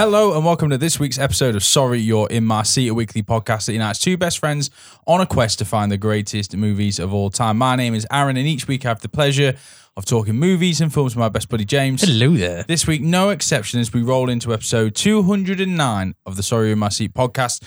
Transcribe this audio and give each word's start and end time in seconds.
Hello 0.00 0.34
and 0.34 0.46
welcome 0.46 0.70
to 0.70 0.78
this 0.78 0.98
week's 0.98 1.18
episode 1.18 1.54
of 1.54 1.62
Sorry 1.62 2.00
You're 2.00 2.26
in 2.28 2.46
My 2.46 2.62
Seat, 2.62 2.88
a 2.88 2.94
weekly 2.94 3.22
podcast 3.22 3.66
that 3.66 3.74
unites 3.74 3.98
two 3.98 4.16
best 4.16 4.38
friends 4.38 4.70
on 5.06 5.20
a 5.20 5.26
quest 5.26 5.58
to 5.58 5.66
find 5.66 5.92
the 5.92 5.98
greatest 5.98 6.56
movies 6.56 6.98
of 6.98 7.12
all 7.12 7.28
time. 7.28 7.58
My 7.58 7.76
name 7.76 7.94
is 7.94 8.06
Aaron, 8.10 8.38
and 8.38 8.46
each 8.46 8.66
week 8.66 8.86
I 8.86 8.88
have 8.88 9.02
the 9.02 9.10
pleasure 9.10 9.56
of 9.98 10.06
talking 10.06 10.36
movies 10.36 10.80
and 10.80 10.90
films 10.90 11.14
with 11.14 11.20
my 11.20 11.28
best 11.28 11.50
buddy 11.50 11.66
James. 11.66 12.00
Hello 12.00 12.30
there. 12.30 12.62
This 12.62 12.86
week, 12.86 13.02
no 13.02 13.28
exception, 13.28 13.78
as 13.78 13.92
we 13.92 14.00
roll 14.00 14.30
into 14.30 14.54
episode 14.54 14.94
209 14.94 16.14
of 16.24 16.36
the 16.36 16.42
Sorry 16.42 16.68
You're 16.68 16.72
in 16.72 16.78
My 16.78 16.88
Seat 16.88 17.12
podcast. 17.12 17.62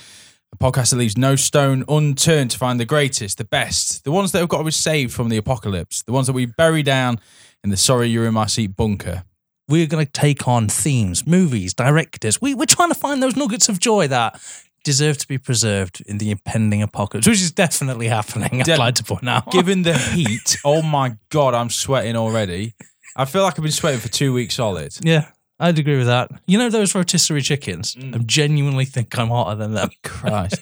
A 0.52 0.56
podcast 0.56 0.90
that 0.90 0.96
leaves 0.96 1.16
no 1.16 1.36
stone 1.36 1.84
unturned 1.88 2.50
to 2.50 2.58
find 2.58 2.80
the 2.80 2.84
greatest, 2.84 3.38
the 3.38 3.44
best, 3.44 4.02
the 4.02 4.10
ones 4.10 4.32
that 4.32 4.40
have 4.40 4.48
got 4.48 4.58
to 4.58 4.64
be 4.64 4.72
saved 4.72 5.14
from 5.14 5.28
the 5.28 5.36
apocalypse, 5.36 6.02
the 6.02 6.12
ones 6.12 6.26
that 6.26 6.32
we 6.32 6.46
bury 6.46 6.82
down 6.82 7.20
in 7.62 7.70
the 7.70 7.76
Sorry 7.76 8.08
You're 8.08 8.26
in 8.26 8.34
My 8.34 8.46
Seat 8.46 8.74
bunker. 8.74 9.22
We're 9.68 9.86
going 9.86 10.04
to 10.04 10.12
take 10.12 10.46
on 10.46 10.68
themes, 10.68 11.26
movies, 11.26 11.72
directors. 11.74 12.40
We, 12.40 12.54
we're 12.54 12.66
trying 12.66 12.90
to 12.90 12.94
find 12.94 13.22
those 13.22 13.36
nuggets 13.36 13.68
of 13.68 13.80
joy 13.80 14.08
that 14.08 14.40
deserve 14.84 15.16
to 15.18 15.26
be 15.28 15.38
preserved 15.38 16.02
in 16.06 16.18
the 16.18 16.30
impending 16.30 16.82
apocalypse, 16.82 17.26
which 17.26 17.40
is 17.40 17.50
definitely 17.50 18.08
happening. 18.08 18.60
I'd 18.60 18.66
De- 18.66 18.76
like 18.76 18.96
to 18.96 19.04
point 19.04 19.26
out. 19.28 19.50
Given 19.50 19.82
the 19.82 19.96
heat, 20.14 20.58
oh 20.64 20.82
my 20.82 21.16
God, 21.30 21.54
I'm 21.54 21.70
sweating 21.70 22.16
already. 22.16 22.74
I 23.16 23.24
feel 23.24 23.42
like 23.42 23.54
I've 23.58 23.62
been 23.62 23.72
sweating 23.72 24.00
for 24.00 24.08
two 24.08 24.34
weeks 24.34 24.56
solid. 24.56 24.92
yeah, 25.02 25.28
I'd 25.58 25.78
agree 25.78 25.96
with 25.96 26.08
that. 26.08 26.30
You 26.46 26.58
know 26.58 26.68
those 26.68 26.94
rotisserie 26.94 27.40
chickens? 27.42 27.94
Mm. 27.94 28.14
I 28.14 28.18
genuinely 28.18 28.84
think 28.84 29.16
I'm 29.18 29.28
hotter 29.28 29.54
than 29.56 29.72
them. 29.72 29.88
Christ. 30.02 30.56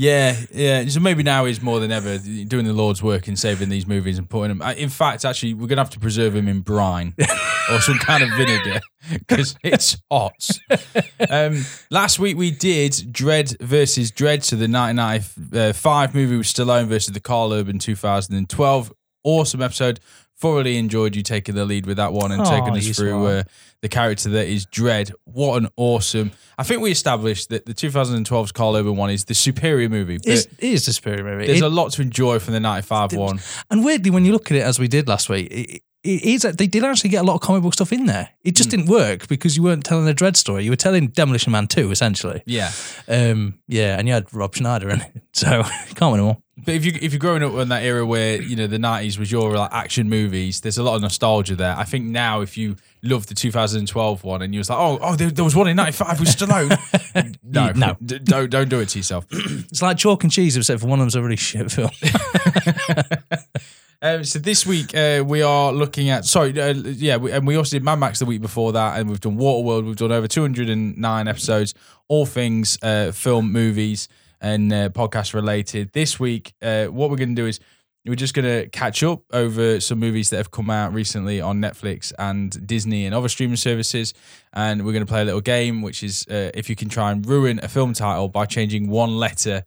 Yeah, 0.00 0.34
yeah. 0.50 0.86
So 0.86 0.98
maybe 0.98 1.22
now 1.22 1.44
is 1.44 1.60
more 1.60 1.78
than 1.78 1.92
ever 1.92 2.16
doing 2.16 2.64
the 2.64 2.72
Lord's 2.72 3.02
work 3.02 3.28
in 3.28 3.36
saving 3.36 3.68
these 3.68 3.86
movies 3.86 4.16
and 4.16 4.30
putting 4.30 4.56
them. 4.56 4.66
In 4.78 4.88
fact, 4.88 5.26
actually, 5.26 5.52
we're 5.52 5.66
gonna 5.66 5.82
have 5.82 5.90
to 5.90 6.00
preserve 6.00 6.32
them 6.32 6.48
in 6.48 6.62
brine 6.62 7.14
or 7.70 7.82
some 7.82 7.98
kind 7.98 8.22
of 8.22 8.30
vinegar 8.30 8.80
because 9.12 9.56
it's 9.62 9.98
hot. 10.10 10.48
Um, 11.28 11.66
last 11.90 12.18
week 12.18 12.38
we 12.38 12.50
did 12.50 12.92
Dredd 12.92 13.60
versus 13.60 14.10
Dredd, 14.10 14.42
so 14.42 14.56
the 14.56 14.72
1995 14.72 16.14
movie 16.14 16.38
with 16.38 16.46
Stallone 16.46 16.86
versus 16.86 17.12
the 17.12 17.20
Karl 17.20 17.52
Urban 17.52 17.78
2012. 17.78 18.94
Awesome 19.22 19.60
episode. 19.60 20.00
Thoroughly 20.40 20.78
enjoyed 20.78 21.14
you 21.16 21.22
taking 21.22 21.54
the 21.54 21.64
lead 21.66 21.84
with 21.84 21.98
that 21.98 22.12
one 22.14 22.32
and 22.32 22.40
Aw, 22.40 22.44
taking 22.50 22.74
us 22.76 22.96
through 22.96 23.26
uh, 23.26 23.42
the 23.82 23.88
character 23.90 24.30
that 24.30 24.46
is 24.48 24.64
Dredd. 24.64 25.12
What 25.24 25.62
an 25.62 25.68
awesome! 25.76 26.32
I 26.56 26.62
think 26.62 26.80
we 26.80 26.90
established 26.90 27.50
that 27.50 27.66
the 27.66 27.74
2012's 27.74 28.50
Karl 28.52 28.74
Urban 28.74 28.96
one 28.96 29.10
is 29.10 29.26
the 29.26 29.34
superior 29.34 29.90
movie. 29.90 30.18
It's, 30.24 30.46
it 30.46 30.52
is 30.58 30.88
a 30.88 30.94
superior 30.94 31.24
movie. 31.24 31.46
there's 31.46 31.58
It- 31.60 31.64
a 31.64 31.68
lot 31.68 31.92
to 31.92 32.02
enjoy 32.02 32.38
from 32.38 32.54
the 32.54 32.60
95 32.60 33.12
one. 33.12 33.40
and 33.70 33.84
weirdly, 33.84 34.10
when 34.10 34.24
you 34.24 34.32
look 34.32 34.50
at 34.50 34.56
it 34.56 34.62
as 34.62 34.78
we 34.78 34.88
did 34.88 35.08
last 35.08 35.28
week, 35.28 35.48
it, 35.50 35.82
it 36.02 36.22
is 36.24 36.42
that 36.42 36.56
they 36.58 36.66
did 36.66 36.82
actually 36.84 37.10
get 37.10 37.20
a 37.20 37.24
lot 37.26 37.34
of 37.34 37.40
comic 37.42 37.62
book 37.62 37.74
stuff 37.74 37.92
in 37.92 38.06
there. 38.06 38.30
It 38.42 38.54
just 38.56 38.70
didn't 38.70 38.86
work 38.86 39.28
because 39.28 39.56
you 39.56 39.62
weren't 39.62 39.84
telling 39.84 40.08
a 40.08 40.14
Dredd 40.14 40.34
story. 40.36 40.64
You 40.64 40.70
were 40.70 40.76
telling 40.76 41.08
Demolition 41.08 41.52
Man 41.52 41.66
2, 41.66 41.90
essentially. 41.90 42.42
Yeah. 42.46 42.70
Um, 43.06 43.58
yeah, 43.68 43.98
and 43.98 44.08
you 44.08 44.14
had 44.14 44.32
Rob 44.32 44.54
Schneider 44.54 44.88
in 44.90 45.00
it. 45.02 45.12
So 45.32 45.62
can't 45.94 46.10
win 46.12 46.18
them 46.18 46.26
all. 46.26 46.42
But 46.58 46.74
if 46.74 46.84
you 46.84 46.92
if 47.00 47.12
you're 47.12 47.20
growing 47.20 47.42
up 47.44 47.54
in 47.54 47.68
that 47.68 47.84
era 47.84 48.04
where 48.04 48.42
you 48.42 48.56
know 48.56 48.66
the 48.66 48.78
90s 48.78 49.16
was 49.16 49.30
your 49.30 49.56
like 49.56 49.72
action 49.72 50.08
movies, 50.10 50.60
there's 50.60 50.76
a 50.76 50.82
lot 50.82 50.96
of 50.96 51.02
nostalgia 51.02 51.54
there. 51.54 51.74
I 51.78 51.84
think 51.84 52.06
now 52.06 52.40
if 52.40 52.58
you 52.58 52.74
love 53.02 53.26
the 53.28 53.34
2012 53.34 54.24
one 54.24 54.42
and 54.42 54.52
you 54.52 54.58
was 54.58 54.68
like, 54.68 54.78
oh 54.78 54.98
oh 55.00 55.14
there, 55.14 55.30
there 55.30 55.44
was 55.44 55.54
one 55.54 55.68
in 55.68 55.76
95 55.76 56.20
with 56.20 56.28
Stallone, 56.28 57.36
no 57.44 57.70
No. 57.76 57.96
d- 58.04 58.18
don't 58.18 58.50
don't 58.50 58.68
do 58.68 58.80
it 58.80 58.88
to 58.90 58.98
yourself. 58.98 59.24
It's 59.32 59.80
like 59.80 59.96
chalk 59.96 60.24
and 60.24 60.32
cheese, 60.32 60.56
except 60.56 60.80
for 60.80 60.88
one 60.88 60.98
of 60.98 61.04
them's 61.04 61.14
a 61.14 61.22
really 61.22 61.36
shit 61.36 61.70
film. 61.70 61.90
Um, 64.02 64.24
so 64.24 64.38
this 64.38 64.64
week 64.64 64.96
uh, 64.96 65.22
we 65.26 65.42
are 65.42 65.72
looking 65.72 66.08
at 66.08 66.24
sorry 66.24 66.58
uh, 66.58 66.72
yeah 66.72 67.18
we, 67.18 67.32
and 67.32 67.46
we 67.46 67.56
also 67.56 67.76
did 67.76 67.84
Mad 67.84 67.96
Max 67.96 68.18
the 68.18 68.24
week 68.24 68.40
before 68.40 68.72
that 68.72 68.98
and 68.98 69.10
we've 69.10 69.20
done 69.20 69.36
Waterworld. 69.36 69.84
We've 69.84 69.96
done 69.96 70.10
over 70.10 70.26
209 70.26 71.28
episodes 71.28 71.74
all 72.08 72.24
things 72.24 72.78
uh, 72.82 73.12
film 73.12 73.52
movies 73.52 74.08
and 74.40 74.72
uh, 74.72 74.88
podcast 74.88 75.34
related. 75.34 75.92
This 75.92 76.18
week 76.18 76.54
uh, 76.62 76.86
what 76.86 77.10
we're 77.10 77.16
going 77.16 77.36
to 77.36 77.42
do 77.42 77.46
is 77.46 77.60
we're 78.06 78.14
just 78.14 78.32
going 78.32 78.46
to 78.46 78.70
catch 78.70 79.02
up 79.02 79.20
over 79.34 79.80
some 79.80 79.98
movies 79.98 80.30
that 80.30 80.38
have 80.38 80.50
come 80.50 80.70
out 80.70 80.94
recently 80.94 81.42
on 81.42 81.60
Netflix 81.60 82.10
and 82.18 82.66
Disney 82.66 83.04
and 83.04 83.14
other 83.14 83.28
streaming 83.28 83.56
services 83.56 84.14
and 84.54 84.86
we're 84.86 84.92
going 84.92 85.04
to 85.04 85.10
play 85.10 85.20
a 85.20 85.26
little 85.26 85.42
game 85.42 85.82
which 85.82 86.02
is 86.02 86.26
uh, 86.30 86.50
if 86.54 86.70
you 86.70 86.74
can 86.74 86.88
try 86.88 87.12
and 87.12 87.26
ruin 87.26 87.60
a 87.62 87.68
film 87.68 87.92
title 87.92 88.30
by 88.30 88.46
changing 88.46 88.88
one 88.88 89.18
letter 89.18 89.62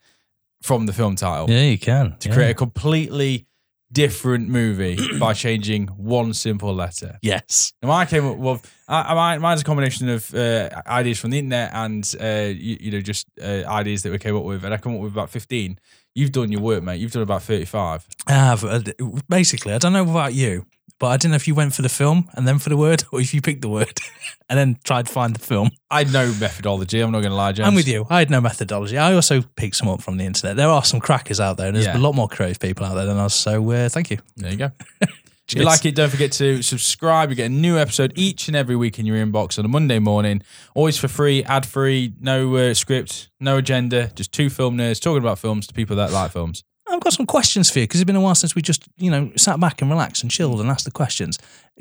from 0.63 0.87
the 0.87 0.93
film 0.93 1.15
title. 1.15 1.47
Yeah, 1.51 1.65
you 1.65 1.77
can. 1.77 2.15
to 2.21 2.31
create 2.31 2.49
a 2.49 2.55
completely 2.55 3.45
different 3.93 4.49
movie 4.49 4.97
by 5.19 5.33
changing 5.33 5.87
one 5.87 6.33
simple 6.33 6.73
letter. 6.73 7.17
Yes. 7.21 7.71
Now, 7.81 7.91
I 7.91 8.05
came 8.05 8.25
up 8.25 8.37
with 8.37 8.61
I, 8.87 9.33
I, 9.33 9.37
mine's 9.37 9.61
a 9.61 9.63
combination 9.63 10.09
of 10.09 10.33
uh, 10.35 10.69
ideas 10.87 11.19
from 11.19 11.29
the 11.31 11.39
internet 11.39 11.71
and 11.73 12.15
uh, 12.19 12.51
you, 12.53 12.77
you 12.81 12.91
know 12.91 13.01
just 13.01 13.27
uh, 13.41 13.63
ideas 13.67 14.03
that 14.03 14.11
we 14.11 14.17
came 14.17 14.35
up 14.35 14.43
with, 14.43 14.63
and 14.65 14.73
I 14.73 14.77
come 14.77 14.95
up 14.95 15.01
with 15.01 15.13
about 15.13 15.29
fifteen. 15.29 15.79
You've 16.15 16.31
done 16.31 16.51
your 16.51 16.61
work, 16.61 16.83
mate. 16.83 16.99
You've 16.99 17.11
done 17.11 17.23
about 17.23 17.43
thirty-five. 17.43 18.05
I 18.27 18.31
have. 18.33 18.63
uh, 18.63 18.81
Basically, 19.29 19.73
I 19.73 19.77
don't 19.77 19.93
know 19.93 20.03
about 20.09 20.33
you, 20.33 20.65
but 20.99 21.07
I 21.07 21.17
don't 21.17 21.31
know 21.31 21.35
if 21.35 21.47
you 21.47 21.55
went 21.55 21.73
for 21.73 21.81
the 21.81 21.89
film 21.89 22.29
and 22.33 22.47
then 22.47 22.59
for 22.59 22.69
the 22.69 22.77
word, 22.77 23.03
or 23.11 23.19
if 23.19 23.33
you 23.33 23.41
picked 23.41 23.61
the 23.61 23.69
word 23.69 23.97
and 24.49 24.57
then 24.57 24.77
tried 24.83 25.07
to 25.07 25.11
find 25.11 25.35
the 25.35 25.39
film. 25.39 25.71
I 25.91 25.99
had 26.03 26.13
no 26.13 26.27
methodology. 26.39 26.99
I'm 27.01 27.11
not 27.11 27.19
going 27.21 27.31
to 27.31 27.35
lie, 27.35 27.51
James. 27.51 27.67
I'm 27.67 27.75
with 27.75 27.87
you. 27.87 28.05
I 28.09 28.19
had 28.19 28.29
no 28.29 28.39
methodology. 28.41 28.97
I 28.97 29.13
also 29.13 29.41
picked 29.55 29.75
some 29.75 29.89
up 29.89 30.01
from 30.01 30.17
the 30.17 30.25
internet. 30.25 30.55
There 30.55 30.69
are 30.69 30.83
some 30.83 30.99
crackers 30.99 31.39
out 31.39 31.57
there, 31.57 31.67
and 31.67 31.75
there's 31.75 31.85
Yeah. 31.87 31.97
a 31.97 31.99
lot 31.99 32.15
more 32.15 32.27
creative 32.27 32.59
people 32.59 32.85
out 32.85 32.93
there 32.95 33.05
than 33.05 33.17
us. 33.17 33.33
So 33.35 33.69
uh, 33.71 33.89
thank 33.89 34.11
you. 34.11 34.19
There 34.37 34.51
you 34.51 34.57
go. 34.57 34.71
If 35.49 35.57
you 35.59 35.65
like 35.65 35.85
it, 35.85 35.93
don't 35.93 36.09
forget 36.09 36.31
to 36.33 36.61
subscribe. 36.63 37.29
You 37.29 37.35
get 37.35 37.47
a 37.47 37.53
new 37.53 37.77
episode 37.77 38.13
each 38.15 38.47
and 38.47 38.55
every 38.55 38.77
week 38.77 38.97
in 38.97 39.05
your 39.05 39.17
inbox 39.17 39.59
on 39.59 39.65
a 39.65 39.67
Monday 39.67 39.99
morning. 39.99 40.41
Always 40.73 40.97
for 40.97 41.09
free, 41.09 41.43
ad 41.43 41.65
free, 41.65 42.13
no 42.21 42.55
uh, 42.55 42.73
script, 42.73 43.29
no 43.41 43.57
agenda. 43.57 44.09
Just 44.15 44.31
two 44.31 44.49
film 44.49 44.77
nerds 44.77 45.01
talking 45.01 45.21
about 45.21 45.37
films 45.39 45.67
to 45.67 45.73
people 45.73 45.97
that 45.97 46.11
like 46.13 46.31
films. 46.31 46.63
I've 46.87 46.99
got 46.99 47.13
some 47.13 47.25
questions 47.25 47.69
for 47.69 47.79
you 47.79 47.85
because 47.85 48.01
it's 48.01 48.07
been 48.07 48.15
a 48.15 48.21
while 48.21 48.35
since 48.35 48.55
we 48.55 48.61
just, 48.61 48.87
you 48.97 49.09
know, 49.09 49.31
sat 49.35 49.59
back 49.59 49.81
and 49.81 49.89
relaxed 49.89 50.21
and 50.21 50.31
chilled 50.31 50.59
and 50.59 50.69
asked 50.69 50.85
the 50.85 50.91
questions. 50.91 51.39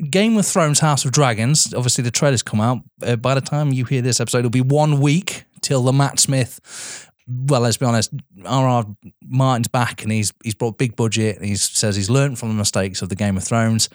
Game 0.09 0.37
of 0.37 0.45
Thrones, 0.45 0.79
House 0.79 1.05
of 1.05 1.11
Dragons. 1.11 1.73
Obviously, 1.73 2.03
the 2.03 2.11
trailer's 2.11 2.41
come 2.41 2.61
out. 2.61 2.79
Uh, 3.01 3.15
by 3.15 3.35
the 3.35 3.41
time 3.41 3.73
you 3.73 3.85
hear 3.85 4.01
this 4.01 4.19
episode, 4.19 4.39
it'll 4.39 4.49
be 4.49 4.61
one 4.61 4.99
week 5.01 5.45
till 5.61 5.83
the 5.83 5.93
Matt 5.93 6.19
Smith. 6.19 7.09
Well, 7.27 7.61
let's 7.61 7.77
be 7.77 7.85
honest. 7.85 8.13
R.R. 8.45 8.85
Martin's 9.23 9.67
back 9.67 10.03
and 10.03 10.11
he's 10.11 10.33
he's 10.43 10.55
brought 10.55 10.77
big 10.77 10.95
budget. 10.95 11.37
And 11.37 11.45
he 11.45 11.55
says 11.55 11.95
he's 11.95 12.09
learned 12.09 12.39
from 12.39 12.49
the 12.49 12.55
mistakes 12.55 13.01
of 13.01 13.09
the 13.09 13.15
Game 13.15 13.37
of 13.37 13.43
Thrones. 13.43 13.89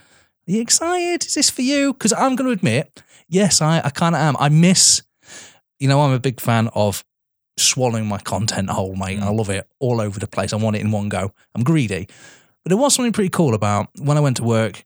Are 0.49 0.53
you 0.53 0.61
excited? 0.63 1.27
Is 1.27 1.35
this 1.35 1.51
for 1.51 1.63
you? 1.63 1.93
Because 1.93 2.13
I'm 2.13 2.37
going 2.37 2.47
to 2.47 2.53
admit, 2.53 3.03
yes, 3.29 3.61
I, 3.61 3.81
I 3.85 3.91
kind 3.91 4.15
of 4.15 4.21
am. 4.21 4.37
I 4.39 4.49
miss, 4.49 5.03
you 5.79 5.89
know, 5.89 6.01
I'm 6.01 6.13
a 6.13 6.19
big 6.19 6.41
fan 6.41 6.69
of 6.75 7.05
swallowing 7.61 8.07
my 8.07 8.19
content 8.19 8.71
whole, 8.71 8.95
mate. 8.97 9.19
I 9.19 9.27
mm. 9.27 9.37
love 9.37 9.51
it 9.51 9.69
all 9.79 10.01
over 10.01 10.19
the 10.19 10.27
place. 10.27 10.53
I 10.53 10.57
want 10.57 10.77
it 10.77 10.81
in 10.81 10.91
one 10.91 11.09
go. 11.09 11.33
I'm 11.55 11.65
greedy. 11.65 12.07
But 12.65 12.71
there 12.71 12.77
was 12.77 12.95
something 12.95 13.13
pretty 13.13 13.31
cool 13.31 13.55
about 13.55 13.89
when 13.99 14.17
I 14.17 14.21
went 14.21 14.37
to 14.39 14.45
work 14.45 14.85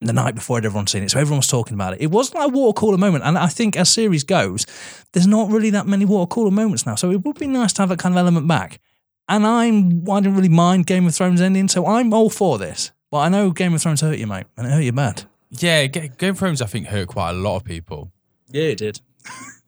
the 0.00 0.12
night 0.12 0.34
before 0.34 0.58
I'd 0.58 0.66
everyone 0.66 0.86
seen 0.86 1.02
it. 1.02 1.10
So 1.10 1.18
everyone 1.18 1.38
was 1.38 1.46
talking 1.46 1.74
about 1.74 1.94
it. 1.94 2.00
It 2.00 2.10
was 2.10 2.34
like 2.34 2.46
a 2.46 2.52
water 2.52 2.78
cooler 2.78 2.98
moment. 2.98 3.24
And 3.24 3.38
I 3.38 3.46
think 3.46 3.76
as 3.76 3.88
series 3.88 4.24
goes, 4.24 4.66
there's 5.12 5.26
not 5.26 5.50
really 5.50 5.70
that 5.70 5.86
many 5.86 6.04
water 6.04 6.28
cooler 6.28 6.50
moments 6.50 6.86
now. 6.86 6.94
So 6.94 7.10
it 7.10 7.24
would 7.24 7.38
be 7.38 7.46
nice 7.46 7.72
to 7.74 7.82
have 7.82 7.88
that 7.88 7.98
kind 7.98 8.14
of 8.14 8.18
element 8.18 8.46
back. 8.46 8.80
And 9.28 9.46
I'm 9.46 10.08
I 10.10 10.20
didn't 10.20 10.36
really 10.36 10.48
mind 10.50 10.86
Game 10.86 11.06
of 11.06 11.14
Thrones 11.14 11.40
ending, 11.40 11.68
so 11.68 11.86
I'm 11.86 12.12
all 12.12 12.28
for 12.28 12.58
this. 12.58 12.92
But 13.10 13.18
I 13.18 13.28
know 13.30 13.50
Game 13.50 13.72
of 13.72 13.80
Thrones 13.80 14.02
hurt 14.02 14.18
you, 14.18 14.26
mate, 14.26 14.46
and 14.56 14.66
it 14.66 14.70
hurt 14.70 14.82
you 14.82 14.92
bad. 14.92 15.24
Yeah, 15.50 15.86
Game 15.86 16.12
of 16.20 16.38
Thrones, 16.38 16.60
I 16.60 16.66
think, 16.66 16.88
hurt 16.88 17.08
quite 17.08 17.30
a 17.30 17.34
lot 17.34 17.56
of 17.56 17.64
people. 17.64 18.10
Yeah, 18.50 18.64
it 18.64 18.78
did. 18.78 19.00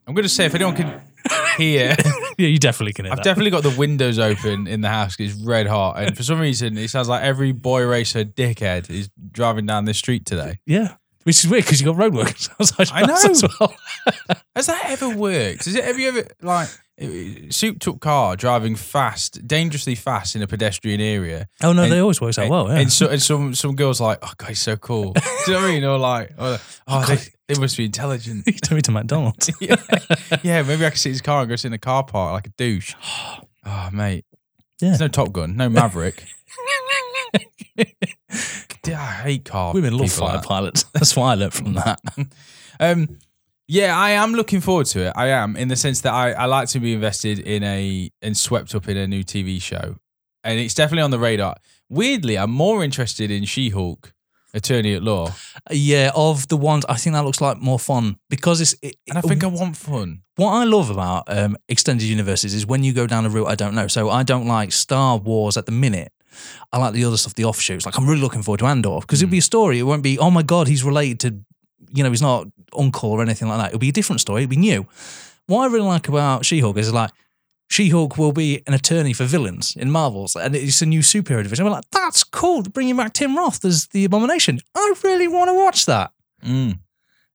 I'm 0.07 0.15
going 0.15 0.25
to 0.25 0.29
say, 0.29 0.47
if 0.47 0.55
anyone 0.55 0.77
can 0.77 1.01
hear, 1.59 1.97
Yeah, 2.39 2.49
you 2.49 2.59
definitely 2.59 2.93
can 2.93 3.05
hear 3.07 3.13
I've 3.13 3.19
that. 3.19 3.25
definitely 3.25 3.51
got 3.51 3.63
the 3.63 3.75
windows 3.79 4.19
open 4.19 4.67
in 4.67 4.81
the 4.83 4.89
house 4.89 5.17
it's 5.17 5.33
red 5.43 5.67
hot. 5.67 5.99
And 5.99 6.17
for 6.17 6.23
some 6.23 6.39
reason, 6.39 6.77
it 6.77 6.89
sounds 6.91 7.09
like 7.09 7.23
every 7.23 7.53
boy 7.53 7.85
racer 7.87 8.25
dickhead 8.25 8.91
is 8.91 9.09
driving 9.33 9.65
down 9.67 9.85
this 9.87 9.99
street 9.99 10.27
today. 10.27 10.59
yeah. 10.67 10.95
Which 11.25 11.43
is 11.45 11.51
weird 11.51 11.65
because 11.65 11.81
you've 11.81 11.97
got 11.97 12.01
roadworks 12.13 12.49
I 12.93 13.01
house 13.05 13.25
know. 13.25 13.31
as 13.33 13.43
well. 13.59 13.75
Has 14.55 14.67
that 14.67 14.85
ever 14.91 15.09
worked? 15.09 15.65
Has 15.65 15.75
it, 15.75 15.83
have 15.83 15.99
you 15.99 16.09
ever, 16.11 16.25
like, 16.41 16.69
souped 17.51 17.83
took 17.83 18.01
car 18.01 18.37
driving 18.37 18.75
fast, 18.75 19.47
dangerously 19.47 19.95
fast 19.95 20.35
in 20.35 20.43
a 20.43 20.47
pedestrian 20.47 21.01
area? 21.01 21.49
Oh 21.63 21.73
no, 21.73 21.83
And- 21.83 21.93
they 21.93 21.99
always 21.99 22.21
work 22.21 22.39
out 22.39 22.49
well. 22.49 22.69
Yeah. 22.69 22.79
And, 22.79 22.93
so, 22.93 23.09
and 23.09 23.23
some 23.23 23.55
some 23.55 23.77
girls 23.77 24.01
like, 24.01 24.19
oh, 24.23 24.33
God, 24.37 24.49
he's 24.49 24.61
so 24.61 24.77
cool. 24.77 25.13
Do 25.13 25.21
you 25.47 25.53
know 25.53 25.61
what 25.61 25.69
I 25.69 25.73
mean? 25.73 25.85
Or 25.85 25.99
like, 25.99 26.33
oh, 26.39 26.59
oh 26.87 27.05
they, 27.05 27.19
they 27.49 27.61
must 27.61 27.77
be 27.77 27.85
intelligent. 27.85 28.45
you 28.47 28.55
took 28.55 28.77
me 28.77 28.83
to 28.83 28.91
McDonald's. 28.91 29.51
yeah. 29.61 29.77
yeah, 30.43 30.63
maybe 30.63 30.87
I 30.87 30.91
could 30.91 30.99
sit 30.99 31.11
in 31.11 31.15
his 31.15 31.23
car 31.23 31.41
and 31.41 31.49
go 31.49 31.57
sit 31.57 31.69
in 31.69 31.73
a 31.75 31.79
car 31.79 32.05
park 32.05 32.33
like 32.33 32.47
a 32.47 32.53
douche. 32.57 32.95
Oh, 33.69 33.91
mate. 33.93 34.25
Yeah. 34.81 34.91
There's 34.91 35.01
no 35.01 35.09
Top 35.09 35.33
Gun, 35.33 35.57
no 35.57 35.69
Maverick. 35.69 36.23
I 38.87 38.95
hate 38.95 39.45
car. 39.45 39.75
Women 39.75 39.99
love 39.99 40.13
fighter 40.13 40.37
like 40.37 40.47
pilots. 40.47 40.85
That's 40.95 41.17
why 41.17 41.33
I 41.33 41.35
learned 41.35 41.53
from 41.53 41.75
that. 41.75 42.01
that. 42.17 42.27
Um, 42.79 43.19
yeah, 43.69 43.99
I 43.99 44.11
am 44.11 44.33
looking 44.33 44.61
forward 44.61 44.87
to 44.87 45.09
it. 45.09 45.13
I 45.17 45.29
am 45.29 45.57
in 45.57 45.69
the 45.69 45.77
sense 45.77 46.01
that 46.03 46.13
I, 46.13 46.33
I 46.33 46.45
like 46.47 46.69
to 46.69 46.81
be 46.81 46.93
invested 46.93 47.39
in 47.39 47.63
a 47.63 48.11
and 48.23 48.37
swept 48.37 48.75
up 48.75 48.89
in 48.89 48.97
a 48.97 49.07
new 49.07 49.25
TV 49.25 49.61
show, 49.61 49.97
and 50.45 50.59
it's 50.61 50.75
definitely 50.75 51.03
on 51.03 51.11
the 51.11 51.19
radar. 51.19 51.57
Weirdly, 51.89 52.37
I'm 52.37 52.51
more 52.51 52.83
interested 52.83 53.31
in 53.31 53.45
She-Hulk 53.45 54.13
Attorney 54.55 54.95
at 54.95 55.03
Law. 55.03 55.33
Yeah, 55.71 56.11
of 56.15 56.49
the 56.49 56.57
ones, 56.57 56.85
I 56.89 56.97
think 56.97 57.15
that 57.15 57.25
looks 57.25 57.41
like 57.41 57.59
more 57.59 57.79
fun 57.79 58.17
because 58.29 58.61
it's. 58.61 58.75
It, 58.83 58.97
And 59.09 59.19
I 59.19 59.21
think 59.21 59.45
I 59.45 59.49
want 59.49 59.77
fun. 59.77 60.23
what 60.37 60.53
I 60.53 60.65
love 60.65 60.91
about 60.91 61.25
um, 61.29 61.57
extended 61.69 62.07
universes 62.07 62.55
is 62.55 62.67
when 62.67 62.83
you 62.83 62.93
go 62.93 63.07
down 63.07 63.27
a 63.27 63.29
route 63.29 63.47
I 63.47 63.55
don't 63.55 63.75
know. 63.75 63.87
So 63.89 64.11
I 64.11 64.23
don't 64.23 64.47
like 64.47 64.73
Star 64.73 65.17
Wars 65.19 65.57
at 65.57 65.67
the 65.67 65.73
minute. 65.73 66.13
I 66.73 66.79
like 66.79 66.93
the 66.93 67.05
other 67.05 67.17
stuff, 67.17 67.35
the 67.35 67.45
offshoots. 67.45 67.87
Like 67.87 67.97
I'm 67.99 68.07
really 68.07 68.21
looking 68.21 68.43
forward 68.43 68.59
to 68.59 68.67
Andor 68.67 69.01
because 69.01 69.23
it'll 69.23 69.31
be 69.31 69.39
a 69.39 69.43
story. 69.43 69.79
It 69.79 69.85
won't 69.85 70.03
be, 70.03 70.19
oh 70.19 70.31
my 70.31 70.43
god, 70.43 70.69
he's 70.69 70.85
related 70.85 71.21
to, 71.21 71.41
you 71.93 72.03
know, 72.03 72.11
he's 72.11 72.23
not 72.23 72.47
uncle 72.77 73.11
or 73.11 73.23
anything 73.23 73.49
like 73.49 73.59
that. 73.59 73.69
It'll 73.69 73.79
be 73.79 73.89
a 73.89 73.93
different 73.93 74.21
story. 74.21 74.43
It'll 74.43 74.51
be 74.51 74.57
new. 74.57 74.87
What 75.47 75.63
I 75.63 75.67
really 75.73 75.87
like 75.87 76.09
about 76.09 76.45
She-Hulk 76.45 76.77
is 76.77 76.93
like 76.93 77.11
She-Hulk 77.69 78.19
will 78.19 78.33
be 78.33 78.63
an 78.67 78.75
attorney 78.75 79.13
for 79.13 79.25
villains 79.25 79.77
in 79.77 79.91
Marvels, 79.91 80.37
and 80.37 80.55
it's 80.55 80.83
a 80.83 80.87
new 80.87 81.01
superhero 81.01 81.43
division. 81.43 81.67
I'm 81.67 81.73
like, 81.73 81.91
that's 81.91 82.25
cool. 82.25 82.63
Bringing 82.63 82.97
back 82.97 83.13
Tim 83.13 83.37
Roth 83.37 83.65
as 83.65 83.87
the 83.89 84.05
Abomination. 84.05 84.61
I 84.75 84.95
really 85.05 85.29
want 85.29 85.49
to 85.49 85.55
watch 85.55 85.87
that. 85.87 86.13
Mm. 86.45 86.79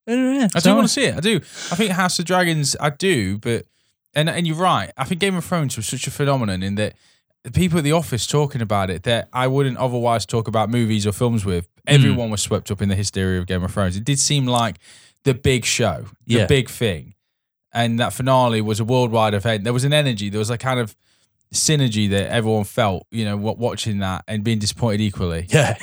Yeah, 0.08 0.48
I 0.56 0.60
so 0.60 0.72
do 0.72 0.76
want 0.76 0.88
to 0.88 0.94
see 0.94 1.06
it. 1.06 1.16
I 1.16 1.20
do. 1.20 1.38
I 1.38 1.76
think 1.76 1.92
House 1.92 2.18
of 2.20 2.26
Dragons. 2.26 2.76
I 2.80 2.90
do, 2.90 3.38
but 3.38 3.66
and 4.14 4.30
and 4.30 4.48
you're 4.48 4.58
right. 4.58 4.92
I 4.98 5.06
think 5.06 5.22
Game 5.22 5.36
of 5.36 5.46
Thrones 5.46 5.78
was 5.78 5.88
such 5.88 6.08
a 6.08 6.12
phenomenon 6.12 6.64
in 6.64 6.76
that 6.76 6.96
the 7.44 7.52
people 7.52 7.78
at 7.80 7.84
the 7.84 7.92
office 7.94 8.28
talking 8.28 8.62
about 8.62 8.90
it 8.90 9.04
that 9.04 9.28
I 9.34 9.48
wouldn't 9.48 9.78
otherwise 9.78 10.26
talk 10.26 10.48
about 10.48 10.70
movies 10.70 11.08
or 11.08 11.12
films 11.12 11.44
with. 11.46 11.68
Everyone 11.88 12.30
was 12.30 12.42
swept 12.42 12.70
up 12.70 12.82
in 12.82 12.90
the 12.90 12.96
hysteria 12.96 13.40
of 13.40 13.48
Game 13.48 13.64
of 13.64 13.72
Thrones. 13.74 13.98
It 13.98 14.04
did 14.04 14.20
seem 14.20 14.46
like 14.46 14.78
the 15.24 15.34
big 15.34 15.66
show, 15.66 16.06
the 16.28 16.36
Yeah. 16.36 16.46
big 16.46 16.70
thing, 16.70 17.16
and 17.74 18.00
that 18.00 18.14
finale 18.14 18.62
was 18.62 18.80
a 18.80 18.86
worldwide 18.86 19.34
event. 19.34 19.64
There 19.64 19.74
was 19.74 19.84
an 19.84 19.94
energy. 19.94 20.30
There 20.30 20.40
was 20.40 20.50
a 20.52 20.58
kind 20.58 20.80
of 20.80 20.96
synergy 21.54 22.10
that 22.12 22.32
everyone 22.32 22.64
felt. 22.64 23.08
You 23.12 23.26
know, 23.26 23.36
watching 23.38 24.00
that 24.00 24.24
and 24.28 24.44
being 24.44 24.60
disappointed 24.60 25.02
equally. 25.02 25.48
Yeah. 25.50 25.74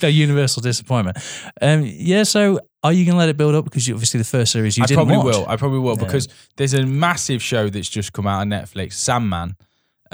the 0.00 0.10
universal 0.12 0.60
disappointment. 0.62 1.16
Um, 1.60 1.82
yeah, 1.86 2.24
so 2.24 2.60
are 2.82 2.92
you 2.92 3.04
going 3.04 3.14
to 3.14 3.18
let 3.18 3.28
it 3.28 3.36
build 3.36 3.54
up? 3.54 3.64
Because 3.64 3.86
you, 3.88 3.94
obviously 3.94 4.18
the 4.18 4.24
first 4.24 4.52
series 4.52 4.76
you 4.76 4.84
I 4.84 4.86
didn't 4.86 5.06
probably 5.06 5.16
watch. 5.18 5.36
will. 5.36 5.46
I 5.48 5.56
probably 5.56 5.78
will 5.78 5.96
Yeah. 5.98 6.04
because 6.04 6.28
there's 6.56 6.74
a 6.74 6.84
massive 6.84 7.42
show 7.42 7.68
that's 7.68 7.88
just 7.88 8.12
come 8.12 8.26
out 8.26 8.40
on 8.40 8.48
Netflix, 8.50 8.94
Sandman, 8.94 9.54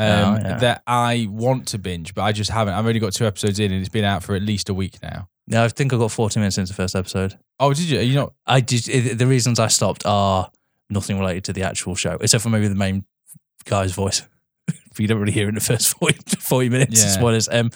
um, 0.00 0.34
Oh, 0.34 0.48
yeah. 0.48 0.58
that 0.58 0.82
I 0.86 1.26
want 1.30 1.68
to 1.68 1.78
binge, 1.78 2.14
but 2.14 2.22
I 2.22 2.32
just 2.32 2.50
haven't. 2.50 2.74
I've 2.74 2.86
only 2.86 3.00
got 3.00 3.12
two 3.12 3.26
episodes 3.26 3.58
in, 3.58 3.70
and 3.72 3.80
it's 3.80 3.88
been 3.88 4.04
out 4.04 4.22
for 4.22 4.34
at 4.34 4.42
least 4.42 4.68
a 4.68 4.74
week 4.74 4.98
now. 5.02 5.28
Yeah, 5.46 5.64
I 5.64 5.68
think 5.68 5.92
I 5.92 5.96
got 5.98 6.10
40 6.12 6.38
minutes 6.40 6.58
into 6.58 6.68
the 6.72 6.76
first 6.76 6.94
episode. 6.94 7.38
Oh, 7.58 7.72
did 7.74 7.84
you? 7.90 7.98
Are 7.98 8.02
you 8.02 8.14
not? 8.14 8.32
I 8.46 8.60
did. 8.60 9.18
the 9.18 9.26
reasons 9.26 9.58
I 9.58 9.66
stopped 9.68 10.06
are 10.06 10.50
nothing 10.88 11.18
related 11.18 11.44
to 11.44 11.52
the 11.52 11.62
actual 11.62 11.94
show, 11.94 12.16
except 12.20 12.42
for 12.42 12.50
maybe 12.50 12.68
the 12.68 12.74
main 12.74 13.04
guy's 13.64 13.92
voice. 13.92 14.22
You 15.00 15.08
don't 15.08 15.18
really 15.18 15.32
hear 15.32 15.48
in 15.48 15.54
the 15.54 15.60
first 15.60 15.88
40, 15.98 16.36
40 16.38 16.68
minutes. 16.68 17.02
Yeah. 17.02 17.10
Is 17.10 17.18
what 17.18 17.34
it 17.34 17.38
is. 17.38 17.48
Um, 17.50 17.70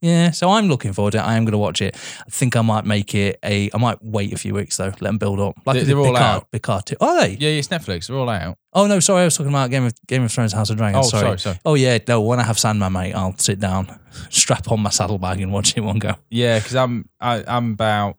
yeah, 0.00 0.30
so 0.30 0.48
I'm 0.50 0.68
looking 0.68 0.92
forward 0.94 1.10
to 1.12 1.18
it. 1.18 1.22
I 1.22 1.36
am 1.36 1.44
going 1.44 1.52
to 1.52 1.58
watch 1.58 1.82
it. 1.82 1.94
I 2.26 2.30
think 2.30 2.56
I 2.56 2.62
might 2.62 2.84
make 2.86 3.14
it 3.14 3.38
a. 3.44 3.70
I 3.74 3.78
might 3.78 4.02
wait 4.02 4.32
a 4.32 4.38
few 4.38 4.54
weeks 4.54 4.76
though. 4.78 4.86
Let 4.86 5.00
them 5.02 5.18
build 5.18 5.40
up. 5.40 5.56
Like 5.66 5.74
They- 5.74 5.80
I 5.80 5.84
did 5.84 5.88
they're 5.88 5.98
all 5.98 6.04
Picard, 6.12 6.22
out. 6.42 6.50
Picard 6.50 6.86
too. 6.86 6.96
Are 7.00 7.20
they? 7.20 7.36
Yeah, 7.38 7.50
it's 7.50 7.68
Netflix. 7.68 8.06
They're 8.06 8.16
all 8.16 8.28
out. 8.28 8.56
Oh 8.72 8.86
no, 8.86 9.00
sorry. 9.00 9.22
I 9.22 9.24
was 9.24 9.36
talking 9.36 9.52
about 9.52 9.70
Game 9.70 9.84
of 9.84 9.94
Game 10.06 10.22
of 10.22 10.32
Thrones, 10.32 10.52
House 10.52 10.70
of 10.70 10.76
Dragons. 10.78 11.06
Oh, 11.06 11.08
sorry, 11.08 11.38
sorry. 11.38 11.58
Oh 11.64 11.74
yeah, 11.74 11.98
no. 12.08 12.20
When 12.22 12.40
I 12.40 12.44
have 12.44 12.58
Sandman, 12.58 12.92
mate, 12.92 13.12
I'll 13.12 13.36
sit 13.36 13.58
down, 13.60 13.98
strap 14.30 14.70
on 14.70 14.80
my 14.80 14.90
saddlebag, 14.90 15.40
and 15.40 15.52
watch 15.52 15.76
it 15.76 15.80
one 15.80 15.98
go. 15.98 16.14
Yeah, 16.30 16.58
because 16.58 16.76
I'm 16.76 17.08
I, 17.20 17.44
I'm 17.46 17.72
about 17.72 18.16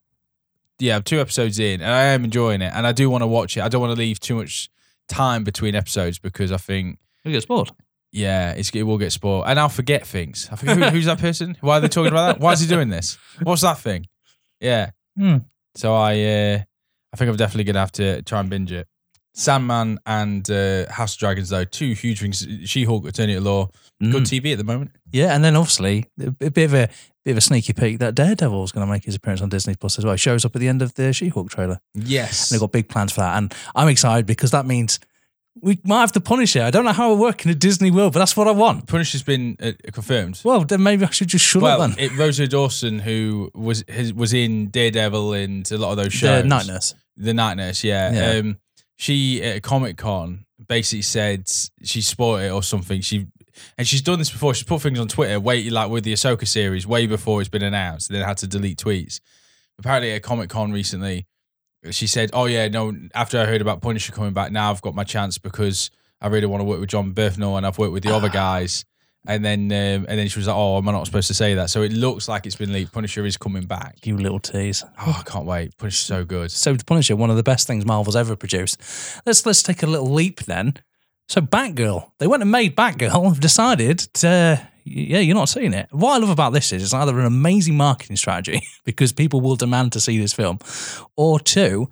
yeah, 0.77 0.98
I'm 0.98 1.03
two 1.03 1.19
episodes 1.19 1.57
in, 1.59 1.81
and 1.81 1.92
I 1.92 2.03
am 2.06 2.24
enjoying 2.25 2.62
it, 2.62 2.71
and 2.75 2.86
I 2.86 2.92
do 2.92 3.09
want 3.09 3.21
to 3.21 3.27
watch 3.27 3.56
it. 3.57 3.62
I 3.62 3.69
don't 3.69 3.81
want 3.81 3.94
to 3.95 4.00
leave 4.00 4.19
too 4.19 4.36
much 4.36 4.69
time 5.07 5.44
between 5.44 5.74
episodes 5.75 6.19
because 6.19 6.51
I 6.51 6.57
think 6.57 6.98
You 7.24 7.31
get 7.31 7.48
bored. 7.48 7.71
Yeah, 8.12 8.52
it's, 8.52 8.69
it 8.75 8.84
will 8.84 8.98
get 8.98 9.12
spoiled, 9.12 9.46
and 9.48 9.60
I'll 9.60 9.69
forget 9.69 10.06
things. 10.06 10.50
I 10.52 10.56
think 10.56 10.78
who, 10.80 10.86
who's 10.90 11.06
that 11.06 11.19
person? 11.19 11.58
Why 11.62 11.78
are 11.78 11.80
they 11.81 11.88
talking 11.88 12.12
about 12.12 12.34
that? 12.36 12.40
Why 12.44 12.52
is 12.54 12.60
he 12.60 12.68
doing 12.68 12.90
this? 12.90 13.18
What's 13.44 13.62
that 13.62 13.80
thing? 13.80 14.06
Yeah. 14.60 14.92
Hmm. 15.18 15.38
So 15.75 15.94
I 15.96 16.12
uh, 16.13 16.60
I 17.13 17.18
think 17.18 17.30
I'm 17.30 17.36
definitely 17.38 17.63
gonna 17.66 17.80
have 17.80 17.92
to 17.94 18.22
try 18.24 18.40
and 18.40 18.50
binge 18.50 18.72
it. 18.72 18.88
Sandman 19.34 19.98
and 20.06 20.50
uh, 20.52 20.92
House 20.92 21.13
of 21.13 21.19
Dragons 21.19 21.50
though, 21.50 21.63
two 21.63 21.94
huge 21.94 22.19
things. 22.19 22.46
She-Hulk, 22.66 23.06
Attorney 23.08 23.36
at 23.36 23.42
Law, 23.44 23.68
good 24.02 24.24
Mm. 24.24 24.42
TV 24.42 24.52
at 24.52 24.58
the 24.58 24.66
moment. 24.66 24.92
Yeah, 25.12 25.34
and 25.34 25.42
then 25.44 25.56
obviously 25.56 26.06
a 26.19 26.28
a 26.42 26.52
bit 26.52 26.66
of 26.66 26.74
a 26.74 26.90
bit 27.24 27.31
of 27.31 27.38
a 27.38 27.42
sneaky 27.42 27.72
peek 27.72 28.00
that 28.00 28.13
Daredevil 28.16 28.63
is 28.66 28.72
going 28.74 28.86
to 28.86 28.92
make 28.92 29.06
his 29.06 29.16
appearance 29.16 29.42
on 29.42 29.48
Disney 29.48 29.75
Plus 29.75 29.98
as 29.98 30.04
well. 30.04 30.16
He 30.16 30.18
shows 30.18 30.44
up 30.44 30.56
at 30.56 30.60
the 30.60 30.68
end 30.68 30.81
of 30.81 30.96
the 30.96 31.13
She-Hulk 31.13 31.50
trailer. 31.50 31.80
Yes. 31.94 32.50
They've 32.50 32.60
got 32.60 32.72
big 32.74 32.90
plans 32.90 33.13
for 33.13 33.22
that, 33.22 33.38
and 33.38 33.54
I'm 33.75 33.88
excited 33.88 34.25
because 34.25 34.52
that 34.52 34.66
means 34.66 35.00
we 35.62 35.80
might 35.84 36.02
have 36.02 36.12
to 36.13 36.22
punish 36.22 36.56
it. 36.56 36.62
I 36.63 36.72
don't 36.72 36.86
know 36.86 36.92
how 36.92 37.13
it 37.13 37.18
work 37.18 37.46
in 37.46 37.52
a 37.52 37.56
Disney 37.56 37.92
world, 37.92 38.13
but 38.13 38.19
that's 38.19 38.36
what 38.36 38.48
I 38.48 38.52
want. 38.52 38.88
Punisher's 38.88 39.24
been 39.24 39.58
uh, 39.62 39.72
confirmed. 39.92 40.42
Well, 40.44 40.63
then 40.66 40.81
maybe 40.84 41.06
I 41.06 41.10
should 41.12 41.28
just 41.28 41.46
shut 41.46 41.62
well, 41.62 41.81
up 41.81 41.96
then. 41.96 42.00
it, 42.00 42.18
Rosario 42.18 42.50
Dawson, 42.50 43.00
who 43.00 43.52
was 43.54 43.84
his, 43.88 44.13
was 44.13 44.34
in 44.34 44.69
Daredevil 44.69 45.34
and 45.34 45.72
a 45.72 45.78
lot 45.78 45.92
of 45.92 45.98
those 45.98 46.13
shows, 46.13 46.42
The 46.44 46.48
night 46.50 46.68
nurse. 46.68 46.96
the 47.16 47.34
Night 47.34 47.58
Nurse, 47.58 47.84
yeah. 47.84 48.12
Yeah. 48.12 48.40
Um, 48.40 48.58
she 48.98 49.42
at 49.44 49.63
Comic 49.63 49.98
Con 49.98 50.46
basically 50.68 51.02
said 51.02 51.50
she 51.84 52.02
spoiled 52.02 52.42
it 52.42 52.52
or 52.52 52.63
something. 52.63 53.02
She 53.02 53.28
and 53.78 53.88
she's 53.88 54.02
done 54.02 54.19
this 54.19 54.30
before. 54.31 54.54
She's 54.54 54.63
put 54.63 54.81
things 54.81 55.00
on 55.00 55.08
Twitter, 55.08 55.40
way 55.40 55.69
like 55.69 55.90
with 55.90 56.04
the 56.04 56.13
Ahsoka 56.13 56.48
series, 56.48 56.88
way 56.88 57.08
before 57.08 57.42
it's 57.42 57.50
been 57.50 57.63
announced. 57.63 58.10
Then 58.10 58.25
had 58.25 58.38
to 58.38 58.48
delete 58.48 58.80
tweets. 58.80 59.19
Apparently 59.78 60.12
at 60.12 60.24
Comic 60.24 60.50
Con 60.50 60.72
recently, 60.72 61.25
she 61.89 62.07
said, 62.07 62.30
"Oh 62.33 62.45
yeah, 62.45 62.68
no." 62.68 62.94
After 63.16 63.39
I 63.39 63.45
heard 63.45 63.62
about 63.62 63.81
Punisher 63.81 64.12
coming 64.12 64.33
back, 64.33 64.51
now 64.51 64.69
I've 64.69 64.81
got 64.81 64.94
my 64.94 65.04
chance 65.04 65.38
because 65.38 65.89
I 66.22 66.28
really 66.28 66.45
want 66.45 66.62
to 66.62 66.66
work 66.66 66.80
with 66.80 66.89
Jon 66.89 67.13
Bernthal 67.13 67.57
and 67.57 67.66
I've 67.66 67.78
worked 67.78 67.94
with 67.94 68.04
the 68.04 68.13
other 68.16 68.30
guys. 68.30 68.86
And 69.28 69.45
then 69.45 69.66
um, 69.72 70.06
and 70.10 70.19
then 70.19 70.28
she 70.28 70.39
was 70.39 70.48
like, 70.48 70.56
"Oh, 70.56 70.78
am 70.78 70.89
I 70.89 70.92
not 70.92 71.06
supposed 71.06 71.28
to 71.28 71.36
say 71.36 71.54
that?" 71.54 71.69
So 71.69 71.83
it 71.83 71.94
looks 71.94 72.28
like 72.28 72.48
it's 72.48 72.56
been 72.56 72.74
leaked. 72.74 72.92
Punisher 72.92 73.24
is 73.25 73.38
coming 73.38 73.66
back. 73.66 74.06
You 74.06 74.18
little 74.18 74.39
tease. 74.39 74.83
Oh, 75.00 75.18
I 75.19 75.24
can't 75.30 75.45
wait. 75.45 75.78
Punisher's 75.78 76.06
so 76.06 76.25
good. 76.25 76.50
So 76.50 76.75
Punisher, 76.86 77.16
one 77.16 77.30
of 77.30 77.36
the 77.36 77.44
best 77.44 77.68
things 77.68 77.86
Marvel's 77.86 78.16
ever 78.16 78.36
produced. 78.36 78.81
Let's 79.25 79.45
let's 79.45 79.62
take 79.62 79.84
a 79.84 79.88
little 79.88 80.12
leap 80.12 80.42
then. 80.42 80.74
So 81.27 81.39
Batgirl, 81.39 82.12
they 82.18 82.27
went 82.27 82.42
and 82.42 82.51
made 82.51 82.75
Batgirl. 82.75 83.24
Have 83.25 83.39
decided 83.39 84.00
to, 84.16 84.68
yeah, 84.83 85.19
you're 85.19 85.36
not 85.36 85.50
seeing 85.50 85.74
it. 85.74 85.88
What 85.92 86.13
I 86.13 86.18
love 86.18 86.30
about 86.30 86.54
this 86.54 86.72
is 86.72 86.83
it's 86.83 86.94
either 86.94 87.19
an 87.19 87.25
amazing 87.25 87.75
marketing 87.78 88.16
strategy 88.16 88.62
because 88.86 89.12
people 89.12 89.41
will 89.41 89.56
demand 89.56 89.94
to 89.94 90.00
see 90.00 90.20
this 90.20 90.34
film, 90.34 90.60
or 91.15 91.39
two, 91.39 91.89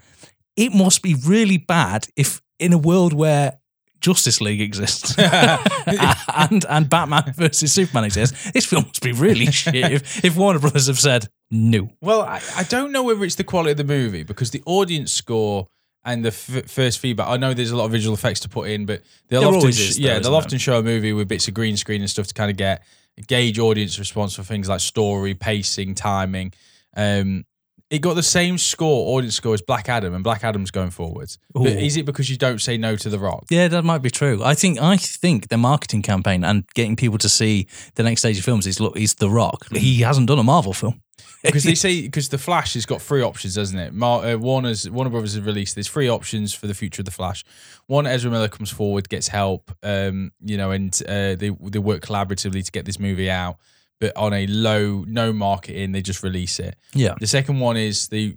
it 0.55 0.73
must 0.73 1.01
be 1.01 1.15
really 1.25 1.57
bad 1.57 2.07
if 2.15 2.41
in 2.59 2.73
a 2.73 2.77
world 2.77 3.13
where 3.13 3.59
Justice 4.01 4.39
League 4.41 4.61
exists 4.61 5.15
and 5.17 6.65
and 6.69 6.89
Batman 6.89 7.33
versus 7.35 7.73
Superman 7.73 8.05
exists, 8.05 8.51
this 8.51 8.65
film 8.65 8.85
must 8.85 9.01
be 9.01 9.11
really 9.11 9.47
shit. 9.47 9.75
If, 9.75 10.23
if 10.23 10.37
Warner 10.37 10.59
Brothers 10.59 10.87
have 10.87 10.99
said 10.99 11.27
no, 11.51 11.89
Well, 12.01 12.21
I, 12.21 12.41
I 12.55 12.63
don't 12.63 12.91
know 12.91 13.03
whether 13.03 13.23
it's 13.23 13.35
the 13.35 13.43
quality 13.43 13.71
of 13.71 13.77
the 13.77 13.83
movie 13.83 14.23
because 14.23 14.51
the 14.51 14.63
audience 14.65 15.11
score 15.11 15.67
and 16.05 16.23
the 16.23 16.29
f- 16.29 16.69
first 16.69 16.99
feedback. 16.99 17.27
I 17.27 17.37
know 17.37 17.53
there's 17.53 17.71
a 17.71 17.77
lot 17.77 17.85
of 17.85 17.91
visual 17.91 18.15
effects 18.15 18.39
to 18.41 18.49
put 18.49 18.69
in, 18.69 18.85
but 18.85 19.01
they'll 19.27 19.41
There 19.41 19.49
often, 19.49 19.69
is, 19.69 19.99
yeah, 19.99 20.15
though, 20.15 20.19
they'll 20.21 20.35
often 20.35 20.57
show 20.57 20.79
a 20.79 20.83
movie 20.83 21.13
with 21.13 21.27
bits 21.27 21.47
of 21.47 21.53
green 21.53 21.77
screen 21.77 22.01
and 22.01 22.09
stuff 22.09 22.27
to 22.27 22.33
kind 22.33 22.49
of 22.49 22.57
get 22.57 22.83
gauge 23.27 23.59
audience 23.59 23.99
response 23.99 24.35
for 24.35 24.43
things 24.43 24.69
like 24.69 24.79
story, 24.79 25.33
pacing, 25.33 25.95
timing. 25.95 26.53
Um, 26.95 27.45
it 27.89 27.99
got 27.99 28.13
the 28.13 28.23
same 28.23 28.57
score, 28.59 29.17
audience 29.17 29.35
score 29.35 29.53
as 29.53 29.63
Black 29.63 29.89
Adam, 29.89 30.13
and 30.13 30.23
Black 30.23 30.43
Adam's 30.43 30.69
going 30.69 30.91
forwards. 30.91 31.39
But 31.53 31.71
is 31.71 31.97
it 31.97 32.05
because 32.05 32.29
you 32.29 32.37
don't 32.37 32.61
say 32.61 32.77
no 32.77 32.95
to 32.95 33.09
The 33.09 33.17
Rock? 33.17 33.45
Yeah, 33.49 33.67
that 33.67 33.83
might 33.83 34.03
be 34.03 34.11
true. 34.11 34.43
I 34.43 34.53
think 34.53 34.79
I 34.79 34.95
think 34.95 35.49
the 35.49 35.57
marketing 35.57 36.03
campaign 36.03 36.43
and 36.43 36.67
getting 36.75 36.95
people 36.95 37.17
to 37.17 37.29
see 37.29 37.67
the 37.95 38.03
next 38.03 38.21
stage 38.21 38.37
of 38.37 38.45
films 38.45 38.67
is 38.67 38.79
look, 38.79 38.95
he's 38.95 39.15
The 39.15 39.29
Rock. 39.29 39.65
He 39.75 40.01
hasn't 40.01 40.27
done 40.27 40.37
a 40.37 40.43
Marvel 40.43 40.73
film. 40.73 41.01
Because 41.43 41.63
they 41.63 41.75
say 41.75 42.01
because 42.01 42.29
the 42.29 42.38
Flash 42.38 42.74
has 42.74 42.86
got 42.86 43.01
three 43.01 43.22
options, 43.22 43.55
doesn't 43.55 43.77
it? 43.77 43.93
Mar- 43.93 44.25
uh, 44.25 44.38
Warner's 44.38 44.89
Warner 44.89 45.10
Brothers 45.10 45.36
has 45.36 45.43
released 45.43 45.75
there's 45.75 45.88
three 45.88 46.10
options 46.10 46.53
for 46.53 46.67
the 46.67 46.74
future 46.74 47.01
of 47.01 47.05
the 47.05 47.12
Flash. 47.12 47.43
One, 47.88 48.05
Ezra 48.05 48.31
Miller 48.31 48.48
comes 48.48 48.69
forward, 48.69 49.10
gets 49.10 49.27
help, 49.27 49.72
um, 49.84 50.31
you 50.43 50.58
know, 50.58 50.72
and 50.72 50.93
uh, 51.08 51.36
they 51.36 51.50
they 51.50 51.79
work 51.79 52.01
collaboratively 52.01 52.65
to 52.65 52.72
get 52.72 52.86
this 52.86 53.00
movie 53.00 53.29
out, 53.29 53.58
but 54.00 54.15
on 54.15 54.34
a 54.34 54.48
low 54.48 55.03
no 55.08 55.34
marketing, 55.34 55.91
they 55.91 56.01
just 56.01 56.24
release 56.24 56.60
it. 56.60 56.75
Yeah. 56.93 57.15
The 57.19 57.27
second 57.27 57.60
one 57.60 57.77
is 57.77 58.08
they 58.08 58.34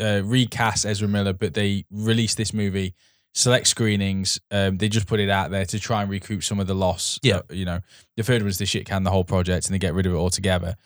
uh, 0.00 0.22
recast 0.24 0.84
Ezra 0.86 1.08
Miller, 1.08 1.32
but 1.32 1.54
they 1.54 1.84
release 1.90 2.34
this 2.34 2.52
movie. 2.52 2.94
Select 3.32 3.66
screenings, 3.66 4.40
um, 4.50 4.78
they 4.78 4.88
just 4.88 5.06
put 5.06 5.20
it 5.20 5.28
out 5.28 5.50
there 5.50 5.66
to 5.66 5.78
try 5.78 6.00
and 6.00 6.10
recoup 6.10 6.42
some 6.42 6.58
of 6.58 6.66
the 6.66 6.74
loss. 6.74 7.18
Yeah. 7.22 7.36
Uh, 7.36 7.42
you 7.50 7.66
know, 7.66 7.80
the 8.16 8.22
third 8.22 8.42
was 8.42 8.56
the 8.56 8.64
shit 8.64 8.86
can 8.86 9.02
the 9.02 9.10
whole 9.10 9.24
project 9.24 9.66
and 9.66 9.74
they 9.74 9.78
get 9.78 9.92
rid 9.92 10.06
of 10.06 10.12
it 10.12 10.16
altogether. 10.16 10.76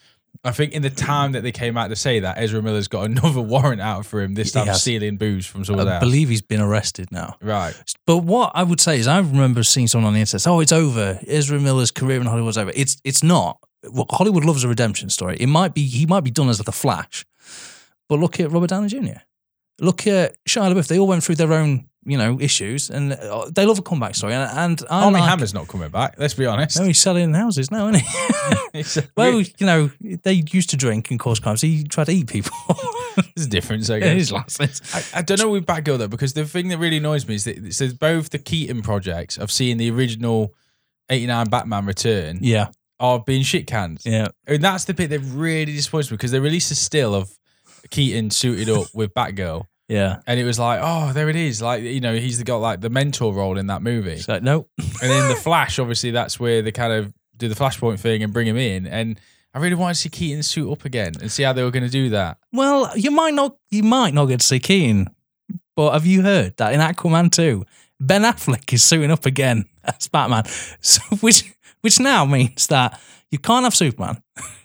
I 0.42 0.52
think 0.52 0.72
in 0.72 0.80
the 0.80 0.88
time 0.90 1.32
that 1.32 1.42
they 1.42 1.52
came 1.52 1.76
out 1.76 1.88
to 1.88 1.96
say 1.96 2.20
that, 2.20 2.38
Ezra 2.38 2.62
Miller's 2.62 2.88
got 2.88 3.04
another 3.04 3.40
warrant 3.54 3.80
out 3.82 4.06
for 4.06 4.22
him, 4.22 4.34
this 4.34 4.52
time 4.52 4.72
stealing 4.74 5.18
booze 5.18 5.44
from 5.46 5.64
someone 5.66 5.86
I 5.86 5.96
else. 5.96 6.04
believe 6.04 6.30
he's 6.30 6.40
been 6.40 6.60
arrested 6.62 7.10
now. 7.12 7.36
right. 7.42 7.74
But 8.06 8.18
what 8.18 8.52
I 8.54 8.62
would 8.62 8.80
say 8.80 8.98
is, 8.98 9.06
I 9.06 9.18
remember 9.18 9.62
seeing 9.62 9.86
someone 9.86 10.06
on 10.08 10.14
the 10.14 10.20
internet. 10.20 10.40
say, 10.40 10.50
Oh, 10.50 10.60
it's 10.60 10.72
over. 10.72 11.20
Ezra 11.26 11.60
Miller's 11.60 11.90
career 11.90 12.20
in 12.20 12.26
Hollywood's 12.26 12.56
over. 12.56 12.72
It's 12.74 12.96
it's 13.04 13.22
not. 13.22 13.58
Well, 13.90 14.06
Hollywood 14.10 14.44
loves 14.46 14.64
a 14.64 14.68
redemption 14.68 15.10
story. 15.10 15.36
It 15.38 15.48
might 15.48 15.74
be 15.74 15.84
he 15.86 16.06
might 16.06 16.24
be 16.24 16.30
done 16.30 16.48
as 16.48 16.58
a 16.60 16.64
Flash, 16.72 17.26
but 18.08 18.18
look 18.18 18.40
at 18.40 18.50
Robert 18.50 18.70
Downey 18.70 18.88
Jr. 18.88 19.20
Look 19.78 20.06
at 20.06 20.36
Shia 20.48 20.72
LaBeouf. 20.72 20.88
They 20.88 20.98
all 20.98 21.06
went 21.08 21.22
through 21.22 21.34
their 21.36 21.52
own 21.52 21.89
you 22.04 22.16
know, 22.16 22.40
issues, 22.40 22.88
and 22.88 23.12
uh, 23.12 23.50
they 23.50 23.66
love 23.66 23.78
a 23.78 23.82
comeback 23.82 24.14
story. 24.14 24.32
And, 24.32 24.50
and 24.58 24.82
I 24.90 25.04
Armie 25.04 25.20
like, 25.20 25.28
Hammer's 25.28 25.52
not 25.52 25.68
coming 25.68 25.90
back. 25.90 26.14
Let's 26.18 26.34
be 26.34 26.46
honest. 26.46 26.78
No, 26.78 26.86
he's 26.86 27.00
selling 27.00 27.34
houses 27.34 27.70
now, 27.70 27.88
isn't 27.88 28.02
he? 28.02 29.06
Well, 29.16 29.40
you 29.40 29.66
know, 29.66 29.90
they 30.22 30.44
used 30.50 30.70
to 30.70 30.76
drink 30.76 31.10
and 31.10 31.18
cause 31.20 31.40
crimes. 31.40 31.60
He 31.60 31.84
tried 31.84 32.04
to 32.04 32.12
eat 32.12 32.28
people. 32.28 32.52
there's 33.34 33.46
a 33.46 33.50
difference, 33.50 33.90
I 33.90 33.98
guess. 33.98 34.32
I, 34.32 35.18
I 35.18 35.22
don't 35.22 35.38
know 35.40 35.50
with 35.50 35.66
Batgirl 35.66 35.98
though, 35.98 36.08
because 36.08 36.32
the 36.32 36.44
thing 36.44 36.68
that 36.68 36.78
really 36.78 36.98
annoys 36.98 37.26
me 37.26 37.34
is 37.34 37.44
that 37.44 37.74
so 37.74 37.88
both 37.92 38.30
the 38.30 38.38
Keaton 38.38 38.82
projects 38.82 39.36
of 39.36 39.50
seeing 39.50 39.76
the 39.76 39.90
original 39.90 40.54
'89 41.10 41.48
Batman 41.48 41.86
return 41.86 42.38
Yeah, 42.40 42.68
are 42.98 43.20
being 43.20 43.42
shit 43.42 43.66
canned, 43.66 44.00
yeah, 44.04 44.28
and 44.46 44.62
that's 44.62 44.84
the 44.84 44.94
bit 44.94 45.10
that 45.10 45.20
really 45.20 45.72
disappoints 45.72 46.10
me 46.10 46.16
because 46.16 46.30
they 46.30 46.40
released 46.40 46.70
a 46.70 46.74
still 46.74 47.14
of 47.14 47.30
Keaton 47.90 48.30
suited 48.30 48.68
up 48.68 48.86
with 48.94 49.12
Batgirl, 49.14 49.64
yeah. 49.90 50.20
and 50.26 50.40
it 50.40 50.44
was 50.44 50.58
like, 50.58 50.80
oh, 50.82 51.12
there 51.12 51.28
it 51.28 51.36
is, 51.36 51.60
like 51.60 51.82
you 51.82 52.00
know, 52.00 52.14
he's 52.14 52.42
got 52.42 52.58
like 52.58 52.80
the 52.80 52.90
mentor 52.90 53.34
role 53.34 53.58
in 53.58 53.66
that 53.66 53.82
movie, 53.82 54.12
It's 54.12 54.28
like, 54.28 54.42
nope. 54.42 54.70
and 55.02 55.10
in 55.12 55.28
the 55.28 55.34
Flash, 55.42 55.78
obviously, 55.78 56.10
that's 56.12 56.40
where 56.40 56.62
they 56.62 56.72
kind 56.72 56.92
of 56.92 57.12
do 57.36 57.48
the 57.48 57.54
Flashpoint 57.54 57.98
thing 58.00 58.22
and 58.22 58.32
bring 58.32 58.46
him 58.46 58.56
in, 58.56 58.86
and 58.86 59.18
I 59.52 59.58
really 59.58 59.74
wanted 59.74 59.94
to 59.94 60.00
see 60.00 60.08
Keaton 60.08 60.42
suit 60.44 60.70
up 60.70 60.84
again 60.84 61.12
and 61.20 61.30
see 61.30 61.42
how 61.42 61.52
they 61.52 61.64
were 61.64 61.70
going 61.72 61.84
to 61.84 61.90
do 61.90 62.10
that. 62.10 62.38
well, 62.52 62.96
you 62.96 63.10
might 63.10 63.34
not, 63.34 63.56
you 63.70 63.82
might 63.82 64.14
not 64.14 64.26
get 64.26 64.40
to 64.40 64.46
see 64.46 64.60
Keaton, 64.60 65.08
but 65.74 65.92
have 65.92 66.06
you 66.06 66.22
heard 66.22 66.56
that 66.58 66.72
in 66.72 66.80
Aquaman 66.80 67.32
two, 67.32 67.64
Ben 67.98 68.22
Affleck 68.22 68.72
is 68.72 68.82
suiting 68.84 69.10
up 69.10 69.26
again 69.26 69.64
as 69.84 70.08
Batman, 70.08 70.44
so 70.80 71.00
which 71.20 71.52
which 71.80 71.98
now 71.98 72.24
means 72.24 72.66
that 72.68 73.00
you 73.30 73.38
can't 73.38 73.64
have 73.64 73.74
Superman 73.74 74.22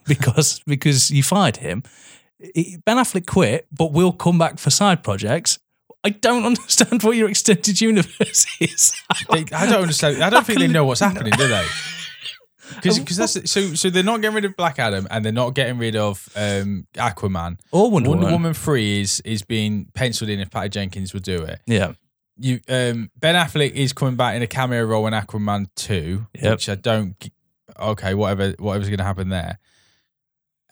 because 0.08 0.62
because 0.67 1.10
you 1.12 1.24
fired 1.24 1.58
him. 1.58 1.84
Ben 2.39 2.98
Affleck 2.98 3.25
quit, 3.25 3.68
but 3.72 3.92
will 3.94 4.12
come 4.12 4.38
back 4.38 4.60
for 4.60 4.70
side 4.70 5.04
projects. 5.04 5.60
I 6.04 6.10
don't 6.10 6.46
understand 6.51 7.01
what 7.04 7.15
your 7.15 7.30
extended 7.30 7.80
universe 7.82 8.46
is. 8.60 8.94
They, 9.32 9.46
I 9.51 9.65
don't 9.65 9.82
understand. 9.82 10.24
I 10.24 10.30
don't 10.30 10.46
think 10.46 10.60
they 10.60 10.68
know 10.68 10.86
what's 10.86 11.00
happening, 11.01 11.34
do 11.38 11.48
they? 11.48 11.65
Because 12.82 13.18
that's 13.18 13.51
so. 13.51 13.75
So 13.75 13.92
they're 13.92 14.04
not 14.04 14.22
getting 14.22 14.36
rid 14.36 14.46
of 14.46 14.56
Black 14.58 14.80
Adam, 14.80 15.08
and 15.12 15.24
they're 15.24 15.32
not 15.32 15.54
getting 15.54 15.77
rid 15.77 15.96
of 15.96 16.27
um, 16.36 16.88
Aquaman. 16.96 17.60
Or 17.72 17.92
Wonder, 17.92 18.10
Wonder 18.10 18.24
Woman. 18.25 18.42
Woman 18.42 18.54
three 18.56 19.01
is 19.01 19.22
is 19.22 19.44
being 19.44 19.86
penciled 19.94 20.32
in 20.32 20.39
if 20.39 20.50
Patty 20.50 20.70
Jenkins 20.70 21.13
would 21.13 21.22
do 21.24 21.44
it. 21.44 21.62
Yeah. 21.68 21.94
You 22.38 22.60
um, 22.68 23.12
Ben 23.20 23.36
Affleck 23.36 23.72
is 23.72 23.94
coming 23.94 24.15
back 24.15 24.36
in 24.36 24.42
a 24.42 24.48
cameo 24.48 24.84
role 24.84 25.06
in 25.06 25.13
Aquaman 25.13 25.68
two, 25.75 26.25
Yep. 26.42 26.51
which 26.54 26.70
I 26.70 26.75
don't. 26.75 27.15
Okay, 27.80 28.15
whatever, 28.15 28.56
whatever's 28.58 28.89
going 28.89 28.98
to 28.98 29.04
happen 29.06 29.30
there. 29.30 29.60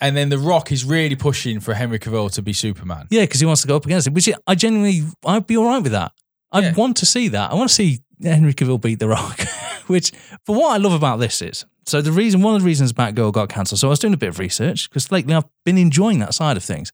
And 0.04 0.18
then 0.18 0.28
The 0.30 0.38
Rock 0.38 0.72
is 0.72 0.84
really 0.84 1.16
pushing 1.16 1.62
for 1.62 1.74
Henry 1.74 1.98
Cavill 1.98 2.30
to 2.34 2.42
be 2.42 2.52
Superman. 2.52 3.08
Yeah, 3.10 3.22
because 3.22 3.40
he 3.40 3.46
wants 3.46 3.62
to 3.62 3.68
go 3.70 3.78
up 3.78 3.86
against 3.86 4.06
it, 4.06 4.14
which 4.14 4.30
I 4.46 4.54
genuinely, 4.54 5.04
I'd 5.26 5.48
be 5.48 5.56
all 5.56 5.66
right 5.66 5.82
with 5.82 5.94
that. 5.94 6.12
I'd 6.52 6.64
Yeah. 6.66 6.74
want 6.74 6.98
to 6.98 7.06
see 7.06 7.30
that. 7.30 7.52
I 7.52 7.56
want 7.56 7.70
to 7.70 7.74
see 7.74 8.02
Henry 8.22 8.54
Cavill 8.54 8.82
beat 8.82 9.00
The 9.00 9.08
Rock, 9.08 9.40
which, 9.88 10.12
for 10.46 10.56
what 10.56 10.74
I 10.74 10.78
love 10.78 10.92
about 10.94 11.20
this 11.22 11.42
is, 11.42 11.66
so 11.86 12.02
the 12.02 12.12
reason, 12.12 12.42
one 12.42 12.54
of 12.56 12.62
the 12.62 12.66
reasons 12.66 12.92
Batgirl 12.94 13.32
got 13.32 13.48
cancelled, 13.50 13.80
so 13.80 13.88
I 13.88 13.92
was 13.92 14.00
doing 14.00 14.14
a 14.14 14.18
bit 14.18 14.30
of 14.30 14.40
research 14.40 14.90
because 14.90 15.10
lately 15.12 15.34
I've 15.34 15.46
been 15.66 15.78
enjoying 15.78 16.20
that 16.20 16.34
side 16.34 16.58
of 16.58 16.64
things. 16.64 16.92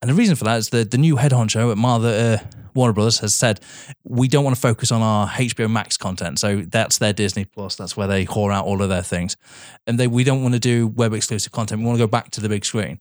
And 0.00 0.10
the 0.10 0.14
reason 0.14 0.34
for 0.34 0.44
that 0.44 0.56
is 0.56 0.70
the, 0.70 0.84
the 0.84 0.98
new 0.98 1.16
head 1.16 1.32
honcho 1.32 1.70
at 1.70 1.76
Mother, 1.78 2.40
uh, 2.42 2.46
Warner 2.74 2.92
Brothers 2.92 3.18
has 3.20 3.34
said, 3.34 3.60
we 4.04 4.28
don't 4.28 4.44
want 4.44 4.56
to 4.56 4.60
focus 4.60 4.90
on 4.92 5.02
our 5.02 5.28
HBO 5.28 5.70
Max 5.70 5.96
content. 5.96 6.38
So 6.38 6.62
that's 6.62 6.98
their 6.98 7.12
Disney 7.12 7.44
Plus. 7.44 7.76
That's 7.76 7.96
where 7.96 8.06
they 8.06 8.24
whore 8.24 8.52
out 8.52 8.64
all 8.64 8.82
of 8.82 8.88
their 8.88 9.02
things. 9.02 9.36
And 9.86 9.98
they, 9.98 10.06
we 10.06 10.24
don't 10.24 10.42
want 10.42 10.54
to 10.54 10.60
do 10.60 10.88
web 10.88 11.12
exclusive 11.12 11.52
content. 11.52 11.80
We 11.80 11.86
want 11.86 11.98
to 11.98 12.02
go 12.02 12.10
back 12.10 12.30
to 12.32 12.40
the 12.40 12.48
big 12.48 12.64
screen 12.64 13.00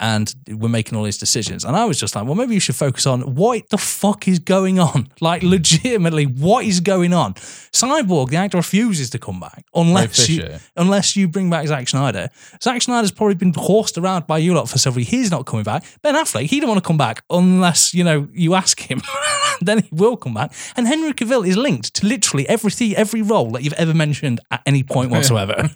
and 0.00 0.34
we're 0.48 0.68
making 0.68 0.96
all 0.96 1.04
these 1.04 1.18
decisions. 1.18 1.64
And 1.64 1.76
I 1.76 1.84
was 1.84 1.98
just 1.98 2.14
like, 2.14 2.24
well, 2.24 2.34
maybe 2.34 2.54
you 2.54 2.60
should 2.60 2.76
focus 2.76 3.06
on 3.06 3.34
what 3.34 3.68
the 3.70 3.78
fuck 3.78 4.28
is 4.28 4.38
going 4.38 4.78
on. 4.78 5.08
Like, 5.20 5.42
legitimately, 5.42 6.26
what 6.26 6.64
is 6.64 6.80
going 6.80 7.12
on? 7.12 7.34
Cyborg, 7.34 8.30
the 8.30 8.36
actor, 8.36 8.56
refuses 8.56 9.10
to 9.10 9.18
come 9.18 9.40
back 9.40 9.64
unless 9.74 10.28
you, 10.28 10.48
unless 10.76 11.16
you 11.16 11.26
bring 11.28 11.50
back 11.50 11.66
Zack 11.66 11.88
Snyder. 11.88 12.28
Zack 12.62 12.82
Snyder's 12.82 13.10
probably 13.10 13.34
been 13.34 13.52
horsed 13.54 13.98
around 13.98 14.26
by 14.26 14.38
you 14.38 14.54
lot 14.54 14.68
for 14.68 14.78
several 14.78 15.00
years. 15.00 15.10
He's 15.10 15.30
not 15.30 15.44
coming 15.44 15.64
back. 15.64 15.84
Ben 16.02 16.14
Affleck, 16.14 16.46
he 16.46 16.60
don't 16.60 16.68
want 16.68 16.82
to 16.82 16.86
come 16.86 16.96
back 16.96 17.24
unless, 17.30 17.92
you 17.94 18.04
know, 18.04 18.28
you 18.32 18.54
ask 18.54 18.80
him. 18.80 19.02
then 19.60 19.82
he 19.82 19.88
will 19.90 20.16
come 20.16 20.34
back. 20.34 20.52
And 20.76 20.86
Henry 20.86 21.12
Cavill 21.12 21.46
is 21.46 21.56
linked 21.56 21.94
to 21.94 22.06
literally 22.06 22.48
everything, 22.48 22.94
every 22.94 23.22
role 23.22 23.50
that 23.52 23.64
you've 23.64 23.72
ever 23.74 23.92
mentioned 23.92 24.40
at 24.50 24.62
any 24.66 24.84
point 24.84 25.10
whatsoever. 25.10 25.68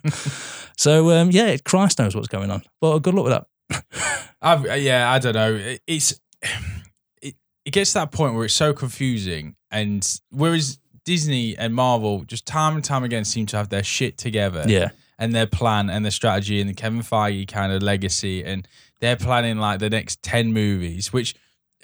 so, 0.77 1.11
um, 1.11 1.31
yeah, 1.31 1.57
Christ 1.59 1.99
knows 1.99 2.15
what's 2.15 2.29
going 2.29 2.51
on. 2.51 2.63
But 2.81 3.01
good 3.01 3.15
luck 3.15 3.25
with 3.25 3.33
that. 3.33 3.47
I've, 4.43 4.67
uh, 4.67 4.75
yeah, 4.75 5.11
I 5.11 5.19
don't 5.19 5.35
know. 5.35 5.55
It- 5.55 5.83
It's 5.87 6.21
it, 7.23 7.35
it 7.65 7.71
gets 7.71 7.93
to 7.93 8.01
that 8.01 8.13
point 8.13 8.35
where 8.35 8.45
it's 8.45 8.55
so 8.55 8.73
confusing, 8.73 9.57
and 9.71 10.07
whereas 10.31 10.79
Disney 11.05 11.57
and 11.57 11.75
Marvel 11.75 12.25
just 12.25 12.47
time 12.47 12.75
and 12.77 12.85
time 12.85 13.05
again 13.05 13.25
seem 13.25 13.47
to 13.47 13.57
have 13.57 13.69
their 13.69 13.83
shit 13.85 14.19
together, 14.19 14.65
Yeah. 14.67 14.91
and 15.19 15.35
their 15.35 15.47
plan 15.47 15.91
and 15.91 16.05
their 16.05 16.13
strategy 16.13 16.61
and 16.61 16.69
the 16.71 16.75
Kevin 16.75 17.01
Feige 17.01 17.47
kind 17.49 17.73
of 17.73 17.83
legacy, 17.83 18.45
and 18.45 18.67
they're 19.01 19.17
planning 19.17 19.59
like 19.59 19.79
the 19.81 19.91
next 19.91 20.23
ten 20.23 20.53
movies, 20.53 21.13
which. 21.13 21.35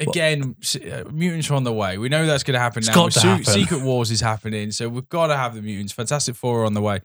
Again, 0.00 0.54
s- 0.62 0.76
uh, 0.76 1.02
mutants 1.11 1.50
are 1.50 1.54
on 1.54 1.64
the 1.64 1.73
way. 1.73 1.99
We 1.99 2.09
know 2.09 2.25
that's 2.25 2.45
going 2.45 2.54
to 2.54 2.61
happen 2.61 2.85
now. 2.87 3.07
to 3.09 3.11
Su- 3.11 3.26
happen. 3.26 3.45
Secret 3.45 3.83
Wars 3.83 4.12
is 4.12 4.21
happening, 4.21 4.71
so 4.71 4.88
we've 4.88 5.09
got 5.09 5.26
to 5.26 5.37
have 5.37 5.57
the 5.57 5.61
mutants. 5.61 5.92
Fantastic 5.92 6.37
Four 6.37 6.61
are 6.62 6.66
on 6.66 6.75
the 6.75 6.80
way. 6.80 7.00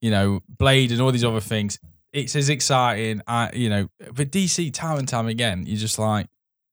You 0.00 0.12
know, 0.12 0.40
Blade 0.48 0.92
and 0.92 1.00
all 1.00 1.10
these 1.10 1.24
other 1.24 1.40
things. 1.40 1.80
It's 2.12 2.34
as 2.36 2.48
exciting. 2.48 3.22
I, 3.26 3.50
you 3.52 3.68
know, 3.68 3.88
but 4.14 4.30
DC 4.30 4.72
time 4.72 4.98
and 4.98 5.08
time 5.08 5.26
again, 5.26 5.64
you're 5.66 5.76
just 5.78 5.98
like, 5.98 6.28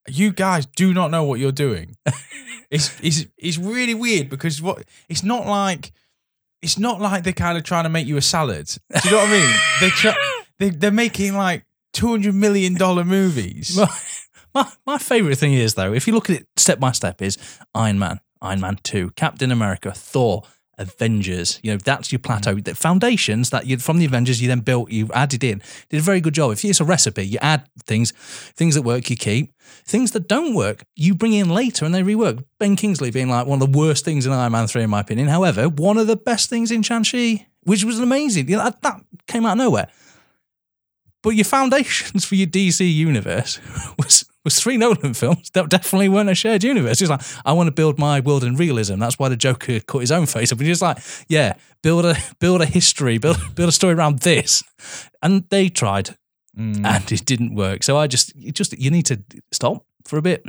you 0.07 0.31
guys 0.31 0.65
do 0.65 0.93
not 0.93 1.11
know 1.11 1.23
what 1.23 1.39
you're 1.39 1.51
doing. 1.51 1.97
it's 2.71 2.99
it's 3.01 3.25
it's 3.37 3.57
really 3.57 3.93
weird 3.93 4.29
because 4.29 4.61
what 4.61 4.83
it's 5.09 5.23
not 5.23 5.45
like 5.45 5.91
it's 6.61 6.79
not 6.79 6.99
like 7.01 7.23
they're 7.23 7.33
kind 7.33 7.57
of 7.57 7.63
trying 7.63 7.83
to 7.83 7.89
make 7.89 8.07
you 8.07 8.17
a 8.17 8.21
salad. 8.21 8.67
Do 8.67 8.99
you 9.05 9.11
know 9.11 9.17
what 9.17 9.29
I 9.29 9.31
mean? 9.31 9.55
They 9.81 9.89
try, 9.89 10.15
they 10.59 10.69
they're 10.69 10.91
making 10.91 11.35
like 11.35 11.65
two 11.93 12.07
hundred 12.07 12.35
million 12.35 12.75
dollar 12.75 13.03
movies. 13.03 13.77
My, 14.55 14.63
my, 14.63 14.71
my 14.85 14.97
favorite 14.97 15.35
thing 15.35 15.51
is 15.53 15.73
though, 15.73 15.91
if 15.91 16.07
you 16.07 16.13
look 16.13 16.29
at 16.29 16.37
it 16.37 16.47
step 16.55 16.79
by 16.79 16.93
step, 16.93 17.21
is 17.21 17.37
Iron 17.73 17.99
Man, 17.99 18.21
Iron 18.41 18.61
Man 18.61 18.79
Two, 18.83 19.11
Captain 19.17 19.51
America, 19.51 19.91
Thor, 19.91 20.43
Avengers. 20.77 21.59
You 21.63 21.71
know 21.71 21.77
that's 21.77 22.11
your 22.11 22.19
mm-hmm. 22.19 22.41
plateau. 22.41 22.55
The 22.55 22.75
foundations 22.75 23.49
that 23.49 23.65
you 23.65 23.77
from 23.77 23.99
the 23.99 24.05
Avengers 24.05 24.41
you 24.41 24.47
then 24.47 24.59
built, 24.61 24.91
you 24.91 25.09
added 25.13 25.43
in. 25.43 25.61
Did 25.89 25.99
a 25.99 26.03
very 26.03 26.21
good 26.21 26.33
job. 26.33 26.51
If 26.51 26.63
it's 26.65 26.79
a 26.79 26.85
recipe, 26.85 27.25
you 27.25 27.37
add 27.41 27.67
things, 27.85 28.11
things 28.55 28.75
that 28.75 28.81
work, 28.83 29.09
you 29.09 29.15
keep. 29.15 29.51
Things 29.85 30.11
that 30.11 30.27
don't 30.27 30.53
work, 30.53 30.85
you 30.95 31.15
bring 31.15 31.33
in 31.33 31.49
later 31.49 31.85
and 31.85 31.93
they 31.93 32.03
rework. 32.03 32.43
Ben 32.59 32.75
Kingsley 32.75 33.11
being 33.11 33.29
like 33.29 33.47
one 33.47 33.61
of 33.61 33.71
the 33.71 33.77
worst 33.77 34.05
things 34.05 34.25
in 34.25 34.31
Iron 34.31 34.51
Man 34.51 34.67
3, 34.67 34.83
in 34.83 34.89
my 34.89 35.01
opinion. 35.01 35.27
However, 35.27 35.69
one 35.69 35.97
of 35.97 36.07
the 36.07 36.15
best 36.15 36.49
things 36.49 36.71
in 36.71 36.81
Shang-Chi, 36.81 37.47
which 37.63 37.83
was 37.83 37.99
amazing. 37.99 38.49
You 38.49 38.57
know, 38.57 38.63
that, 38.65 38.81
that 38.81 39.01
came 39.27 39.45
out 39.45 39.53
of 39.53 39.57
nowhere. 39.57 39.87
But 41.25 41.31
your 41.31 41.43
foundations 41.45 42.23
for 42.23 42.35
your 42.35 42.47
DC 42.47 42.79
universe 42.93 43.59
was 43.97 44.25
was 44.45 44.59
three 44.59 44.77
Nolan 44.77 45.13
films 45.15 45.49
that 45.55 45.67
definitely 45.69 46.07
weren't 46.07 46.29
a 46.29 46.35
shared 46.35 46.63
universe. 46.63 46.99
He's 46.99 47.09
like, 47.09 47.21
I 47.43 47.51
want 47.53 47.65
to 47.67 47.71
build 47.71 47.97
my 47.97 48.19
world 48.19 48.43
in 48.43 48.55
realism. 48.55 48.99
That's 48.99 49.17
why 49.17 49.27
the 49.27 49.35
Joker 49.35 49.79
cut 49.79 49.99
his 50.01 50.11
own 50.11 50.27
face 50.27 50.51
up. 50.51 50.59
And 50.59 50.67
he's 50.67 50.83
like, 50.83 50.99
yeah, 51.27 51.53
build 51.81 52.05
a 52.05 52.15
build 52.39 52.61
a 52.61 52.65
history, 52.67 53.17
build 53.17 53.37
build 53.55 53.69
a 53.69 53.73
story 53.73 53.95
around 53.95 54.19
this. 54.19 54.63
And 55.21 55.43
they 55.49 55.67
tried 55.69 56.15
Mm. 56.57 56.85
and 56.85 57.11
it 57.11 57.25
didn't 57.25 57.53
work. 57.53 57.83
So 57.83 57.97
I 57.97 58.07
just 58.07 58.33
you 58.33 58.49
just 58.53 58.71
you 58.79 58.89
need 58.89 59.05
to 59.07 59.21
stop 59.51 59.83
for 60.05 60.17
a 60.17 60.21
bit. 60.21 60.41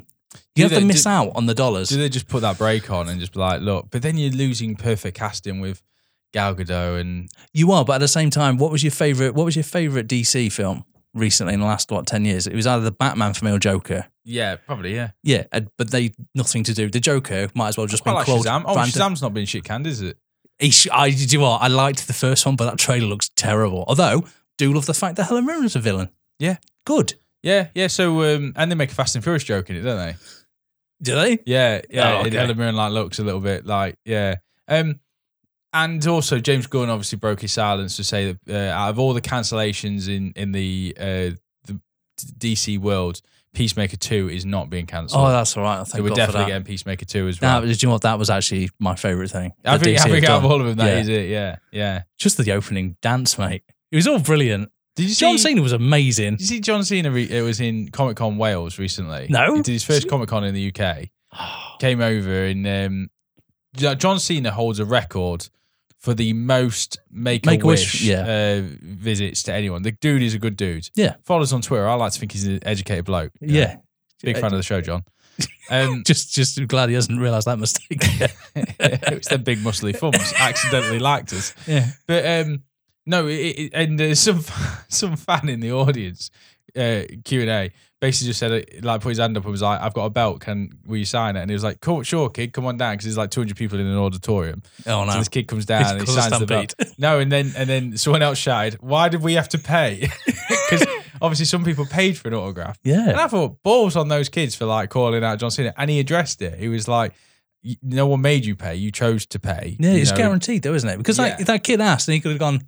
You 0.54 0.68
Do 0.68 0.74
have 0.74 0.80
to 0.82 0.86
miss 0.86 1.02
do- 1.02 1.08
out 1.08 1.32
on 1.34 1.46
the 1.46 1.54
dollars. 1.54 1.88
Do 1.88 1.96
they 1.96 2.08
just 2.08 2.28
put 2.28 2.42
that 2.42 2.58
break 2.58 2.90
on 2.92 3.08
and 3.08 3.18
just 3.18 3.32
be 3.32 3.40
like, 3.40 3.60
look? 3.60 3.88
But 3.90 4.02
then 4.02 4.16
you're 4.16 4.30
losing 4.30 4.76
perfect 4.76 5.16
casting 5.18 5.58
with 5.60 5.82
Gal 6.32 6.54
Gadot 6.54 7.00
and 7.00 7.28
You 7.52 7.72
are, 7.72 7.84
but 7.84 7.94
at 7.94 7.98
the 7.98 8.08
same 8.08 8.30
time, 8.30 8.56
what 8.58 8.70
was 8.70 8.82
your 8.82 8.90
favorite? 8.92 9.34
What 9.34 9.44
was 9.44 9.56
your 9.56 9.62
favorite 9.64 10.06
DC 10.08 10.52
film 10.52 10.84
recently 11.14 11.54
in 11.54 11.60
the 11.60 11.66
last 11.66 11.90
what 11.90 12.06
ten 12.06 12.24
years? 12.24 12.46
It 12.46 12.54
was 12.54 12.66
either 12.66 12.82
the 12.84 12.90
Batman 12.92 13.32
film 13.34 13.54
or 13.54 13.58
Joker. 13.58 14.06
yeah, 14.24 14.56
probably 14.56 14.94
yeah. 14.94 15.10
Yeah, 15.22 15.44
but 15.78 15.90
they 15.90 16.12
nothing 16.34 16.62
to 16.64 16.74
do. 16.74 16.90
The 16.90 17.00
Joker 17.00 17.48
might 17.54 17.68
as 17.68 17.76
well 17.78 17.86
just 17.86 18.02
Quite 18.02 18.26
been 18.26 18.34
like. 18.36 18.44
Shazam. 18.44 18.64
Oh, 18.66 18.74
ran 18.76 18.86
to- 18.88 18.98
Shazam's 18.98 19.22
not 19.22 19.32
been 19.34 19.46
shit 19.46 19.64
canned, 19.64 19.86
is 19.86 20.02
it? 20.02 20.18
Sh- 20.60 20.88
I 20.92 21.10
do 21.10 21.16
you 21.24 21.38
know 21.38 21.44
what? 21.50 21.62
I 21.62 21.68
liked 21.68 22.06
the 22.06 22.12
first 22.12 22.44
one, 22.46 22.56
but 22.56 22.64
that 22.70 22.78
trailer 22.78 23.06
looks 23.06 23.28
terrible. 23.36 23.84
Although, 23.88 24.24
do 24.58 24.72
love 24.72 24.86
the 24.86 24.94
fact 24.94 25.16
that 25.16 25.24
Helen 25.24 25.46
Mirren's 25.46 25.76
a 25.76 25.80
villain. 25.80 26.08
Yeah. 26.38 26.56
good. 26.84 27.14
Yeah, 27.42 27.68
yeah. 27.74 27.86
So 27.86 28.34
um, 28.34 28.52
and 28.56 28.70
they 28.70 28.74
make 28.74 28.90
a 28.90 28.94
Fast 28.94 29.14
and 29.14 29.22
Furious 29.22 29.44
joke 29.44 29.70
in 29.70 29.76
it, 29.76 29.82
don't 29.82 29.98
they? 29.98 30.16
Do 31.02 31.14
they? 31.14 31.38
Yeah, 31.46 31.82
yeah. 31.90 32.14
Oh, 32.14 32.20
okay. 32.26 32.30
Helen 32.36 32.56
Mirren 32.56 32.74
like 32.74 32.90
looks 32.92 33.18
a 33.18 33.22
little 33.24 33.40
bit 33.40 33.66
like 33.66 33.96
yeah. 34.04 34.36
Um, 34.66 34.98
and 35.72 36.06
also 36.06 36.38
James 36.38 36.66
Gunn 36.66 36.88
obviously 36.90 37.18
broke 37.18 37.40
his 37.40 37.52
silence 37.52 37.96
to 37.96 38.04
say 38.04 38.32
that 38.44 38.54
uh, 38.54 38.72
out 38.74 38.90
of 38.90 38.98
all 38.98 39.12
the 39.14 39.20
cancellations 39.20 40.08
in 40.08 40.32
in 40.36 40.52
the 40.52 40.96
uh, 40.98 41.30
the 41.66 41.80
DC 42.38 42.78
world, 42.78 43.20
Peacemaker 43.54 43.96
Two 43.96 44.28
is 44.28 44.44
not 44.46 44.70
being 44.70 44.86
cancelled. 44.86 45.22
Oh, 45.24 45.28
that's 45.30 45.56
all 45.56 45.62
right. 45.62 45.80
I 45.80 45.84
so 45.84 45.92
think 45.92 46.02
we're 46.04 46.08
God 46.10 46.14
for 46.14 46.18
definitely 46.18 46.40
that. 46.40 46.48
getting 46.48 46.64
Peacemaker 46.64 47.04
Two 47.04 47.28
as 47.28 47.40
well. 47.40 47.60
did 47.62 47.82
you 47.82 47.88
know 47.88 47.92
what? 47.94 48.02
That 48.02 48.18
was 48.18 48.30
actually 48.30 48.70
my 48.78 48.94
favorite 48.96 49.30
thing. 49.30 49.52
I 49.64 49.78
think, 49.78 49.98
DC 49.98 50.06
I 50.06 50.10
think 50.10 50.28
out 50.28 50.44
of 50.44 50.50
all 50.50 50.60
of 50.60 50.66
them, 50.66 50.76
that 50.76 50.86
Yeah. 50.94 51.00
is 51.00 51.08
it. 51.08 51.28
Yeah, 51.30 51.56
yeah. 51.72 52.02
Just 52.18 52.38
the 52.38 52.52
opening 52.52 52.96
dance, 53.02 53.38
mate. 53.38 53.62
It 53.90 53.96
was 53.96 54.06
all 54.06 54.18
brilliant. 54.18 54.70
Did 54.96 55.10
you 55.10 55.14
John 55.14 55.36
see? 55.36 55.48
Cena 55.50 55.60
was 55.62 55.72
amazing. 55.72 56.32
Did 56.36 56.40
you 56.40 56.46
see 56.46 56.60
John 56.60 56.82
Cena? 56.82 57.10
Re- 57.10 57.30
it 57.30 57.42
was 57.42 57.60
in 57.60 57.88
Comic 57.90 58.16
Con 58.16 58.38
Wales 58.38 58.78
recently. 58.78 59.26
No. 59.28 59.54
he 59.56 59.62
did 59.62 59.72
his 59.72 59.84
first 59.84 60.08
Comic 60.08 60.28
Con 60.30 60.42
in 60.44 60.54
the 60.54 60.72
UK. 60.74 61.08
came 61.80 62.00
over 62.00 62.44
and 62.46 62.66
um, 62.66 63.10
John 63.76 64.18
Cena 64.18 64.50
holds 64.50 64.78
a 64.78 64.84
record 64.84 65.48
for 65.98 66.14
the 66.14 66.32
most 66.32 66.98
make 67.10 67.44
a 67.46 67.50
Make-A-Wish, 67.50 68.02
yeah. 68.02 68.22
uh, 68.22 68.62
visits 68.80 69.42
to 69.44 69.52
anyone. 69.52 69.82
The 69.82 69.92
dude 69.92 70.22
is 70.22 70.34
a 70.34 70.38
good 70.38 70.56
dude. 70.56 70.88
Yeah. 70.94 71.16
follows 71.24 71.52
on 71.52 71.62
Twitter. 71.62 71.88
I 71.88 71.94
like 71.94 72.12
to 72.12 72.20
think 72.20 72.32
he's 72.32 72.46
an 72.46 72.60
educated 72.62 73.04
bloke. 73.04 73.32
Yeah. 73.40 73.76
big 74.22 74.36
fan 74.36 74.52
of 74.52 74.58
the 74.58 74.62
show, 74.62 74.80
John. 74.80 75.04
Um, 75.68 76.02
Just, 76.06 76.32
just 76.32 76.64
glad 76.68 76.88
he 76.88 76.94
hasn't 76.94 77.20
realised 77.20 77.46
that 77.46 77.58
mistake. 77.58 77.86
it's 78.54 79.28
the 79.28 79.38
big 79.38 79.58
muscly 79.58 79.94
thumbs 79.94 80.32
accidentally 80.38 80.98
liked 81.00 81.32
us. 81.32 81.54
yeah. 81.66 81.88
But 82.06 82.24
um, 82.24 82.62
no, 83.04 83.26
it, 83.26 83.34
it, 83.34 83.72
and 83.74 83.98
there's 83.98 84.20
some 84.20 84.40
some 84.88 85.16
fan 85.16 85.48
in 85.48 85.60
the 85.60 85.72
audience 85.72 86.30
uh, 86.76 87.02
Q 87.24 87.42
and 87.42 87.50
A 87.50 87.70
basically 88.00 88.28
just 88.28 88.40
said 88.40 88.52
uh, 88.52 88.80
like 88.82 89.00
put 89.00 89.10
his 89.10 89.18
hand 89.18 89.36
up 89.36 89.44
and 89.44 89.52
was 89.52 89.62
like, 89.62 89.80
"I've 89.80 89.94
got 89.94 90.04
a 90.04 90.10
belt. 90.10 90.40
Can 90.40 90.78
will 90.86 90.96
you 90.96 91.04
sign 91.04 91.36
it?" 91.36 91.40
And 91.40 91.50
he 91.50 91.54
was 91.54 91.64
like, 91.64 91.80
"Cool, 91.80 92.02
sure, 92.02 92.28
kid, 92.30 92.52
come 92.52 92.66
on 92.66 92.76
down." 92.76 92.94
Because 92.94 93.04
there's 93.04 93.16
like 93.16 93.30
200 93.30 93.56
people 93.56 93.78
in 93.78 93.86
an 93.86 93.96
auditorium. 93.96 94.62
Oh 94.86 95.04
no. 95.04 95.12
So 95.12 95.18
this 95.18 95.28
kid 95.28 95.48
comes 95.48 95.66
down 95.66 95.96
and 95.96 96.00
he 96.00 96.06
signs 96.06 96.38
the 96.38 96.46
belt. 96.46 96.74
No, 96.98 97.18
and 97.18 97.30
then 97.30 97.52
and 97.56 97.68
then 97.68 97.96
someone 97.96 98.22
else 98.22 98.38
shouted, 98.38 98.80
"Why 98.80 99.08
did 99.08 99.22
we 99.22 99.34
have 99.34 99.48
to 99.50 99.58
pay?" 99.58 100.08
Because 100.68 100.86
obviously 101.22 101.44
some 101.44 101.64
people 101.64 101.86
paid 101.86 102.18
for 102.18 102.26
an 102.26 102.34
autograph. 102.34 102.76
Yeah. 102.82 102.98
And 102.98 103.16
yeah. 103.16 103.24
I 103.24 103.28
thought 103.28 103.62
balls 103.62 103.94
on 103.94 104.08
those 104.08 104.28
kids 104.28 104.56
for 104.56 104.64
like 104.64 104.90
calling 104.90 105.22
out 105.22 105.38
John 105.38 105.52
Cena, 105.52 105.72
and 105.76 105.88
he 105.88 106.00
addressed 106.00 106.42
it. 106.42 106.58
He 106.58 106.68
was 106.68 106.88
like, 106.88 107.12
"No 107.82 108.08
one 108.08 108.20
made 108.20 108.44
you 108.44 108.56
pay. 108.56 108.74
You 108.74 108.90
chose 108.90 109.26
to 109.26 109.38
pay." 109.38 109.76
Yeah, 109.78 109.90
it's 109.90 110.10
know? 110.10 110.16
guaranteed 110.16 110.62
though, 110.62 110.74
isn't 110.74 110.88
it? 110.88 110.96
Because 110.98 111.18
like 111.18 111.38
that 111.38 111.62
kid 111.62 111.80
asked 111.80 112.08
and 112.08 112.14
he 112.14 112.20
could 112.20 112.32
have 112.32 112.40
gone, 112.40 112.62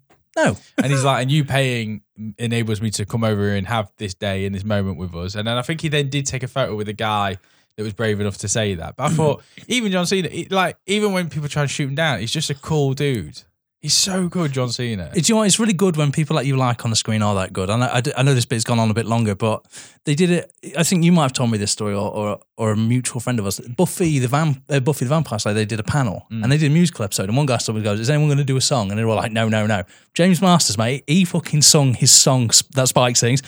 no. 0.45 0.57
And 0.83 0.92
he's 0.92 1.04
like, 1.04 1.23
and 1.23 1.30
you 1.30 1.45
paying 1.45 2.02
enables 2.38 2.80
me 2.80 2.90
to 2.92 3.04
come 3.04 3.25
over 3.25 3.50
and 3.50 3.66
have 3.66 3.90
this 3.99 4.14
day 4.14 4.47
and 4.47 4.54
this 4.54 4.64
moment 4.64 4.99
with 4.99 5.14
us. 5.14 5.35
And 5.35 5.47
then 5.47 5.57
I 5.57 5.62
think 5.62 5.80
he 5.80 5.88
then 5.88 6.09
did 6.09 6.26
take 6.26 6.42
a 6.42 6.49
photo 6.49 6.76
with 6.76 6.88
a 6.88 6.92
guy 6.92 7.38
that 7.76 7.83
was 7.83 7.92
brave 7.92 8.21
enough 8.21 8.38
to 8.38 8.49
say 8.49 8.75
that. 8.75 8.97
But 8.97 9.04
I 9.04 9.14
thought, 9.14 9.42
even 9.68 9.92
John 9.92 10.07
Cena, 10.07 10.28
like, 10.50 10.76
even 10.87 11.12
when 11.12 11.28
people 11.30 11.49
try 11.49 11.62
to 11.62 11.68
shoot 11.68 11.88
him 11.88 11.95
down, 11.95 12.21
he's 12.21 12.33
just 12.33 12.50
a 12.50 12.54
cool 12.54 12.95
dude. 12.95 13.42
He's 13.80 13.94
so 13.94 14.26
good, 14.26 14.50
John 14.50 14.70
Cena. 14.70 15.12
It's, 15.14 15.28
you 15.28 15.37
know, 15.37 15.38
what, 15.38 15.47
it's 15.47 15.61
really 15.61 15.73
good 15.73 15.97
when 15.97 16.11
people 16.11 16.35
that 16.35 16.47
you 16.47 16.56
like 16.56 16.85
on 16.85 16.90
the 16.90 16.97
screen 16.97 17.23
are 17.23 17.37
that 17.37 17.52
good. 17.52 17.70
And 17.70 17.85
I, 17.85 18.02
I, 18.16 18.25
know 18.25 18.35
this 18.35 18.44
bit's 18.44 18.64
gone 18.64 18.80
on 18.80 18.90
a 18.90 18.94
bit 18.94 19.06
longer, 19.06 19.37
but 19.37 19.64
they 20.04 20.16
did 20.16 20.30
it. 20.30 20.52
I 20.76 20.82
think 20.82 21.04
you 21.04 21.12
might 21.12 21.23
have 21.23 21.32
told 21.32 21.52
me 21.52 21.58
this 21.58 21.70
story, 21.70 21.94
or 21.94 22.11
or, 22.11 22.40
or 22.56 22.73
a 22.73 22.76
mutual 22.76 23.20
friend 23.20 23.38
of 23.38 23.47
us, 23.47 23.61
Buffy 23.61 24.18
the 24.18 24.26
Vamp, 24.26 24.64
uh, 24.68 24.80
Buffy 24.80 25.04
the 25.04 25.11
Vampire 25.11 25.38
Slayer. 25.38 25.54
They 25.54 25.64
did 25.64 25.78
a 25.78 25.85
panel 25.85 26.26
and 26.28 26.50
they 26.50 26.56
did 26.56 26.73
a 26.73 26.75
musical 26.75 27.04
episode, 27.04 27.28
and 27.28 27.37
one 27.37 27.47
guy 27.47 27.58
and 27.68 27.85
goes, 27.85 28.00
"Is 28.00 28.11
anyone 28.11 28.28
going 28.28 28.38
to 28.38 28.44
do 28.44 28.56
a 28.56 28.61
song?" 28.61 28.90
And 28.90 28.99
they 28.99 29.04
were 29.04 29.14
like, 29.14 29.30
"No, 29.30 29.49
no, 29.49 29.64
no." 29.64 29.85
James 30.12 30.42
Marsters, 30.42 30.76
mate, 30.76 31.04
he 31.06 31.25
fucking 31.25 31.62
sung 31.62 31.94
his 31.94 32.11
song 32.11 32.50
that 32.75 32.88
Spike 32.88 33.16
sings, 33.16 33.42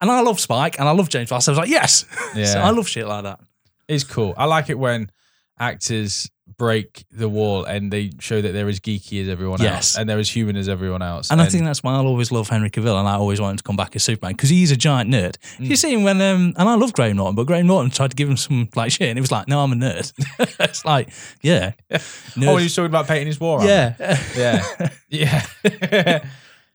and 0.00 0.10
I 0.10 0.20
love 0.20 0.40
Spike 0.40 0.80
and 0.80 0.88
I 0.88 0.92
love 0.92 1.08
James 1.08 1.30
Marsters. 1.30 1.48
I 1.48 1.52
was 1.52 1.58
like, 1.58 1.70
"Yes, 1.70 2.06
Yeah. 2.34 2.46
So 2.46 2.58
I 2.58 2.70
love 2.70 2.88
shit 2.88 3.06
like 3.06 3.22
that." 3.22 3.38
It's 3.86 4.02
cool. 4.02 4.34
I 4.36 4.46
like 4.46 4.68
it 4.68 4.78
when 4.80 5.12
actors 5.60 6.28
break 6.58 7.04
the 7.10 7.28
wall 7.28 7.64
and 7.64 7.92
they 7.92 8.10
show 8.20 8.40
that 8.40 8.52
they're 8.52 8.68
as 8.68 8.80
geeky 8.80 9.20
as 9.20 9.28
everyone 9.28 9.60
Yes. 9.60 9.74
else 9.74 9.98
and 9.98 10.08
they're 10.08 10.18
as 10.18 10.30
human 10.30 10.56
as 10.56 10.68
everyone 10.68 11.02
else. 11.02 11.30
And, 11.30 11.42
I 11.42 11.46
think 11.46 11.64
that's 11.64 11.82
why 11.82 11.92
I'll 11.94 12.06
always 12.06 12.32
love 12.32 12.48
Henry 12.48 12.70
Cavill, 12.70 12.98
and 12.98 13.06
I 13.08 13.14
always 13.14 13.40
want 13.40 13.52
him 13.52 13.56
to 13.58 13.62
come 13.62 13.76
back 13.76 13.94
as 13.96 14.04
Superman 14.04 14.32
because 14.32 14.48
he's 14.48 14.70
a 14.70 14.76
giant 14.76 15.10
nerd. 15.10 15.36
Mm. 15.58 15.66
You 15.68 15.76
see 15.76 15.92
him 15.92 16.02
when, 16.02 16.20
um, 16.22 16.54
and 16.56 16.68
I 16.68 16.74
love 16.76 16.92
Graham 16.94 17.16
Norton, 17.16 17.34
but 17.34 17.46
Graham 17.46 17.66
Norton 17.66 17.90
tried 17.90 18.10
to 18.10 18.16
give 18.16 18.28
him 18.30 18.36
some 18.36 18.68
like 18.74 18.90
shit, 18.92 19.08
and 19.08 19.18
he 19.18 19.20
was 19.20 19.32
like, 19.32 19.48
"No, 19.48 19.60
I'm 19.62 19.72
a 19.72 19.76
nerd." 19.76 20.12
it's 20.60 20.84
like, 20.84 21.10
yeah, 21.42 21.72
oh, 21.90 21.96
nerd. 22.36 22.58
he 22.58 22.64
was 22.64 22.74
talking 22.74 22.86
about 22.86 23.06
painting 23.06 23.26
his 23.26 23.38
war 23.40 23.58
armor. 23.60 23.68
yeah. 23.68 24.64
Yeah. 25.10 25.46
yeah. 25.60 26.24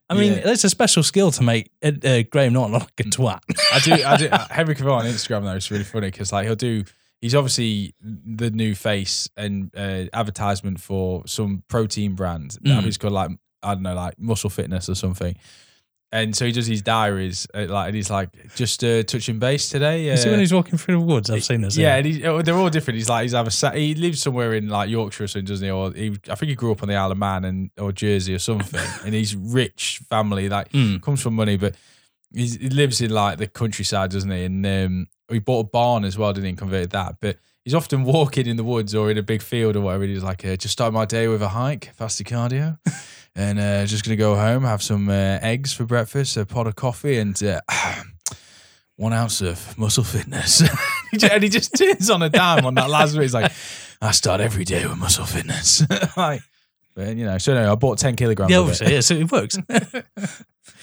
I 0.10 0.14
mean, 0.14 0.34
Yeah. 0.34 0.52
it's 0.52 0.64
a 0.66 0.70
special 0.70 1.04
skill 1.04 1.32
to 1.32 1.44
make 1.44 1.72
uh, 1.84 1.92
uh, 2.04 2.24
Graham 2.30 2.54
Norton 2.54 2.74
look 2.74 2.84
like 2.84 3.00
a 3.00 3.10
twat. 3.10 3.40
I 3.74 3.80
do. 3.80 4.04
I 4.04 4.18
do. 4.18 4.30
Henry 4.54 4.76
Cavill 4.76 4.94
on 4.98 5.06
Instagram 5.06 5.44
though 5.44 5.54
is 5.56 5.72
really 5.72 5.86
funny 5.86 6.12
because 6.12 6.32
like 6.34 6.46
he'll 6.46 6.56
do. 6.56 6.84
He's 7.22 7.36
obviously 7.36 7.94
the 8.02 8.50
new 8.50 8.74
face 8.76 9.30
and 9.38 9.70
uh, 9.78 10.06
advertisement 10.12 10.80
for 10.82 11.22
some 11.28 11.64
protein 11.68 12.16
brand. 12.16 12.58
Mm. 12.66 12.80
Mm. 12.80 12.84
He's 12.84 12.98
called 12.98 13.14
like 13.14 13.30
I 13.64 13.76
don't 13.76 13.84
know, 13.84 13.94
like 13.94 14.20
Muscle 14.20 14.50
Fitness 14.50 14.90
or 14.90 14.96
something. 14.96 15.36
And 16.14 16.36
so 16.36 16.46
he 16.46 16.52
does 16.52 16.68
these 16.68 16.82
diaries, 16.82 17.48
uh, 17.54 17.68
like, 17.70 17.88
and 17.88 17.96
he's 17.96 18.10
like, 18.10 18.32
just 18.56 18.84
uh, 18.84 19.02
touching 19.04 19.40
base 19.40 19.70
today. 19.70 20.10
You 20.10 20.18
see 20.18 20.28
uh, 20.28 20.32
when 20.34 20.42
he's 20.42 20.54
walking 20.54 20.78
through 20.78 20.96
the 21.00 21.06
woods, 21.06 21.30
I've 21.30 21.42
seen 21.42 21.62
this. 21.62 21.78
yeah, 21.78 21.96
and 21.96 22.06
he's, 22.06 22.26
oh, 22.26 22.42
they're 22.42 22.56
all 22.58 22.70
different. 22.70 22.98
He's 22.98 23.08
like 23.08 23.22
he's 23.22 23.34
either 23.34 23.50
sa- 23.50 23.72
he 23.72 23.96
lives 23.96 24.22
somewhere 24.22 24.54
in 24.54 24.68
like 24.68 24.90
Yorkshire 24.90 25.24
or 25.24 25.28
something, 25.28 25.46
doesn't 25.46 25.64
he? 25.64 25.72
Or 25.72 25.94
he, 25.94 26.18
I 26.30 26.36
think 26.36 26.50
he 26.50 26.56
grew 26.56 26.74
up 26.74 26.82
on 26.84 26.90
the 26.90 26.96
Isle 26.96 27.14
of 27.14 27.18
Man 27.18 27.46
and 27.46 27.70
or 27.80 27.94
Jersey 27.94 28.34
or 28.36 28.40
something. 28.40 28.82
and 29.06 29.14
he's 29.14 29.38
rich 29.38 30.02
family, 30.10 30.50
like 30.50 30.70
Mm. 30.74 31.02
comes 31.02 31.22
from 31.22 31.34
money, 31.36 31.56
but 31.56 31.76
he's, 32.34 32.56
he 32.56 32.68
lives 32.70 33.00
in 33.00 33.12
like 33.12 33.38
the 33.38 33.48
countryside, 33.48 34.12
doesn't 34.12 34.32
he? 34.32 34.44
And 34.44 34.66
um, 34.66 35.08
he 35.34 35.40
bought 35.40 35.60
a 35.68 35.70
barn 35.70 36.04
as 36.06 36.18
well, 36.18 36.32
didn't 36.34 36.46
he? 36.46 36.50
And 36.50 36.58
converted 36.58 36.92
that, 36.92 37.16
but. 37.20 37.38
He's 37.64 37.76
often 37.76 38.06
walking 38.06 38.48
in 38.48 38.58
the 38.58 38.64
woods 38.64 38.96
or 38.96 39.12
in 39.12 39.20
a 39.20 39.22
big 39.22 39.44
field 39.44 39.76
or 39.76 39.82
whatever. 39.82 40.04
He's 40.06 40.24
like, 40.24 40.44
uh, 40.44 40.56
just 40.56 40.72
start 40.72 40.94
my 40.94 41.06
day 41.06 41.28
with 41.28 41.44
a 41.44 41.50
hike, 41.50 41.92
fasted 41.94 42.26
cardio, 42.26 42.80
and 43.36 43.60
uh, 43.60 43.86
just 43.86 44.04
gonna 44.04 44.16
go 44.16 44.34
home, 44.34 44.64
have 44.64 44.82
some 44.82 45.08
uh, 45.10 45.38
eggs 45.44 45.72
for 45.72 45.86
breakfast, 45.86 46.38
a 46.38 46.46
pot 46.48 46.66
of 46.66 46.76
coffee, 46.76 47.20
and 47.20 47.40
uh, 47.44 47.62
one 48.96 49.14
ounce 49.14 49.42
of 49.42 49.78
muscle 49.78 50.04
fitness. 50.04 50.64
And 51.32 51.44
he 51.44 51.50
just 51.50 51.76
turns 51.78 52.10
on 52.10 52.24
a 52.24 52.30
dime 52.30 52.66
on 52.66 52.74
that 52.76 52.90
last 52.90 53.14
bit. 53.14 53.22
He's 53.22 53.34
like, 53.36 53.52
I 54.02 54.10
start 54.12 54.42
every 54.42 54.64
day 54.64 54.88
with 54.88 54.98
muscle 54.98 55.26
fitness. 55.26 55.84
like, 56.18 56.42
but 56.96 57.16
you 57.16 57.26
know, 57.26 57.38
so 57.38 57.54
no, 57.54 57.72
I 57.72 57.76
bought 57.76 58.00
10 58.00 58.16
kilograms 58.16 58.50
Yeah, 58.50 58.58
of 58.62 58.70
it. 58.70 58.82
obviously, 58.82 58.94
yeah, 58.96 59.02
so 59.02 59.14
it 59.16 59.32
works. 59.32 59.58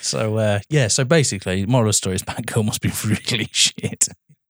so 0.01 0.37
uh, 0.37 0.61
yeah, 0.69 0.87
so 0.89 1.05
basically, 1.05 1.67
moral 1.67 1.89
of 1.89 1.91
the 1.91 1.93
story 1.95 2.15
is 2.15 2.23
Batgirl 2.23 2.65
must 2.65 2.83
be 2.83 2.93
really 3.05 3.49
shit. 3.51 4.09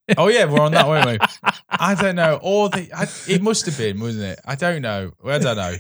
Oh, 0.17 0.29
yeah, 0.29 0.45
we're 0.47 0.61
on 0.61 0.73
that, 0.73 0.89
weren't 0.89 1.07
we? 1.07 1.19
I 1.71 1.95
don't 1.95 2.17
know. 2.17 2.39
Or 2.43 2.69
the, 2.71 2.89
I, 2.95 3.07
it 3.31 3.43
must 3.43 3.67
have 3.67 3.77
been, 3.77 4.01
wasn't 4.01 4.25
it? 4.25 4.41
I 4.45 4.55
don't 4.55 4.81
know. 4.83 5.13
I 5.25 5.39
don't 5.39 5.57
know. 5.57 5.75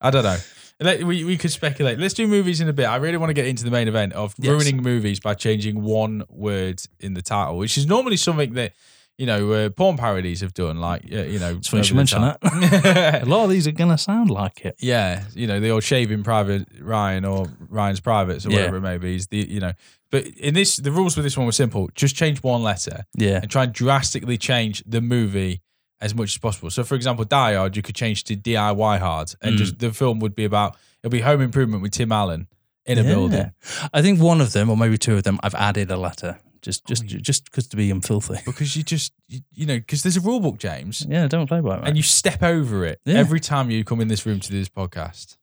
I 0.00 0.10
don't 0.10 0.24
know. 0.24 1.06
We, 1.06 1.24
we 1.24 1.36
could 1.36 1.50
speculate. 1.50 1.98
Let's 1.98 2.14
do 2.14 2.26
movies 2.26 2.60
in 2.60 2.68
a 2.68 2.72
bit. 2.72 2.86
I 2.86 2.96
really 2.96 3.16
want 3.16 3.30
to 3.30 3.34
get 3.34 3.46
into 3.46 3.64
the 3.64 3.70
main 3.70 3.88
event 3.88 4.12
of 4.12 4.34
Yes. 4.38 4.50
ruining 4.50 4.82
movies 4.82 5.20
by 5.20 5.34
changing 5.34 5.82
one 5.82 6.24
word 6.28 6.80
in 7.00 7.14
the 7.14 7.22
title, 7.22 7.56
which 7.58 7.76
is 7.78 7.86
normally 7.86 8.16
something 8.16 8.54
that, 8.54 8.74
you 9.16 9.26
know, 9.26 9.50
uh, 9.52 9.70
porn 9.70 9.96
parodies 9.96 10.40
have 10.40 10.54
done. 10.54 10.80
Like, 10.80 11.02
uh, 11.12 11.22
you 11.22 11.40
know, 11.40 11.56
It's 11.56 11.68
funny 11.68 11.80
you 11.80 11.84
should 11.84 11.96
mention 11.96 12.20
time. 12.20 12.36
A 12.44 13.24
lot 13.26 13.44
of 13.44 13.50
these 13.50 13.66
are 13.66 13.72
going 13.72 13.90
to 13.90 13.98
sound 13.98 14.30
like 14.30 14.64
it. 14.64 14.76
Yeah, 14.78 15.24
you 15.34 15.48
know, 15.48 15.58
the 15.58 15.70
old 15.70 15.82
shaving 15.82 16.22
private 16.22 16.68
Ryan 16.80 17.24
or 17.24 17.46
Ryan's 17.68 17.98
privates 18.00 18.46
or 18.46 18.50
Yeah. 18.50 18.56
whatever 18.58 18.76
it 18.76 18.82
may 18.82 18.98
be. 18.98 19.16
Is 19.16 19.26
the 19.26 19.38
you 19.38 19.58
know, 19.58 19.72
but 20.10 20.26
in 20.26 20.54
this, 20.54 20.76
the 20.76 20.90
rules 20.90 21.16
with 21.16 21.24
this 21.24 21.36
one 21.36 21.46
were 21.46 21.52
simple: 21.52 21.88
just 21.94 22.16
change 22.16 22.42
one 22.42 22.62
letter 22.62 23.04
Yeah. 23.16 23.40
and 23.42 23.50
try 23.50 23.64
and 23.64 23.72
drastically 23.72 24.38
change 24.38 24.82
the 24.86 25.00
movie 25.00 25.62
as 26.00 26.14
much 26.14 26.30
as 26.34 26.38
possible. 26.38 26.70
So, 26.70 26.84
for 26.84 26.94
example, 26.94 27.24
Die 27.24 27.54
Hard, 27.54 27.76
you 27.76 27.82
could 27.82 27.94
change 27.96 28.24
to 28.24 28.36
DIY 28.36 28.98
Hard, 28.98 29.34
and 29.42 29.54
Mm. 29.54 29.58
just 29.58 29.78
the 29.80 29.92
film 29.92 30.20
would 30.20 30.34
be 30.34 30.44
about 30.44 30.76
it'll 31.02 31.10
be 31.12 31.20
Home 31.20 31.40
Improvement 31.40 31.82
with 31.82 31.92
Tim 31.92 32.12
Allen 32.12 32.46
in 32.86 32.98
a 32.98 33.02
Yeah. 33.02 33.08
building 33.08 33.52
I 33.92 34.00
think 34.02 34.18
one 34.20 34.40
of 34.40 34.52
them, 34.52 34.70
or 34.70 34.76
maybe 34.76 34.96
two 34.98 35.16
of 35.16 35.22
them, 35.24 35.38
I've 35.42 35.54
added 35.54 35.90
a 35.90 35.96
letter 35.96 36.38
just 36.62 36.86
just 36.86 37.02
Oh, 37.04 37.06
yeah. 37.08 37.18
just 37.20 37.44
because 37.44 37.66
to 37.68 37.76
be 37.76 37.88
unfilthy. 37.90 38.44
because 38.44 38.74
you 38.76 38.82
just 38.82 39.12
you, 39.28 39.40
you 39.52 39.66
know 39.66 39.76
because 39.76 40.02
there's 40.02 40.16
a 40.16 40.20
rule 40.20 40.40
book, 40.40 40.58
James. 40.58 41.06
Yeah, 41.08 41.26
don't 41.28 41.46
play 41.46 41.60
by 41.60 41.78
it. 41.78 41.82
And 41.86 41.96
you 41.96 42.02
step 42.02 42.42
over 42.42 42.84
it 42.84 43.00
Yeah. 43.04 43.14
every 43.18 43.40
time 43.40 43.70
you 43.70 43.84
come 43.84 44.00
in 44.00 44.08
this 44.08 44.24
room 44.26 44.40
to 44.40 44.50
do 44.50 44.58
this 44.58 44.68
podcast. 44.70 45.36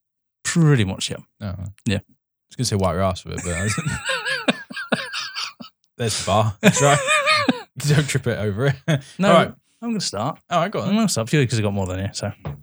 pretty 0.43 0.86
much 0.86 1.10
yeah. 1.10 1.17
No. 1.39 1.56
Yeah. 1.86 1.97
I 1.97 2.01
was 2.49 2.56
going 2.58 2.65
to 2.65 2.65
say 2.65 2.75
white 2.75 2.97
ass 2.97 3.25
with 3.25 3.39
it, 3.39 3.43
but 3.43 4.55
there's 5.98 6.20
the 6.20 6.26
bar. 6.26 6.56
That's 6.62 6.82
right. 6.82 7.00
Don't 7.78 8.08
trip 8.08 8.28
it 8.28 8.38
over 8.40 8.68
it. 8.68 8.76
No, 9.20 9.30
All 9.30 9.34
right. 9.34 9.54
I'm 9.82 9.90
going 9.90 10.00
to 10.00 10.06
start. 10.06 10.40
Oh, 10.50 10.60
I 10.60 10.70
got 10.70 10.84
I'm 10.84 10.92
it. 10.92 10.96
going 10.96 11.08
to 11.08 11.12
start 11.12 11.30
purely 11.30 11.46
because 11.46 11.60
I 11.60 11.62
got 11.62 11.74
more 11.74 11.86
than 11.86 12.00
you. 12.00 12.10
So, 12.14 12.32
do 12.44 12.50
you 12.50 12.56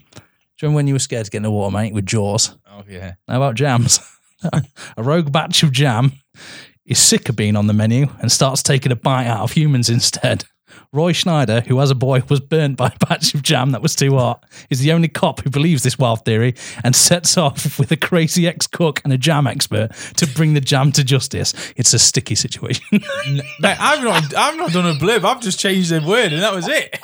remember 0.63 0.77
when 0.77 0.87
you 0.89 0.95
were 0.95 0.99
scared 0.99 1.27
to 1.27 1.31
get 1.31 1.39
in 1.39 1.43
the 1.43 1.51
water, 1.51 1.73
mate, 1.73 1.93
with 1.95 2.07
Jaws? 2.07 2.57
Oh, 2.71 2.83
yeah. 2.89 3.15
How 3.29 3.37
about 3.37 3.55
jams? 3.55 4.01
a 4.53 5.03
rogue 5.03 5.31
batch 5.31 5.63
of 5.63 5.71
jam 5.73 6.13
is 6.87 6.99
sick 6.99 7.29
of 7.29 7.37
being 7.37 7.55
on 7.57 7.67
the 7.67 7.73
menu 7.73 8.07
and 8.21 8.33
starts 8.33 8.63
taking 8.63 8.91
a 8.91 8.97
bite 8.97 9.27
out 9.27 9.41
of 9.41 9.53
humans 9.53 9.89
instead. 9.89 10.45
Roy 10.93 11.13
Schneider, 11.13 11.61
who 11.63 11.81
as 11.81 11.91
a 11.91 11.95
boy 11.95 12.23
was 12.29 12.41
burnt 12.41 12.77
by 12.77 12.89
a 12.89 13.07
batch 13.07 13.35
of 13.35 13.43
jam 13.43 13.71
that 13.71 13.83
was 13.83 13.95
too 13.95 14.17
hot, 14.17 14.45
is 14.71 14.81
the 14.81 14.93
only 14.93 15.09
cop 15.09 15.41
who 15.41 15.51
believes 15.51 15.83
this 15.83 15.99
wild 15.99 16.25
theory 16.25 16.55
and 16.85 16.95
sets 16.95 17.37
off 17.37 17.79
with 17.79 17.91
a 17.93 17.97
crazy 17.97 18.47
ex 18.47 18.67
cook 18.67 19.01
and 19.05 19.13
a 19.13 19.19
jam 19.19 19.47
expert 19.47 19.91
to 20.17 20.27
bring 20.27 20.55
the 20.55 20.61
jam 20.61 20.93
to 20.93 21.05
justice. 21.05 21.55
It's 21.77 21.95
a 21.95 21.99
sticky 21.99 22.35
situation. 22.35 22.85
N- 22.93 23.41
Mate, 23.61 23.77
I've 23.81 24.03
not, 24.03 24.35
I've 24.35 24.57
not 24.57 24.73
done 24.73 24.87
a 24.87 24.99
blip. 24.99 25.25
I've 25.25 25.41
just 25.41 25.59
changed 25.59 25.91
the 25.91 26.01
word 26.07 26.33
and 26.33 26.43
that 26.43 26.55
was 26.55 26.69
it. 26.69 26.99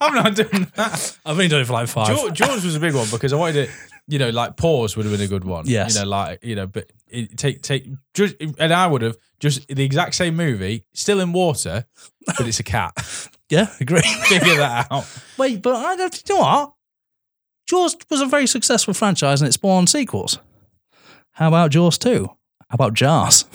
I've 0.00 0.12
not 0.12 0.36
done 0.36 0.70
that. 0.76 1.18
I've 1.24 1.36
been 1.36 1.48
doing 1.48 1.62
it 1.62 1.66
for 1.66 1.72
like 1.72 1.88
five. 1.88 2.08
George, 2.08 2.34
George 2.34 2.64
was 2.64 2.76
a 2.76 2.80
big 2.80 2.94
one 2.94 3.06
because 3.10 3.32
I 3.32 3.36
wanted 3.36 3.56
it, 3.56 3.70
you 4.08 4.18
know, 4.18 4.28
like 4.28 4.56
pause 4.56 4.96
would 4.96 5.06
have 5.06 5.12
been 5.16 5.24
a 5.24 5.28
good 5.28 5.44
one. 5.44 5.64
Yes. 5.66 5.94
You 5.94 6.02
know, 6.02 6.08
like, 6.10 6.44
you 6.44 6.54
know, 6.54 6.66
but 6.66 6.90
it, 7.08 7.36
take, 7.38 7.62
take, 7.62 7.86
just, 8.12 8.34
and 8.58 8.72
I 8.74 8.86
would 8.86 9.00
have 9.02 9.16
just 9.38 9.66
the 9.68 9.82
exact 9.84 10.14
same 10.16 10.36
movie, 10.36 10.84
still 10.92 11.18
in 11.20 11.32
water, 11.32 11.86
but 12.26 12.46
it's 12.46 12.60
a 12.60 12.64
cat. 12.64 12.92
Yeah, 13.50 13.66
agree. 13.80 14.00
Figure 14.28 14.58
that 14.58 14.86
out. 14.92 15.06
Wait, 15.36 15.60
but 15.60 15.74
I 15.74 15.96
don't 15.96 16.22
you 16.28 16.34
know 16.36 16.40
what? 16.40 16.72
Jaws 17.68 17.96
was 18.08 18.20
a 18.20 18.26
very 18.26 18.46
successful 18.46 18.94
franchise 18.94 19.40
and 19.42 19.48
it 19.48 19.52
spawned 19.54 19.88
sequels. 19.90 20.38
How 21.32 21.48
about 21.48 21.72
Jaws 21.72 21.98
2? 21.98 22.26
How 22.28 22.74
about 22.74 22.94
Jars? 22.94 23.46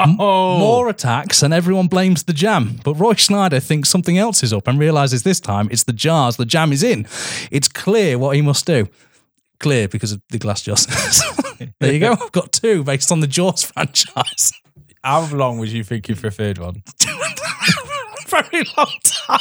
Oh, 0.00 0.58
More 0.60 0.88
attacks 0.88 1.42
and 1.42 1.52
everyone 1.52 1.88
blames 1.88 2.22
the 2.22 2.32
jam. 2.32 2.78
But 2.84 2.94
Roy 2.94 3.14
Schneider 3.14 3.58
thinks 3.58 3.88
something 3.88 4.16
else 4.16 4.44
is 4.44 4.52
up 4.52 4.68
and 4.68 4.78
realizes 4.78 5.24
this 5.24 5.40
time 5.40 5.66
it's 5.72 5.82
the 5.82 5.92
jars 5.92 6.36
the 6.36 6.44
jam 6.46 6.70
is 6.70 6.84
in. 6.84 7.04
It's 7.50 7.66
clear 7.68 8.16
what 8.18 8.36
he 8.36 8.42
must 8.42 8.64
do. 8.66 8.86
Clear 9.58 9.88
because 9.88 10.12
of 10.12 10.22
the 10.30 10.38
glass 10.38 10.62
jars. 10.62 10.86
there 11.80 11.92
you 11.92 11.98
go. 11.98 12.12
I've 12.12 12.30
got 12.30 12.52
two 12.52 12.84
based 12.84 13.10
on 13.10 13.18
the 13.18 13.26
Jaws 13.26 13.64
franchise. 13.64 14.52
How 15.02 15.26
long 15.34 15.58
was 15.58 15.74
you 15.74 15.82
thinking 15.82 16.14
for 16.14 16.28
a 16.28 16.30
third 16.30 16.58
one? 16.58 16.84
Very 18.28 18.64
long 18.76 18.92
time. 19.04 19.40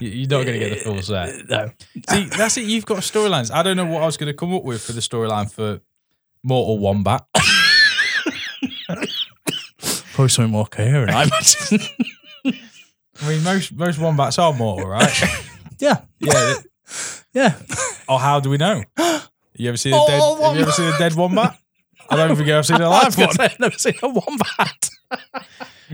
You- 0.00 0.08
You're 0.10 0.28
not 0.28 0.44
going 0.44 0.58
to 0.58 0.58
get 0.58 0.78
the 0.78 0.84
full 0.84 1.02
set. 1.02 1.34
No. 1.48 1.70
See, 2.10 2.24
that's 2.24 2.56
it. 2.58 2.64
You've 2.66 2.84
got 2.86 2.98
storylines. 2.98 3.50
I 3.52 3.62
don't 3.62 3.76
know 3.76 3.86
what 3.86 4.02
I 4.02 4.06
was 4.06 4.16
going 4.16 4.28
to 4.32 4.34
come 4.36 4.52
up 4.54 4.62
with 4.64 4.82
for 4.82 4.92
the 4.92 5.00
storyline 5.00 5.50
for 5.50 5.80
Mortal 6.42 6.78
Wombat. 6.78 7.24
Probably 10.14 10.28
something 10.28 10.52
more 10.52 10.66
coherent, 10.66 11.10
I 11.10 11.24
imagine. 11.24 11.80
I 13.22 13.28
mean, 13.28 13.42
most 13.42 13.72
most 13.72 13.98
wombats 13.98 14.38
are 14.38 14.52
mortal, 14.52 14.88
right? 14.88 15.22
yeah. 15.78 16.00
yeah. 16.20 16.54
Yeah. 17.34 17.54
Or 18.08 18.18
how 18.18 18.40
do 18.40 18.50
we 18.50 18.56
know? 18.56 18.82
You 19.58 19.68
ever 19.70 19.78
seen 19.78 19.94
a 19.94 19.96
Oh, 19.98 20.06
dead? 20.06 20.20
Have 20.48 20.56
you 20.56 20.62
ever 20.64 20.70
seen 20.70 20.92
a 20.92 20.98
dead 20.98 21.14
wombat? 21.14 21.58
I 22.10 22.16
don't 22.16 22.36
think 22.36 22.46
I've 22.50 22.66
seen 22.66 22.78
a 22.78 22.90
live 22.90 23.16
one. 23.16 23.30
I've 23.40 23.58
never 23.58 23.78
seen 23.78 23.94
a 24.02 24.08
wombat. 24.08 24.90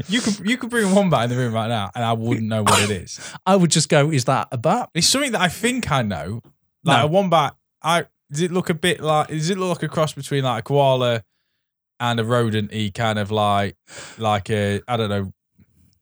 You 0.08 0.20
could 0.20 0.40
you 0.48 0.56
could 0.56 0.70
bring 0.70 0.94
one 0.94 1.10
bat 1.10 1.24
in 1.24 1.30
the 1.30 1.36
room 1.36 1.52
right 1.52 1.68
now, 1.68 1.90
and 1.94 2.02
I 2.04 2.12
wouldn't 2.14 2.46
know 2.46 2.62
what 2.62 2.82
it 2.82 2.90
is. 2.90 3.20
I 3.46 3.56
would 3.56 3.70
just 3.70 3.88
go, 3.88 4.10
is 4.10 4.24
that 4.26 4.48
a 4.52 4.56
bat? 4.58 4.90
It's 4.94 5.06
something 5.06 5.32
that 5.32 5.40
I 5.40 5.48
think 5.48 5.90
I 5.92 6.02
know. 6.02 6.40
Like 6.84 6.98
No. 7.00 7.04
a 7.04 7.06
wombat. 7.06 7.54
I 7.82 8.06
does 8.30 8.40
it 8.40 8.50
look 8.52 8.70
a 8.70 8.74
bit 8.74 9.00
like? 9.00 9.28
Does 9.28 9.50
it 9.50 9.58
look 9.58 9.68
like 9.68 9.82
a 9.82 9.88
cross 9.92 10.12
between 10.14 10.44
like 10.44 10.60
a 10.60 10.62
koala 10.62 11.22
and 12.00 12.18
a 12.20 12.24
rodent? 12.24 12.72
Y 12.72 12.90
kind 12.94 13.18
of 13.18 13.30
like 13.30 13.76
like 14.18 14.48
a 14.50 14.80
I 14.88 14.96
don't 14.96 15.10
know, 15.10 15.32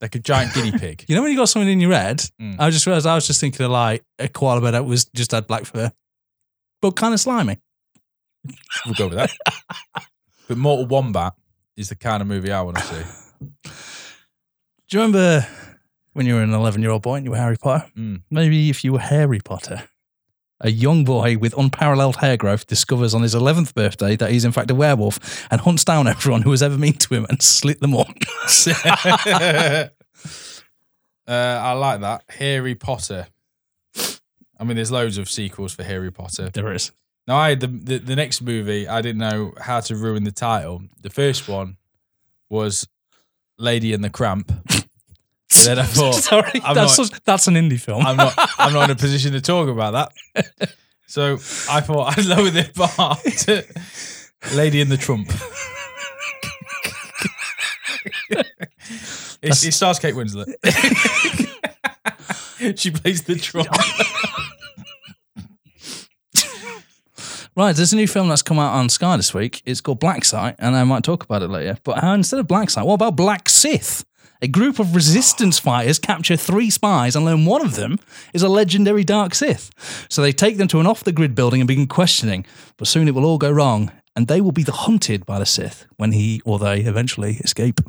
like 0.01 0.15
a 0.15 0.19
giant 0.21 0.55
guinea 0.55 0.73
pig. 0.73 1.05
You 1.09 1.17
know 1.17 1.23
when 1.23 1.33
you 1.33 1.37
got 1.37 1.49
something 1.49 1.69
in 1.69 1.81
your 1.81 1.93
head? 1.93 2.19
Mm. 2.41 2.57
I 2.61 2.71
just 2.71 2.87
realized 2.87 3.07
I 3.07 3.15
was 3.17 3.27
just 3.27 3.41
thinking 3.41 3.65
of 3.67 3.73
like 3.73 4.05
a 4.19 4.29
koala 4.29 4.61
bear 4.61 4.73
that 4.73 4.85
was 4.85 5.07
just 5.07 5.33
had 5.33 5.47
black 5.49 5.65
fur, 5.65 5.91
but 6.81 6.93
kind 6.93 7.13
of 7.13 7.19
slimy. 7.21 7.59
We'll 8.87 8.95
go 8.95 9.09
with 9.09 9.17
that. 9.19 9.33
but 10.49 10.57
Mortal 10.57 10.87
Wombat 10.87 11.35
is 11.77 11.89
the 11.89 11.97
kind 11.97 12.23
of 12.23 12.29
movie 12.29 12.53
I 12.53 12.63
want 12.63 12.77
to 12.79 12.83
see. 12.83 13.30
Do 13.41 13.49
you 14.91 15.01
remember 15.01 15.47
when 16.13 16.27
you 16.27 16.35
were 16.35 16.43
an 16.43 16.53
11 16.53 16.83
year 16.83 16.91
old 16.91 17.03
boy 17.03 17.17
and 17.17 17.25
you 17.25 17.31
were 17.31 17.37
Harry 17.37 17.57
Potter? 17.57 17.91
Mm. 17.97 18.23
Maybe 18.31 18.71
if 18.71 18.85
you 18.85 18.93
were 18.93 19.01
Harry 19.01 19.41
Potter, 19.41 19.85
a 20.61 20.71
young 20.71 21.05
boy 21.05 21.39
with 21.39 21.57
unparalleled 21.57 22.17
hair 22.17 22.37
growth 22.37 22.67
discovers 22.67 23.15
on 23.15 23.23
his 23.23 23.35
11th 23.35 23.75
birthday 23.75 24.17
that 24.17 24.31
he's 24.31 24.45
in 24.45 24.53
fact 24.53 24.71
a 24.71 24.75
werewolf 24.75 25.47
and 25.51 25.61
hunts 25.61 25.85
down 25.85 26.07
everyone 26.07 26.43
who 26.43 26.51
has 26.51 26.63
ever 26.63 26.77
mean 26.77 26.95
to 26.95 27.15
him 27.15 27.27
and 27.29 27.41
slit 27.41 27.81
them 27.81 27.95
up. 27.95 28.09
uh, 28.67 29.91
I 31.27 31.73
like 31.73 32.01
that. 32.01 32.25
Harry 32.29 32.75
Potter. 32.75 33.29
I 34.59 34.65
mean, 34.65 34.77
there's 34.77 34.93
loads 34.93 35.17
of 35.17 35.31
sequels 35.31 35.73
for 35.75 35.83
Harry 35.85 36.13
Potter. 36.13 36.51
there 36.51 36.73
is. 36.73 36.93
Now, 37.27 37.37
I 37.37 37.51
had 37.51 37.61
the, 37.61 37.69
the 37.69 37.99
the 37.99 38.17
next 38.17 38.43
movie. 38.43 38.89
I 38.89 39.01
didn't 39.01 39.21
know 39.21 39.55
how 39.61 39.81
to 39.81 39.95
ruin 39.95 40.25
the 40.25 40.33
title. 40.33 40.83
The 41.01 41.11
first 41.11 41.49
one 41.49 41.77
was 42.49 42.89
Lady 43.61 43.93
and 43.93 44.03
the 44.03 44.11
Cramp. 44.11 44.53
Then 45.65 45.81
I 45.81 45.83
thought, 45.85 46.15
Sorry, 46.15 46.61
I'm 46.65 46.77
that's, 46.77 46.97
not- 46.97 47.09
such- 47.09 47.21
that's 47.25 47.49
an 47.49 47.55
indie 47.55 47.79
film. 47.81 48.07
I'm 48.07 48.17
not 48.17 48.35
I'm 48.59 48.73
not 48.73 48.85
in 48.85 48.91
a 48.93 48.95
position 48.99 49.33
to 49.33 49.41
talk 49.41 49.69
about 49.69 50.13
that. 50.37 50.71
So 51.09 51.35
I 51.69 51.81
thought 51.81 52.17
I'd 52.17 52.25
lower 52.25 52.51
the 52.51 52.71
bar 52.77 53.17
to 53.17 54.55
Lady 54.57 54.81
and 54.81 54.91
the 54.93 54.97
Trump. 54.97 55.29
it, 58.31 58.47
it 59.43 59.55
stars 59.75 59.99
Kate 59.99 60.15
Winslet. 60.15 60.55
she 62.79 62.91
plays 62.93 63.23
the 63.25 63.35
trump. 63.37 63.69
Right, 67.61 67.77
there's 67.77 67.93
a 67.93 67.97
new 67.97 68.07
film 68.07 68.29
that's 68.31 68.41
come 68.41 68.59
out 68.59 68.73
on 68.73 68.89
Sky 68.89 69.19
this 69.19 69.35
week. 69.35 69.63
It's 69.67 69.83
called 69.83 70.01
Black 70.01 70.25
Site, 70.25 70.57
and 70.59 70.75
I 70.75 70.83
might 70.85 71.05
talk 71.05 71.25
about 71.25 71.43
it 71.43 71.49
later. 71.49 71.77
But 71.85 71.99
how 71.99 72.15
instead 72.15 72.41
of 72.41 72.49
Black 72.49 72.71
Site, 72.71 72.87
what 72.87 72.95
about 72.95 73.17
Black 73.17 73.51
Sith? 73.51 74.03
A 74.41 74.49
group 74.49 74.79
of 74.79 74.95
resistance 74.95 75.59
fighters 75.59 75.99
capture 75.99 76.39
three 76.39 76.71
spies 76.71 77.15
and 77.15 77.27
learn 77.27 77.45
one 77.45 77.61
of 77.63 77.77
them 77.77 77.99
is 78.33 78.43
a 78.43 78.49
legendary 78.49 79.05
dark 79.05 79.35
Sith. 79.35 79.71
So 80.09 80.23
they 80.23 80.33
take 80.33 80.57
them 80.57 80.69
to 80.69 80.81
an 80.81 80.87
off 80.87 81.05
the 81.05 81.13
grid 81.13 81.35
building 81.35 81.61
and 81.61 81.69
begin 81.69 81.87
questioning. 81.87 82.47
But 82.79 82.89
soon 82.89 83.09
it 83.09 83.15
will 83.15 83.27
all 83.27 83.37
go 83.37 83.51
wrong, 83.51 83.93
and 84.17 84.27
they 84.27 84.41
will 84.41 84.53
be 84.53 84.63
the 84.63 84.73
hunted 84.73 85.27
by 85.27 85.39
the 85.39 85.45
Sith 85.45 85.85
when 85.99 86.13
he 86.13 86.41
or 86.47 86.59
they 86.59 86.81
eventually 86.81 87.35
escape. 87.45 87.83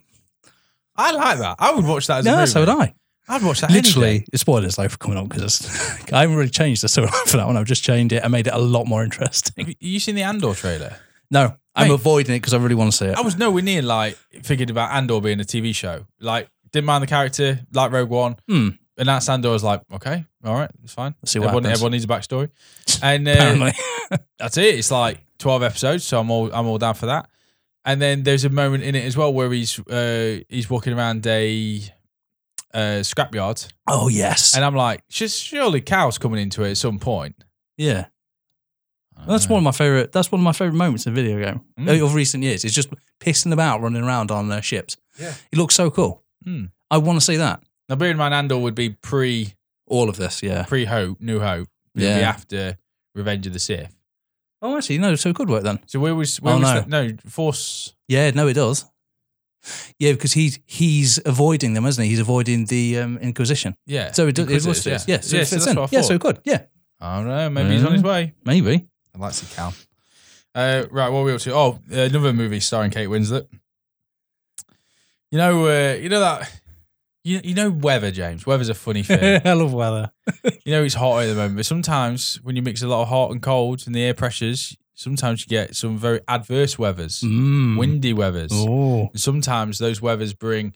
I 0.97 1.13
like 1.13 1.39
that. 1.39 1.55
I 1.59 1.71
would 1.73 1.85
watch 1.85 2.07
that 2.07 2.17
as 2.17 2.25
a 2.25 2.29
Yeah, 2.29 2.35
movie. 2.35 2.47
so 2.47 2.59
would 2.59 2.67
I. 2.67 2.93
I'd 3.27 3.43
watch 3.43 3.61
that. 3.61 3.71
Literally, 3.71 4.25
it's 4.33 4.41
spoilers 4.41 4.75
though 4.75 4.87
for 4.89 4.97
coming 4.97 5.17
up 5.17 5.29
because 5.29 5.61
I 6.13 6.21
haven't 6.21 6.35
really 6.35 6.49
changed 6.49 6.83
the 6.83 6.87
storyline 6.87 7.11
for 7.27 7.37
that 7.37 7.47
one. 7.47 7.57
I've 7.57 7.65
just 7.65 7.83
changed 7.83 8.13
it 8.13 8.23
and 8.23 8.31
made 8.31 8.47
it 8.47 8.53
a 8.53 8.59
lot 8.59 8.87
more 8.87 9.03
interesting. 9.03 9.67
Have 9.67 9.75
you 9.79 9.99
seen 9.99 10.15
the 10.15 10.23
Andor 10.23 10.53
trailer? 10.53 10.97
No, 11.29 11.55
I'm 11.75 11.87
Mate. 11.87 11.93
avoiding 11.93 12.35
it 12.35 12.39
because 12.39 12.53
I 12.53 12.57
really 12.57 12.75
want 12.75 12.91
to 12.91 12.97
see 12.97 13.05
it. 13.05 13.15
I 13.17 13.21
was 13.21 13.37
nowhere 13.37 13.63
near 13.63 13.81
like 13.81 14.17
thinking 14.41 14.69
about 14.69 14.91
Andor 14.91 15.21
being 15.21 15.39
a 15.39 15.43
TV 15.43 15.73
show. 15.73 16.05
Like, 16.19 16.49
didn't 16.71 16.85
mind 16.85 17.03
the 17.03 17.07
character, 17.07 17.59
like 17.73 17.91
Rogue 17.91 18.09
One. 18.09 18.35
Hmm. 18.49 18.69
And 18.97 19.07
that's 19.07 19.29
Andor 19.29 19.49
I 19.49 19.51
was 19.53 19.63
like, 19.63 19.81
okay, 19.93 20.25
all 20.43 20.53
right, 20.53 20.69
it's 20.83 20.93
fine. 20.93 21.15
Let's 21.21 21.31
see 21.31 21.39
what 21.39 21.47
everyone, 21.47 21.63
happens. 21.63 21.79
everyone 21.79 21.91
needs 21.93 22.03
a 22.03 22.07
backstory. 22.07 22.49
And 23.03 23.27
uh, 23.27 23.31
Apparently. 23.31 23.71
that's 24.37 24.57
it. 24.57 24.75
It's 24.75 24.91
like 24.91 25.23
twelve 25.39 25.63
episodes, 25.63 26.03
so 26.03 26.19
I'm 26.19 26.29
all 26.29 26.53
I'm 26.53 26.67
all 26.67 26.77
down 26.77 26.93
for 26.95 27.05
that. 27.07 27.29
And 27.85 27.99
then 28.01 28.23
there's 28.23 28.45
a 28.45 28.49
moment 28.49 28.83
in 28.83 28.93
it 28.93 29.05
as 29.05 29.17
well 29.17 29.33
where 29.33 29.51
he's 29.51 29.79
uh, 29.87 30.39
he's 30.49 30.69
walking 30.69 30.93
around 30.93 31.25
a 31.25 31.81
uh, 32.73 33.01
scrapyard, 33.03 33.71
Oh 33.87 34.07
yes. 34.07 34.55
and 34.55 34.63
I'm 34.65 34.75
like, 34.75 35.07
just 35.09 35.41
surely 35.43 35.81
Cal's 35.81 36.17
coming 36.17 36.41
into 36.41 36.63
it 36.63 36.71
at 36.71 36.77
some 36.77 36.99
point. 36.99 37.43
yeah. 37.77 38.05
That's 39.27 39.47
one 39.47 39.59
of 39.59 39.63
my 39.63 39.71
favorite. 39.71 40.11
That's 40.11 40.31
one 40.31 40.41
of 40.41 40.43
my 40.43 40.51
favorite 40.51 40.77
moments 40.77 41.05
in 41.05 41.13
a 41.13 41.15
video 41.15 41.37
game 41.43 41.61
Mm. 41.79 42.03
of 42.03 42.15
recent 42.15 42.43
years. 42.43 42.65
It's 42.65 42.73
just 42.73 42.89
pissing 43.19 43.53
about, 43.53 43.79
running 43.81 44.01
around 44.03 44.31
on 44.31 44.51
uh, 44.51 44.61
ships. 44.61 44.97
Yeah. 45.19 45.35
it 45.51 45.57
looks 45.59 45.75
so 45.75 45.91
cool. 45.91 46.23
Hmm. 46.43 46.65
I 46.89 46.97
want 46.97 47.19
to 47.19 47.25
see 47.25 47.35
that. 47.37 47.61
Now, 47.87 47.97
bearing 47.97 48.13
in 48.13 48.17
mind, 48.17 48.33
Andor 48.33 48.57
would 48.57 48.73
be 48.73 48.89
pre 48.89 49.53
All 49.85 50.09
of 50.09 50.17
this, 50.17 50.41
yeah. 50.41 50.63
pre 50.63 50.85
Hope, 50.85 51.21
New 51.21 51.39
Hope. 51.39 51.67
It 51.93 51.99
would 51.99 52.01
be 52.01 52.05
Yeah. 52.07 52.29
after 52.29 52.77
Revenge 53.13 53.45
of 53.45 53.53
the 53.53 53.59
Sith. 53.59 53.95
Oh, 54.63 54.75
actually, 54.77 54.97
no. 54.97 55.13
So 55.15 55.29
it 55.29 55.35
could 55.35 55.49
work 55.49 55.63
then. 55.63 55.81
So 55.85 55.99
where 55.99 56.15
was 56.15 56.41
where 56.41 56.55
Oh, 56.55 56.59
was 56.59 56.63
no. 56.67 56.73
that? 56.81 56.87
No, 56.89 57.09
Force. 57.27 57.93
Yeah, 58.07 58.31
no, 58.31 58.47
it 58.47 58.53
does. 58.53 58.85
Yeah, 59.99 60.13
because 60.13 60.33
he's 60.33 60.59
he's 60.65 61.19
avoiding 61.25 61.73
them, 61.73 61.85
isn't 61.85 62.03
he? 62.03 62.09
He's 62.09 62.19
avoiding 62.19 62.65
the 62.65 62.99
um, 62.99 63.17
Inquisition. 63.19 63.75
Yeah. 63.85 64.11
So 64.11 64.27
it, 64.27 64.35
does, 64.35 64.49
it 64.49 64.53
was 64.53 64.65
Inquisitors. 64.65 65.07
Yeah, 65.07 65.19
so 65.19 65.35
yeah. 65.35 65.41
it 65.41 65.45
so 65.45 65.55
fits 65.55 65.65
that's 65.65 65.77
in. 65.77 65.87
Yeah, 65.91 66.01
so 66.01 66.13
it 66.15 66.21
could. 66.21 66.39
Yeah, 66.43 66.63
I 66.99 67.17
don't 67.17 67.27
know. 67.27 67.49
Maybe 67.49 67.71
he's 67.75 67.85
on 67.85 67.93
his 67.93 68.03
way. 68.03 68.33
maybe. 68.43 68.87
I'd 69.13 69.21
like 69.21 69.33
to 69.33 69.37
see 69.45 69.55
Cal. 69.55 69.73
Uh, 70.53 70.85
right, 70.91 71.09
what 71.09 71.19
are 71.19 71.23
we 71.23 71.33
up 71.33 71.39
to? 71.41 71.53
Oh, 71.53 71.79
uh, 71.91 72.01
another 72.01 72.33
movie 72.33 72.59
starring 72.59 72.91
Kate 72.91 73.07
Winslet. 73.07 73.47
You 75.31 75.37
know, 75.37 75.65
uh, 75.67 75.93
you 75.93 76.09
know 76.09 76.19
that. 76.19 76.51
You, 77.23 77.39
you 77.43 77.53
know 77.53 77.69
weather, 77.69 78.09
James. 78.11 78.45
Weather's 78.45 78.69
a 78.69 78.73
funny 78.73 79.03
thing. 79.03 79.41
I 79.45 79.53
love 79.53 79.73
weather. 79.73 80.11
you 80.65 80.73
know 80.73 80.83
it's 80.83 80.95
hot 80.95 81.23
at 81.23 81.27
the 81.27 81.35
moment, 81.35 81.57
but 81.57 81.65
sometimes 81.65 82.39
when 82.43 82.55
you 82.55 82.61
mix 82.61 82.81
a 82.81 82.87
lot 82.87 83.03
of 83.03 83.09
hot 83.09 83.31
and 83.31 83.41
cold 83.41 83.83
and 83.85 83.93
the 83.93 84.01
air 84.01 84.13
pressures, 84.13 84.75
sometimes 85.01 85.41
you 85.41 85.47
get 85.47 85.75
some 85.75 85.97
very 85.97 86.21
adverse 86.27 86.77
weathers, 86.77 87.21
Mm. 87.21 87.77
windy 87.77 88.13
weathers. 88.13 88.51
Oh, 88.53 89.09
And 89.11 89.19
sometimes 89.19 89.79
those 89.79 90.01
weathers 90.01 90.33
bring 90.33 90.73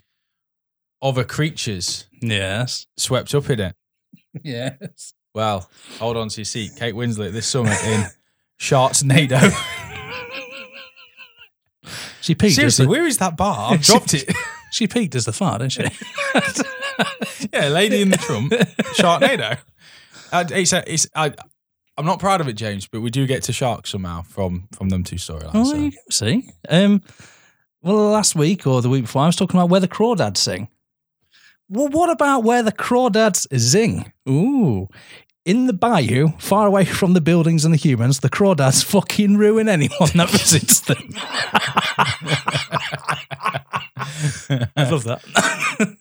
other 1.01 1.23
creatures 1.23 2.07
yes, 2.21 2.87
swept 2.97 3.33
up 3.35 3.49
in 3.49 3.59
it. 3.59 3.75
yes. 4.43 5.13
Well, 5.33 5.69
hold 5.99 6.17
on 6.17 6.29
to 6.29 6.37
your 6.37 6.45
seat. 6.45 6.71
Kate 6.77 6.95
Winslet 6.95 7.31
this 7.33 7.45
summer 7.45 7.75
in 7.85 8.05
Sharknado. 8.59 9.51
She 12.21 12.33
peaked. 12.33 12.55
Seriously, 12.55 12.85
the, 12.85 12.89
where 12.89 13.05
is 13.05 13.17
that 13.19 13.37
bar? 13.37 13.73
I've 13.73 13.81
dropped 13.89 14.13
it. 14.15 14.31
she 14.71 14.87
peaked 14.87 15.13
as 15.13 15.25
the 15.25 15.33
fart, 15.33 15.59
didn't 15.61 15.73
she? 15.73 15.83
yeah, 17.53 17.67
Lady 17.67 18.01
in 18.01 18.09
the 18.09 18.17
Trump, 18.17 18.51
Sharknado. 18.97 19.59
Uh, 20.31 20.45
it's 20.51 20.73
a, 20.73 20.91
it's, 20.91 21.07
I, 21.15 21.33
I'm 21.97 22.05
not 22.05 22.19
proud 22.19 22.41
of 22.41 22.47
it, 22.47 22.53
James, 22.53 22.87
but 22.87 23.01
we 23.01 23.09
do 23.09 23.25
get 23.25 23.43
to 23.43 23.53
sharks 23.53 23.91
somehow 23.91 24.23
from 24.23 24.67
from 24.73 24.89
them 24.89 25.03
two 25.03 25.15
storylines. 25.15 25.51
Oh, 25.53 25.91
so. 26.09 26.25
See, 26.25 26.49
um, 26.69 27.01
well, 27.81 28.09
last 28.09 28.35
week 28.35 28.67
or 28.67 28.81
the 28.81 28.89
week 28.89 29.03
before, 29.03 29.23
I 29.23 29.27
was 29.27 29.35
talking 29.35 29.59
about 29.59 29.69
where 29.69 29.79
the 29.79 29.87
crawdads 29.87 30.37
sing. 30.37 30.67
Well, 31.69 31.87
what 31.87 32.09
about 32.09 32.43
where 32.43 32.63
the 32.63 32.71
crawdads 32.71 33.47
zing? 33.57 34.11
Ooh. 34.29 34.87
In 35.45 35.67
the 35.67 35.73
bayou, 35.73 36.29
far 36.39 36.65
away 36.65 36.85
from 36.85 37.13
the 37.13 37.21
buildings 37.21 37.65
and 37.65 37.73
the 37.73 37.77
humans, 37.77 38.19
the 38.19 38.29
crawdads 38.29 38.83
fucking 38.83 39.37
ruin 39.37 39.69
anyone 39.69 40.09
that 40.15 40.29
visits 40.31 40.79
them. 40.81 41.09
I 44.75 44.89
love 44.89 45.03
that. 45.03 45.95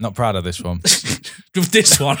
Not 0.00 0.14
proud 0.14 0.36
of 0.36 0.44
this 0.44 0.60
one. 0.60 0.80
This 1.54 1.98
one. 1.98 2.18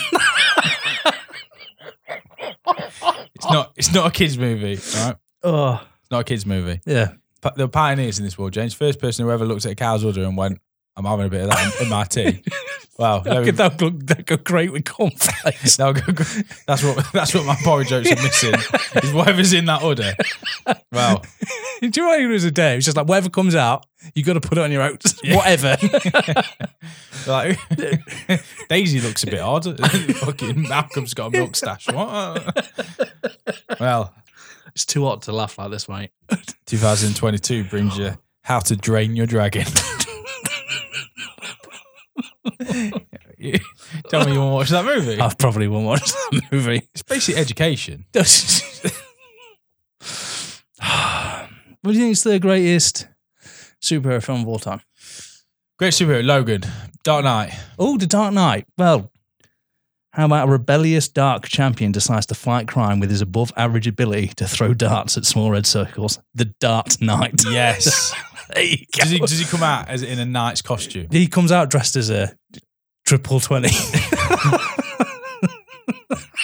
It's 3.38 3.50
not. 3.50 3.72
It's 3.76 3.92
not 3.94 4.06
a 4.06 4.10
kids 4.10 4.36
movie. 4.38 4.78
Right? 4.96 5.16
oh, 5.44 5.74
it's 6.00 6.10
not 6.10 6.20
a 6.20 6.24
kids 6.24 6.44
movie. 6.44 6.80
yeah. 6.86 7.12
pa- 7.40 7.52
the 7.56 7.68
pioneers 7.68 8.18
in 8.18 8.24
this 8.24 8.36
world, 8.36 8.52
James. 8.52 8.74
First 8.74 8.98
person 9.00 9.24
who 9.24 9.30
ever 9.30 9.44
looked 9.44 9.64
at 9.64 9.72
a 9.72 9.74
cow's 9.74 10.04
udder 10.04 10.24
and 10.24 10.36
went, 10.36 10.60
"I'm 10.98 11.04
having 11.04 11.26
a 11.26 11.30
bit 11.30 11.42
of 11.44 11.50
that 11.50 11.76
in, 11.80 11.84
in 11.84 11.88
my 11.90 12.04
tea." 12.04 12.42
Wow, 12.98 13.22
let 13.24 13.44
me- 13.44 13.50
That 13.52 13.80
would 13.80 14.08
that 14.08 14.26
go 14.26 14.36
great 14.36 14.72
with 14.72 14.84
cornflakes. 14.84 15.76
go 15.76 15.92
that's 15.92 16.82
what 16.82 17.06
that's 17.12 17.32
what 17.32 17.46
my 17.46 17.54
porridge 17.62 17.90
jokes 17.90 18.10
are 18.10 18.16
missing. 18.16 18.54
Is 19.04 19.12
whatever's 19.12 19.52
in 19.52 19.66
that 19.66 19.84
order. 19.84 20.14
Wow, 20.90 21.22
Do 21.80 21.86
you 21.86 21.90
know 22.02 22.08
what 22.08 22.20
it 22.20 22.26
was 22.26 22.42
a 22.42 22.50
day? 22.50 22.76
It's 22.76 22.86
just 22.86 22.96
like 22.96 23.06
whatever 23.06 23.30
comes 23.30 23.54
out, 23.54 23.86
you 24.16 24.24
got 24.24 24.32
to 24.32 24.40
put 24.40 24.58
it 24.58 24.62
on 24.62 24.72
your 24.72 24.82
oats. 24.82 25.14
Whatever. 25.22 25.76
like 27.28 27.56
Daisy 28.68 29.00
looks 29.00 29.22
a 29.22 29.26
bit 29.26 29.38
odd. 29.40 29.78
Fucking 30.16 30.62
Malcolm's 30.62 31.14
got 31.14 31.28
a 31.28 31.30
milk 31.38 31.54
stash. 31.54 31.86
What? 31.86 32.68
well, 33.78 34.12
it's 34.74 34.84
too 34.84 35.04
hot 35.04 35.22
to 35.22 35.32
laugh 35.32 35.56
like 35.56 35.70
this, 35.70 35.88
mate. 35.88 36.10
2022 36.66 37.62
brings 37.62 37.96
you 37.96 38.18
how 38.42 38.58
to 38.58 38.74
drain 38.74 39.14
your 39.14 39.26
dragon. 39.26 39.66
Tell 44.08 44.26
me 44.26 44.32
you 44.32 44.40
want 44.40 44.50
to 44.50 44.54
watch 44.54 44.68
that 44.70 44.84
movie. 44.84 45.20
I 45.20 45.32
probably 45.34 45.68
won't 45.68 45.86
watch 45.86 46.02
that 46.02 46.42
movie. 46.52 46.88
It's 46.92 47.02
basically 47.02 47.40
education. 47.40 48.06
what 48.14 48.22
do 51.84 51.92
you 51.92 52.00
think 52.00 52.12
is 52.12 52.22
the 52.22 52.38
greatest 52.38 53.08
superhero 53.80 54.22
film 54.22 54.42
of 54.42 54.48
all 54.48 54.58
time? 54.58 54.80
Great 55.78 55.92
superhero, 55.92 56.24
Logan, 56.24 56.62
Dark 57.04 57.24
Knight. 57.24 57.52
Oh, 57.78 57.96
The 57.96 58.06
Dark 58.06 58.34
Knight. 58.34 58.66
Well, 58.76 59.12
how 60.12 60.24
about 60.24 60.48
a 60.48 60.50
rebellious 60.50 61.06
dark 61.06 61.46
champion 61.46 61.92
decides 61.92 62.26
to 62.26 62.34
fight 62.34 62.66
crime 62.66 62.98
with 62.98 63.10
his 63.10 63.20
above 63.20 63.52
average 63.56 63.86
ability 63.86 64.28
to 64.36 64.48
throw 64.48 64.74
darts 64.74 65.16
at 65.16 65.24
small 65.24 65.50
red 65.50 65.66
circles? 65.66 66.18
The 66.34 66.46
Dart 66.46 67.00
Knight. 67.00 67.44
Yes. 67.48 68.12
There 68.54 68.62
you 68.64 68.76
go. 68.78 69.02
does, 69.02 69.10
he, 69.10 69.18
does 69.18 69.38
he 69.38 69.44
come 69.44 69.62
out 69.62 69.88
as 69.88 70.02
in 70.02 70.18
a 70.18 70.24
knight's 70.26 70.62
costume? 70.62 71.08
He 71.10 71.26
comes 71.26 71.52
out 71.52 71.70
dressed 71.70 71.96
as 71.96 72.10
a 72.10 72.34
triple 73.06 73.40
20. 73.40 73.68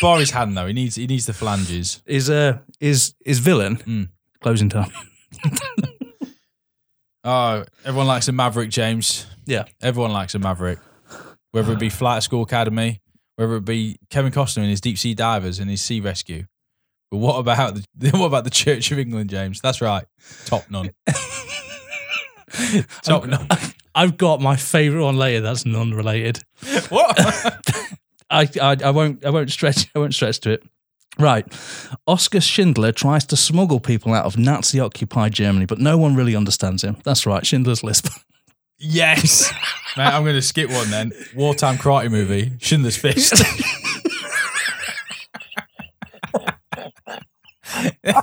Bar 0.01 0.19
his 0.19 0.31
hand 0.33 0.57
though. 0.57 0.67
He 0.67 0.73
needs 0.73 0.97
he 0.97 1.07
needs 1.07 1.25
the 1.27 1.33
flanges. 1.33 2.03
is 2.05 2.29
uh 2.29 2.59
is 2.81 3.15
is 3.25 3.39
villain 3.39 3.77
Mm. 3.79 4.09
closing 4.41 4.69
time. 4.69 4.91
Oh, 7.27 7.65
everyone 7.87 8.07
likes 8.07 8.29
a 8.29 8.33
Maverick, 8.33 8.69
James. 8.69 9.27
Yeah. 9.47 9.65
Everyone 9.81 10.13
likes 10.13 10.35
a 10.35 10.39
Maverick. 10.39 10.79
Whether 11.53 11.73
it 11.73 11.79
be 11.79 11.89
Flight 11.89 12.23
School 12.23 12.43
Academy, 12.43 13.01
whether 13.37 13.57
it 13.57 13.65
be 13.65 13.97
Kevin 14.11 14.31
Costner 14.31 14.59
and 14.59 14.69
his 14.69 14.83
deep 14.83 14.99
sea 14.99 15.15
divers 15.15 15.59
and 15.59 15.71
his 15.71 15.81
sea 15.81 16.01
rescue. 16.01 16.45
But 17.11 17.17
what 17.19 17.39
about 17.39 17.77
the 17.97 18.11
what 18.19 18.27
about 18.27 18.45
the 18.45 18.51
Church 18.51 18.93
of 18.93 18.99
England, 18.99 19.31
James? 19.31 19.63
That's 19.63 19.81
right. 19.81 20.05
Top 20.45 20.69
Nun. 20.71 20.91
Top 23.03 23.27
Nun. 23.27 23.47
I've 23.95 24.17
got 24.17 24.41
my 24.41 24.57
favourite 24.57 25.05
one 25.05 25.17
later. 25.17 25.41
That's 25.41 25.65
non-related. 25.65 26.43
What? 26.89 27.17
I, 28.31 28.49
I 28.61 28.77
I 28.85 28.91
won't 28.91 29.25
I 29.25 29.31
won't 29.31 29.51
stretch 29.53 29.87
I 29.95 29.99
won't 29.99 30.15
stretch 30.15 30.41
to 30.41 30.51
it. 30.53 30.65
Right, 31.19 31.47
Oscar 32.09 32.41
Schindler 32.41 32.91
tries 32.91 33.25
to 33.27 33.37
smuggle 33.37 33.79
people 33.79 34.13
out 34.15 34.25
of 34.25 34.37
Nazi-occupied 34.37 35.33
Germany, 35.33 35.67
but 35.67 35.79
no 35.79 35.97
one 35.97 36.17
really 36.17 36.35
understands 36.35 36.83
him. 36.83 36.97
That's 37.05 37.25
right, 37.27 37.47
Schindler's 37.47 37.85
List. 37.85 38.09
yes. 38.79 39.53
Mate, 39.97 40.07
I'm 40.07 40.25
going 40.25 40.35
to 40.35 40.43
skip 40.43 40.71
one 40.71 40.91
then. 40.91 41.13
Wartime 41.37 41.77
karate 41.77 42.11
movie, 42.11 42.53
Schindler's 42.59 42.97
Fist. 42.97 43.35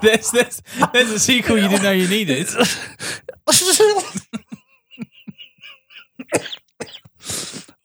there's, 0.01 0.31
there's, 0.31 0.61
there's 0.91 1.11
a 1.11 1.19
sequel 1.19 1.57
you 1.57 1.69
didn't 1.69 1.83
know 1.83 1.91
you 1.91 2.07
needed. 2.09 2.47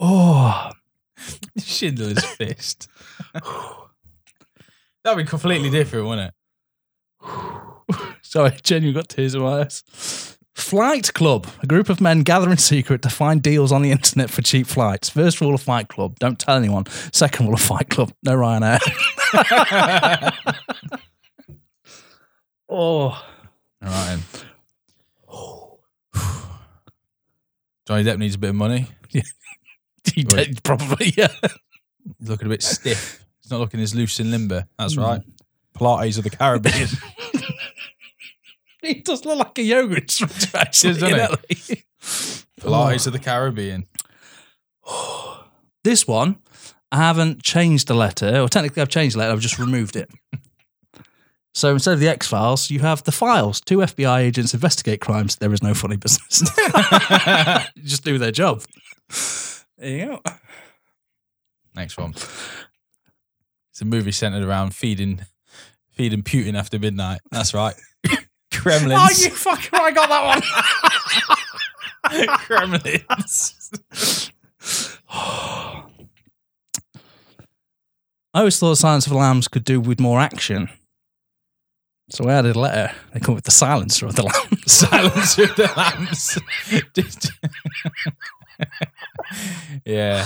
Oh, 0.01 0.71
Schindler's 1.59 2.25
Fist. 2.25 2.89
That'd 5.05 5.25
be 5.25 5.29
completely 5.29 5.71
different, 5.71 6.07
wouldn't 6.07 6.33
it? 6.33 6.35
sorry, 8.23 8.53
genuinely 8.63 9.01
got 9.01 9.09
tears 9.09 9.35
in 9.35 9.43
my 9.43 9.61
eyes. 9.61 10.37
Flight 10.55 11.13
Club, 11.13 11.47
a 11.63 11.67
group 11.67 11.91
of 11.91 12.01
men 12.01 12.21
gather 12.21 12.51
in 12.51 12.57
secret 12.57 13.03
to 13.03 13.11
find 13.11 13.43
deals 13.43 13.71
on 13.71 13.83
the 13.83 13.91
internet 13.91 14.31
for 14.31 14.41
cheap 14.43 14.67
flights. 14.67 15.11
First 15.11 15.41
rule 15.41 15.55
of 15.55 15.61
Fight 15.61 15.89
Club, 15.89 16.19
don't 16.19 16.39
tell 16.39 16.57
anyone. 16.57 16.87
Second 17.13 17.47
rule 17.47 17.55
of 17.55 17.61
Fight 17.61 17.91
Club, 17.91 18.11
no 18.23 18.35
Ryanair. 18.35 18.81
oh, 22.69 23.11
All 23.11 23.23
right. 23.83 24.19
Johnny 27.87 28.03
Depp 28.03 28.19
needs 28.19 28.35
a 28.35 28.39
bit 28.39 28.51
of 28.51 28.57
money. 28.57 28.87
he 29.11 30.23
did 30.25 30.63
probably, 30.65 31.13
yeah. 31.17 31.29
He's 32.19 32.29
looking 32.29 32.47
a 32.47 32.51
bit 32.51 32.63
stiff. 32.63 33.25
He's 33.41 33.51
not 33.51 33.61
looking 33.61 33.81
as 33.81 33.95
loose 33.95 34.19
and 34.19 34.31
limber. 34.31 34.67
That's 34.79 34.95
hmm. 34.95 35.03
right. 35.03 35.23
Pilates 35.75 36.19
of 36.19 36.25
the 36.25 36.31
Caribbean. 36.31 36.89
He 38.87 38.95
does 38.95 39.25
look 39.25 39.39
like 39.39 39.59
a 39.59 39.63
yoga 39.63 39.97
instructor, 39.97 40.57
actually. 40.57 40.93
Does, 40.95 41.01
doesn't 41.01 41.45
he? 41.49 41.85
Pilates 42.61 43.07
of 43.07 43.13
the 43.13 43.19
Caribbean. 43.19 43.87
This 45.85 46.05
one, 46.05 46.39
I 46.91 46.97
haven't 46.97 47.45
changed 47.45 47.87
the 47.87 47.95
letter, 47.95 48.41
or 48.41 48.49
technically 48.49 48.83
I've 48.83 48.89
changed 48.89 49.15
the 49.15 49.21
letter, 49.21 49.31
I've 49.31 49.39
just 49.39 49.61
removed 49.61 49.95
it. 49.95 50.11
So 51.57 51.73
instead 51.73 51.95
of 51.95 52.01
the 52.01 52.09
X 52.09 52.29
Files, 52.29 52.71
you 52.71 52.81
have 52.81 53.03
the 53.05 53.13
files. 53.13 53.63
Two 53.63 53.79
FBI 53.79 54.19
agents 54.19 54.53
investigate 54.53 55.01
crimes. 55.01 55.37
There 55.37 55.55
is 55.55 55.63
no 55.63 55.73
funny 55.73 55.97
business. 55.97 56.43
just 57.83 58.05
do 58.05 58.19
their 58.19 58.31
job. 58.31 58.63
There 59.79 59.89
you 59.89 60.07
go. 60.07 60.21
Next 61.75 61.97
one. 61.97 62.13
It's 63.71 63.81
a 63.81 63.87
movie 63.87 64.13
centered 64.13 64.45
around 64.45 64.75
feeding 64.75 65.23
feeding 65.93 66.23
Putin 66.23 66.59
after 66.59 66.79
midnight. 66.79 67.23
That's 67.31 67.55
right. 67.55 67.75
Kremlins. 68.53 69.01
Oh, 69.01 69.25
you 69.25 69.31
fucking 69.31 69.71
I 69.73 69.93
got 69.93 70.11
that 70.11 70.43
one. 72.13 72.29
Kremlins. 72.37 73.71
I 75.09 75.85
always 78.35 78.59
thought 78.59 78.77
Silence 78.77 79.07
of 79.07 79.13
the 79.13 79.19
Lambs 79.19 79.49
could 79.49 79.65
do 79.65 79.81
with 79.81 79.99
more 79.99 80.21
action. 80.21 80.69
So 82.09 82.29
I 82.29 82.35
added 82.35 82.55
a 82.57 82.61
letter. 82.61 82.93
They 83.13 83.21
come 83.21 83.35
with 83.35 83.45
the 83.45 83.51
silencer 83.51 84.07
of 84.07 84.15
the 84.15 84.23
lambs. 84.23 84.63
Silence 84.73 85.39
of 85.39 85.57
the 85.57 85.71
Lambs. 85.77 86.39
Just- 86.95 87.33
yeah. 89.85 90.25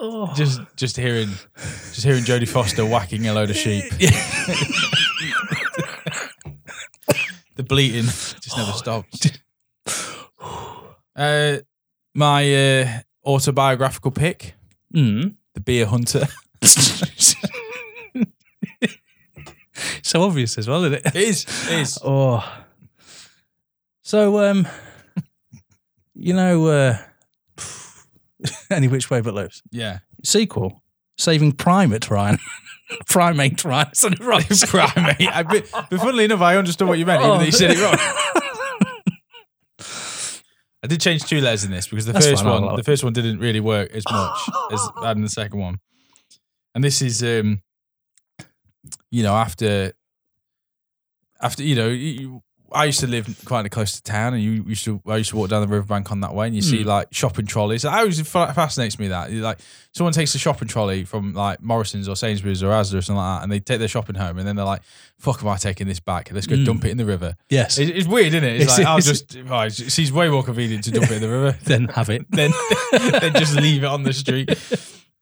Oh. 0.00 0.32
Just 0.36 0.60
just 0.76 0.96
hearing 0.96 1.28
just 1.56 2.04
hearing 2.04 2.22
Jodie 2.22 2.48
Foster 2.48 2.86
whacking 2.86 3.26
a 3.26 3.32
load 3.34 3.50
of 3.50 3.56
sheep. 3.56 3.84
the 7.56 7.62
bleating 7.64 8.04
just 8.04 8.56
never 8.56 8.70
stops. 8.72 9.26
Uh, 11.16 11.58
my 12.14 12.54
uh, 12.82 13.00
autobiographical 13.26 14.12
pick, 14.12 14.54
Mm. 14.94 15.34
The 15.54 15.60
Beer 15.60 15.86
Hunter. 15.86 16.26
So 20.02 20.22
obvious 20.22 20.58
as 20.58 20.68
well, 20.68 20.84
isn't 20.84 20.94
it? 20.94 21.06
It 21.06 21.16
is. 21.16 21.44
It 21.70 21.80
is. 21.80 21.98
Oh. 22.04 22.44
So, 24.02 24.38
um, 24.38 24.66
you 26.14 26.32
know, 26.32 26.66
uh, 26.66 26.98
any 28.70 28.88
which 28.88 29.10
way 29.10 29.20
but 29.20 29.34
loose. 29.34 29.62
Yeah. 29.70 29.98
Sequel, 30.24 30.82
Saving 31.18 31.52
Primate 31.52 32.10
Ryan. 32.10 32.38
Primate 33.06 33.62
Ryan. 33.64 33.90
That 34.00 34.18
right? 34.20 34.48
Primate. 34.48 35.28
I, 35.28 35.42
but, 35.42 35.66
funnily 35.66 36.24
enough, 36.24 36.40
I 36.40 36.56
understood 36.56 36.88
what 36.88 36.98
you 36.98 37.04
meant, 37.04 37.22
even 37.22 37.38
though 37.38 37.44
you 37.44 37.52
said 37.52 37.72
it 37.72 37.80
wrong. 37.82 37.96
I 40.82 40.86
did 40.86 41.00
change 41.00 41.24
two 41.24 41.40
letters 41.40 41.64
in 41.64 41.70
this 41.70 41.88
because 41.88 42.06
the 42.06 42.12
That's 42.12 42.26
first 42.26 42.44
fine, 42.44 42.62
one, 42.62 42.76
the 42.76 42.84
first 42.84 43.04
one 43.04 43.12
didn't 43.12 43.40
really 43.40 43.60
work 43.60 43.90
as 43.90 44.04
much 44.10 44.38
as 44.72 44.88
adding 45.04 45.22
the 45.22 45.28
second 45.28 45.58
one. 45.58 45.80
And 46.74 46.82
this 46.82 47.02
is, 47.02 47.22
um, 47.22 47.62
you 49.10 49.22
know, 49.22 49.34
after, 49.34 49.92
after 51.40 51.62
you 51.62 51.74
know, 51.74 51.88
you, 51.88 52.42
I 52.70 52.84
used 52.84 53.00
to 53.00 53.06
live 53.06 53.26
quite 53.46 53.70
close 53.70 53.94
to 53.98 54.02
town, 54.02 54.34
and 54.34 54.42
you 54.42 54.62
used 54.68 54.84
to. 54.84 55.00
I 55.06 55.16
used 55.16 55.30
to 55.30 55.36
walk 55.36 55.48
down 55.48 55.62
the 55.62 55.68
riverbank 55.68 56.12
on 56.12 56.20
that 56.20 56.34
way, 56.34 56.46
and 56.48 56.54
you 56.54 56.60
see 56.60 56.82
Mm. 56.82 56.86
like 56.86 57.08
shopping 57.12 57.46
trolleys. 57.46 57.80
That 57.82 57.94
always 57.98 58.20
fascinates 58.20 58.98
me. 58.98 59.08
That 59.08 59.32
like 59.32 59.58
someone 59.92 60.12
takes 60.12 60.34
a 60.34 60.38
shopping 60.38 60.68
trolley 60.68 61.04
from 61.04 61.32
like 61.32 61.62
Morrison's 61.62 62.10
or 62.10 62.16
Sainsbury's 62.16 62.62
or 62.62 62.66
Asda 62.68 62.96
or 62.98 63.00
something 63.00 63.14
like 63.16 63.38
that, 63.38 63.42
and 63.44 63.50
they 63.52 63.60
take 63.60 63.78
their 63.78 63.88
shopping 63.88 64.16
home, 64.16 64.36
and 64.36 64.46
then 64.46 64.54
they're 64.56 64.66
like, 64.66 64.82
"Fuck, 65.16 65.42
am 65.42 65.48
I 65.48 65.56
taking 65.56 65.86
this 65.86 66.00
back? 66.00 66.30
Let's 66.30 66.46
go 66.46 66.56
Mm. 66.56 66.66
dump 66.66 66.84
it 66.84 66.90
in 66.90 66.98
the 66.98 67.06
river." 67.06 67.36
yes. 67.48 67.78
It's, 67.78 67.90
it's 67.90 68.06
weird, 68.06 68.34
isn't 68.34 68.44
it? 68.44 68.60
It's, 68.60 68.64
It's- 68.78 68.78
like 68.80 68.86
I'll 68.86 69.00
just. 69.00 69.34
Oh, 69.48 69.60
it 69.60 69.72
seems 69.72 70.12
way 70.12 70.28
more 70.28 70.42
convenient 70.42 70.84
to 70.84 70.90
dump 70.90 71.10
it 71.10 71.14
in 71.14 71.22
the 71.22 71.28
river 71.30 71.56
than 71.64 71.88
have 71.88 72.10
it. 72.10 72.26
then 72.30 72.50
than 72.92 73.32
just 73.32 73.54
leave 73.56 73.82
it 73.84 73.86
on 73.86 74.02
the 74.02 74.12
street. 74.12 74.50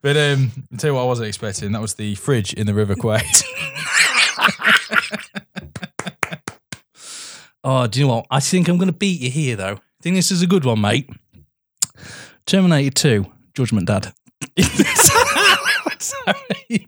But 0.03 0.16
um, 0.16 0.51
I'll 0.72 0.79
tell 0.79 0.90
you 0.90 0.94
what, 0.94 1.03
I 1.03 1.07
wasn't 1.07 1.29
expecting. 1.29 1.70
That 1.72 1.81
was 1.81 1.94
the 1.94 2.16
fridge 2.16 2.53
in 2.53 2.66
the 2.66 2.75
River 2.75 2.94
Kwai. 2.96 3.22
Oh, 7.68 7.88
do 7.88 7.98
you 7.98 8.07
know 8.07 8.14
what? 8.14 8.26
I 8.31 8.38
think 8.38 8.68
I'm 8.68 8.79
going 8.79 8.87
to 8.87 8.96
beat 8.96 9.20
you 9.20 9.29
here, 9.29 9.57
though. 9.57 9.74
I 9.74 10.00
think 10.00 10.14
this 10.14 10.31
is 10.31 10.40
a 10.40 10.46
good 10.46 10.64
one, 10.64 10.81
mate. 10.81 11.11
Terminator 12.46 12.92
2, 12.92 13.26
Judgment 13.55 13.88
Dad. 13.88 14.12
so, 15.98 16.14
there 16.26 16.35
you 16.68 16.87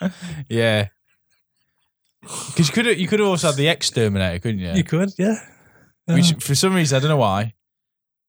go. 0.00 0.10
Yeah. 0.48 0.88
Because 2.20 2.68
you 2.68 2.72
could 2.72 3.00
you 3.00 3.08
could 3.08 3.18
have 3.18 3.28
also 3.28 3.48
had 3.48 3.56
the 3.56 3.66
Exterminator, 3.66 4.38
couldn't 4.38 4.60
you? 4.60 4.70
You 4.74 4.84
could, 4.84 5.10
yeah. 5.18 5.40
Which 6.06 6.34
for 6.34 6.54
some 6.54 6.72
reason 6.72 6.96
I 6.96 7.00
don't 7.00 7.08
know 7.08 7.16
why. 7.16 7.54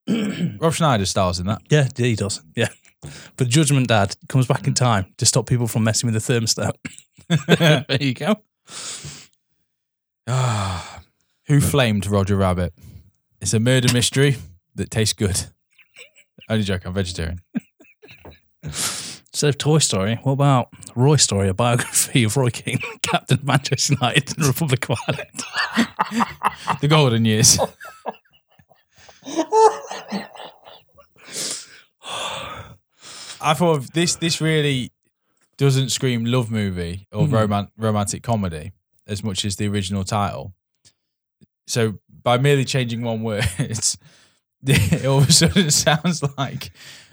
Rob 0.60 0.74
Schneider 0.74 1.06
stars 1.06 1.38
in 1.38 1.46
that. 1.46 1.62
Yeah, 1.70 1.88
yeah, 1.96 2.06
he 2.08 2.16
does. 2.16 2.42
Yeah. 2.56 2.70
But 3.38 3.50
Judgment 3.50 3.88
Dad 3.88 4.16
comes 4.30 4.48
back 4.48 4.66
in 4.66 4.74
time 4.74 5.14
to 5.18 5.28
stop 5.28 5.46
people 5.46 5.68
from 5.68 5.84
messing 5.84 6.12
with 6.12 6.26
the 6.26 6.34
thermostat. 6.34 6.74
there 7.88 8.02
you 8.02 8.16
go. 8.16 8.36
Ah, 10.28 11.03
who 11.48 11.60
flamed 11.60 12.08
Roger 12.08 12.36
Rabbit? 12.36 12.74
It's 13.42 13.54
a 13.54 13.60
murder 13.60 13.92
mystery 13.94 14.38
that 14.76 14.90
tastes 14.90 15.14
good. 15.14 15.46
Only 16.50 16.64
joke, 16.64 16.86
I'm 16.86 16.94
vegetarian. 16.94 17.42
Instead 18.64 19.50
of 19.50 19.58
Toy 19.58 19.80
Story, 19.80 20.20
what 20.24 20.34
about 20.34 20.70
Roy 20.96 21.16
Story, 21.16 21.50
a 21.50 21.54
biography 21.54 22.24
of 22.24 22.38
Roy 22.38 22.50
Keane, 22.50 22.80
captain 23.02 23.40
of 23.40 23.44
Manchester 23.44 23.96
United 24.00 24.38
and 24.38 24.48
Republic 24.48 24.90
of 24.90 24.98
Ireland? 25.08 25.44
The 26.82 26.88
golden 26.88 27.26
years. 27.26 27.58
I 33.42 33.54
thought 33.54 33.94
this 33.94 34.16
this 34.16 34.40
really 34.40 34.92
doesn't 35.58 35.90
scream 35.90 36.26
love 36.26 36.52
movie 36.52 37.08
or 37.12 37.26
hmm. 37.26 37.34
roman- 37.34 37.68
romantic 37.78 38.24
comedy 38.24 38.74
as 39.08 39.24
much 39.24 39.46
as 39.46 39.56
the 39.56 39.68
original 39.68 40.04
title. 40.04 40.54
So 41.68 42.00
by 42.24 42.38
merely 42.38 42.66
changing 42.66 43.02
one 43.02 43.24
word, 43.24 43.46
it 43.60 45.06
all 45.06 45.20
of 45.20 45.30
a 45.30 45.32
sudden 45.32 45.72
sounds 45.72 46.24
like 46.38 46.72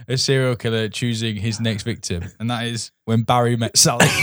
a 0.09 0.17
serial 0.17 0.57
killer 0.57 0.89
choosing 0.89 1.37
his 1.37 1.61
next 1.61 1.83
victim, 1.85 2.25
and 2.39 2.51
that 2.51 2.67
is 2.67 2.91
when 3.05 3.23
Barry 3.23 3.57
met 3.57 3.77
Sally. 3.77 4.07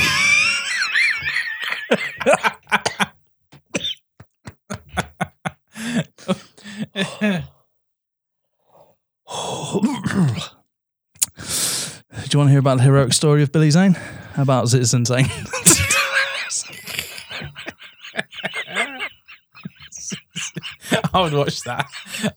Do 12.28 12.34
you 12.34 12.40
want 12.40 12.48
to 12.48 12.52
hear 12.52 12.60
about 12.60 12.78
the 12.78 12.84
heroic 12.84 13.13
story 13.13 13.42
of 13.44 13.52
Billy 13.52 13.72
Zane? 13.72 13.94
How 14.34 14.44
about 14.44 14.70
Citizen 14.70 15.06
Zane? 15.06 15.28
I 21.13 21.21
would 21.21 21.34
watch 21.34 21.62
that. 21.63 21.88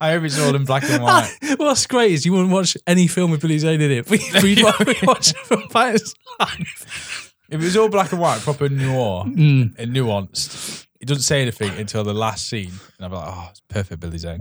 I 0.01 0.13
hope 0.13 0.25
it's 0.25 0.39
all 0.39 0.55
in 0.55 0.65
black 0.65 0.85
and 0.89 1.03
white. 1.03 1.31
What's 1.57 1.87
great 1.87 2.13
is 2.13 2.25
you 2.27 2.33
wouldn't 2.33 2.51
watch 2.51 2.77
any 2.87 3.07
film 3.07 3.31
with 3.31 3.41
Billy 3.43 3.59
Zane 3.59 3.81
in 3.81 3.91
it. 3.91 4.09
We, 4.11 4.19
we'd, 4.43 4.63
we'd 4.87 5.03
watch 5.03 5.33
film 5.45 5.63
about 5.71 5.93
his 5.93 6.15
life. 6.39 7.35
If 7.51 7.61
it 7.61 7.65
was 7.65 7.77
all 7.77 7.89
black 7.89 8.13
and 8.13 8.21
white, 8.21 8.41
proper 8.41 8.69
noir 8.69 9.25
Mm. 9.25 9.75
and 9.79 9.95
nuanced, 9.95 10.87
it 11.01 11.07
doesn't 11.07 11.23
say 11.25 11.43
anything 11.43 11.71
until 11.79 12.05
the 12.05 12.15
last 12.15 12.49
scene, 12.49 12.73
and 12.99 13.07
I'm 13.07 13.13
like, 13.13 13.25
oh, 13.27 13.49
it's 13.51 13.61
perfect, 13.69 14.01
Billy 14.01 14.19
Zane. 14.19 14.41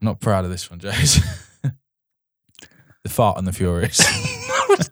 Not 0.00 0.20
proud 0.20 0.44
of 0.44 0.50
this 0.50 0.68
one, 0.70 0.80
James. 0.80 1.20
the 1.62 3.08
fart 3.08 3.38
and 3.38 3.46
the 3.46 3.52
furious. 3.52 4.00
I 4.04 4.66
was 4.78 4.88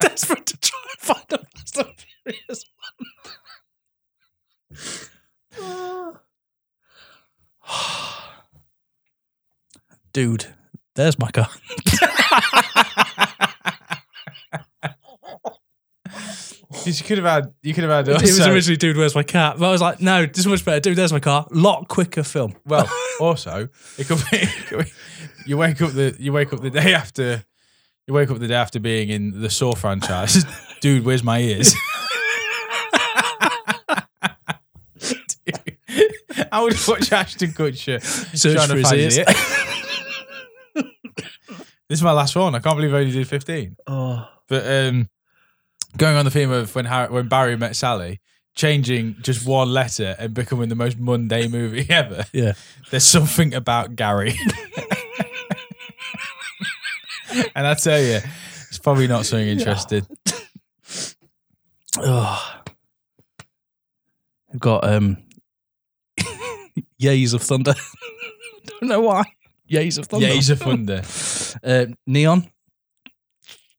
desperate 0.00 0.46
to 0.46 0.56
try 0.58 0.78
and 0.90 1.00
find 1.00 1.24
a 1.32 1.38
Fast 1.58 1.76
and 1.78 1.86
Furious. 2.24 2.64
Dude, 10.12 10.46
there's 10.94 11.18
my 11.18 11.30
car. 11.30 11.48
You 16.84 16.92
could 17.04 17.18
have 17.18 17.26
had, 17.26 17.54
you 17.62 17.74
could 17.74 17.84
have 17.84 18.06
had. 18.06 18.08
it 18.08 18.20
was 18.22 18.40
also- 18.40 18.52
originally 18.52 18.76
Dude, 18.76 18.96
Where's 18.96 19.14
My 19.14 19.22
Cat? 19.22 19.56
But 19.58 19.68
I 19.68 19.72
was 19.72 19.80
like, 19.80 20.00
no, 20.00 20.26
this 20.26 20.38
is 20.38 20.46
much 20.46 20.64
better. 20.64 20.80
Dude, 20.80 20.96
There's 20.96 21.12
My 21.12 21.20
Car. 21.20 21.46
Lot 21.50 21.86
quicker 21.88 22.22
film. 22.24 22.54
Well, 22.66 22.90
also, 23.20 23.68
it 23.98 24.06
could 24.08 24.18
be, 24.30 24.38
it 24.38 24.66
could 24.66 24.84
be- 24.86 24.92
you 25.46 25.56
wake 25.56 25.80
up 25.82 25.92
the 25.92 26.14
you 26.18 26.32
wake 26.32 26.52
up 26.52 26.60
the 26.60 26.70
day 26.70 26.94
after 26.94 27.44
you 28.06 28.14
wake 28.14 28.30
up 28.30 28.38
the 28.38 28.46
day 28.48 28.54
after 28.54 28.78
being 28.80 29.08
in 29.10 29.40
the 29.40 29.50
Saw 29.50 29.74
franchise. 29.74 30.44
Dude, 30.80 31.04
where's 31.04 31.22
my 31.24 31.40
ears? 31.40 31.74
I 36.52 36.62
would 36.62 36.76
watch 36.88 37.10
Ashton 37.10 37.50
Kutcher 37.52 38.00
Search 38.36 38.54
trying 38.54 38.68
for 38.68 38.74
to 38.74 38.78
his 38.78 38.88
find 38.88 39.00
ears. 39.00 39.18
it. 39.18 39.26
this 41.88 41.98
is 41.98 42.02
my 42.02 42.12
last 42.12 42.36
one. 42.36 42.54
I 42.54 42.58
can't 42.60 42.76
believe 42.76 42.92
I 42.94 42.98
only 42.98 43.10
did 43.10 43.26
fifteen. 43.26 43.76
Oh. 43.86 44.28
But 44.48 44.66
um, 44.66 45.08
going 45.96 46.14
on 46.16 46.26
the 46.26 46.30
theme 46.30 46.50
of 46.50 46.74
when 46.74 46.84
Harry, 46.84 47.10
when 47.10 47.26
Barry 47.28 47.56
met 47.56 47.74
Sally, 47.74 48.20
changing 48.54 49.16
just 49.22 49.46
one 49.46 49.72
letter 49.72 50.14
and 50.18 50.34
becoming 50.34 50.68
the 50.68 50.74
most 50.74 50.98
mundane 50.98 51.50
movie 51.50 51.86
ever. 51.90 52.24
Yeah. 52.34 52.52
There's 52.90 53.04
something 53.06 53.54
about 53.54 53.96
Gary. 53.96 54.38
and 57.54 57.66
I 57.66 57.72
tell 57.74 58.00
you, 58.00 58.20
it's 58.68 58.78
probably 58.78 59.06
not 59.06 59.24
something 59.24 59.48
interesting. 59.48 60.06
Oh. 61.98 62.58
I've 64.52 64.60
got 64.60 64.84
um 64.84 65.16
Yays 67.02 67.34
of 67.34 67.42
Thunder. 67.42 67.74
Don't 68.80 68.88
know 68.88 69.00
why. 69.00 69.24
Yays 69.70 69.98
of 69.98 70.06
Thunder. 70.06 70.26
Yeah, 70.26 70.52
of 70.52 70.58
thunder. 70.58 71.02
uh, 71.64 71.86
Neon. 72.06 72.48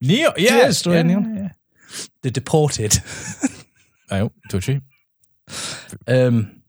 Neo, 0.01 0.33
Yeah, 0.35 0.57
yeah, 0.57 0.71
story 0.71 0.97
yeah, 0.97 1.01
of 1.01 1.07
Neon. 1.07 1.35
yeah. 1.35 1.49
The 2.21 2.31
Deported. 2.31 2.97
Oh, 4.11 4.31
touchy. 4.49 4.81
Um 6.07 6.61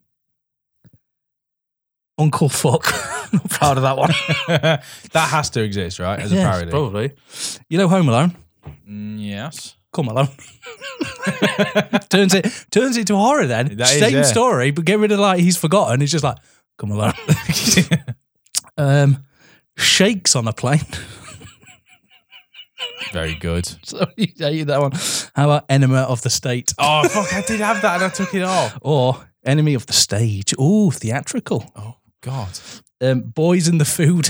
Uncle 2.19 2.49
Fuck. 2.49 2.85
Not 3.33 3.51
proud 3.51 3.77
of 3.77 3.83
that 3.83 3.97
one. 3.97 4.13
that 4.47 5.29
has 5.31 5.51
to 5.51 5.63
exist, 5.63 5.99
right? 5.99 6.21
As 6.21 6.31
a 6.33 6.37
parody. 6.37 6.71
Probably. 6.71 7.13
You 7.69 7.79
know 7.79 7.89
Home 7.89 8.09
Alone? 8.09 8.37
Mm, 8.89 9.17
yes. 9.19 9.75
Come 9.95 10.09
alone. 10.09 10.29
turns 12.11 12.35
it 12.35 12.67
turns 12.71 12.97
it 12.97 13.07
to 13.07 13.17
horror 13.17 13.47
then. 13.47 13.77
That 13.77 13.93
is, 13.93 14.01
Same 14.01 14.15
yeah. 14.15 14.23
story, 14.23 14.73
but 14.73 14.85
get 14.85 14.99
rid 14.99 15.13
of 15.13 15.21
like 15.21 15.39
he's 15.39 15.57
forgotten. 15.57 16.01
He's 16.01 16.11
just 16.11 16.25
like, 16.25 16.37
come 16.79 16.91
alone. 16.91 17.13
um 18.77 19.25
shakes 19.77 20.35
on 20.35 20.49
a 20.49 20.53
plane. 20.53 20.81
Very 23.13 23.35
good. 23.35 23.67
so 23.85 24.05
you 24.17 24.27
hated 24.37 24.67
that 24.67 24.81
one. 24.81 24.93
How 25.37 25.45
about 25.45 25.67
Enema 25.69 26.03
of 26.03 26.23
the 26.23 26.31
State? 26.31 26.73
Oh, 26.79 27.07
fuck, 27.09 27.33
I 27.33 27.43
did 27.43 27.61
have 27.61 27.81
that 27.83 27.95
and 27.95 28.05
I 28.05 28.09
took 28.09 28.35
it 28.35 28.43
off. 28.43 28.77
Or 28.83 29.25
Enemy 29.45 29.75
of 29.75 29.87
the 29.87 29.93
Stage. 29.93 30.53
Ooh, 30.61 30.91
theatrical. 30.91 31.71
Oh, 31.77 31.97
God. 32.21 32.59
Um, 33.01 33.21
Boys 33.21 33.69
in 33.69 33.79
the 33.79 33.85
Food. 33.85 34.29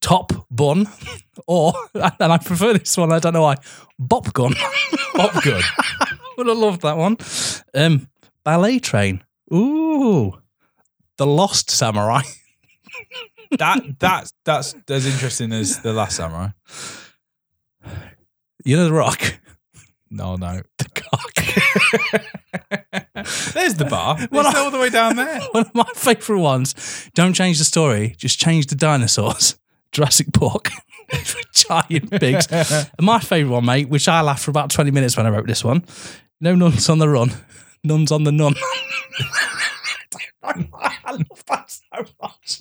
Top 0.00 0.32
Bun. 0.50 0.88
Or, 1.46 1.72
and 1.94 2.32
I 2.32 2.38
prefer 2.38 2.74
this 2.74 2.96
one, 2.96 3.12
I 3.12 3.18
don't 3.18 3.32
know 3.32 3.42
why, 3.42 3.56
Bop 3.98 4.32
Gun. 4.32 4.54
Bop 5.14 5.42
gun. 5.42 5.62
Would 6.36 6.46
have 6.46 6.58
loved 6.58 6.82
that 6.82 6.96
one. 6.96 7.16
Um, 7.74 8.08
Ballet 8.44 8.78
Train. 8.78 9.24
Ooh. 9.52 10.38
The 11.16 11.26
Lost 11.26 11.70
Samurai. 11.70 12.22
that 13.58 13.98
that 13.98 14.32
that's 14.44 14.74
as 14.88 15.06
interesting 15.06 15.52
as 15.52 15.80
the 15.80 15.92
last 15.92 16.16
samurai. 16.16 16.48
You 18.64 18.76
know 18.76 18.84
The 18.84 18.92
Rock? 18.92 19.40
No, 20.10 20.36
no. 20.36 20.62
The 20.78 20.88
Cock. 20.94 21.34
There's 23.54 23.74
the 23.74 23.86
bar. 23.86 24.16
It's 24.20 24.30
Well, 24.30 24.56
all 24.56 24.70
the 24.70 24.78
way 24.78 24.90
down 24.90 25.16
there. 25.16 25.40
One 25.52 25.64
of 25.66 25.74
my 25.74 25.90
favourite 25.94 26.40
ones. 26.40 27.10
Don't 27.14 27.32
change 27.32 27.58
the 27.58 27.64
story, 27.64 28.14
just 28.16 28.38
change 28.38 28.66
the 28.66 28.74
dinosaurs. 28.76 29.58
Jurassic 29.92 30.32
Park. 30.32 30.70
Giant 31.52 32.10
pigs. 32.10 32.46
And 32.50 32.90
my 33.00 33.18
favourite 33.18 33.52
one, 33.52 33.64
mate, 33.64 33.88
which 33.88 34.08
I 34.08 34.20
laughed 34.20 34.44
for 34.44 34.50
about 34.50 34.70
20 34.70 34.90
minutes 34.90 35.16
when 35.16 35.26
I 35.26 35.30
wrote 35.30 35.46
this 35.46 35.64
one. 35.64 35.84
No 36.40 36.54
nuns 36.54 36.88
on 36.88 36.98
the 36.98 37.08
run. 37.08 37.32
Nuns 37.84 38.12
on 38.12 38.24
the 38.24 38.32
nun. 38.32 38.54
I 40.42 41.12
love 41.12 41.44
that 41.48 41.70
so 41.70 42.04
much. 42.22 42.60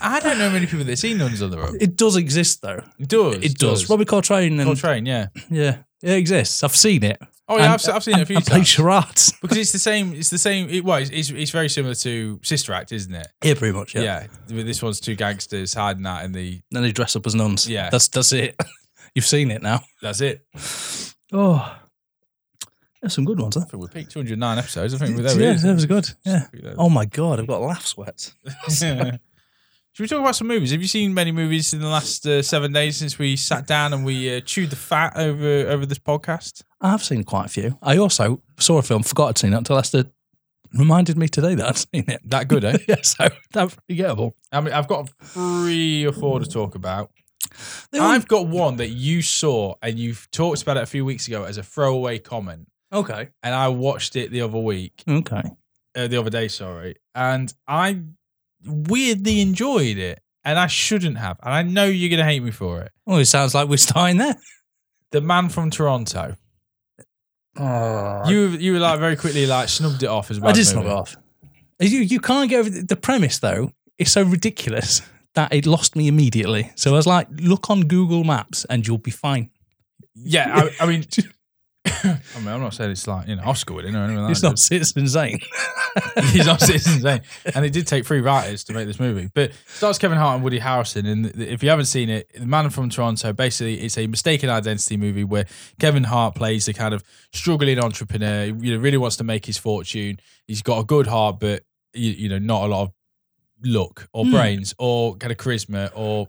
I 0.00 0.20
don't 0.20 0.38
know 0.38 0.50
many 0.50 0.66
people 0.66 0.84
that 0.84 0.96
see 0.96 1.14
nuns 1.14 1.42
on 1.42 1.50
the 1.50 1.58
run. 1.58 1.76
It 1.80 1.96
does 1.96 2.16
exist 2.16 2.62
though. 2.62 2.82
It 2.98 3.08
does. 3.08 3.36
It 3.36 3.58
does. 3.58 3.88
Robbie 3.88 4.04
Coltrane 4.04 4.58
and 4.58 4.66
Coltrane, 4.66 5.06
yeah. 5.06 5.28
yeah, 5.50 5.78
it 6.02 6.12
exists. 6.12 6.62
I've 6.62 6.76
seen 6.76 7.04
it. 7.04 7.20
Oh 7.46 7.56
yeah, 7.58 7.64
And- 7.64 7.72
I've, 7.74 7.80
se- 7.80 7.92
I've 7.92 8.02
seen 8.04 8.18
it 8.18 8.22
a 8.22 8.26
few 8.26 8.36
and 8.36 8.44
play 8.46 8.56
times. 8.58 8.68
charades. 8.68 9.32
Because 9.42 9.58
it's 9.58 9.72
the 9.72 9.78
same. 9.78 10.14
It's 10.14 10.30
the 10.30 10.38
same. 10.38 10.68
It, 10.70 10.82
well, 10.84 10.98
it's, 10.98 11.10
it's, 11.10 11.30
it's 11.30 11.50
very 11.50 11.68
similar 11.68 11.94
to 11.96 12.40
Sister 12.42 12.72
Act, 12.72 12.90
isn't 12.92 13.14
it? 13.14 13.26
Yeah, 13.42 13.54
pretty 13.54 13.76
much. 13.76 13.94
Yeah. 13.94 14.26
Yeah. 14.48 14.62
This 14.62 14.82
one's 14.82 14.98
two 15.00 15.14
gangsters 15.14 15.74
hiding 15.74 16.06
out 16.06 16.24
in 16.24 16.32
the. 16.32 16.62
Then 16.70 16.82
they 16.82 16.92
dress 16.92 17.16
up 17.16 17.26
as 17.26 17.34
nuns. 17.34 17.68
Yeah. 17.68 17.90
That's 17.90 18.08
that's 18.08 18.32
it. 18.32 18.56
You've 19.14 19.26
seen 19.26 19.50
it 19.50 19.62
now. 19.62 19.82
That's 20.00 20.20
it. 20.22 20.44
Oh. 21.32 21.76
There's 23.02 23.12
some 23.12 23.26
good 23.26 23.38
ones, 23.38 23.54
huh? 23.56 23.60
I 23.60 23.64
think 23.66 23.82
we 23.82 23.88
peaked 23.88 24.12
209 24.12 24.58
episodes. 24.58 24.94
I 24.94 24.98
think 24.98 25.14
we're 25.18 25.24
there. 25.24 25.38
yeah, 25.52 25.58
that 25.58 25.74
was 25.74 25.84
good. 25.84 26.08
Yeah. 26.24 26.46
Oh 26.78 26.88
my 26.88 27.04
god, 27.04 27.38
I've 27.38 27.46
got 27.46 27.60
laugh 27.60 27.84
sweats. 27.86 28.34
Should 29.94 30.02
we 30.02 30.08
talk 30.08 30.22
about 30.22 30.34
some 30.34 30.48
movies? 30.48 30.72
Have 30.72 30.82
you 30.82 30.88
seen 30.88 31.14
many 31.14 31.30
movies 31.30 31.72
in 31.72 31.78
the 31.78 31.86
last 31.86 32.26
uh, 32.26 32.42
seven 32.42 32.72
days 32.72 32.96
since 32.96 33.16
we 33.16 33.36
sat 33.36 33.64
down 33.68 33.92
and 33.92 34.04
we 34.04 34.36
uh, 34.36 34.40
chewed 34.40 34.70
the 34.70 34.76
fat 34.76 35.16
over 35.16 35.46
over 35.46 35.86
this 35.86 36.00
podcast? 36.00 36.64
I've 36.80 37.04
seen 37.04 37.22
quite 37.22 37.46
a 37.46 37.48
few. 37.48 37.78
I 37.80 37.96
also 37.98 38.42
saw 38.58 38.78
a 38.78 38.82
film, 38.82 39.04
forgot 39.04 39.28
I'd 39.28 39.38
seen 39.38 39.52
it 39.52 39.56
until 39.58 39.78
Esther 39.78 40.06
reminded 40.76 41.16
me 41.16 41.28
today 41.28 41.54
that 41.54 41.66
I'd 41.68 41.76
seen 41.76 42.10
it. 42.10 42.28
That 42.28 42.48
good, 42.48 42.64
eh? 42.64 42.78
yeah, 42.88 43.02
so 43.02 43.28
that's 43.52 43.76
forgettable. 43.88 44.34
I 44.50 44.62
mean, 44.62 44.74
I've 44.74 44.88
got 44.88 45.10
three 45.22 46.04
or 46.04 46.12
four 46.12 46.40
to 46.40 46.46
talk 46.46 46.74
about. 46.74 47.12
They 47.92 48.00
I've 48.00 48.26
got 48.26 48.48
one 48.48 48.78
that 48.78 48.88
you 48.88 49.22
saw 49.22 49.76
and 49.80 49.96
you've 49.96 50.28
talked 50.32 50.60
about 50.62 50.76
it 50.76 50.82
a 50.82 50.86
few 50.86 51.04
weeks 51.04 51.28
ago 51.28 51.44
as 51.44 51.56
a 51.56 51.62
throwaway 51.62 52.18
comment, 52.18 52.66
okay. 52.92 53.28
and 53.44 53.54
I 53.54 53.68
watched 53.68 54.16
it 54.16 54.32
the 54.32 54.40
other 54.40 54.58
week, 54.58 55.04
Okay. 55.08 55.42
uh, 55.94 56.08
the 56.08 56.16
other 56.16 56.30
day, 56.30 56.48
sorry, 56.48 56.96
and 57.14 57.54
I 57.68 58.00
weirdly 58.66 59.40
enjoyed 59.40 59.96
it, 59.98 60.20
and 60.44 60.58
I 60.58 60.66
shouldn't 60.66 61.18
have, 61.18 61.38
and 61.42 61.52
I 61.54 61.62
know 61.62 61.84
you're 61.86 62.10
gonna 62.10 62.28
hate 62.28 62.42
me 62.42 62.50
for 62.50 62.80
it. 62.82 62.92
Well, 63.06 63.18
it 63.18 63.26
sounds 63.26 63.54
like 63.54 63.68
we're 63.68 63.76
starting 63.76 64.18
there. 64.18 64.36
The 65.10 65.20
Man 65.20 65.48
from 65.48 65.70
Toronto. 65.70 66.36
Oh, 67.56 68.28
You 68.28 68.48
you 68.48 68.72
were 68.72 68.80
like 68.80 68.98
very 68.98 69.16
quickly 69.16 69.46
like 69.46 69.68
snubbed 69.68 70.02
it 70.02 70.08
off 70.08 70.30
as 70.30 70.40
well. 70.40 70.50
I 70.50 70.54
did 70.54 70.66
snub 70.66 70.86
it 70.86 70.90
off. 70.90 71.16
You 71.80 72.00
you 72.00 72.18
can't 72.20 72.50
get 72.50 72.60
over 72.60 72.70
the, 72.70 72.82
the 72.82 72.96
premise 72.96 73.38
though. 73.38 73.70
It's 73.98 74.10
so 74.10 74.22
ridiculous 74.22 75.02
that 75.34 75.52
it 75.54 75.66
lost 75.66 75.94
me 75.94 76.08
immediately. 76.08 76.72
So 76.74 76.90
I 76.92 76.96
was 76.96 77.06
like, 77.06 77.28
look 77.30 77.70
on 77.70 77.82
Google 77.82 78.24
Maps 78.24 78.64
and 78.64 78.86
you'll 78.86 78.98
be 78.98 79.10
fine. 79.12 79.50
Yeah, 80.16 80.68
I, 80.80 80.84
I 80.84 80.86
mean, 80.86 81.04
I 81.86 82.18
mean, 82.38 82.48
I'm 82.48 82.60
not 82.60 82.72
saying 82.74 82.90
it's 82.92 83.06
like 83.06 83.28
you 83.28 83.36
know 83.36 83.42
Oscar 83.44 83.74
winning 83.74 83.94
or 83.94 84.04
anything 84.04 84.22
like 84.22 84.30
It's 84.32 84.40
that. 84.40 84.48
not 84.48 84.58
Citizen 84.58 85.06
Zane. 85.06 85.38
He's 86.32 86.46
not 86.46 86.60
Citizen 86.60 87.00
Zane. 87.00 87.20
And 87.54 87.64
it 87.64 87.72
did 87.72 87.86
take 87.86 88.06
three 88.06 88.20
writers 88.20 88.64
to 88.64 88.72
make 88.72 88.86
this 88.86 88.98
movie. 88.98 89.30
But 89.34 89.50
it 89.50 89.56
stars 89.66 89.98
Kevin 89.98 90.16
Hart 90.16 90.36
and 90.36 90.44
Woody 90.44 90.60
Harrelson. 90.60 91.06
And 91.06 91.26
if 91.40 91.62
you 91.62 91.68
haven't 91.68 91.84
seen 91.86 92.08
it, 92.08 92.30
The 92.34 92.46
Man 92.46 92.70
from 92.70 92.88
Toronto, 92.88 93.32
basically 93.34 93.80
it's 93.80 93.98
a 93.98 94.06
mistaken 94.06 94.48
identity 94.50 94.96
movie 94.96 95.24
where 95.24 95.44
Kevin 95.78 96.04
Hart 96.04 96.34
plays 96.34 96.66
the 96.66 96.72
kind 96.72 96.94
of 96.94 97.04
struggling 97.32 97.78
entrepreneur, 97.78 98.44
you 98.46 98.74
know, 98.74 98.78
really 98.82 98.96
wants 98.98 99.16
to 99.16 99.24
make 99.24 99.44
his 99.46 99.58
fortune. 99.58 100.18
He's 100.46 100.62
got 100.62 100.78
a 100.80 100.84
good 100.84 101.06
heart, 101.06 101.38
but 101.38 101.64
you, 101.92 102.10
you 102.12 102.28
know, 102.30 102.38
not 102.38 102.64
a 102.64 102.66
lot 102.68 102.82
of 102.84 102.92
luck 103.62 104.08
or 104.12 104.24
Hmm. 104.24 104.30
brains 104.32 104.74
or 104.78 105.16
kind 105.16 105.30
of 105.30 105.36
charisma 105.38 105.90
or 105.94 106.28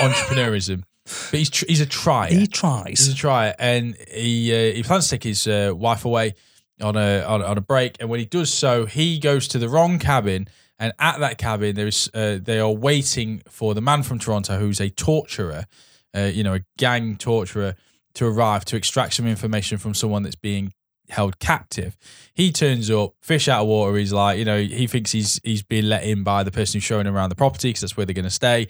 entrepreneurism. 0.00 0.82
But 1.30 1.38
he's 1.38 1.50
tr- 1.50 1.64
he's 1.68 1.80
a 1.80 1.86
trier. 1.86 2.32
he 2.32 2.46
tries. 2.46 2.98
He's 3.00 3.08
a 3.08 3.14
trier, 3.14 3.54
and 3.58 3.96
he 4.08 4.52
uh, 4.52 4.74
he 4.74 4.82
plans 4.82 5.06
to 5.06 5.10
take 5.12 5.24
his 5.24 5.46
uh, 5.46 5.72
wife 5.74 6.04
away 6.04 6.34
on 6.80 6.96
a 6.96 7.22
on, 7.22 7.42
on 7.42 7.58
a 7.58 7.60
break. 7.60 7.96
And 8.00 8.08
when 8.08 8.20
he 8.20 8.26
does 8.26 8.52
so, 8.52 8.86
he 8.86 9.18
goes 9.18 9.48
to 9.48 9.58
the 9.58 9.68
wrong 9.68 9.98
cabin. 9.98 10.48
And 10.78 10.94
at 10.98 11.20
that 11.20 11.36
cabin, 11.36 11.76
there's 11.76 12.08
uh, 12.14 12.38
they 12.40 12.58
are 12.58 12.72
waiting 12.72 13.42
for 13.48 13.74
the 13.74 13.82
man 13.82 14.02
from 14.02 14.18
Toronto, 14.18 14.58
who's 14.58 14.80
a 14.80 14.88
torturer, 14.88 15.66
uh, 16.16 16.30
you 16.32 16.42
know, 16.42 16.54
a 16.54 16.60
gang 16.78 17.16
torturer, 17.16 17.76
to 18.14 18.26
arrive 18.26 18.64
to 18.66 18.76
extract 18.76 19.14
some 19.14 19.26
information 19.26 19.76
from 19.76 19.92
someone 19.92 20.22
that's 20.22 20.36
being 20.36 20.72
held 21.10 21.38
captive. 21.38 21.98
He 22.32 22.50
turns 22.50 22.90
up, 22.90 23.14
fish 23.20 23.48
out 23.48 23.62
of 23.62 23.68
water. 23.68 23.96
He's 23.96 24.12
like, 24.12 24.38
you 24.38 24.44
know, 24.44 24.58
he 24.58 24.86
thinks 24.86 25.12
he's 25.12 25.38
he's 25.44 25.62
being 25.62 25.84
let 25.84 26.04
in 26.04 26.22
by 26.22 26.44
the 26.44 26.50
person 26.50 26.78
who's 26.78 26.84
showing 26.84 27.06
around 27.06 27.28
the 27.28 27.36
property 27.36 27.68
because 27.68 27.82
that's 27.82 27.96
where 27.96 28.06
they're 28.06 28.14
going 28.14 28.24
to 28.24 28.30
stay. 28.30 28.68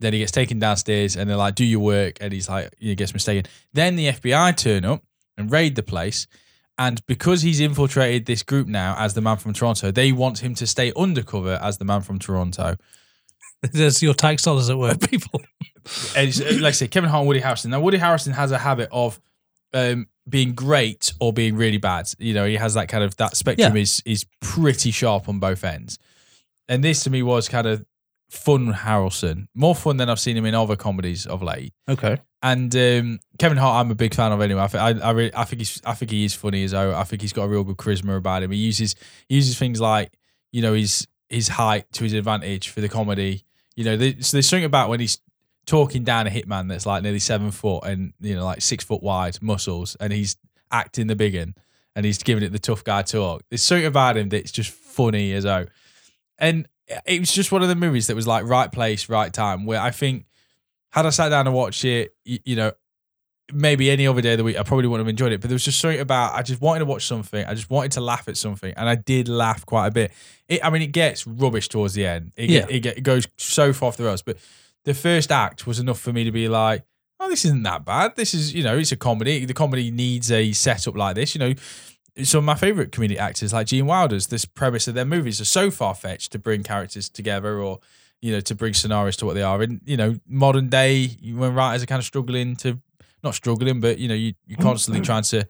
Then 0.00 0.12
he 0.12 0.20
gets 0.20 0.32
taken 0.32 0.58
downstairs 0.58 1.16
and 1.16 1.28
they're 1.28 1.36
like, 1.36 1.54
do 1.56 1.64
your 1.64 1.80
work. 1.80 2.18
And 2.20 2.32
he's 2.32 2.48
like, 2.48 2.72
he 2.78 2.94
gets 2.94 3.12
mistaken. 3.12 3.50
Then 3.72 3.96
the 3.96 4.08
FBI 4.08 4.56
turn 4.56 4.84
up 4.84 5.02
and 5.36 5.50
raid 5.50 5.74
the 5.74 5.82
place. 5.82 6.26
And 6.78 7.04
because 7.06 7.42
he's 7.42 7.58
infiltrated 7.58 8.26
this 8.26 8.44
group 8.44 8.68
now 8.68 8.94
as 8.98 9.14
the 9.14 9.20
man 9.20 9.36
from 9.38 9.52
Toronto, 9.52 9.90
they 9.90 10.12
want 10.12 10.38
him 10.38 10.54
to 10.56 10.66
stay 10.66 10.92
undercover 10.96 11.58
as 11.60 11.78
the 11.78 11.84
man 11.84 12.02
from 12.02 12.20
Toronto. 12.20 12.76
There's 13.72 14.00
your 14.00 14.14
tax 14.14 14.42
dollars 14.44 14.70
at 14.70 14.78
work, 14.78 15.00
people. 15.10 15.40
And 16.16 16.28
uh, 16.40 16.52
like 16.62 16.64
I 16.64 16.70
say, 16.70 16.86
Kevin 16.86 17.10
Hart 17.10 17.22
and 17.22 17.28
Woody 17.28 17.40
Harrelson. 17.40 17.66
Now, 17.70 17.80
Woody 17.80 17.98
Harrelson 17.98 18.32
has 18.34 18.52
a 18.52 18.58
habit 18.58 18.88
of 18.92 19.18
um, 19.74 20.06
being 20.28 20.52
great 20.54 21.12
or 21.20 21.32
being 21.32 21.56
really 21.56 21.78
bad. 21.78 22.08
You 22.18 22.34
know, 22.34 22.44
he 22.46 22.54
has 22.54 22.74
that 22.74 22.88
kind 22.88 23.02
of 23.02 23.16
that 23.16 23.36
spectrum 23.36 23.74
Yeah. 23.74 23.82
is 23.82 24.00
is 24.06 24.24
pretty 24.40 24.92
sharp 24.92 25.28
on 25.28 25.40
both 25.40 25.64
ends. 25.64 25.98
And 26.68 26.84
this 26.84 27.02
to 27.04 27.10
me 27.10 27.22
was 27.24 27.48
kind 27.48 27.66
of 27.66 27.84
fun 28.28 28.72
Harrelson, 28.72 29.48
more 29.54 29.74
fun 29.74 29.96
than 29.96 30.08
I've 30.10 30.20
seen 30.20 30.36
him 30.36 30.44
in 30.44 30.54
other 30.54 30.76
comedies 30.76 31.26
of 31.26 31.42
late. 31.42 31.72
Okay. 31.88 32.18
And 32.42 32.74
um, 32.76 33.18
Kevin 33.38 33.58
Hart, 33.58 33.84
I'm 33.84 33.90
a 33.90 33.94
big 33.94 34.14
fan 34.14 34.32
of 34.32 34.40
anyway. 34.40 34.62
I, 34.62 34.66
think 34.68 34.82
I, 34.82 35.08
I, 35.08 35.10
really, 35.10 35.34
I 35.34 35.44
think 35.44 35.60
he's, 35.60 35.80
I 35.84 35.94
think 35.94 36.10
he 36.10 36.24
is 36.24 36.34
funny 36.34 36.62
as 36.64 36.72
well. 36.72 36.94
I 36.94 37.04
think 37.04 37.22
he's 37.22 37.32
got 37.32 37.44
a 37.44 37.48
real 37.48 37.64
good 37.64 37.76
charisma 37.76 38.16
about 38.16 38.42
him. 38.42 38.50
He 38.50 38.58
uses, 38.58 38.94
he 39.28 39.36
uses 39.36 39.58
things 39.58 39.80
like, 39.80 40.12
you 40.52 40.62
know, 40.62 40.74
his 40.74 41.06
his 41.28 41.48
height 41.48 41.90
to 41.92 42.04
his 42.04 42.14
advantage 42.14 42.68
for 42.70 42.80
the 42.80 42.88
comedy. 42.88 43.44
You 43.76 43.84
know, 43.84 43.96
there- 43.96 44.14
so 44.20 44.36
there's 44.36 44.48
something 44.48 44.64
about 44.64 44.88
when 44.88 45.00
he's 45.00 45.18
talking 45.66 46.02
down 46.04 46.26
a 46.26 46.30
hitman 46.30 46.68
that's 46.68 46.86
like 46.86 47.02
nearly 47.02 47.18
seven 47.18 47.50
foot 47.50 47.84
and 47.84 48.14
you 48.20 48.34
know 48.34 48.42
like 48.44 48.62
six 48.62 48.82
foot 48.84 49.02
wide 49.02 49.40
muscles, 49.42 49.96
and 50.00 50.12
he's 50.12 50.36
acting 50.70 51.06
the 51.06 51.16
big 51.16 51.34
one 51.36 51.54
and 51.96 52.06
he's 52.06 52.22
giving 52.22 52.44
it 52.44 52.52
the 52.52 52.58
tough 52.58 52.84
guy 52.84 53.02
talk. 53.02 53.42
There's 53.50 53.62
something 53.62 53.86
about 53.86 54.16
him 54.16 54.28
that's 54.28 54.52
just 54.52 54.70
funny 54.70 55.32
as 55.32 55.44
well. 55.44 55.66
And 56.38 56.68
it 57.06 57.20
was 57.20 57.32
just 57.32 57.52
one 57.52 57.62
of 57.62 57.68
the 57.68 57.74
movies 57.76 58.06
that 58.06 58.16
was 58.16 58.26
like 58.26 58.46
right 58.46 58.70
place, 58.70 59.08
right 59.08 59.32
time. 59.32 59.66
Where 59.66 59.80
I 59.80 59.90
think 59.90 60.26
had 60.90 61.06
I 61.06 61.10
sat 61.10 61.28
down 61.30 61.46
and 61.46 61.54
watched 61.54 61.84
it, 61.84 62.14
you, 62.24 62.38
you 62.44 62.56
know, 62.56 62.72
maybe 63.52 63.90
any 63.90 64.06
other 64.06 64.20
day 64.20 64.32
of 64.32 64.38
the 64.38 64.44
week, 64.44 64.58
I 64.58 64.62
probably 64.62 64.86
wouldn't 64.88 65.06
have 65.06 65.10
enjoyed 65.10 65.32
it. 65.32 65.40
But 65.40 65.48
there 65.50 65.54
was 65.54 65.64
just 65.64 65.80
something 65.80 66.00
about 66.00 66.34
I 66.34 66.42
just 66.42 66.60
wanted 66.60 66.80
to 66.80 66.84
watch 66.86 67.06
something. 67.06 67.44
I 67.44 67.54
just 67.54 67.70
wanted 67.70 67.92
to 67.92 68.00
laugh 68.00 68.28
at 68.28 68.36
something, 68.36 68.72
and 68.76 68.88
I 68.88 68.94
did 68.94 69.28
laugh 69.28 69.64
quite 69.66 69.88
a 69.88 69.90
bit. 69.90 70.12
It, 70.48 70.64
I 70.64 70.70
mean, 70.70 70.82
it 70.82 70.92
gets 70.92 71.26
rubbish 71.26 71.68
towards 71.68 71.94
the 71.94 72.06
end. 72.06 72.32
It, 72.36 72.50
Yeah. 72.50 72.66
it, 72.68 72.84
it 72.86 73.02
goes 73.02 73.26
so 73.36 73.72
far 73.72 73.88
off 73.88 73.96
the 73.96 74.04
rails. 74.04 74.22
But 74.22 74.38
the 74.84 74.94
first 74.94 75.30
act 75.30 75.66
was 75.66 75.78
enough 75.78 76.00
for 76.00 76.12
me 76.12 76.24
to 76.24 76.32
be 76.32 76.48
like, 76.48 76.84
oh, 77.20 77.28
this 77.28 77.44
isn't 77.44 77.64
that 77.64 77.84
bad. 77.84 78.16
This 78.16 78.32
is, 78.32 78.54
you 78.54 78.62
know, 78.62 78.78
it's 78.78 78.92
a 78.92 78.96
comedy. 78.96 79.44
The 79.44 79.52
comedy 79.54 79.90
needs 79.90 80.30
a 80.30 80.52
setup 80.52 80.96
like 80.96 81.16
this. 81.16 81.34
You 81.34 81.40
know, 81.40 81.54
some 82.24 82.38
of 82.38 82.44
my 82.44 82.54
favorite 82.54 82.90
comedic 82.90 83.18
actors, 83.18 83.52
like 83.52 83.66
Gene 83.68 83.86
Wilder's, 83.86 84.28
this 84.28 84.44
premise 84.44 84.88
of 84.88 84.94
their 84.94 85.04
movies 85.04 85.40
are 85.40 85.44
so 85.46 85.70
far 85.70 85.94
fetched 85.94 86.32
to 86.32 86.38
bring 86.38 86.62
characters 86.62 87.08
together 87.08 87.60
or, 87.60 87.80
you 88.20 88.32
know, 88.32 88.40
to 88.40 88.54
bring 88.54 88.74
scenarios 88.74 89.16
to 89.18 89.26
what 89.26 89.34
they 89.34 89.42
are. 89.42 89.62
And, 89.62 89.80
you 89.84 89.96
know, 89.96 90.16
modern 90.26 90.68
day, 90.68 91.16
when 91.22 91.54
writers 91.54 91.82
are 91.82 91.86
kind 91.86 92.00
of 92.00 92.04
struggling 92.04 92.56
to, 92.56 92.80
not 93.22 93.34
struggling, 93.34 93.80
but, 93.80 93.98
you 93.98 94.08
know, 94.08 94.14
you, 94.14 94.34
you're 94.46 94.58
constantly 94.58 95.00
trying 95.02 95.22
to 95.24 95.46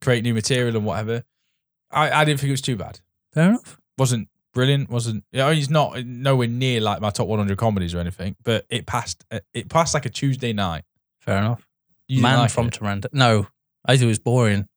create 0.00 0.22
new 0.22 0.34
material 0.34 0.76
and 0.76 0.84
whatever. 0.84 1.22
I, 1.90 2.10
I 2.10 2.24
didn't 2.24 2.40
think 2.40 2.48
it 2.48 2.52
was 2.52 2.62
too 2.62 2.76
bad. 2.76 3.00
Fair 3.32 3.50
enough. 3.50 3.78
Wasn't 3.98 4.28
brilliant. 4.54 4.90
Wasn't, 4.90 5.24
you 5.32 5.38
know, 5.38 5.50
he's 5.50 5.70
not 5.70 6.04
nowhere 6.04 6.48
near 6.48 6.80
like 6.80 7.00
my 7.00 7.10
top 7.10 7.28
100 7.28 7.56
comedies 7.58 7.94
or 7.94 7.98
anything, 7.98 8.36
but 8.42 8.64
it 8.68 8.86
passed, 8.86 9.24
uh, 9.30 9.40
it 9.52 9.68
passed 9.68 9.94
like 9.94 10.06
a 10.06 10.10
Tuesday 10.10 10.52
night. 10.52 10.84
Fair 11.20 11.38
enough. 11.38 11.66
You 12.08 12.22
Man 12.22 12.38
like 12.38 12.50
from 12.50 12.68
it? 12.68 12.74
Toronto. 12.74 13.08
No, 13.12 13.46
I 13.84 13.96
thought 13.96 14.04
it 14.04 14.06
was 14.06 14.18
boring. 14.18 14.68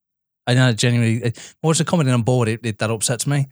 I 0.49 0.53
know 0.55 0.73
genuinely. 0.73 1.25
I 1.27 1.33
watched 1.61 1.79
a 1.79 1.85
comedy 1.85 2.09
on 2.11 2.23
board. 2.23 2.47
It, 2.47 2.65
it 2.65 2.77
that 2.79 2.89
upsets 2.89 3.27
me. 3.27 3.47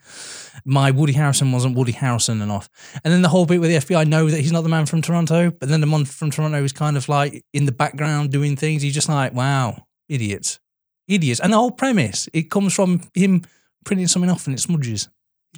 My 0.65 0.91
Woody 0.91 1.13
Harrelson 1.13 1.53
wasn't 1.53 1.75
Woody 1.77 1.93
Harrelson 1.93 2.41
enough, 2.41 2.69
and 3.03 3.13
then 3.13 3.21
the 3.21 3.29
whole 3.29 3.45
bit 3.45 3.61
with 3.61 3.69
the 3.69 3.77
FBI 3.77 4.07
know 4.07 4.27
that 4.29 4.39
he's 4.39 4.51
not 4.51 4.61
the 4.61 4.69
man 4.69 4.85
from 4.85 5.01
Toronto, 5.01 5.51
but 5.51 5.69
then 5.69 5.81
the 5.81 5.87
man 5.87 6.05
from 6.05 6.31
Toronto 6.31 6.63
is 6.63 6.73
kind 6.73 6.97
of 6.97 7.07
like 7.07 7.43
in 7.53 7.65
the 7.65 7.71
background 7.71 8.31
doing 8.31 8.55
things. 8.55 8.81
He's 8.81 8.93
just 8.93 9.09
like, 9.09 9.33
wow, 9.33 9.85
idiots, 10.09 10.59
idiots. 11.07 11.39
And 11.39 11.53
the 11.53 11.57
whole 11.57 11.71
premise 11.71 12.27
it 12.33 12.49
comes 12.49 12.73
from 12.73 13.01
him 13.13 13.43
printing 13.85 14.07
something 14.07 14.31
off 14.31 14.47
and 14.47 14.55
it 14.55 14.59
smudges. 14.59 15.09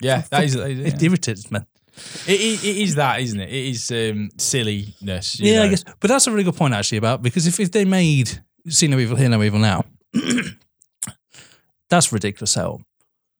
Yeah, 0.01 0.23
that 0.31 0.43
is, 0.43 0.55
that 0.55 0.69
is 0.69 0.79
It 0.93 1.01
yeah. 1.01 1.09
irritates 1.09 1.51
me. 1.51 1.59
It, 2.27 2.39
it, 2.39 2.63
it 2.63 2.77
is 2.77 2.95
that, 2.95 3.19
isn't 3.21 3.39
it? 3.39 3.49
It 3.49 3.67
is 3.69 3.91
um, 3.91 4.29
silliness. 4.37 5.39
Yeah, 5.39 5.63
I 5.63 5.67
guess. 5.69 5.83
But 5.99 6.09
that's 6.09 6.27
a 6.27 6.31
really 6.31 6.43
good 6.43 6.55
point 6.55 6.73
actually 6.73 6.99
about 6.99 7.21
because 7.21 7.47
if, 7.47 7.59
if 7.59 7.71
they 7.71 7.85
made 7.85 8.41
See 8.67 8.87
No 8.87 8.99
Evil, 8.99 9.17
Hear 9.17 9.29
No 9.29 9.41
Evil 9.41 9.59
now, 9.59 9.85
that's 11.89 12.11
ridiculous 12.13 12.51
setup. 12.51 12.81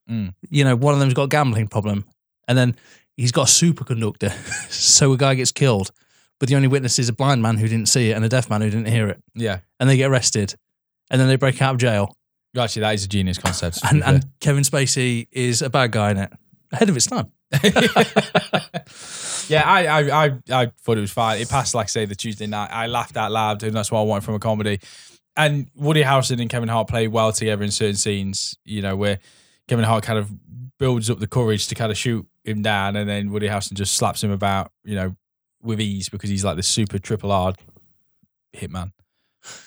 Mm. 0.10 0.34
You 0.50 0.64
know, 0.64 0.76
one 0.76 0.94
of 0.94 1.00
them's 1.00 1.14
got 1.14 1.24
a 1.24 1.28
gambling 1.28 1.68
problem, 1.68 2.06
and 2.48 2.58
then 2.58 2.76
he's 3.18 3.32
got 3.32 3.44
a 3.50 3.52
superconductor, 3.52 4.32
so 4.72 5.14
a 5.14 5.18
guy 5.18 5.36
gets 5.36 5.52
killed, 5.52 5.92
but 6.40 6.50
the 6.50 6.56
only 6.56 6.68
witness 6.68 6.98
is 7.00 7.10
a 7.10 7.14
blind 7.14 7.42
man 7.42 7.58
who 7.58 7.68
didn't 7.68 7.88
see 7.90 8.10
it 8.10 8.14
and 8.14 8.26
a 8.26 8.30
deaf 8.30 8.50
man 8.50 8.62
who 8.62 8.70
didn't 8.70 8.88
hear 8.88 9.08
it, 9.08 9.22
Yeah. 9.36 9.60
and 9.80 9.90
they 9.90 9.98
get 9.98 10.10
arrested, 10.10 10.56
and 11.12 11.22
then 11.22 11.28
they 11.28 11.36
break 11.36 11.62
out 11.62 11.74
of 11.76 11.80
jail, 11.80 12.16
Actually, 12.58 12.80
that 12.82 12.96
is 12.96 13.06
a 13.06 13.08
genius 13.08 13.38
concept. 13.38 13.80
and, 13.90 14.04
and 14.04 14.26
Kevin 14.40 14.64
Spacey 14.64 15.28
is 15.32 15.62
a 15.62 15.70
bad 15.70 15.92
guy 15.92 16.10
in 16.12 16.18
it, 16.18 16.34
ahead 16.72 16.90
of 16.90 16.98
its 16.98 17.06
time. 17.06 17.32
yeah, 19.48 19.64
I, 19.66 19.86
I, 19.88 20.26
I, 20.26 20.32
I 20.52 20.72
thought 20.82 20.98
it 20.98 21.02
was 21.02 21.12
fine. 21.12 21.40
It 21.40 21.50
passed, 21.50 21.74
like 21.76 21.86
I 21.86 21.88
say, 21.88 22.06
the 22.06 22.16
Tuesday 22.16 22.48
night. 22.48 22.70
I 22.72 22.88
laughed 22.88 23.18
out 23.18 23.32
loud, 23.32 23.62
and 23.64 23.76
that's 23.76 23.92
what 23.92 24.00
I 24.00 24.04
wanted 24.04 24.24
from 24.24 24.36
a 24.36 24.40
comedy. 24.40 24.80
And 25.40 25.70
Woody 25.74 26.04
Harrelson 26.04 26.42
and 26.42 26.50
Kevin 26.50 26.68
Hart 26.68 26.90
play 26.90 27.08
well 27.08 27.32
together 27.32 27.64
in 27.64 27.72
certain 27.72 27.96
scenes. 27.96 28.58
You 28.66 28.82
know, 28.82 28.96
where 28.96 29.20
Kevin 29.68 29.86
Hart 29.86 30.04
kind 30.04 30.20
of 30.20 30.30
builds 30.78 31.10
up 31.10 31.20
the 31.20 31.28
courage 31.28 31.68
to 31.68 31.76
kind 31.76 31.92
of 31.92 31.98
shoot 31.98 32.28
him 32.44 32.62
down, 32.62 32.96
and 32.96 33.10
then 33.10 33.32
Woody 33.32 33.48
Harrelson 33.48 33.74
just 33.74 33.96
slaps 33.96 34.24
him 34.24 34.32
about, 34.32 34.72
you 34.84 34.96
know, 34.96 35.16
with 35.62 35.80
ease 35.80 36.10
because 36.10 36.30
he's 36.30 36.44
like 36.44 36.58
the 36.58 36.64
super 36.64 37.00
triple 37.00 37.32
R 37.32 37.54
hitman. 38.56 38.92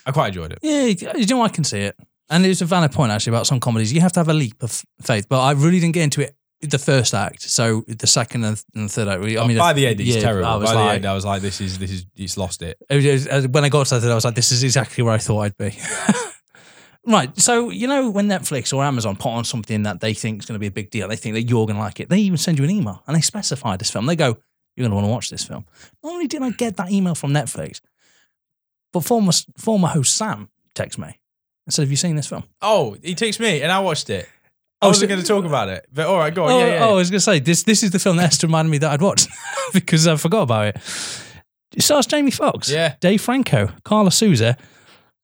I 0.05 0.11
quite 0.13 0.29
enjoyed 0.29 0.53
it. 0.53 0.59
Yeah, 0.63 1.15
you 1.17 1.27
know, 1.27 1.43
I 1.43 1.49
can 1.49 1.65
see 1.65 1.81
it. 1.81 1.97
And 2.29 2.45
there's 2.45 2.63
a 2.63 2.67
valid 2.67 2.93
point 2.93 3.13
actually 3.13 3.33
about 3.33 3.47
some 3.47 3.61
comedies. 3.61 3.93
You 3.93 4.01
have 4.03 4.13
to 4.13 4.21
have 4.21 4.29
a 4.29 4.35
leap 4.35 4.63
of 4.63 4.85
faith, 5.01 5.27
but 5.29 5.41
I 5.41 5.53
really 5.53 5.81
didn't 5.81 5.95
get 5.95 6.05
into 6.05 6.21
it 6.23 6.37
the 6.63 6.79
first 6.79 7.13
act. 7.15 7.43
So 7.43 7.83
the 7.87 8.07
second 8.07 8.45
and 8.45 8.63
and 8.75 8.91
third 8.91 9.09
act. 9.09 9.23
I 9.23 9.47
mean, 9.47 9.59
by 9.59 9.73
the 9.73 9.87
end, 9.87 10.01
it's 10.01 10.11
yeah, 10.17 10.21
terrible. 10.21 10.47
I 10.49 10.57
was 10.57 10.71
By 10.71 10.75
the 10.75 10.81
like, 10.81 10.95
end, 10.97 11.07
I 11.07 11.15
was 11.15 11.25
like, 11.25 11.43
this 11.43 11.61
is 11.61 11.79
this 11.79 11.91
is 11.91 12.07
it's 12.17 12.37
lost 12.37 12.63
it. 12.63 12.79
it 12.89 13.27
was- 13.31 13.49
when 13.49 13.65
I 13.65 13.69
got 13.69 13.87
to 13.87 13.99
that, 13.99 14.11
I 14.11 14.15
was 14.15 14.25
like, 14.25 14.35
this 14.35 14.53
is 14.53 14.63
exactly 14.63 15.03
where 15.05 15.13
I 15.15 15.19
thought 15.19 15.41
I'd 15.41 15.57
be. 15.57 15.77
right. 17.07 17.37
So, 17.39 17.71
you 17.71 17.87
know, 17.89 18.11
when 18.11 18.29
Netflix 18.29 18.73
or 18.73 18.85
Amazon 18.85 19.17
put 19.17 19.31
on 19.31 19.45
something 19.45 19.83
that 19.83 20.01
they 20.01 20.15
think 20.15 20.41
is 20.43 20.47
going 20.47 20.55
to 20.55 20.61
be 20.61 20.69
a 20.69 20.71
big 20.73 20.91
deal, 20.91 21.09
they 21.09 21.17
think 21.17 21.35
that 21.35 21.43
you're 21.43 21.67
going 21.67 21.77
to 21.77 21.83
like 21.83 22.01
it, 22.01 22.09
they 22.09 22.19
even 22.19 22.39
send 22.39 22.59
you 22.59 22.65
an 22.65 22.71
email 22.71 23.03
and 23.07 23.17
they 23.17 23.21
specify 23.21 23.77
this 23.77 23.91
film. 23.91 24.07
They 24.07 24.17
go, 24.17 24.39
you're 24.77 24.89
going 24.89 24.91
to 24.91 24.95
want 24.97 25.07
to 25.07 25.11
watch 25.11 25.31
this 25.31 25.45
film. 25.45 25.67
Not 26.03 26.13
only 26.13 26.29
did 26.29 26.43
I 26.43 26.51
get 26.51 26.77
that 26.77 26.91
email 26.91 27.15
from 27.15 27.33
Netflix, 27.33 27.81
but 28.93 29.01
former, 29.01 29.33
former 29.57 29.89
host 29.89 30.17
Sam 30.17 30.49
texted 30.75 30.99
me 30.99 31.19
and 31.67 31.75
said, 31.75 31.83
have 31.83 31.91
you 31.91 31.97
seen 31.97 32.17
this 32.17 32.29
film? 32.29 32.45
Oh, 32.61 32.97
he 33.03 33.15
takes 33.15 33.39
me, 33.41 33.63
and 33.63 33.71
I 33.73 33.81
watched 33.81 34.09
it. 34.11 34.29
I 34.83 34.87
Oh, 34.87 34.89
wasn't 34.89 35.09
going 35.11 35.21
to 35.21 35.27
talk 35.27 35.45
about 35.45 35.69
it, 35.69 35.87
but 35.93 36.07
all 36.07 36.19
right, 36.19 36.35
go 36.35 36.45
on. 36.45 36.51
Oh, 36.51 36.59
yeah, 36.59 36.67
yeah. 36.75 36.85
oh, 36.85 36.91
I 36.91 36.97
was 36.97 37.09
going 37.11 37.19
to 37.19 37.25
say, 37.25 37.39
this, 37.39 37.63
this 37.63 37.83
is 37.83 37.93
the 37.93 37.99
film 37.99 38.17
that 38.17 38.25
Esther 38.25 38.47
reminded 38.49 38.71
me 38.71 38.79
that 38.79 38.91
I'd 38.91 39.01
watched 39.01 39.29
because 39.73 40.07
I 40.09 40.17
forgot 40.17 40.43
about 40.43 40.67
it. 40.67 40.77
It 41.75 41.83
stars 41.83 42.07
Jamie 42.07 42.31
Foxx, 42.33 42.69
Yeah. 42.71 42.97
Dave 43.01 43.21
Franco, 43.23 43.71
Karla 43.85 44.11
Souza, 44.11 44.57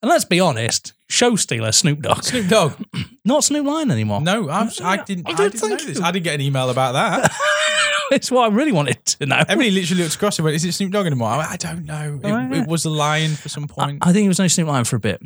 and 0.00 0.08
let's 0.08 0.24
be 0.24 0.38
honest, 0.38 0.92
show 1.08 1.34
stealer 1.36 1.72
Snoop 1.72 2.00
Dogg. 2.02 2.22
Snoop 2.22 2.46
Dogg. 2.48 2.72
Not 3.24 3.42
Snoop 3.44 3.66
Lion 3.66 3.90
anymore. 3.90 4.20
No, 4.20 4.48
I'm, 4.48 4.70
I 4.82 5.02
didn't. 5.02 5.28
I 5.28 5.32
I, 5.32 5.34
didn't 5.34 5.54
know 5.60 5.68
think 5.76 5.80
this. 5.82 6.00
I 6.00 6.12
didn't 6.12 6.24
get 6.24 6.34
an 6.36 6.40
email 6.40 6.70
about 6.70 6.92
that. 6.92 7.32
it's 8.12 8.30
what 8.30 8.50
I 8.50 8.54
really 8.54 8.70
wanted 8.72 9.04
to 9.04 9.26
know. 9.26 9.42
Emily 9.48 9.72
literally 9.72 10.04
looked 10.04 10.14
across 10.14 10.38
and 10.38 10.44
went, 10.44 10.54
"Is 10.54 10.64
it 10.64 10.72
Snoop 10.72 10.92
Dogg 10.92 11.04
anymore?" 11.06 11.28
I, 11.30 11.38
went, 11.38 11.50
I 11.50 11.56
don't 11.56 11.84
know. 11.84 12.20
It, 12.22 12.26
Oh, 12.26 12.28
yeah. 12.28 12.62
it 12.62 12.68
was 12.68 12.84
a 12.84 12.90
lion 12.90 13.32
for 13.34 13.48
some 13.48 13.66
point. 13.66 13.98
I 14.06 14.12
think 14.12 14.24
it 14.24 14.28
was 14.28 14.38
no 14.38 14.46
Snoop 14.46 14.68
Lion 14.68 14.84
for 14.84 14.94
a 14.96 15.00
bit. 15.00 15.20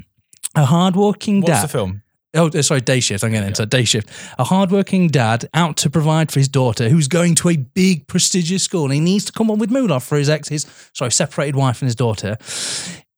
A 0.57 0.65
hardworking 0.65 1.43
What's 1.43 1.47
dad. 1.49 1.53
What's 1.61 1.73
the 1.73 1.79
film? 1.79 2.02
Oh, 2.35 2.49
uh, 2.49 2.63
sorry, 2.63 2.81
day 2.81 3.01
shift. 3.01 3.23
I'm 3.25 3.31
getting 3.33 3.49
into 3.49 3.67
day 3.67 3.85
shift. 3.85 4.09
A 4.39 4.45
hardworking 4.45 5.09
dad 5.09 5.49
out 5.53 5.77
to 5.79 5.91
provide 5.91 6.33
for 6.33 6.41
his 6.41 6.49
daughter, 6.49 6.89
who's 6.89 7.09
going 7.09 7.35
to 7.37 7.51
a 7.51 7.57
big 7.57 8.07
prestigious 8.07 8.63
school, 8.63 8.85
and 8.85 8.95
he 8.95 9.01
needs 9.01 9.25
to 9.27 9.33
come 9.33 9.51
up 9.51 9.59
with 9.59 9.71
moolah 9.71 10.01
for 10.01 10.17
his 10.17 10.31
ex, 10.31 10.49
his 10.49 10.67
sorry, 10.95 11.11
separated 11.13 11.57
wife 11.57 11.83
and 11.83 11.87
his 11.89 11.95
daughter. 11.97 12.39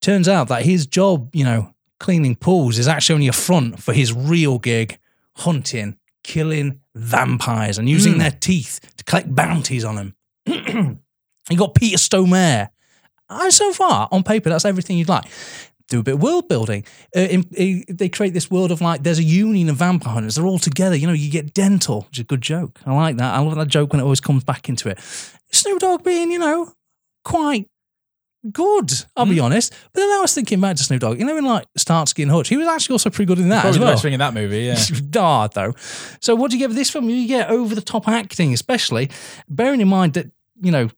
Turns 0.01 0.29
out 0.29 0.49
that 0.49 0.63
his 0.65 0.87
job, 0.87 1.35
you 1.35 1.45
know, 1.45 1.73
cleaning 2.01 2.35
pools, 2.35 2.77
is 2.79 2.89
actually 2.89 3.15
only 3.15 3.29
a 3.29 3.33
front 3.33 3.81
for 3.81 3.93
his 3.93 4.13
real 4.13 4.59
gig, 4.59 4.99
hunting, 5.37 5.97
killing 6.25 6.81
vampires, 6.97 7.79
and 7.79 7.89
using 7.89 8.15
Hmm. 8.15 8.19
their 8.19 8.31
teeth 8.33 8.81
to 8.97 9.05
collect 9.05 9.33
bounties 9.35 9.85
on 9.85 9.95
them. 9.95 10.15
you 10.47 11.57
got 11.57 11.75
Peter 11.75 11.99
Stormare. 11.99 12.69
And 13.31 13.53
so 13.55 13.73
far, 13.73 14.09
on 14.13 14.23
paper, 14.23 14.51
that's 14.51 14.65
everything 14.67 14.99
you'd 14.99 15.09
like 15.09 15.25
do 15.89 16.01
a 16.01 16.03
bit 16.03 16.15
of 16.15 16.23
world 16.23 16.49
building. 16.49 16.85
Uh, 17.17 17.21
in, 17.21 17.45
in- 17.57 17.85
they 17.89 18.09
create 18.09 18.33
this 18.35 18.51
world 18.51 18.71
of 18.73 18.81
like, 18.81 19.03
there's 19.03 19.19
a 19.19 19.23
union 19.25 19.69
of 19.69 19.77
vampire 19.77 20.15
hunters. 20.15 20.35
They're 20.37 20.47
all 20.47 20.59
together. 20.59 20.97
You 20.97 21.07
know, 21.07 21.13
you 21.13 21.31
get 21.31 21.53
dental, 21.55 22.03
which 22.09 22.19
is 22.19 22.23
a 22.23 22.25
good 22.25 22.41
joke. 22.43 22.81
I 22.87 22.95
like 22.95 23.17
that. 23.19 23.35
I 23.35 23.39
love 23.41 23.55
that 23.57 23.69
joke 23.69 23.93
when 23.93 24.01
it 24.01 24.05
always 24.05 24.21
comes 24.21 24.45
back 24.45 24.69
into 24.69 24.89
it. 24.89 24.99
Snoop 25.53 25.81
Dogg 25.81 26.03
being, 26.03 26.31
you 26.33 26.39
know, 26.39 26.73
quite 27.25 27.69
good, 28.53 28.93
I'll 29.17 29.25
be 29.27 29.41
honest. 29.41 29.73
But 29.93 30.01
then 30.01 30.11
I 30.11 30.21
was 30.21 30.35
thinking 30.35 30.61
back 30.61 30.77
to 30.77 30.83
Snoop 30.83 31.01
Dogg, 31.01 31.19
you 31.19 31.25
know, 31.25 31.37
in 31.37 31.45
like 31.45 31.67
Starsky 31.77 32.23
and 32.23 32.31
Hutch, 32.31 32.49
he 32.49 32.57
was 32.57 32.69
actually 32.69 32.95
also 32.95 33.11
pretty 33.11 33.27
good 33.27 33.39
in 33.39 33.49
that 33.51 33.63
Probably 33.63 33.71
as 33.71 33.77
the 33.77 33.81
well. 33.83 33.93
best 33.93 34.03
thing 34.03 34.13
in 34.13 34.19
that 34.21 34.35
movie. 34.35 34.61
Yeah. 34.65 34.79
Dar 35.11 35.49
though. 35.49 35.73
So 36.21 36.35
what 36.35 36.51
do 36.51 36.57
you 36.57 36.61
get 36.63 36.69
with 36.69 36.77
this 36.77 36.91
film? 36.91 37.09
You 37.09 37.27
get 37.27 37.51
over 37.51 37.75
the 37.75 37.81
top 37.81 38.07
acting, 38.09 38.53
especially 38.53 39.11
bearing 39.49 39.81
in 39.81 39.89
mind 39.89 40.15
that 40.15 40.31
you 40.61 40.71
know. 40.73 40.89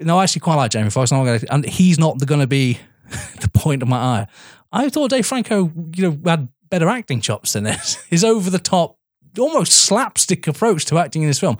No, 0.00 0.18
I 0.18 0.24
actually 0.24 0.40
quite 0.40 0.56
like 0.56 0.72
Jamie 0.72 0.90
Foxx, 0.90 1.12
and, 1.12 1.44
and 1.50 1.64
he's 1.64 2.00
not 2.00 2.18
going 2.26 2.40
to 2.40 2.48
be 2.48 2.78
the 3.40 3.50
point 3.52 3.82
of 3.82 3.88
my 3.88 3.96
eye. 3.96 4.26
I 4.72 4.88
thought 4.88 5.10
Dave 5.10 5.26
Franco, 5.26 5.72
you 5.94 6.10
know, 6.10 6.18
had 6.24 6.48
better 6.70 6.88
acting 6.88 7.20
chops 7.20 7.52
than 7.52 7.64
this. 7.64 7.96
His 8.10 8.24
over 8.24 8.50
the 8.50 8.58
top, 8.58 8.98
almost 9.38 9.72
slapstick 9.72 10.46
approach 10.46 10.84
to 10.86 10.98
acting 10.98 11.22
in 11.22 11.28
this 11.28 11.40
film 11.40 11.58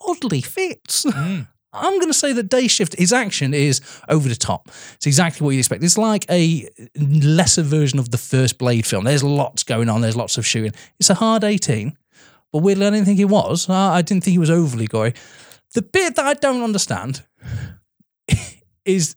oddly 0.00 0.40
fits. 0.40 1.04
Mm. 1.18 1.48
I'm 1.70 1.98
going 1.98 2.08
to 2.08 2.14
say 2.14 2.32
that 2.32 2.48
Day 2.48 2.66
Shift, 2.66 2.98
his 2.98 3.12
action 3.12 3.52
is 3.52 3.82
over 4.08 4.26
the 4.26 4.34
top. 4.34 4.68
It's 4.94 5.06
exactly 5.06 5.44
what 5.44 5.50
you'd 5.50 5.58
expect. 5.58 5.84
It's 5.84 5.98
like 5.98 6.24
a 6.30 6.66
lesser 6.96 7.62
version 7.62 7.98
of 7.98 8.10
the 8.10 8.16
first 8.16 8.56
Blade 8.56 8.86
film. 8.86 9.04
There's 9.04 9.22
lots 9.22 9.64
going 9.64 9.90
on, 9.90 10.00
there's 10.00 10.16
lots 10.16 10.38
of 10.38 10.46
shooting. 10.46 10.72
It's 10.98 11.10
a 11.10 11.14
hard 11.14 11.44
18, 11.44 11.96
but 12.52 12.62
weirdly, 12.62 12.86
I 12.86 12.90
didn't 12.90 13.04
think 13.04 13.20
it 13.20 13.26
was. 13.26 13.68
I 13.68 13.96
I 13.96 14.02
didn't 14.02 14.24
think 14.24 14.32
he 14.32 14.38
was 14.38 14.50
overly 14.50 14.86
gory. 14.86 15.12
The 15.74 15.82
bit 15.82 16.16
that 16.16 16.24
I 16.24 16.34
don't 16.34 16.62
understand 16.62 17.22
is, 18.86 19.14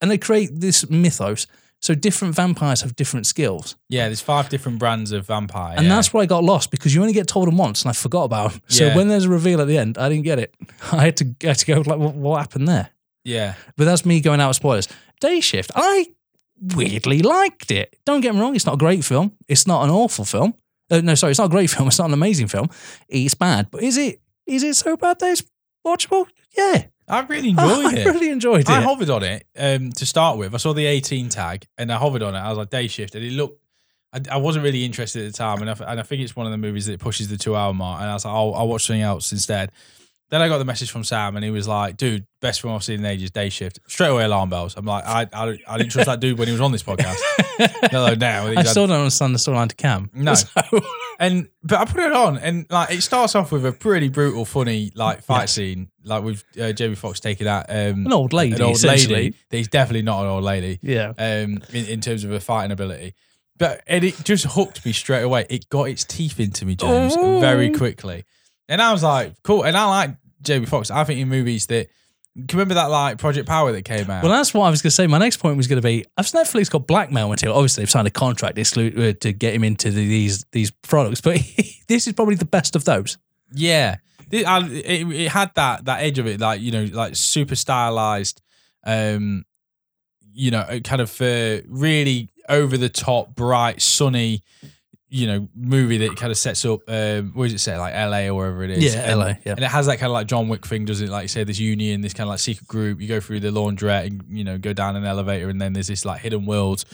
and 0.00 0.10
they 0.10 0.18
create 0.18 0.50
this 0.60 0.88
mythos. 0.88 1.46
So 1.80 1.94
different 1.94 2.34
vampires 2.34 2.80
have 2.82 2.96
different 2.96 3.26
skills. 3.26 3.76
Yeah, 3.88 4.06
there's 4.08 4.20
five 4.20 4.48
different 4.48 4.80
brands 4.80 5.12
of 5.12 5.26
vampire. 5.26 5.74
And 5.76 5.86
yeah. 5.86 5.94
that's 5.94 6.12
where 6.12 6.24
I 6.24 6.26
got 6.26 6.42
lost 6.42 6.72
because 6.72 6.92
you 6.92 7.00
only 7.00 7.12
get 7.12 7.28
told 7.28 7.46
them 7.46 7.56
once 7.56 7.82
and 7.82 7.90
I 7.90 7.92
forgot 7.92 8.24
about 8.24 8.50
them. 8.50 8.62
So 8.66 8.86
Yeah. 8.86 8.96
when 8.96 9.06
there's 9.06 9.26
a 9.26 9.28
reveal 9.28 9.60
at 9.60 9.68
the 9.68 9.78
end, 9.78 9.96
I 9.96 10.08
didn't 10.08 10.24
get 10.24 10.40
it. 10.40 10.54
I 10.92 11.04
had 11.04 11.16
to, 11.18 11.34
I 11.44 11.46
had 11.46 11.58
to 11.58 11.66
go, 11.66 11.74
like, 11.82 11.98
what, 12.00 12.14
what 12.14 12.38
happened 12.40 12.66
there? 12.66 12.90
yeah. 13.24 13.54
But 13.76 13.84
that's 13.84 14.04
me 14.04 14.20
going 14.20 14.40
out 14.40 14.48
with 14.48 14.56
spoilers. 14.56 14.88
Day 15.20 15.40
Shift, 15.40 15.70
I 15.76 16.06
weirdly 16.60 17.22
liked 17.22 17.70
it. 17.70 17.96
Don't 18.04 18.22
get 18.22 18.34
me 18.34 18.40
wrong, 18.40 18.56
it's 18.56 18.66
not 18.66 18.74
a 18.74 18.78
great 18.78 19.04
film. 19.04 19.36
It's 19.46 19.66
not 19.66 19.84
an 19.84 19.90
awful 19.90 20.24
film. 20.24 20.54
Uh, 20.90 21.00
no, 21.00 21.14
sorry, 21.14 21.30
it's 21.30 21.38
not 21.38 21.46
a 21.46 21.50
great 21.50 21.70
film. 21.74 21.86
It's 21.88 21.98
not 21.98 22.06
an 22.08 22.14
amazing 22.14 22.48
film. 22.48 22.68
It's 23.08 23.34
bad. 23.34 23.70
But 23.70 23.82
is 23.84 23.96
it 23.96 24.20
is 24.46 24.62
it 24.64 24.74
so 24.74 24.96
bad 24.96 25.20
that 25.20 25.30
it's 25.30 25.44
watchable? 25.86 26.26
Yeah. 26.56 26.86
I 27.10 27.20
really 27.20 27.50
enjoyed 27.50 27.94
it. 27.94 28.06
I 28.06 28.10
really 28.10 28.30
enjoyed 28.30 28.60
it. 28.60 28.68
I 28.68 28.80
hovered 28.80 29.10
on 29.10 29.22
it 29.22 29.46
um, 29.58 29.90
to 29.92 30.06
start 30.06 30.38
with. 30.38 30.54
I 30.54 30.58
saw 30.58 30.72
the 30.72 30.86
18 30.86 31.28
tag 31.28 31.66
and 31.76 31.90
I 31.92 31.96
hovered 31.96 32.22
on 32.22 32.34
it. 32.34 32.38
I 32.38 32.48
was 32.48 32.58
like, 32.58 32.70
day 32.70 32.86
shift. 32.88 33.14
And 33.14 33.24
it 33.24 33.32
looked, 33.32 33.62
I, 34.12 34.20
I 34.30 34.36
wasn't 34.36 34.64
really 34.64 34.84
interested 34.84 35.24
at 35.24 35.32
the 35.32 35.36
time. 35.36 35.60
And 35.62 35.70
I, 35.70 35.74
and 35.90 36.00
I 36.00 36.02
think 36.02 36.22
it's 36.22 36.36
one 36.36 36.46
of 36.46 36.52
the 36.52 36.58
movies 36.58 36.86
that 36.86 37.00
pushes 37.00 37.28
the 37.28 37.38
two 37.38 37.56
hour 37.56 37.72
mark. 37.72 38.00
And 38.00 38.10
I 38.10 38.14
was 38.14 38.24
like, 38.24 38.34
I'll, 38.34 38.54
I'll 38.54 38.68
watch 38.68 38.86
something 38.86 39.02
else 39.02 39.32
instead. 39.32 39.72
Then 40.30 40.42
I 40.42 40.48
got 40.48 40.58
the 40.58 40.64
message 40.66 40.90
from 40.90 41.04
Sam 41.04 41.36
and 41.36 41.44
he 41.44 41.50
was 41.50 41.66
like, 41.66 41.96
dude, 41.96 42.26
best 42.42 42.60
film 42.60 42.74
I've 42.74 42.84
seen 42.84 43.00
in 43.00 43.06
ages, 43.06 43.30
day 43.30 43.48
shift. 43.48 43.80
Straight 43.86 44.08
away, 44.08 44.24
alarm 44.24 44.50
bells. 44.50 44.74
I'm 44.76 44.84
like, 44.84 45.02
I, 45.06 45.26
I, 45.32 45.58
I 45.66 45.78
didn't 45.78 45.90
trust 45.90 46.04
that 46.06 46.20
dude 46.20 46.38
when 46.38 46.48
he 46.48 46.52
was 46.52 46.60
on 46.60 46.70
this 46.70 46.82
podcast. 46.82 47.16
Hello, 47.90 48.12
now. 48.14 48.46
I 48.46 48.54
had- 48.56 48.68
still 48.68 48.86
don't 48.86 48.98
understand 48.98 49.34
the 49.34 49.38
storyline 49.38 49.68
to 49.68 49.76
Cam. 49.76 50.10
No. 50.12 50.34
So- 50.70 50.80
and 51.20 51.48
but 51.64 51.80
I 51.80 51.84
put 51.84 52.00
it 52.04 52.12
on, 52.12 52.38
and 52.38 52.64
like 52.70 52.92
it 52.92 53.00
starts 53.00 53.34
off 53.34 53.50
with 53.50 53.66
a 53.66 53.72
pretty 53.72 54.08
brutal, 54.08 54.44
funny 54.44 54.92
like 54.94 55.22
fight 55.24 55.40
Yes. 55.42 55.52
scene, 55.52 55.90
like 56.04 56.22
with 56.22 56.44
uh, 56.60 56.70
Jamie 56.72 56.94
Foxx 56.94 57.18
taking 57.18 57.48
out 57.48 57.66
um, 57.68 58.06
An 58.06 58.12
old 58.12 58.32
lady, 58.32 58.54
an 58.54 58.62
old 58.62 58.80
lady. 58.84 59.34
He's 59.50 59.66
definitely 59.66 60.02
not 60.02 60.20
an 60.22 60.28
old 60.28 60.44
lady, 60.44 60.78
yeah. 60.80 61.08
um, 61.18 61.60
in, 61.72 61.86
in 61.86 62.00
terms 62.00 62.22
of 62.22 62.30
her 62.30 62.38
fighting 62.38 62.70
ability. 62.70 63.14
But 63.56 63.82
and 63.88 64.04
it 64.04 64.22
just 64.22 64.44
hooked 64.44 64.86
me 64.86 64.92
straight 64.92 65.22
away. 65.22 65.44
It 65.50 65.68
got 65.70 65.84
its 65.88 66.04
teeth 66.04 66.38
into 66.38 66.64
me, 66.64 66.76
James, 66.76 67.14
Oh. 67.16 67.40
very 67.40 67.72
quickly, 67.72 68.24
and 68.68 68.80
I 68.82 68.92
was 68.92 69.02
like, 69.02 69.34
cool. 69.42 69.64
And 69.64 69.76
I 69.76 69.84
like 69.86 70.10
Jamie 70.42 70.66
Foxx. 70.66 70.90
I 70.90 71.04
think 71.04 71.20
in 71.20 71.28
movies 71.28 71.66
that. 71.66 71.88
Can 72.36 72.44
you 72.52 72.58
remember 72.60 72.74
that 72.74 72.86
like 72.86 73.18
Project 73.18 73.48
Power 73.48 73.72
that 73.72 73.84
came 73.84 74.08
out? 74.08 74.22
Well, 74.22 74.30
that's 74.30 74.54
what 74.54 74.64
I 74.64 74.70
was 74.70 74.80
going 74.80 74.90
to 74.90 74.94
say. 74.94 75.08
My 75.08 75.18
next 75.18 75.38
point 75.38 75.56
was 75.56 75.66
going 75.66 75.82
to 75.82 75.86
be: 75.86 76.04
I've 76.16 76.26
Netflix 76.26 76.70
got 76.70 76.86
blackmail 76.86 77.28
material. 77.28 77.56
Obviously, 77.56 77.82
they've 77.82 77.90
signed 77.90 78.06
a 78.06 78.12
contract 78.12 78.56
exclu- 78.56 78.96
uh, 78.96 79.12
to 79.22 79.32
get 79.32 79.54
him 79.54 79.64
into 79.64 79.90
the, 79.90 80.06
these 80.06 80.44
these 80.52 80.70
products, 80.70 81.20
but 81.20 81.40
this 81.88 82.06
is 82.06 82.12
probably 82.12 82.36
the 82.36 82.44
best 82.44 82.76
of 82.76 82.84
those. 82.84 83.18
Yeah, 83.52 83.96
it, 84.30 84.46
it, 84.46 85.12
it 85.12 85.28
had 85.30 85.52
that 85.54 85.86
that 85.86 86.02
edge 86.02 86.18
of 86.18 86.26
it, 86.26 86.40
like 86.40 86.60
you 86.60 86.70
know, 86.70 86.86
like 86.92 87.16
super 87.16 87.56
stylized, 87.56 88.40
um, 88.84 89.44
you 90.32 90.50
know, 90.50 90.64
kind 90.84 91.00
of 91.00 91.20
uh, 91.20 91.58
really 91.66 92.30
over 92.48 92.76
the 92.76 92.88
top, 92.88 93.34
bright, 93.34 93.82
sunny, 93.82 94.42
you 95.10 95.26
know, 95.26 95.48
movie 95.54 95.98
that 95.98 96.16
kind 96.16 96.30
of 96.30 96.36
sets 96.38 96.64
up. 96.64 96.80
Um, 96.88 97.32
what 97.34 97.44
does 97.44 97.54
it 97.54 97.60
say, 97.60 97.78
like 97.78 97.94
L.A. 97.94 98.28
or 98.28 98.34
wherever 98.34 98.62
it 98.62 98.70
is? 98.70 98.94
Yeah, 98.94 99.10
and, 99.10 99.18
LA, 99.20 99.26
yeah. 99.44 99.52
and 99.52 99.60
it 99.60 99.70
has 99.70 99.86
that 99.86 99.98
kind 99.98 100.10
of 100.10 100.12
like 100.14 100.26
John 100.26 100.48
Wick 100.48 100.66
thing, 100.66 100.84
doesn't 100.84 101.08
it? 101.08 101.10
Like 101.10 101.22
you 101.22 101.28
say, 101.28 101.44
this 101.44 101.58
union, 101.58 102.00
this 102.02 102.12
kind 102.12 102.28
of 102.28 102.32
like 102.32 102.40
secret 102.40 102.68
group. 102.68 103.00
You 103.00 103.08
go 103.08 103.20
through 103.20 103.40
the 103.40 103.48
laundrette 103.48 104.06
and 104.06 104.22
you 104.28 104.44
know 104.44 104.58
go 104.58 104.72
down 104.72 104.96
an 104.96 105.04
elevator, 105.04 105.48
and 105.48 105.60
then 105.60 105.72
there's 105.72 105.88
this 105.88 106.04
like 106.04 106.20
hidden 106.20 106.44
world. 106.46 106.84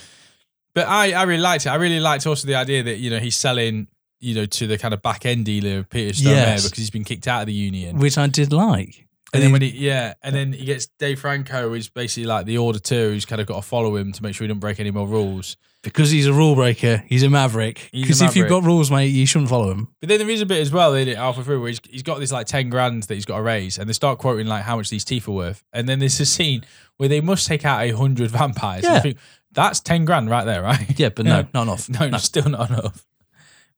But 0.75 0.89
I, 0.89 1.13
I 1.13 1.23
really 1.25 1.43
liked 1.43 1.67
it. 1.67 1.71
I 1.71 1.77
really 1.77 2.01
liked 2.01 2.27
also 2.27 2.47
the 2.47 2.57
idea 2.57 2.83
that 2.85 2.97
you 2.99 3.11
know 3.11 3.19
he's 3.19 3.37
selling, 3.37 3.89
you 4.21 4.35
know, 4.35 4.47
to 4.47 4.67
the 4.67 4.79
kind 4.79 4.93
of 4.95 5.03
back 5.03 5.25
end 5.27 5.45
dealer 5.45 5.79
of 5.79 5.91
Peter 5.91 6.13
Stormare 6.13 6.25
Yes. 6.35 6.65
because 6.65 6.79
he's 6.79 6.91
been 6.91 7.05
kicked 7.05 7.29
out 7.29 7.43
of 7.43 7.47
the 7.47 7.53
union. 7.53 7.99
which 7.99 8.19
I 8.19 8.27
did 8.27 8.53
like. 8.53 9.07
And 9.33 9.43
then 9.43 9.51
when 9.51 9.63
he, 9.63 9.69
yeah, 9.71 10.15
and 10.23 10.33
then 10.33 10.53
he 10.53 10.65
gets 10.65 10.87
Dave 11.01 11.19
Franco, 11.19 11.69
who's 11.71 11.89
basically 11.89 12.25
like 12.27 12.47
the 12.47 12.59
auditor, 12.59 13.11
who's 13.11 13.25
kind 13.25 13.41
of 13.41 13.49
got 13.49 13.57
to 13.57 13.63
follow 13.63 13.97
him 13.97 14.13
to 14.13 14.23
make 14.23 14.33
sure 14.37 14.45
he 14.45 14.49
doesn't 14.49 14.61
break 14.61 14.79
any 14.79 14.93
more 14.93 15.09
rules. 15.09 15.57
Because 15.85 16.11
he's 16.11 16.27
a 16.27 16.33
rule 16.33 16.55
breaker, 16.55 17.05
he's 17.07 17.23
a 17.23 17.31
maverick. 17.31 17.91
Because 17.93 18.21
if 18.23 18.35
you've 18.35 18.49
got 18.49 18.65
rules, 18.65 18.91
mate, 18.91 19.09
you 19.09 19.27
shouldn't 19.27 19.51
follow 19.51 19.69
them. 19.69 19.89
But 20.01 20.09
then 20.09 20.19
there 20.19 20.31
is 20.31 20.41
a 20.41 20.47
bit 20.47 20.61
as 20.61 20.73
well 20.73 20.95
in 20.95 21.07
it 21.07 21.17
halfway 21.17 21.45
through 21.45 21.61
where 21.61 21.69
he's, 21.69 21.81
he's 21.89 22.03
got 22.03 22.19
this 22.19 22.33
like 22.33 22.47
ten 22.47 22.71
grand 22.71 23.05
that 23.05 23.15
he's 23.15 23.27
got 23.27 23.37
to 23.37 23.43
raise, 23.43 23.79
and 23.79 23.89
they 23.89 23.93
start 23.93 24.19
quoting 24.19 24.47
like 24.47 24.65
how 24.65 24.77
much 24.77 24.91
these 24.91 25.05
teeth 25.05 25.29
are 25.29 25.33
worth, 25.33 25.63
and 25.73 25.89
then 25.89 26.01
there's 26.01 26.19
a 26.19 26.27
scene 26.27 26.65
where 26.97 27.09
they 27.09 27.21
must 27.21 27.47
take 27.47 27.65
out 27.65 27.83
a 27.85 27.91
hundred 27.91 28.31
vampires. 28.31 28.83
Yeah. 28.83 29.01
think, 29.01 29.19
that's 29.53 29.79
ten 29.79 30.05
grand 30.05 30.31
right 30.31 30.45
there, 30.45 30.63
right? 30.63 30.99
Yeah, 30.99 31.11
but 31.11 31.27
no, 31.27 31.47
not 31.55 31.63
enough. 31.63 31.89
No, 31.89 32.19
still 32.19 32.49
not 32.49 32.71
enough. 32.71 33.07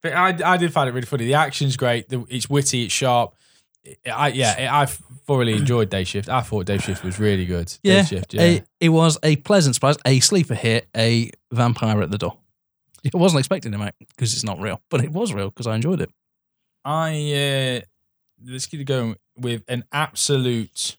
But 0.02 0.12
I, 0.12 0.52
I 0.52 0.56
did 0.56 0.72
find 0.72 0.88
it 0.88 0.92
really 0.92 1.06
funny. 1.06 1.24
The 1.24 1.34
action's 1.34 1.76
great. 1.76 2.08
The, 2.08 2.24
it's 2.28 2.48
witty. 2.48 2.84
It's 2.84 2.94
sharp. 2.94 3.34
I, 4.10 4.28
yeah, 4.28 4.68
I 4.72 4.86
thoroughly 4.86 5.54
enjoyed 5.54 5.90
Day 5.90 6.04
Shift. 6.04 6.28
I 6.28 6.40
thought 6.40 6.66
Day 6.66 6.78
Shift 6.78 7.04
was 7.04 7.18
really 7.18 7.46
good. 7.46 7.66
Day 7.66 7.96
Yeah, 7.96 8.04
Shift, 8.04 8.34
yeah. 8.34 8.42
It, 8.42 8.68
it 8.80 8.88
was 8.90 9.18
a 9.22 9.36
pleasant 9.36 9.74
surprise, 9.74 9.96
a 10.04 10.20
sleeper 10.20 10.54
hit, 10.54 10.88
a 10.96 11.30
vampire 11.52 12.02
at 12.02 12.10
the 12.10 12.18
door. 12.18 12.38
I 13.14 13.16
wasn't 13.16 13.40
expecting 13.40 13.72
it, 13.72 13.78
mate, 13.78 13.94
because 14.00 14.34
it's 14.34 14.44
not 14.44 14.60
real, 14.60 14.80
but 14.90 15.04
it 15.04 15.12
was 15.12 15.32
real 15.32 15.50
because 15.50 15.66
I 15.66 15.74
enjoyed 15.74 16.00
it. 16.00 16.10
I 16.84 17.80
uh, 17.80 17.80
let's 18.50 18.66
keep 18.66 18.80
it 18.80 18.84
going 18.84 19.16
with 19.36 19.62
an 19.68 19.84
absolute 19.92 20.96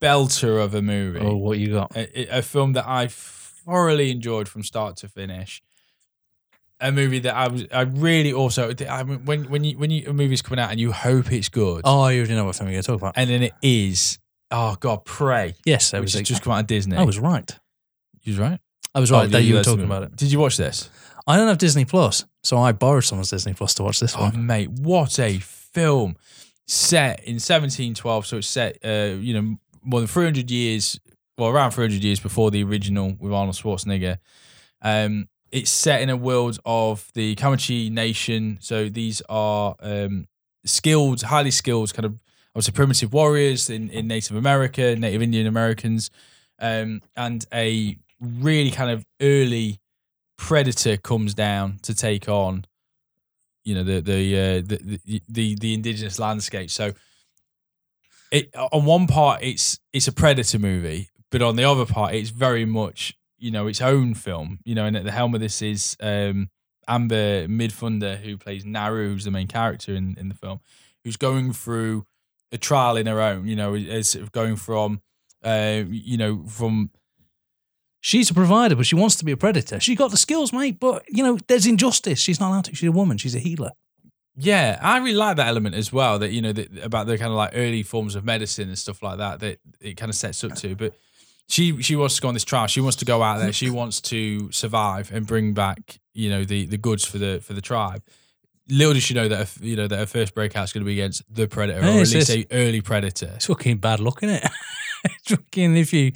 belter 0.00 0.62
of 0.62 0.74
a 0.74 0.82
movie. 0.82 1.20
Oh, 1.20 1.36
what 1.36 1.58
you 1.58 1.72
got? 1.72 1.94
a, 1.96 2.38
a 2.38 2.42
film 2.42 2.72
that 2.74 2.86
I 2.86 3.08
thoroughly 3.08 4.10
enjoyed 4.10 4.48
from 4.48 4.62
start 4.62 4.96
to 4.98 5.08
finish. 5.08 5.62
A 6.82 6.90
movie 6.90 7.18
that 7.20 7.34
I 7.34 7.48
was, 7.48 7.64
I 7.72 7.82
really 7.82 8.32
also, 8.32 8.72
I 8.88 9.02
mean, 9.02 9.24
when 9.26 9.44
when 9.50 9.64
you 9.64 9.76
when 9.78 9.90
you 9.90 10.04
a 10.08 10.12
movie's 10.12 10.40
coming 10.42 10.58
out 10.62 10.70
and 10.70 10.80
you 10.80 10.92
hope 10.92 11.30
it's 11.30 11.48
good, 11.50 11.82
Oh, 11.84 12.08
you 12.08 12.20
already 12.20 12.34
know 12.34 12.44
what 12.46 12.56
film 12.56 12.68
you're 12.68 12.74
going 12.74 12.82
to 12.82 12.86
talk 12.86 13.00
about. 13.00 13.14
and 13.16 13.28
then 13.28 13.42
it 13.42 13.52
is. 13.62 14.18
Oh 14.50 14.76
God, 14.80 15.04
pray. 15.04 15.54
Yes, 15.66 15.92
I 15.94 16.00
was 16.00 16.12
just 16.14 16.42
come 16.42 16.52
out 16.54 16.60
of 16.60 16.66
Disney. 16.66 16.96
I 16.96 17.02
was 17.04 17.18
right. 17.18 17.50
you 18.22 18.32
was 18.32 18.38
right. 18.38 18.58
I 18.94 19.00
was 19.00 19.12
Oh, 19.12 19.16
right 19.18 19.30
that 19.30 19.42
you 19.42 19.54
were 19.54 19.62
talking 19.62 19.84
about 19.84 20.02
it. 20.04 20.16
Did 20.16 20.32
you 20.32 20.38
watch 20.40 20.56
this? 20.56 20.88
I 21.26 21.36
don't 21.36 21.46
have 21.48 21.58
Disney 21.58 21.84
Plus, 21.84 22.24
so 22.42 22.56
I 22.58 22.72
borrowed 22.72 23.04
someone's 23.04 23.30
Disney 23.30 23.52
Plus 23.54 23.74
to 23.74 23.82
watch 23.82 24.00
this 24.00 24.16
Oh 24.16 24.22
one. 24.22 24.46
mate, 24.46 24.70
what 24.70 25.18
a 25.20 25.38
film! 25.38 26.16
Set 26.66 27.20
in 27.24 27.34
1712, 27.34 28.26
so 28.26 28.36
it's 28.38 28.46
set, 28.48 28.78
uh, 28.84 29.16
you 29.20 29.34
know, 29.34 29.56
more 29.82 30.00
than 30.00 30.06
300 30.06 30.50
years, 30.50 30.98
well, 31.36 31.50
around 31.50 31.72
300 31.72 32.02
years 32.02 32.20
before 32.20 32.50
the 32.50 32.62
original 32.64 33.16
with 33.20 33.32
Arnold 33.32 33.56
Schwarzenegger. 33.56 34.18
Um, 34.82 35.28
it's 35.52 35.70
set 35.70 36.00
in 36.00 36.10
a 36.10 36.16
world 36.16 36.58
of 36.64 37.10
the 37.14 37.34
Comanche 37.34 37.90
Nation. 37.90 38.58
So 38.60 38.88
these 38.88 39.22
are 39.28 39.76
um, 39.80 40.26
skilled, 40.64 41.22
highly 41.22 41.50
skilled, 41.50 41.92
kind 41.94 42.06
of, 42.06 42.14
I 42.14 42.58
would 42.58 42.64
say, 42.64 42.72
primitive 42.72 43.12
warriors 43.12 43.70
in, 43.70 43.90
in 43.90 44.06
Native 44.06 44.36
America, 44.36 44.94
Native 44.96 45.22
Indian 45.22 45.46
Americans, 45.46 46.10
um, 46.58 47.02
and 47.16 47.44
a 47.52 47.96
really 48.20 48.70
kind 48.70 48.90
of 48.90 49.04
early 49.20 49.80
predator 50.36 50.96
comes 50.96 51.34
down 51.34 51.78
to 51.82 51.94
take 51.94 52.28
on 52.28 52.64
you 53.64 53.74
know 53.74 53.84
the 53.84 54.00
the 54.00 54.38
uh, 54.38 54.54
the, 54.66 55.00
the 55.06 55.22
the 55.28 55.54
the 55.56 55.74
indigenous 55.74 56.18
landscape. 56.18 56.70
So 56.70 56.92
it 58.32 58.54
on 58.54 58.84
one 58.84 59.06
part 59.06 59.42
it's 59.42 59.78
it's 59.92 60.08
a 60.08 60.12
predator 60.12 60.58
movie, 60.58 61.10
but 61.30 61.42
on 61.42 61.56
the 61.56 61.64
other 61.64 61.86
part 61.86 62.14
it's 62.14 62.30
very 62.30 62.64
much 62.64 63.16
you 63.40 63.50
know 63.50 63.66
its 63.66 63.80
own 63.80 64.14
film. 64.14 64.60
You 64.64 64.74
know, 64.74 64.84
and 64.84 64.96
at 64.96 65.04
the 65.04 65.12
helm 65.12 65.34
of 65.34 65.40
this 65.40 65.62
is 65.62 65.96
um, 66.00 66.50
Amber 66.86 67.48
Midthunder, 67.48 68.18
who 68.18 68.36
plays 68.36 68.64
Naru, 68.64 69.12
who's 69.12 69.24
the 69.24 69.30
main 69.30 69.48
character 69.48 69.94
in 69.94 70.16
in 70.18 70.28
the 70.28 70.34
film, 70.34 70.60
who's 71.04 71.16
going 71.16 71.52
through 71.52 72.06
a 72.52 72.58
trial 72.58 72.96
in 72.96 73.06
her 73.06 73.20
own. 73.20 73.46
You 73.46 73.56
know, 73.56 73.74
of 73.74 74.32
going 74.32 74.56
from 74.56 75.00
uh, 75.44 75.82
you 75.88 76.16
know 76.16 76.44
from 76.46 76.90
She's 78.02 78.30
a 78.30 78.34
provider, 78.34 78.74
but 78.76 78.86
she 78.86 78.94
wants 78.94 79.16
to 79.16 79.26
be 79.26 79.32
a 79.32 79.36
predator. 79.36 79.78
She's 79.78 79.98
got 79.98 80.10
the 80.10 80.16
skills, 80.16 80.54
mate, 80.54 80.80
but 80.80 81.04
you 81.08 81.22
know, 81.22 81.38
there's 81.48 81.66
injustice. 81.66 82.18
She's 82.18 82.40
not 82.40 82.48
allowed 82.48 82.64
to. 82.64 82.74
She's 82.74 82.88
a 82.88 82.92
woman. 82.92 83.18
She's 83.18 83.34
a 83.34 83.38
healer. 83.38 83.72
Yeah, 84.36 84.78
I 84.80 84.98
really 84.98 85.14
like 85.14 85.36
that 85.36 85.48
element 85.48 85.74
as 85.74 85.92
well. 85.92 86.18
That 86.18 86.30
you 86.30 86.40
know 86.40 86.52
that, 86.52 86.82
about 86.82 87.06
the 87.06 87.18
kind 87.18 87.30
of 87.30 87.36
like 87.36 87.50
early 87.54 87.82
forms 87.82 88.14
of 88.14 88.24
medicine 88.24 88.68
and 88.68 88.78
stuff 88.78 89.02
like 89.02 89.18
that. 89.18 89.40
That 89.40 89.58
it 89.80 89.98
kind 89.98 90.08
of 90.08 90.14
sets 90.14 90.42
up 90.44 90.54
to. 90.56 90.74
But 90.74 90.94
she 91.50 91.82
she 91.82 91.96
wants 91.96 92.14
to 92.14 92.22
go 92.22 92.28
on 92.28 92.34
this 92.34 92.44
trial. 92.44 92.68
She 92.68 92.80
wants 92.80 92.96
to 92.98 93.04
go 93.04 93.22
out 93.22 93.38
there. 93.38 93.52
She 93.52 93.70
wants 93.70 94.00
to 94.02 94.50
survive 94.52 95.10
and 95.12 95.26
bring 95.26 95.52
back 95.52 95.98
you 96.14 96.30
know 96.30 96.44
the 96.44 96.66
the 96.66 96.78
goods 96.78 97.04
for 97.04 97.18
the 97.18 97.40
for 97.42 97.54
the 97.54 97.60
tribe. 97.60 98.02
Little 98.68 98.94
does 98.94 99.02
she 99.02 99.14
know 99.14 99.26
that 99.26 99.48
her, 99.48 99.64
you 99.64 99.74
know 99.74 99.88
that 99.88 99.98
her 99.98 100.06
first 100.06 100.34
breakout 100.34 100.64
is 100.64 100.72
going 100.72 100.82
to 100.82 100.86
be 100.86 100.92
against 100.92 101.22
the 101.32 101.48
predator, 101.48 101.80
or 101.80 102.00
at 102.00 102.08
least 102.08 102.30
a 102.30 102.46
early 102.52 102.80
predator. 102.80 103.32
It's 103.34 103.46
fucking 103.46 103.78
bad 103.78 103.98
luck, 103.98 104.22
isn't 104.22 104.44
it? 104.44 104.50
Fucking 105.24 105.76
if 105.76 105.92
you. 105.92 106.12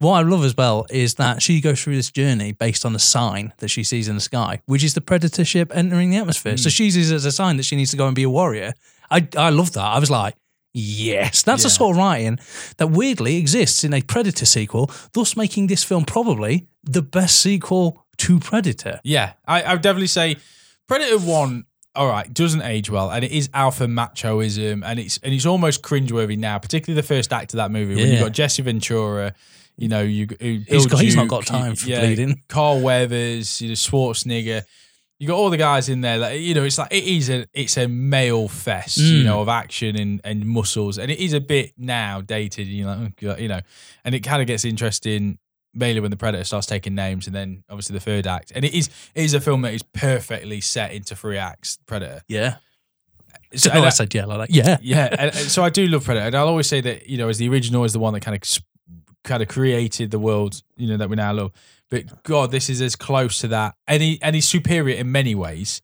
What 0.00 0.14
I 0.14 0.22
love 0.22 0.44
as 0.44 0.56
well 0.56 0.86
is 0.90 1.14
that 1.14 1.40
she 1.40 1.60
goes 1.60 1.82
through 1.82 1.96
this 1.96 2.10
journey 2.10 2.52
based 2.52 2.84
on 2.84 2.94
a 2.94 2.98
sign 2.98 3.52
that 3.58 3.68
she 3.68 3.84
sees 3.84 4.08
in 4.08 4.16
the 4.16 4.20
sky, 4.20 4.60
which 4.66 4.82
is 4.82 4.94
the 4.94 5.00
predator 5.00 5.44
ship 5.44 5.70
entering 5.74 6.10
the 6.10 6.16
atmosphere. 6.16 6.56
So 6.56 6.64
hmm. 6.64 6.70
she 6.70 6.90
sees 6.90 7.10
it 7.10 7.14
as 7.14 7.24
a 7.24 7.32
sign 7.32 7.56
that 7.56 7.62
she 7.62 7.76
needs 7.76 7.92
to 7.92 7.96
go 7.96 8.06
and 8.06 8.14
be 8.14 8.24
a 8.24 8.30
warrior. 8.30 8.74
I 9.10 9.26
I 9.36 9.50
love 9.50 9.72
that. 9.72 9.84
I 9.84 9.98
was 9.98 10.10
like, 10.10 10.34
yes, 10.74 11.42
that's 11.42 11.62
the 11.62 11.70
sort 11.70 11.92
of 11.92 11.96
writing 11.98 12.38
that 12.76 12.88
weirdly 12.88 13.36
exists 13.36 13.84
in 13.84 13.94
a 13.94 14.02
Predator 14.02 14.44
sequel, 14.44 14.90
thus 15.14 15.36
making 15.36 15.68
this 15.68 15.82
film 15.84 16.04
probably 16.04 16.66
the 16.82 17.00
best 17.02 17.40
sequel 17.40 18.04
to 18.18 18.38
Predator. 18.38 19.00
Yeah, 19.04 19.32
I, 19.46 19.62
I 19.62 19.72
would 19.74 19.82
definitely 19.82 20.08
say 20.08 20.36
Predator 20.86 21.18
One. 21.18 21.64
All 21.96 22.08
right, 22.08 22.32
doesn't 22.34 22.62
age 22.62 22.90
well, 22.90 23.08
and 23.12 23.24
it 23.24 23.30
is 23.30 23.48
alpha 23.54 23.86
machoism, 23.86 24.82
and 24.84 24.98
it's 24.98 25.18
and 25.22 25.32
it's 25.32 25.46
almost 25.46 25.80
cringeworthy 25.82 26.36
now, 26.36 26.58
particularly 26.58 27.00
the 27.00 27.06
first 27.06 27.32
act 27.32 27.54
of 27.54 27.58
that 27.58 27.70
movie 27.70 27.94
when 27.94 28.06
you 28.08 28.14
Yeah. 28.14 28.20
got 28.20 28.32
Jesse 28.32 28.62
Ventura. 28.62 29.32
You 29.76 29.88
know, 29.88 30.02
you 30.02 30.26
who- 30.40 30.60
He's 30.68 30.86
got- 30.86 31.00
he's 31.00 31.16
not 31.16 31.26
got 31.28 31.46
time 31.46 31.74
for 31.74 31.88
yeah, 31.88 32.00
bleeding. 32.00 32.42
Carl 32.48 32.80
Weathers, 32.80 33.60
you 33.60 33.68
know, 33.68 33.74
Schwarzenegger. 33.74 34.62
You 35.24 35.28
got 35.28 35.38
all 35.38 35.48
the 35.48 35.56
guys 35.56 35.88
in 35.88 36.02
there. 36.02 36.18
That, 36.18 36.38
you 36.38 36.52
know, 36.52 36.64
it's 36.64 36.76
like 36.76 36.92
it 36.92 37.04
is 37.04 37.30
a 37.30 37.46
it's 37.54 37.78
a 37.78 37.88
male 37.88 38.46
fest, 38.46 38.98
you 38.98 39.22
Mm. 39.22 39.24
know, 39.24 39.40
of 39.40 39.48
action 39.48 39.96
and, 39.96 40.20
and 40.22 40.44
muscles, 40.44 40.98
and 40.98 41.10
it 41.10 41.18
is 41.18 41.32
a 41.32 41.40
bit 41.40 41.72
now 41.78 42.20
dated. 42.20 42.66
You 42.66 42.84
know, 42.84 43.08
you 43.38 43.48
know, 43.48 43.60
and 44.04 44.14
it 44.14 44.20
kind 44.20 44.42
of 44.42 44.46
gets 44.46 44.66
interesting 44.66 45.38
mainly 45.72 46.00
when 46.00 46.10
the 46.10 46.16
predator 46.18 46.44
starts 46.44 46.66
taking 46.66 46.94
names, 46.94 47.26
and 47.26 47.34
then 47.34 47.64
obviously 47.70 47.94
the 47.94 48.00
third 48.00 48.26
act. 48.26 48.52
And 48.54 48.66
it 48.66 48.74
is 48.74 48.90
it 49.14 49.24
is 49.24 49.32
a 49.32 49.40
film 49.40 49.62
that 49.62 49.72
is 49.72 49.82
perfectly 49.82 50.60
set 50.60 50.92
into 50.92 51.16
three 51.16 51.38
acts. 51.38 51.78
Predator. 51.86 52.20
Yeah. 52.28 52.56
So, 53.54 53.70
oh, 53.72 53.80
I 53.80 53.86
I- 53.86 53.88
said 53.88 54.12
yeah, 54.14 54.26
like 54.26 54.48
that. 54.48 54.54
Yeah. 54.54 54.76
yeah, 54.82 55.06
and, 55.10 55.30
and 55.34 55.50
so 55.50 55.64
I 55.64 55.70
do 55.70 55.86
love 55.86 56.04
Predator, 56.04 56.26
and 56.26 56.34
I'll 56.36 56.48
always 56.48 56.66
say 56.66 56.82
that 56.82 57.08
you 57.08 57.16
know, 57.16 57.30
as 57.30 57.38
the 57.38 57.48
original 57.48 57.84
is 57.84 57.94
the 57.94 57.98
one 57.98 58.12
that 58.12 58.20
kind 58.20 58.36
of 58.36 58.42
kind 59.22 59.42
of 59.42 59.48
created 59.48 60.10
the 60.10 60.18
world, 60.18 60.60
you 60.76 60.86
know, 60.86 60.98
that 60.98 61.08
we 61.08 61.16
now 61.16 61.32
love. 61.32 61.52
But 61.90 62.22
God, 62.24 62.50
this 62.50 62.68
is 62.68 62.80
as 62.80 62.96
close 62.96 63.40
to 63.40 63.48
that, 63.48 63.74
Any 63.86 64.18
he's 64.22 64.48
superior 64.48 64.96
in 64.96 65.12
many 65.12 65.34
ways. 65.34 65.82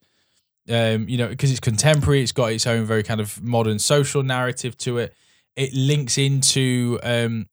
Um, 0.68 1.08
you 1.08 1.18
know, 1.18 1.28
because 1.28 1.50
it's 1.50 1.60
contemporary, 1.60 2.22
it's 2.22 2.32
got 2.32 2.52
its 2.52 2.66
own 2.66 2.84
very 2.84 3.02
kind 3.02 3.20
of 3.20 3.42
modern 3.42 3.78
social 3.78 4.22
narrative 4.22 4.76
to 4.78 4.98
it. 4.98 5.14
It 5.56 5.72
links 5.74 6.16
into 6.18 6.98
um 7.02 7.48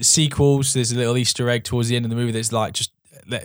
sequels. 0.00 0.74
There's 0.74 0.92
a 0.92 0.96
little 0.96 1.16
Easter 1.16 1.48
egg 1.50 1.64
towards 1.64 1.88
the 1.88 1.96
end 1.96 2.04
of 2.04 2.10
the 2.10 2.16
movie 2.16 2.32
that's 2.32 2.52
like 2.52 2.74
just 2.74 2.92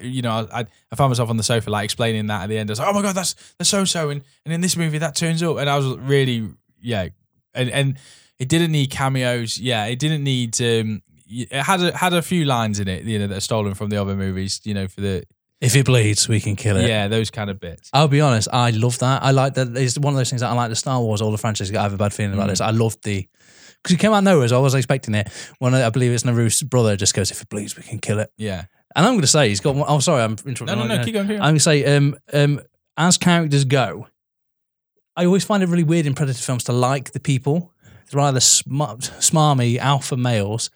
you 0.02 0.22
know, 0.22 0.48
I 0.52 0.66
I 0.92 0.96
found 0.96 1.12
myself 1.12 1.30
on 1.30 1.38
the 1.38 1.44
sofa 1.44 1.70
like 1.70 1.86
explaining 1.86 2.28
that 2.28 2.44
at 2.44 2.50
the 2.50 2.58
end. 2.58 2.70
I 2.70 2.72
was 2.72 2.80
like, 2.80 2.88
oh 2.90 2.94
my 2.94 3.02
god, 3.02 3.16
that's 3.16 3.36
that's 3.58 3.70
so 3.70 3.86
so, 3.86 4.10
and 4.10 4.22
and 4.46 4.54
in 4.54 4.62
this 4.62 4.78
movie 4.78 4.98
that 4.98 5.16
turns 5.16 5.44
up, 5.44 5.58
and 5.58 5.70
I 5.70 5.78
was 5.78 5.98
really 5.98 6.50
yeah, 6.82 7.10
and 7.54 7.70
and 7.70 7.98
it 8.40 8.50
didn't 8.50 8.72
need 8.72 8.92
cameos. 8.92 9.58
Yeah, 9.58 9.86
it 9.86 10.00
didn't 10.00 10.24
need. 10.24 10.60
um 10.62 11.02
It 11.30 11.52
had 11.54 11.82
a, 11.82 11.96
had 11.98 12.14
a 12.14 12.22
few 12.22 12.46
lines 12.46 12.80
in 12.80 12.88
it, 12.88 13.04
you 13.04 13.20
know, 13.20 13.28
that 13.28 13.38
are 13.38 13.42
stolen 13.42 13.74
from 13.74 13.90
the 13.90 13.98
other 14.02 14.16
movies. 14.16 14.62
You 14.64 14.74
know, 14.74 14.88
for 14.88 15.02
the 15.02 15.24
If 15.62 15.76
it 15.76 15.86
bleeds, 15.86 16.28
we 16.30 16.40
can 16.40 16.56
kill 16.56 16.78
it. 16.78 16.88
yeah 16.88 17.08
those 17.08 17.30
kind 17.32 17.50
of 17.50 17.60
bits. 17.60 17.90
I'll 17.94 18.08
be 18.08 18.22
honest, 18.22 18.48
I 18.54 18.70
love 18.72 19.00
that. 19.00 19.24
I 19.24 19.32
like 19.32 19.56
that. 19.56 19.76
It's 19.76 19.98
one 19.98 20.14
of 20.14 20.18
those 20.18 20.30
things 20.30 20.42
that 20.42 20.50
I 20.50 20.54
like 20.54 20.70
the 20.70 20.76
Star 20.76 21.00
Wars, 21.02 21.22
all 21.22 21.32
the 21.32 21.38
franchises. 21.38 21.76
I 21.76 21.82
have 21.84 21.94
a 21.94 21.98
bad 21.98 22.14
feeling 22.14 22.34
about 22.34 22.48
Mm. 22.48 22.52
this. 22.52 22.62
I 22.62 22.72
love 22.72 22.96
the 23.04 23.28
because 23.84 23.94
it 23.96 24.00
came 24.00 24.12
out 24.14 24.24
nowhere, 24.24 24.48
so 24.48 24.58
I 24.58 24.62
wasn't 24.62 24.80
expecting 24.80 25.14
it. 25.16 25.30
When 25.60 25.74
I, 25.76 25.86
I 25.86 25.90
believe 25.90 26.12
it's 26.12 26.24
Naru's 26.24 26.64
brother, 26.64 26.96
just 26.98 27.14
goes, 27.14 27.30
"If 27.32 27.42
it 27.42 27.50
bleeds, 27.50 27.76
we 27.78 27.84
can 27.84 28.00
kill 28.00 28.20
it." 28.20 28.32
Yeah, 28.38 28.66
And 28.96 29.06
I'm 29.06 29.14
going 29.14 29.22
to 29.22 29.28
say 29.28 29.50
he's 29.50 29.60
got. 29.60 29.76
One, 29.76 29.86
oh, 29.88 30.00
sorry, 30.00 30.24
I'm 30.24 30.36
interrupting. 30.46 30.66
no, 30.80 30.86
no, 30.88 30.98
no, 30.98 31.04
keep 31.06 31.14
going, 31.14 31.28
keep 31.28 31.36
I'm 31.36 31.40
going. 31.40 31.50
going 31.50 31.56
to 31.56 31.60
say, 31.60 31.96
um, 31.96 32.16
um, 32.34 32.62
as 32.98 33.18
characters 33.18 33.66
go, 33.66 34.08
I 35.16 35.26
always 35.26 35.44
find 35.44 35.64
it 35.64 35.70
really 35.70 35.84
weird 35.84 36.06
in 36.06 36.14
Predator 36.16 36.40
films 36.42 36.64
to 36.66 36.74
like 36.74 37.12
the 37.12 37.20
people. 37.20 37.72
They're 38.10 38.22
either 38.22 38.40
smart, 38.40 39.00
smarmy 39.20 39.78
alpha 39.78 40.16
males, 40.18 40.70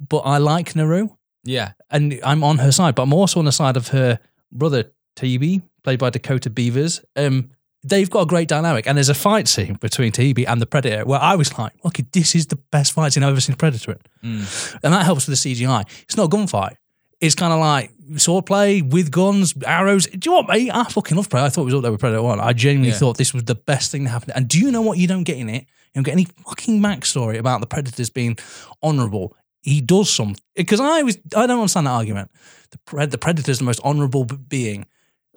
but 0.00 0.18
I 0.18 0.38
like 0.38 0.74
Naru 0.76 1.08
Yeah, 1.44 1.72
and 1.90 2.18
I'm 2.24 2.42
on 2.44 2.58
her 2.58 2.72
side, 2.72 2.94
but 2.94 3.02
I'm 3.02 3.12
also 3.12 3.38
on 3.38 3.44
the 3.46 3.52
side 3.52 3.76
of 3.76 3.88
her 3.88 4.18
brother 4.52 4.92
TB, 5.16 5.62
played 5.84 5.98
by 5.98 6.10
Dakota 6.10 6.50
Beavers. 6.50 7.02
Um, 7.16 7.50
they've 7.84 8.10
got 8.10 8.22
a 8.22 8.26
great 8.26 8.48
dynamic, 8.48 8.86
and 8.86 8.96
there's 8.98 9.08
a 9.08 9.14
fight 9.14 9.46
scene 9.48 9.74
between 9.80 10.12
TB 10.12 10.44
and 10.48 10.60
the 10.60 10.66
Predator 10.66 11.04
where 11.04 11.20
I 11.20 11.36
was 11.36 11.56
like, 11.58 11.72
"Okay, 11.84 12.04
this 12.12 12.34
is 12.34 12.46
the 12.48 12.56
best 12.56 12.92
fight 12.92 13.12
scene 13.12 13.22
I've 13.22 13.30
ever 13.30 13.40
seen 13.40 13.56
Predator 13.56 13.92
in," 13.92 13.98
Mm. 14.42 14.78
and 14.82 14.92
that 14.92 15.04
helps 15.04 15.26
with 15.26 15.40
the 15.40 15.48
CGI. 15.54 15.84
It's 16.02 16.16
not 16.16 16.24
a 16.32 16.36
gunfight. 16.36 16.74
It's 17.20 17.34
kind 17.34 17.52
of 17.52 17.60
like 17.60 17.92
swordplay 18.14 18.82
with 18.88 19.10
guns, 19.10 19.54
arrows. 19.64 20.06
Do 20.06 20.30
you 20.30 20.42
know 20.42 20.42
me? 20.52 20.70
I 20.70 20.84
fucking 20.84 21.16
love 21.16 21.30
Predator. 21.30 21.46
I 21.46 21.50
thought 21.50 21.62
it 21.62 21.64
was 21.66 21.74
up 21.74 21.82
there 21.82 21.90
with 21.92 22.00
Predator 22.00 22.22
1. 22.22 22.40
I 22.40 22.52
genuinely 22.52 22.90
Yeah. 22.90 22.98
thought 22.98 23.16
this 23.16 23.32
was 23.32 23.44
the 23.44 23.54
best 23.54 23.90
thing 23.90 24.04
that 24.04 24.10
happened. 24.10 24.32
And 24.36 24.48
do 24.48 24.58
you 24.58 24.70
know 24.70 24.82
what 24.82 24.98
you 24.98 25.06
don't 25.06 25.22
get 25.24 25.38
in 25.38 25.48
it? 25.48 25.62
You 25.62 26.02
don't 26.02 26.02
get 26.04 26.12
any 26.12 26.26
fucking 26.46 26.80
backstory 26.82 27.38
about 27.38 27.60
the 27.62 27.66
Predators 27.66 28.10
being 28.10 28.36
honourable. 28.82 29.34
He 29.66 29.80
does 29.80 30.08
something. 30.08 30.40
Because 30.54 30.78
I 30.78 31.02
was, 31.02 31.18
I 31.34 31.46
don't 31.46 31.58
understand 31.58 31.88
that 31.88 31.90
argument. 31.90 32.30
The, 32.70 32.78
pred- 32.78 33.10
the 33.10 33.18
Predator's 33.18 33.58
the 33.58 33.64
most 33.64 33.80
honourable 33.80 34.24
being. 34.24 34.86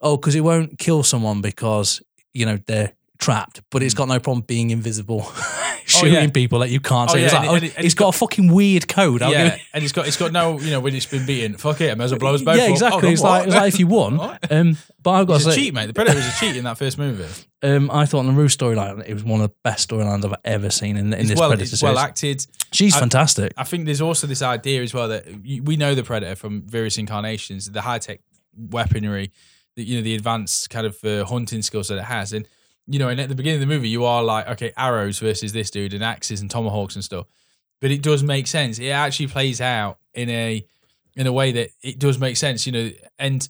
Oh, 0.04 0.18
because 0.18 0.36
it 0.36 0.42
won't 0.42 0.78
kill 0.78 1.02
someone 1.02 1.42
because, 1.42 2.02
you 2.32 2.46
know, 2.46 2.60
they're 2.68 2.94
trapped, 3.18 3.62
but 3.72 3.82
it's 3.82 3.96
hmm. 3.96 3.98
got 3.98 4.08
no 4.08 4.20
problem 4.20 4.46
being 4.48 4.70
invisible, 4.70 5.22
shooting 5.90 6.14
yeah. 6.14 6.30
people 6.30 6.60
that 6.60 6.70
you 6.70 6.80
can't 6.80 7.10
Oh, 7.10 7.14
see. 7.16 7.22
Yeah, 7.22 7.28
like, 7.28 7.36
and 7.40 7.50
oh, 7.50 7.54
it- 7.54 7.56
and 7.58 7.64
it- 7.66 7.76
and 7.78 7.86
it's 7.86 7.96
got, 7.96 8.16
a 8.16 8.18
fucking 8.18 8.52
weird 8.52 8.88
code. 8.88 9.22
I'll 9.22 9.32
yeah, 9.32 9.58
and 9.74 9.82
he's 9.82 9.92
got 9.92 10.08
it's 10.08 10.18
got 10.18 10.32
no 10.32 10.60
you 10.60 10.72
know 10.72 10.80
when 10.80 10.96
it's 10.96 11.06
been 11.06 11.26
beaten. 11.26 11.56
Fuck 11.58 11.82
it, 11.82 11.92
I 11.92 11.96
may 11.96 12.04
as 12.06 12.12
well 12.12 12.20
blow 12.20 12.34
us 12.36 12.42
both. 12.42 12.58
yeah, 12.58 12.64
up. 12.66 12.70
exactly. 12.70 13.10
Oh, 13.10 13.12
it's 13.12 13.22
like 13.22 13.48
it's 13.48 13.56
like 13.56 13.74
if 13.74 13.80
you 13.80 13.88
won. 13.88 14.38
Um, 14.52 14.78
but 15.04 15.12
I've 15.12 15.28
got 15.28 15.36
It's 15.36 15.44
to 15.46 15.50
a 15.52 15.54
say, 15.54 15.60
cheat, 15.62 15.74
mate. 15.74 15.86
The 15.88 15.94
Predator 15.94 16.18
was 16.18 16.28
a 16.28 16.32
cheat 16.40 16.56
in 16.58 16.64
that 16.66 16.78
first 16.78 16.98
movie. 16.98 17.26
um, 17.64 17.90
I 17.92 18.06
thought 18.06 18.26
Naru's 18.26 18.56
storyline 18.58 19.06
it 19.08 19.14
was 19.14 19.24
one 19.24 19.40
of 19.42 19.50
the 19.50 19.56
best 19.64 19.90
storylines 19.90 20.26
I've 20.26 20.36
ever 20.44 20.70
seen 20.70 20.98
in, 20.98 21.14
in 21.14 21.20
It's 21.20 21.30
this 21.30 21.40
well, 21.40 21.50
Predator 21.50 21.76
series. 21.76 21.84
well 21.84 22.00
acted. 22.00 22.46
She's 22.72 22.96
I- 22.96 23.00
fantastic. 23.00 23.54
I 23.58 23.64
think 23.64 23.86
there's 23.86 24.02
also 24.02 24.28
this 24.28 24.42
idea 24.42 24.82
as 24.82 24.94
well 24.94 25.08
that 25.10 25.26
we 25.44 25.78
know 25.78 25.96
the 25.96 26.04
Predator 26.04 26.36
from 26.36 26.64
various 26.68 26.98
incarnations, 26.98 27.70
the 27.72 27.82
high 27.82 28.00
tech 28.00 28.20
weaponry, 28.58 29.32
the, 29.76 29.84
you 29.84 29.98
know 29.98 30.04
the 30.04 30.16
advanced 30.16 30.70
kind 30.70 30.86
of 30.88 30.98
uh, 31.04 31.26
hunting 31.26 31.62
skills 31.62 31.88
that 31.90 31.98
it 31.98 32.04
has. 32.06 32.34
And 32.34 32.48
you 32.90 33.00
know, 33.00 33.10
and 33.10 33.20
at 33.22 33.30
the 33.30 33.36
beginning 33.36 33.62
of 33.62 33.68
the 33.68 33.74
movie, 33.74 33.90
you 33.90 34.04
are 34.06 34.24
like, 34.24 34.48
okay, 34.48 34.72
arrows 34.76 35.20
versus 35.20 35.54
this 35.54 35.70
dude, 35.70 35.94
and 35.94 36.04
axes 36.04 36.42
and 36.42 36.50
tomahawks 36.50 36.96
and 36.96 37.04
stuff. 37.04 37.28
But 37.82 37.92
it 37.92 38.02
does 38.02 38.24
make 38.24 38.48
sense. 38.48 38.80
It 38.80 38.90
actually 38.90 39.28
plays 39.28 39.62
out 39.62 40.00
in 40.14 40.30
a 40.30 40.66
in 41.16 41.28
a 41.28 41.32
way 41.32 41.52
that 41.52 41.70
it 41.84 42.00
does 42.00 42.18
make 42.18 42.36
sense. 42.38 42.66
You 42.66 42.72
know, 42.72 42.92
and 43.20 43.48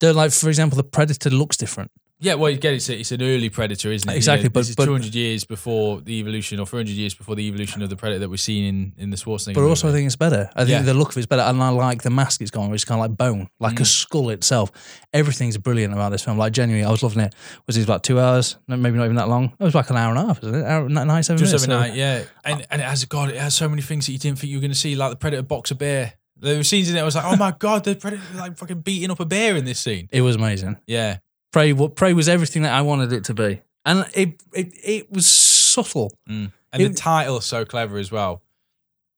They're 0.00 0.12
like, 0.12 0.32
for 0.32 0.48
example, 0.48 0.76
the 0.76 0.84
predator 0.84 1.30
looks 1.30 1.56
different. 1.56 1.90
Yeah, 2.18 2.34
well, 2.34 2.50
you 2.50 2.56
get 2.56 2.72
it. 2.72 2.76
It's, 2.76 2.88
it's 2.88 3.12
an 3.12 3.22
early 3.22 3.50
predator, 3.50 3.92
isn't 3.92 4.08
it? 4.08 4.12
You 4.12 4.16
Exactly, 4.16 4.44
know, 4.48 4.52
but- 4.52 4.72
but- 4.76 4.84
200 4.86 5.14
years 5.14 5.44
before 5.44 6.00
the 6.00 6.14
evolution, 6.18 6.58
or 6.58 6.66
400 6.66 6.90
years 6.92 7.14
before 7.14 7.34
the 7.34 7.46
evolution 7.46 7.82
of 7.82 7.90
the 7.90 7.96
predator 7.96 8.20
that 8.20 8.30
we're 8.30 8.36
seeing 8.36 8.64
in 8.66 8.92
in 8.96 9.10
the 9.10 9.16
Schwarzenegger. 9.16 9.54
But 9.54 9.64
also, 9.64 9.88
I 9.88 9.92
think 9.92 10.06
it's 10.06 10.16
better. 10.16 10.48
I 10.56 10.60
think 10.64 10.70
Yeah. 10.70 10.82
the 10.82 10.94
look 10.94 11.10
of 11.10 11.18
it's 11.18 11.26
better, 11.26 11.42
and 11.42 11.62
I 11.62 11.68
like 11.68 12.02
the 12.02 12.10
mask 12.10 12.40
it's 12.40 12.50
gone. 12.50 12.72
It's 12.72 12.84
kind 12.84 13.00
of 13.00 13.10
like 13.10 13.18
bone, 13.18 13.48
like 13.60 13.78
a 13.80 13.82
Mm. 13.82 13.86
skull 13.86 14.30
itself. 14.30 14.70
Everything's 15.12 15.56
brilliant 15.58 15.92
about 15.92 16.10
this 16.12 16.22
film. 16.22 16.38
Like 16.38 16.52
genuinely, 16.52 16.86
I 16.86 16.90
was 16.90 17.02
loving 17.02 17.22
it. 17.22 17.34
Was 17.66 17.76
it 17.76 17.84
about 17.84 18.02
two 18.02 18.18
hours? 18.20 18.56
No, 18.68 18.76
Maybe 18.76 18.96
not 18.96 19.04
even 19.04 19.16
that 19.16 19.28
long. 19.28 19.52
It 19.58 19.64
was 19.64 19.74
like 19.74 19.90
an 19.90 19.96
hour 19.96 20.10
and 20.10 20.18
a 20.18 20.26
half, 20.26 20.38
isn't 20.42 20.54
it? 20.54 20.64
Hour, 20.64 20.88
ninety-seven 20.88 21.38
just 21.38 21.50
minutes. 21.52 21.64
every 21.64 21.74
so- 21.74 21.80
night, 21.80 21.94
yeah. 21.96 22.22
And 22.44 22.66
and 22.70 22.80
it 22.80 22.84
has 22.84 23.04
God, 23.04 23.30
it 23.30 23.36
has 23.36 23.54
so 23.54 23.68
many 23.68 23.82
things 23.82 24.06
that 24.06 24.12
you 24.12 24.18
didn't 24.18 24.38
think 24.38 24.50
you 24.50 24.56
were 24.58 24.62
going 24.62 24.72
to 24.72 24.78
see, 24.78 24.94
like 24.96 25.10
the 25.10 25.16
predator 25.16 25.42
box 25.42 25.70
a 25.70 25.74
bear. 25.74 26.14
There 26.38 26.56
were 26.58 26.64
scenes 26.64 26.90
in 26.90 26.96
it. 26.96 27.00
I 27.00 27.04
was 27.04 27.14
like, 27.14 27.24
oh 27.24 27.36
my 27.36 27.54
God, 27.58 27.84
the 27.84 27.94
predator 27.94 28.22
like 28.36 28.58
fucking 28.58 28.80
beating 28.80 29.10
up 29.10 29.20
a 29.20 29.24
bear 29.24 29.56
in 29.56 29.64
this 29.64 29.80
scene. 29.80 30.08
It 30.12 30.20
was 30.20 30.36
amazing. 30.36 30.76
Yeah, 30.86 31.16
Prey, 31.56 31.72
what 31.72 31.94
Prey 31.94 32.12
was 32.12 32.28
everything 32.28 32.64
that 32.64 32.74
I 32.74 32.82
wanted 32.82 33.14
it 33.14 33.24
to 33.24 33.34
be, 33.34 33.62
and 33.86 34.04
it 34.12 34.42
it 34.52 34.74
it 34.84 35.10
was 35.10 35.26
subtle. 35.26 36.12
Mm. 36.28 36.52
and 36.70 36.82
the 36.82 36.92
title 36.92 37.40
so 37.40 37.64
clever 37.64 37.96
as 37.96 38.12
well. 38.12 38.42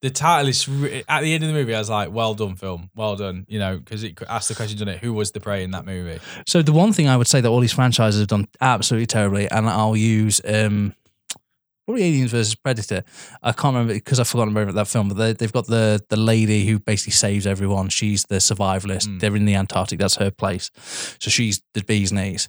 The 0.02 0.10
title 0.10 0.46
is 0.46 0.68
re- 0.68 1.02
at 1.08 1.22
the 1.22 1.34
end 1.34 1.42
of 1.42 1.48
the 1.48 1.52
movie. 1.52 1.74
I 1.74 1.80
was 1.80 1.90
like, 1.90 2.12
"Well 2.12 2.34
done, 2.34 2.54
film. 2.54 2.90
Well 2.94 3.16
done." 3.16 3.44
You 3.48 3.58
know, 3.58 3.78
because 3.78 4.04
it 4.04 4.22
asked 4.28 4.48
the 4.48 4.54
questions 4.54 4.80
on 4.80 4.86
it. 4.86 5.00
Who 5.00 5.12
was 5.12 5.32
the 5.32 5.40
prey 5.40 5.64
in 5.64 5.72
that 5.72 5.84
movie? 5.84 6.20
So 6.46 6.62
the 6.62 6.72
one 6.72 6.92
thing 6.92 7.08
I 7.08 7.16
would 7.16 7.26
say 7.26 7.40
that 7.40 7.48
all 7.48 7.58
these 7.58 7.72
franchises 7.72 8.20
have 8.20 8.28
done 8.28 8.46
absolutely 8.60 9.06
terribly, 9.06 9.50
and 9.50 9.68
I'll 9.68 9.96
use 9.96 10.40
um, 10.44 10.94
probably 11.88 12.04
Aliens 12.04 12.30
versus 12.30 12.54
Predator. 12.54 13.02
I 13.42 13.52
can't 13.52 13.74
remember 13.74 13.94
because 13.94 14.20
I've 14.20 14.28
forgotten 14.28 14.54
about 14.54 14.74
that 14.74 14.88
film, 14.88 15.08
but 15.08 15.16
they, 15.16 15.32
they've 15.32 15.52
got 15.52 15.66
the 15.66 16.00
the 16.10 16.16
lady 16.18 16.66
who 16.66 16.78
basically 16.78 17.12
saves 17.12 17.46
everyone. 17.46 17.88
She's 17.88 18.24
the 18.24 18.36
survivalist. 18.36 19.06
Mm. 19.08 19.20
They're 19.20 19.36
in 19.36 19.46
the 19.46 19.54
Antarctic. 19.54 19.98
That's 19.98 20.16
her 20.16 20.30
place. 20.30 20.70
So 21.18 21.30
she's 21.30 21.62
the 21.74 21.82
bee's 21.82 22.12
knees. 22.12 22.48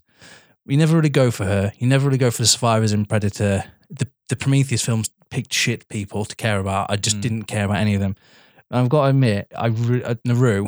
You 0.66 0.78
never 0.78 0.96
really 0.98 1.10
go 1.10 1.32
for 1.32 1.46
her. 1.46 1.72
You 1.80 1.88
never 1.88 2.06
really 2.08 2.18
go 2.18 2.32
for 2.32 2.42
the 2.42 2.48
survivors 2.48 2.92
in 2.92 3.06
Predator. 3.06 3.64
The 3.90 4.08
the 4.28 4.36
Prometheus 4.36 4.84
films 4.86 5.10
picked 5.30 5.54
shit 5.54 5.88
people 5.90 6.26
to 6.26 6.36
care 6.36 6.60
about. 6.60 6.92
I 6.92 6.96
just 6.98 7.18
Mm. 7.18 7.22
didn't 7.22 7.44
care 7.44 7.66
about 7.66 7.78
any 7.78 7.94
of 7.96 8.02
them. 8.02 8.16
And 8.70 8.82
I've 8.82 8.90
got 8.90 9.04
to 9.04 9.10
admit, 9.10 9.48
I 9.58 9.68
re- 9.68 10.04
uh, 10.04 10.16
Naru, 10.26 10.68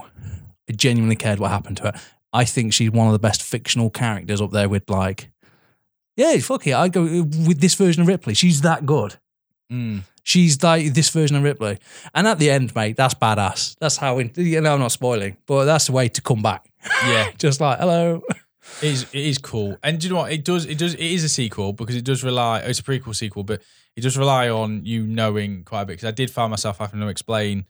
I 0.69 0.74
genuinely 0.74 1.15
cared 1.15 1.39
what 1.39 1.51
happened 1.51 1.78
to 1.78 1.84
her. 1.84 1.93
I 2.34 2.45
think 2.45 2.74
she's 2.74 2.89
one 2.91 3.07
of 3.07 3.13
the 3.13 3.19
best 3.19 3.43
fictional 3.43 3.89
characters 3.89 4.39
up 4.41 4.51
there 4.51 4.69
with 4.69 4.89
like, 4.89 5.30
yeah, 6.16 6.38
fuck 6.39 6.66
it. 6.68 6.74
I 6.74 6.88
go 6.88 7.03
with 7.03 7.59
this 7.59 7.76
version 7.76 8.01
of 8.01 8.07
Ripley. 8.07 8.34
She's 8.34 8.62
that 8.62 8.86
good. 8.86 9.16
Mm. 9.72 10.01
She's 10.24 10.62
like 10.62 10.93
this 10.93 11.09
version 11.09 11.36
of 11.38 11.43
Ripley. 11.43 11.80
And 12.14 12.28
at 12.28 12.38
the 12.39 12.51
end, 12.51 12.76
mate, 12.76 12.95
that's 12.95 13.14
badass. 13.16 13.76
That's 13.80 13.97
how, 13.97 14.20
in, 14.20 14.32
you 14.36 14.62
know, 14.62 14.74
I'm 14.74 14.80
not 14.80 14.91
spoiling, 14.91 15.38
but 15.47 15.66
that's 15.66 15.88
the 15.88 15.93
way 15.93 16.09
to 16.09 16.22
come 16.22 16.41
back. 16.41 16.70
Yeah, 17.05 17.32
Just 17.38 17.59
like, 17.62 17.80
hello. 17.80 18.22
it 18.82 18.88
is. 18.88 19.03
It 19.14 19.26
is 19.26 19.38
cool. 19.38 19.78
And 19.82 19.99
do 19.99 20.07
you 20.07 20.14
know 20.14 20.20
what? 20.20 20.32
It 20.32 20.45
does. 20.45 20.66
It 20.66 20.78
does. 20.78 20.93
It 20.93 21.01
is 21.05 21.24
a 21.24 21.30
sequel 21.30 21.74
because 21.74 21.95
it 21.95 22.05
does 22.05 22.24
rely. 22.24 22.59
It's 22.59 22.80
a 22.80 22.84
prequel 22.84 23.16
sequel, 23.16 23.43
but 23.43 23.62
it 23.95 24.01
does 24.01 24.18
rely 24.18 24.49
on 24.49 24.86
you 24.86 25.07
knowing 25.07 25.64
quite 25.64 25.82
a 25.82 25.86
bit. 25.86 25.93
Because 25.93 26.07
I 26.07 26.12
did 26.12 26.30
find 26.30 26.51
myself 26.51 26.78
having 26.78 26.99
to 26.99 27.07
explain 27.07 27.66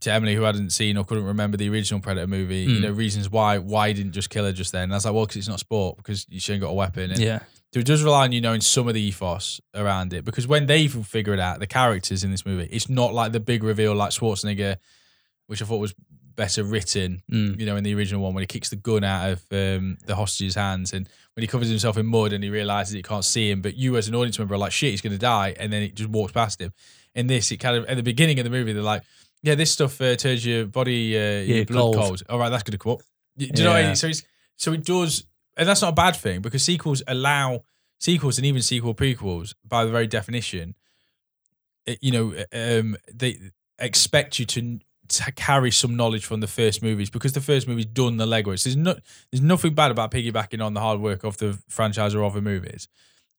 to 0.00 0.12
Emily, 0.12 0.34
who 0.34 0.42
hadn't 0.42 0.70
seen 0.70 0.96
or 0.96 1.04
couldn't 1.04 1.24
remember 1.24 1.56
the 1.56 1.68
original 1.68 2.00
Predator 2.00 2.26
movie, 2.26 2.60
you 2.60 2.78
Mm. 2.78 2.82
know, 2.82 2.90
reasons 2.90 3.30
why 3.30 3.58
why 3.58 3.88
he 3.88 3.94
didn't 3.94 4.12
just 4.12 4.30
kill 4.30 4.44
her 4.44 4.52
just 4.52 4.72
then. 4.72 4.84
And 4.84 4.92
I 4.92 4.96
was 4.96 5.04
like, 5.04 5.14
well, 5.14 5.24
because 5.26 5.36
it's 5.36 5.48
not 5.48 5.60
sport, 5.60 5.96
because 5.96 6.26
she 6.38 6.52
ain't 6.52 6.62
got 6.62 6.68
a 6.70 6.74
weapon. 6.74 7.10
And 7.10 7.20
Yeah. 7.20 7.40
So 7.74 7.80
it 7.80 7.86
does 7.86 8.02
rely 8.02 8.24
on 8.24 8.32
you 8.32 8.40
knowing 8.40 8.62
some 8.62 8.88
of 8.88 8.94
the 8.94 9.00
ethos 9.00 9.60
around 9.74 10.14
it 10.14 10.24
because 10.24 10.46
when 10.46 10.64
they 10.66 10.78
even 10.78 11.02
figure 11.02 11.34
it 11.34 11.40
out, 11.40 11.58
the 11.60 11.66
characters 11.66 12.24
in 12.24 12.30
this 12.30 12.46
movie, 12.46 12.66
it's 12.72 12.88
not 12.88 13.12
like 13.12 13.32
the 13.32 13.40
big 13.40 13.62
reveal 13.62 13.94
like 13.94 14.10
Schwarzenegger, 14.10 14.76
which 15.48 15.60
I 15.60 15.66
thought 15.66 15.76
was 15.78 15.94
better 16.34 16.64
written. 16.64 17.22
Mm. 17.30 17.60
You 17.60 17.66
know, 17.66 17.76
in 17.76 17.84
the 17.84 17.94
original 17.94 18.22
one 18.22 18.32
when 18.32 18.42
he 18.42 18.46
kicks 18.46 18.70
the 18.70 18.76
gun 18.76 19.04
out 19.04 19.28
of 19.32 19.42
um, 19.52 19.98
the 20.06 20.14
hostage's 20.16 20.54
hands 20.54 20.94
and 20.94 21.08
when 21.34 21.42
he 21.42 21.46
covers 21.46 21.68
himself 21.68 21.98
in 21.98 22.06
mud 22.06 22.32
and 22.32 22.42
he 22.42 22.48
realizes 22.48 22.94
he 22.94 23.02
can't 23.02 23.24
see 23.24 23.50
him, 23.50 23.60
but 23.60 23.76
you 23.76 23.96
as 23.98 24.08
an 24.08 24.14
audience 24.14 24.38
member 24.38 24.54
are 24.54 24.58
like, 24.58 24.72
shit, 24.72 24.92
he's 24.92 25.00
going 25.02 25.12
to 25.12 25.18
die, 25.18 25.54
and 25.60 25.70
then 25.72 25.82
it 25.82 25.94
just 25.94 26.08
walks 26.10 26.32
past 26.32 26.60
him. 26.60 26.72
In 27.14 27.26
this, 27.26 27.50
it 27.52 27.58
kind 27.58 27.76
of 27.76 27.84
at 27.86 27.96
the 27.96 28.02
beginning 28.02 28.38
of 28.38 28.44
the 28.44 28.50
movie, 28.50 28.72
they're 28.72 28.82
like, 28.82 29.02
yeah, 29.42 29.54
this 29.54 29.70
stuff 29.72 30.00
uh, 30.00 30.16
turns 30.16 30.44
your 30.44 30.66
body, 30.66 31.16
uh, 31.16 31.40
your 31.42 31.64
blood 31.64 31.80
cold. 31.80 31.96
cold. 31.96 32.22
All 32.28 32.38
right, 32.38 32.48
that's 32.50 32.62
good 32.64 32.78
to 32.80 32.90
up. 32.90 33.00
Do 33.36 33.46
you 33.46 33.52
know 33.64 33.70
what 33.70 33.76
I 33.76 33.82
mean? 33.86 33.96
So 33.96 34.06
it's 34.08 34.22
so 34.56 34.72
it 34.72 34.84
does, 34.84 35.24
and 35.56 35.68
that's 35.68 35.82
not 35.82 35.90
a 35.90 35.94
bad 35.94 36.16
thing 36.16 36.40
because 36.40 36.62
sequels 36.64 37.02
allow 37.06 37.62
sequels 38.00 38.38
and 38.38 38.46
even 38.46 38.62
sequel 38.62 38.94
prequels, 38.94 39.54
by 39.66 39.84
the 39.84 39.90
very 39.90 40.06
definition, 40.06 40.74
it- 41.86 41.98
you 42.02 42.10
know, 42.12 42.34
um, 42.52 42.96
they 43.12 43.38
expect 43.78 44.38
you 44.38 44.44
to, 44.46 44.78
to 45.08 45.32
carry 45.32 45.70
some 45.70 45.96
knowledge 45.96 46.24
from 46.26 46.40
the 46.40 46.46
first 46.46 46.82
movies 46.82 47.10
because 47.10 47.32
the 47.32 47.40
first 47.40 47.66
movie's 47.68 47.86
done 47.86 48.16
the 48.16 48.26
legwork. 48.26 48.62
There's 48.62 48.76
no, 48.76 48.96
there's 49.30 49.42
nothing 49.42 49.74
bad 49.74 49.90
about 49.90 50.10
piggybacking 50.10 50.64
on 50.64 50.74
the 50.74 50.80
hard 50.80 51.00
work 51.00 51.24
of 51.24 51.38
the 51.38 51.58
franchise 51.68 52.14
or 52.14 52.24
other 52.24 52.40
movies, 52.40 52.88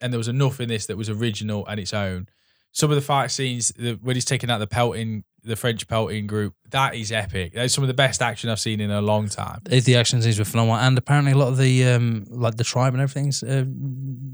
and 0.02 0.12
there 0.14 0.18
was 0.18 0.28
enough 0.28 0.60
in 0.60 0.70
this 0.70 0.86
that 0.88 0.98
was 0.98 1.10
original 1.10 1.66
and 1.68 1.80
its 1.80 1.94
own. 1.94 2.28
Some 2.72 2.92
of 2.92 2.96
the 2.96 3.02
fight 3.02 3.32
scenes 3.32 3.70
the, 3.78 3.94
when 4.02 4.16
he's 4.16 4.26
taking 4.26 4.50
out 4.50 4.60
the 4.60 4.68
pelting, 4.68 5.24
the 5.44 5.56
French 5.56 5.88
pelting 5.88 6.28
group, 6.28 6.54
that 6.70 6.96
is 6.96 7.12
epic. 7.12 7.54
That's 7.54 7.74
some 7.74 7.84
of 7.84 7.88
the 7.88 7.94
best 7.94 8.22
action 8.22 8.50
I've 8.50 8.60
seen 8.60 8.80
in 8.80 8.92
a 8.92 9.02
long 9.02 9.28
time. 9.30 9.62
The 9.66 9.96
action 9.96 10.22
scenes 10.22 10.38
were 10.38 10.46
phenomenal, 10.46 10.78
and 10.78 10.98
apparently 10.98 11.32
a 11.32 11.38
lot 11.38 11.48
of 11.48 11.58
the 11.58 11.86
um, 11.86 12.26
like 12.30 12.56
the 12.56 12.64
tribe 12.64 12.94
and 12.94 13.02
everything's 13.02 13.44
uh, 13.44 13.66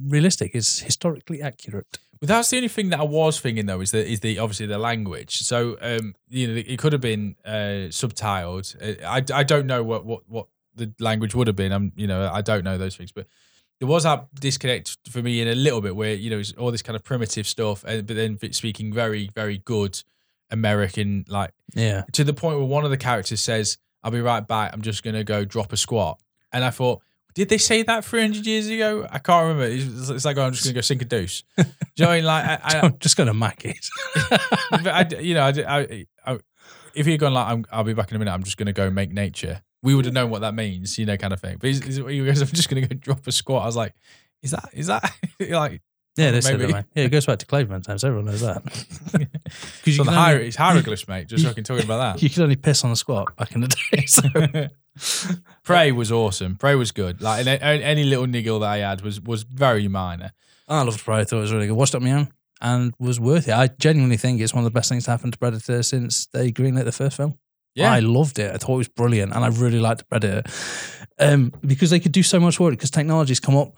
realistic. 0.08 0.52
It's 0.54 0.80
historically 0.80 1.42
accurate. 1.42 2.00
But 2.20 2.30
that's 2.30 2.50
the 2.50 2.58
only 2.58 2.70
thing 2.70 2.90
that 2.90 3.00
I 3.00 3.04
was 3.04 3.40
thinking 3.40 3.66
though 3.66 3.82
is 3.82 3.92
the 3.92 4.06
is 4.06 4.22
the 4.22 4.40
obviously 4.40 4.66
the 4.66 4.78
language. 4.78 5.40
So 5.40 5.78
um, 5.82 6.16
you 6.30 6.48
know, 6.48 6.56
it 6.56 6.80
could 6.80 6.94
have 6.94 7.02
been 7.02 7.36
uh, 7.46 7.90
subtitled. 7.92 8.76
Uh, 8.82 9.06
I, 9.06 9.24
I 9.40 9.44
don't 9.44 9.68
know 9.68 9.84
what, 9.84 10.06
what 10.06 10.22
what 10.28 10.48
the 10.76 10.94
language 11.00 11.36
would 11.36 11.48
have 11.48 11.56
been. 11.56 11.72
I'm 11.72 11.92
you 11.96 12.08
know 12.08 12.30
I 12.32 12.42
don't 12.42 12.64
know 12.64 12.78
those 12.78 12.96
things, 12.96 13.12
but 13.12 13.28
there 13.80 13.88
was 13.88 14.04
that 14.04 14.28
disconnect 14.36 14.98
for 15.10 15.22
me 15.22 15.42
in 15.42 15.48
a 15.48 15.56
little 15.56 15.82
bit 15.82 15.96
where 15.96 16.14
you 16.14 16.30
know 16.30 16.40
it's 16.40 16.54
all 16.54 16.72
this 16.72 16.82
kind 16.82 16.96
of 16.96 17.04
primitive 17.04 17.48
stuff, 17.48 17.84
and 17.84 18.06
but 18.08 18.16
then 18.16 18.38
speaking 18.52 18.94
very 18.94 19.30
very 19.34 19.60
good 19.60 20.02
American 20.50 21.26
like 21.28 21.52
Yeah, 21.74 22.04
to 22.14 22.24
the 22.24 22.34
point 22.34 22.58
where 22.58 22.66
one 22.66 22.86
of 22.86 22.92
the 22.92 22.98
characters 22.98 23.42
says, 23.42 23.78
"I'll 24.04 24.12
be 24.12 24.22
right 24.22 24.46
back. 24.46 24.72
I'm 24.74 24.82
just 24.82 25.04
gonna 25.04 25.24
go 25.24 25.46
drop 25.46 25.74
a 25.74 25.78
squat," 25.78 26.20
and 26.52 26.64
I 26.64 26.70
thought. 26.70 27.02
Did 27.34 27.50
they 27.50 27.58
say 27.58 27.84
that 27.84 28.06
300 28.06 28.46
years 28.46 28.70
ago? 28.70 29.06
I 29.12 29.20
can't 29.20 29.44
remember. 29.44 29.66
It's, 29.66 30.10
it's 30.10 30.24
like, 30.24 30.38
oh, 30.38 30.44
I'm 30.44 30.54
just 30.54 30.64
going 30.64 30.74
to 30.74 30.78
go 30.78 30.82
sink 30.82 31.02
a 31.02 31.06
deuce. 31.06 31.44
Do 31.58 31.64
you 31.66 31.66
know 32.00 32.08
what 32.08 32.12
I 32.12 32.16
mean? 32.16 32.24
Like, 32.24 32.46
I, 32.46 32.60
I, 32.64 32.80
I'm 32.80 32.98
just 32.98 33.18
going 33.18 33.28
to 33.28 33.34
mack 33.34 33.66
it. 33.66 33.86
but 34.72 34.88
I, 34.88 35.06
you 35.20 35.34
know, 35.34 35.42
I, 35.42 35.50
I, 35.68 36.06
I, 36.26 36.40
if 36.94 37.06
he'd 37.06 37.18
gone 37.18 37.34
like, 37.34 37.46
I'm, 37.46 37.66
I'll 37.74 37.84
be 37.84 37.94
back 37.94 38.10
in 38.10 38.16
a 38.16 38.20
minute. 38.20 38.32
I'm 38.32 38.44
just 38.44 38.56
going 38.56 38.68
to 38.68 38.72
go 38.72 38.90
make 38.90 39.12
nature. 39.12 39.62
We 39.86 39.94
would 39.96 40.06
have 40.06 40.14
known 40.14 40.30
what 40.32 40.42
that 40.42 40.54
means, 40.56 40.98
you 40.98 41.06
know, 41.06 41.16
kind 41.16 41.32
of 41.32 41.40
thing. 41.40 41.58
But 41.60 41.68
he's, 41.68 41.84
he's, 41.84 41.96
he 41.98 42.26
goes, 42.26 42.42
I'm 42.42 42.48
just 42.48 42.70
going 42.70 42.82
to 42.82 42.90
go 42.90 42.96
drop 43.00 43.26
a 43.28 43.32
squat. 43.32 43.64
I 43.64 43.66
was 43.68 43.76
like, 43.76 43.94
is 44.42 44.52
that, 44.52 44.70
is 44.74 44.88
that 44.88 45.04
like, 45.40 45.82
Yeah, 46.18 46.32
they 46.32 46.42
said 46.42 46.60
that, 46.60 46.70
mate. 46.72 46.86
Yeah, 46.96 47.04
it 47.04 47.10
goes 47.10 47.26
back 47.26 47.40
to 47.40 47.46
caveman 47.46 47.84
times. 47.84 48.04
Everyone 48.04 48.26
knows 48.26 48.42
that. 48.42 48.64
Because 49.86 50.00
on 50.00 50.08
the 50.08 50.20
only- 50.20 50.48
it's 50.48 50.56
hieroglyphs, 50.58 51.08
mate. 51.08 51.28
Just 51.28 51.44
so 51.44 51.52
I 51.52 51.54
can 51.54 51.64
talk 51.64 51.82
about 51.84 52.22
you 52.24 52.30
could 52.32 52.42
only 52.42 52.56
piss 52.56 52.84
on 52.84 52.90
the 52.90 52.96
squat 52.96 53.36
back 53.38 53.54
in 53.54 53.62
the 53.62 53.68
day. 53.92 54.06
So. 54.08 55.38
Prey 55.64 55.92
was 55.92 56.12
awesome. 56.12 56.56
Prey 56.56 56.74
was 56.76 56.92
good. 56.92 57.22
Like, 57.22 57.46
any 57.46 58.04
little 58.04 58.26
niggle 58.26 58.60
that 58.62 58.70
I 58.70 58.78
had 58.80 59.02
was 59.02 59.22
was 59.22 59.44
very 59.44 59.88
minor. 59.88 60.32
I 60.68 60.82
loved 60.82 61.04
Prey. 61.06 61.18
I 61.20 61.24
thought 61.26 61.38
it 61.38 61.42
was 61.42 61.54
really 61.54 61.68
good. 61.68 61.76
Watched 61.76 61.94
it 61.94 61.98
on 61.98 62.04
my 62.04 62.12
own 62.14 62.30
and 62.60 62.94
was 63.00 63.20
worth 63.20 63.48
it. 63.48 63.54
I 63.54 63.68
genuinely 63.68 64.18
think 64.18 64.42
it's 64.42 64.54
one 64.54 64.66
of 64.66 64.72
the 64.74 64.78
best 64.78 64.90
things 64.90 65.06
to 65.06 65.12
happen 65.12 65.30
to 65.32 65.38
Predator 65.38 65.84
since 65.84 66.26
they 66.28 66.52
greenlit 66.52 66.86
the 66.86 66.92
first 66.92 67.18
film. 67.18 67.38
Yeah, 67.76 67.92
I 67.92 68.00
loved 68.00 68.40
it. 68.40 68.54
I 68.54 68.58
thought 68.58 68.76
it 68.76 68.78
was 68.78 68.88
brilliant, 68.88 69.34
and 69.36 69.44
I 69.44 69.48
really 69.50 69.80
liked 69.80 70.10
Predator 70.10 70.44
um, 71.20 71.54
because 71.66 71.90
they 71.92 72.00
could 72.00 72.12
do 72.12 72.24
so 72.24 72.40
much 72.40 72.60
work 72.60 72.72
because 72.72 72.90
technologies 72.92 73.40
come 73.40 73.56
up. 73.56 73.76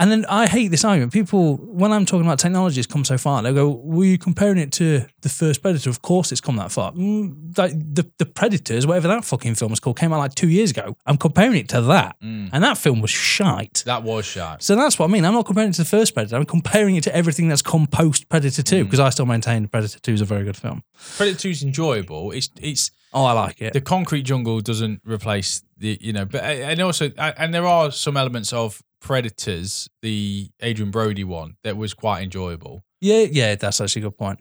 And 0.00 0.12
then 0.12 0.24
I 0.28 0.46
hate 0.46 0.68
this 0.68 0.84
argument. 0.84 1.12
People, 1.12 1.56
when 1.56 1.92
I'm 1.92 2.06
talking 2.06 2.24
about 2.24 2.38
technology, 2.38 2.76
has 2.76 2.86
come 2.86 3.04
so 3.04 3.18
far, 3.18 3.42
they 3.42 3.52
go, 3.52 3.68
"Were 3.70 4.04
you 4.04 4.16
comparing 4.18 4.58
it 4.58 4.70
to 4.72 5.04
the 5.22 5.28
first 5.28 5.60
Predator?" 5.60 5.90
Of 5.90 6.02
course, 6.02 6.30
it's 6.30 6.40
come 6.40 6.56
that 6.56 6.70
far. 6.70 6.92
Mm, 6.92 7.56
like 7.58 7.72
the 7.72 8.08
the 8.18 8.26
Predators, 8.26 8.86
whatever 8.86 9.08
that 9.08 9.24
fucking 9.24 9.56
film 9.56 9.70
was 9.70 9.80
called, 9.80 9.98
came 9.98 10.12
out 10.12 10.18
like 10.18 10.34
two 10.34 10.48
years 10.48 10.70
ago. 10.70 10.96
I'm 11.06 11.16
comparing 11.16 11.56
it 11.56 11.68
to 11.70 11.80
that, 11.82 12.16
Mm. 12.22 12.50
and 12.52 12.62
that 12.64 12.78
film 12.78 13.00
was 13.00 13.10
shite. 13.10 13.82
that 13.86 14.02
was 14.02 14.24
sharp. 14.26 14.62
So 14.62 14.76
that's 14.76 14.98
what 14.98 15.08
I 15.08 15.12
mean. 15.12 15.24
I'm 15.24 15.34
not 15.34 15.46
comparing 15.46 15.70
it 15.70 15.74
to 15.74 15.82
the 15.82 15.88
first 15.88 16.14
Predator. 16.14 16.36
I'm 16.36 16.44
comparing 16.46 16.96
it 16.96 17.04
to 17.04 17.14
everything 17.16 17.48
that's 17.48 17.62
come 17.62 17.86
post 17.86 18.28
Predator 18.28 18.62
2 18.62 18.84
because 18.84 19.00
I 19.00 19.10
still 19.10 19.26
maintain 19.26 19.66
Predator 19.68 19.98
2 20.00 20.12
is 20.12 20.20
a 20.20 20.24
very 20.24 20.44
good 20.44 20.56
film. 20.56 20.82
Predator 21.16 21.38
Two 21.38 21.50
is 21.50 21.62
enjoyable. 21.62 22.30
It's 22.30 22.50
it's 22.60 22.90
Oh, 23.12 23.24
I 23.24 23.32
like 23.32 23.60
it. 23.62 23.72
the 23.72 23.80
concrete 23.80 24.22
jungle 24.22 24.60
doesn't 24.60 25.00
replace 25.04 25.62
the 25.78 25.96
you 26.00 26.12
know 26.12 26.24
but 26.24 26.42
uh, 26.42 26.46
and 26.46 26.80
also 26.80 27.10
uh, 27.16 27.32
and 27.38 27.54
there 27.54 27.66
are 27.66 27.90
some 27.90 28.16
elements 28.16 28.52
of 28.52 28.82
predators 29.00 29.88
the 30.02 30.50
Adrien 30.62 30.90
Brody 30.90 31.24
one 31.24 31.56
that 31.64 31.76
was 31.76 31.94
quite 31.94 32.22
enjoyable 32.22 32.84
Yeah, 33.00 33.26
yeah, 33.30 33.54
that's 33.54 33.80
actually 33.80 34.02
a 34.02 34.04
good 34.06 34.18
point. 34.18 34.40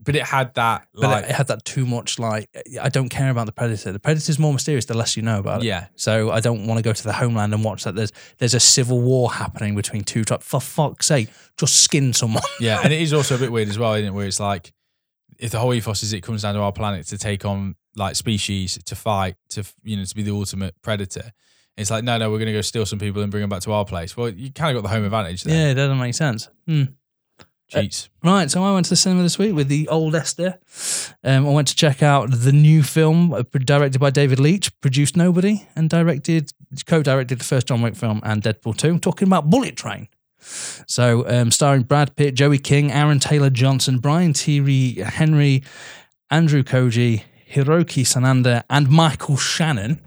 but 0.00 0.14
it 0.16 0.22
had 0.22 0.54
that 0.54 0.86
But 0.94 1.02
like 1.10 1.24
it 1.24 1.30
had 1.32 1.48
that 1.48 1.64
too 1.64 1.84
much 1.86 2.18
like 2.18 2.48
uh, 2.56 2.80
I 2.82 2.88
don't 2.88 3.08
care 3.08 3.30
about 3.30 3.46
the 3.46 3.52
predator. 3.52 3.92
The 3.92 3.98
predator's 3.98 4.38
more 4.38 4.52
mysterious 4.52 4.84
the 4.86 4.94
less 4.96 5.16
you 5.16 5.22
know 5.22 5.38
about 5.38 5.62
it. 5.62 5.66
yeah. 5.66 5.86
So 5.96 6.30
I 6.30 6.40
don't 6.40 6.66
want 6.66 6.78
to 6.78 6.82
go 6.82 6.92
to 6.92 7.02
the 7.02 7.12
homeland 7.12 7.52
and 7.54 7.64
watch 7.64 7.84
that. 7.84 7.94
There's 7.94 8.12
there's 8.38 8.54
a 8.54 8.60
civil 8.60 9.00
war 9.00 9.32
happening 9.32 9.74
between 9.74 10.04
two 10.04 10.24
tribes. 10.24 10.44
For 10.46 10.60
fuck's 10.60 11.06
sake, 11.06 11.28
just 11.56 11.82
skin 11.82 12.12
someone. 12.12 12.42
Yeah, 12.60 12.80
and 12.82 12.92
it 12.92 13.00
is 13.00 13.12
also 13.18 13.34
a 13.34 13.38
bit 13.38 13.50
weird 13.52 13.68
as 13.68 13.78
well, 13.78 13.94
isn't 13.94 14.08
it? 14.08 14.12
Where 14.14 14.26
it's 14.26 14.40
like, 14.40 14.72
if 15.38 15.50
the 15.50 15.58
whole 15.58 15.74
ethos 15.74 16.02
is 16.02 16.12
it 16.12 16.22
comes 16.22 16.42
down 16.42 16.54
to 16.54 16.60
our 16.60 16.72
planet 16.72 17.06
to 17.08 17.18
take 17.18 17.44
on 17.44 17.74
like 17.98 18.16
species 18.16 18.78
to 18.84 18.94
fight 18.94 19.36
to 19.50 19.64
you 19.82 19.96
know 19.96 20.04
to 20.04 20.14
be 20.14 20.22
the 20.22 20.32
ultimate 20.32 20.80
predator. 20.82 21.32
It's 21.76 21.90
like 21.90 22.02
no, 22.02 22.18
no, 22.18 22.30
we're 22.30 22.38
going 22.38 22.46
to 22.46 22.52
go 22.52 22.60
steal 22.60 22.86
some 22.86 22.98
people 22.98 23.22
and 23.22 23.30
bring 23.30 23.42
them 23.42 23.50
back 23.50 23.62
to 23.62 23.72
our 23.72 23.84
place. 23.84 24.16
Well, 24.16 24.30
you 24.30 24.50
kind 24.50 24.76
of 24.76 24.82
got 24.82 24.88
the 24.88 24.94
home 24.94 25.04
advantage 25.04 25.44
there. 25.44 25.54
Yeah, 25.54 25.70
it 25.72 25.74
doesn't 25.74 25.98
make 25.98 26.14
sense. 26.14 26.48
Hmm. 26.66 26.84
Cheats. 27.68 28.08
Right, 28.24 28.50
so 28.50 28.64
I 28.64 28.72
went 28.72 28.86
to 28.86 28.90
the 28.90 28.96
cinema 28.96 29.22
this 29.22 29.38
week 29.38 29.54
with 29.54 29.68
the 29.68 29.88
old 29.88 30.14
Esther. 30.14 30.58
Um, 31.22 31.46
I 31.46 31.50
went 31.50 31.68
to 31.68 31.76
check 31.76 32.02
out 32.02 32.30
the 32.30 32.52
new 32.52 32.82
film 32.82 33.34
uh, 33.34 33.42
directed 33.52 33.98
by 33.98 34.08
David 34.08 34.40
Leitch, 34.40 34.72
produced 34.80 35.18
Nobody, 35.18 35.68
and 35.76 35.90
directed, 35.90 36.50
co-directed 36.86 37.38
the 37.38 37.44
first 37.44 37.66
John 37.68 37.82
Wick 37.82 37.94
film 37.94 38.22
and 38.24 38.42
Deadpool 38.42 38.78
2. 38.78 38.88
I'm 38.88 39.00
talking 39.00 39.28
about 39.28 39.50
Bullet 39.50 39.76
Train. 39.76 40.08
So, 40.40 41.28
um, 41.28 41.50
starring 41.50 41.82
Brad 41.82 42.16
Pitt, 42.16 42.34
Joey 42.34 42.58
King, 42.58 42.90
Aaron 42.90 43.18
Taylor 43.18 43.50
Johnson, 43.50 43.98
Brian 43.98 44.32
Tyree 44.32 44.94
Henry, 44.94 45.62
Andrew 46.30 46.62
Koji, 46.62 47.22
Hiroki 47.52 48.04
Sananda, 48.04 48.64
and 48.68 48.88
Michael 48.88 49.36
Shannon. 49.36 50.00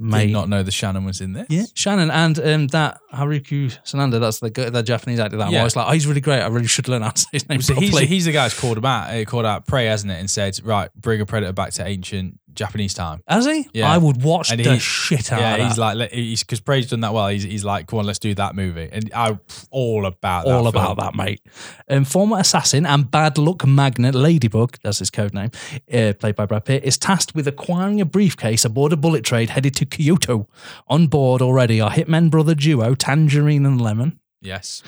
Did 0.00 0.30
not 0.30 0.48
know 0.48 0.62
the 0.62 0.70
Shannon 0.70 1.04
was 1.04 1.20
in 1.20 1.32
there. 1.32 1.46
yeah, 1.48 1.64
Shannon 1.74 2.08
and 2.12 2.38
um, 2.38 2.66
that 2.68 3.00
Haruki 3.12 3.76
Sananda, 3.84 4.20
that's 4.20 4.38
the 4.38 4.48
the 4.70 4.82
Japanese 4.84 5.18
actor. 5.18 5.36
That 5.36 5.46
one. 5.46 5.54
Yeah. 5.54 5.62
I 5.62 5.64
was 5.64 5.74
like, 5.74 5.88
oh, 5.88 5.90
he's 5.90 6.06
really 6.06 6.20
great. 6.20 6.40
I 6.40 6.46
really 6.46 6.68
should 6.68 6.86
learn 6.86 7.02
how 7.02 7.10
to 7.10 7.20
say 7.20 7.28
his 7.32 7.48
name 7.48 7.60
So 7.62 7.74
he's, 7.74 7.90
properly. 7.90 8.06
he's 8.06 8.26
the 8.26 8.30
guy 8.32 8.44
who's 8.44 8.58
called 8.60 8.78
him 8.78 8.84
out, 8.84 9.10
uh, 9.12 9.24
called 9.24 9.44
out 9.44 9.66
Prey, 9.66 9.86
hasn't 9.86 10.12
it? 10.12 10.20
And 10.20 10.30
said, 10.30 10.56
right, 10.64 10.88
bring 10.94 11.20
a 11.20 11.26
predator 11.26 11.52
back 11.52 11.72
to 11.72 11.84
ancient 11.84 12.38
Japanese 12.54 12.94
time. 12.94 13.22
Has 13.28 13.46
he? 13.46 13.68
Yeah. 13.72 13.90
I 13.90 13.98
would 13.98 14.22
watch 14.22 14.50
And 14.50 14.58
the 14.64 14.74
he- 14.74 14.78
shit 14.78 15.32
out 15.32 15.40
yeah, 15.40 15.52
of 15.54 15.58
that. 15.58 15.68
he's 15.68 15.78
like, 15.78 16.10
he's 16.12 16.42
because 16.42 16.60
Prey's 16.60 16.88
done 16.90 17.00
that 17.00 17.14
well. 17.14 17.28
He's, 17.28 17.44
he's 17.44 17.64
like, 17.64 17.86
come 17.86 18.00
on, 18.00 18.06
let's 18.06 18.18
do 18.18 18.34
that 18.34 18.54
movie. 18.54 18.88
And 18.90 19.10
I'm 19.14 19.40
all 19.70 20.06
about 20.06 20.44
that. 20.46 20.52
all 20.54 20.70
film. 20.70 20.74
about 20.84 20.96
that, 20.98 21.14
mate. 21.14 21.40
Um, 21.88 22.04
former 22.04 22.38
assassin 22.38 22.84
and 22.86 23.10
bad 23.10 23.38
luck 23.38 23.64
magnet 23.66 24.14
Ladybug, 24.14 24.76
that's 24.82 24.98
his 24.98 25.10
code 25.10 25.34
name, 25.34 25.50
uh, 25.92 26.12
played 26.18 26.34
by 26.36 26.46
Brad 26.46 26.64
Pitt, 26.64 26.84
is 26.84 26.98
tasked 26.98 27.34
with 27.34 27.46
acquiring 27.46 28.00
a 28.00 28.04
briefcase 28.04 28.64
aboard 28.64 28.92
a 28.92 28.96
bullet 28.96 29.24
train 29.24 29.48
headed 29.48 29.74
to 29.76 29.86
Kyoto. 29.86 30.48
On 30.88 31.06
board 31.06 31.40
already 31.40 31.80
are 31.80 31.90
hitmen 31.90 32.30
brother 32.30 32.54
duo 32.54 32.94
Tangerine 32.94 33.64
and 33.66 33.80
Lemon. 33.80 34.18
Yes. 34.40 34.82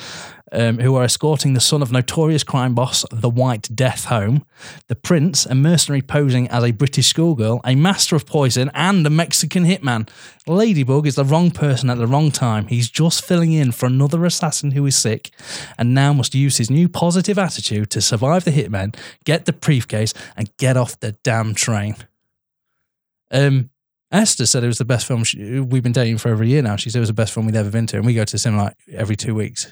um, 0.53 0.79
who 0.79 0.95
are 0.95 1.03
escorting 1.03 1.55
the 1.55 1.61
son 1.61 1.83
of 1.83 1.91
notorious 1.91 2.45
crime 2.45 2.75
boss, 2.75 3.05
the 3.11 3.29
White 3.29 3.69
Death, 3.75 4.05
home. 4.05 4.45
The 4.87 4.95
prince, 4.95 5.45
a 5.45 5.55
mercenary 5.55 6.03
posing 6.03 6.49
as 6.49 6.63
a 6.63 6.71
British 6.71 7.09
schoolgirl, 7.09 7.61
a 7.65 7.75
master 7.75 8.15
of 8.15 8.27
poison, 8.27 8.71
and 8.75 9.05
a 9.07 9.11
Mexican 9.11 9.65
hitman. 9.65 10.09
Ladybug 10.47 11.07
is 11.07 11.17
the 11.17 11.25
wrong 11.25 11.51
person 11.51 11.91
at 11.91 11.99
the 11.99 12.07
wrong 12.07 12.31
time. 12.31 12.69
He's 12.69 12.91
just 12.91 13.25
filling 13.25 13.53
in 13.53 13.73
for 13.73 13.87
another 13.87 14.25
assassin 14.25 14.73
who 14.73 14.87
is 14.87 14.97
sick 14.97 15.31
and 15.77 15.95
now 15.95 16.13
must 16.13 16.35
use 16.35 16.59
his 16.59 16.71
new 16.71 16.89
positive 16.89 17.39
attitude 17.39 17.91
to 17.91 18.01
survive 18.01 18.45
the 18.45 18.53
hitmen, 18.53 18.97
get 19.25 19.47
the 19.47 19.53
briefcase, 19.53 20.15
and 20.37 20.57
get 20.59 20.77
off 20.77 20.99
the 21.01 21.13
damn 21.25 21.55
train. 21.55 21.97
Um, 23.33 23.71
Esther 24.13 24.47
said 24.47 24.65
it 24.65 24.67
was 24.67 24.79
the 24.79 24.85
best 24.85 25.07
film 25.07 25.23
she, 25.23 25.61
we've 25.61 25.83
been 25.83 25.93
dating 25.93 26.19
for 26.19 26.31
over 26.31 26.43
a 26.43 26.47
year 26.47 26.63
now. 26.63 26.77
She 26.77 26.91
said 26.91 26.99
it 26.99 27.01
was 27.01 27.09
the 27.09 27.15
best 27.15 27.33
film 27.33 27.47
we'd 27.47 27.55
ever 27.55 27.71
been 27.71 27.87
to, 27.89 27.97
and 27.97 28.05
we 28.05 28.15
go 28.15 28.25
to 28.25 28.33
the 28.33 28.39
cinema 28.39 28.65
like 28.65 28.77
every 28.93 29.15
two 29.17 29.35
weeks. 29.35 29.71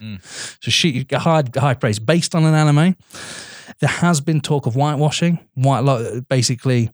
So 0.60 0.70
she 0.70 1.06
high 1.12 1.42
high 1.56 1.74
praise 1.74 1.98
based 1.98 2.34
on 2.34 2.44
an 2.44 2.54
anime. 2.54 2.96
There 3.80 3.90
has 3.90 4.20
been 4.20 4.40
talk 4.40 4.66
of 4.66 4.74
whitewashing. 4.74 5.40
White 5.54 6.28
basically, 6.28 6.90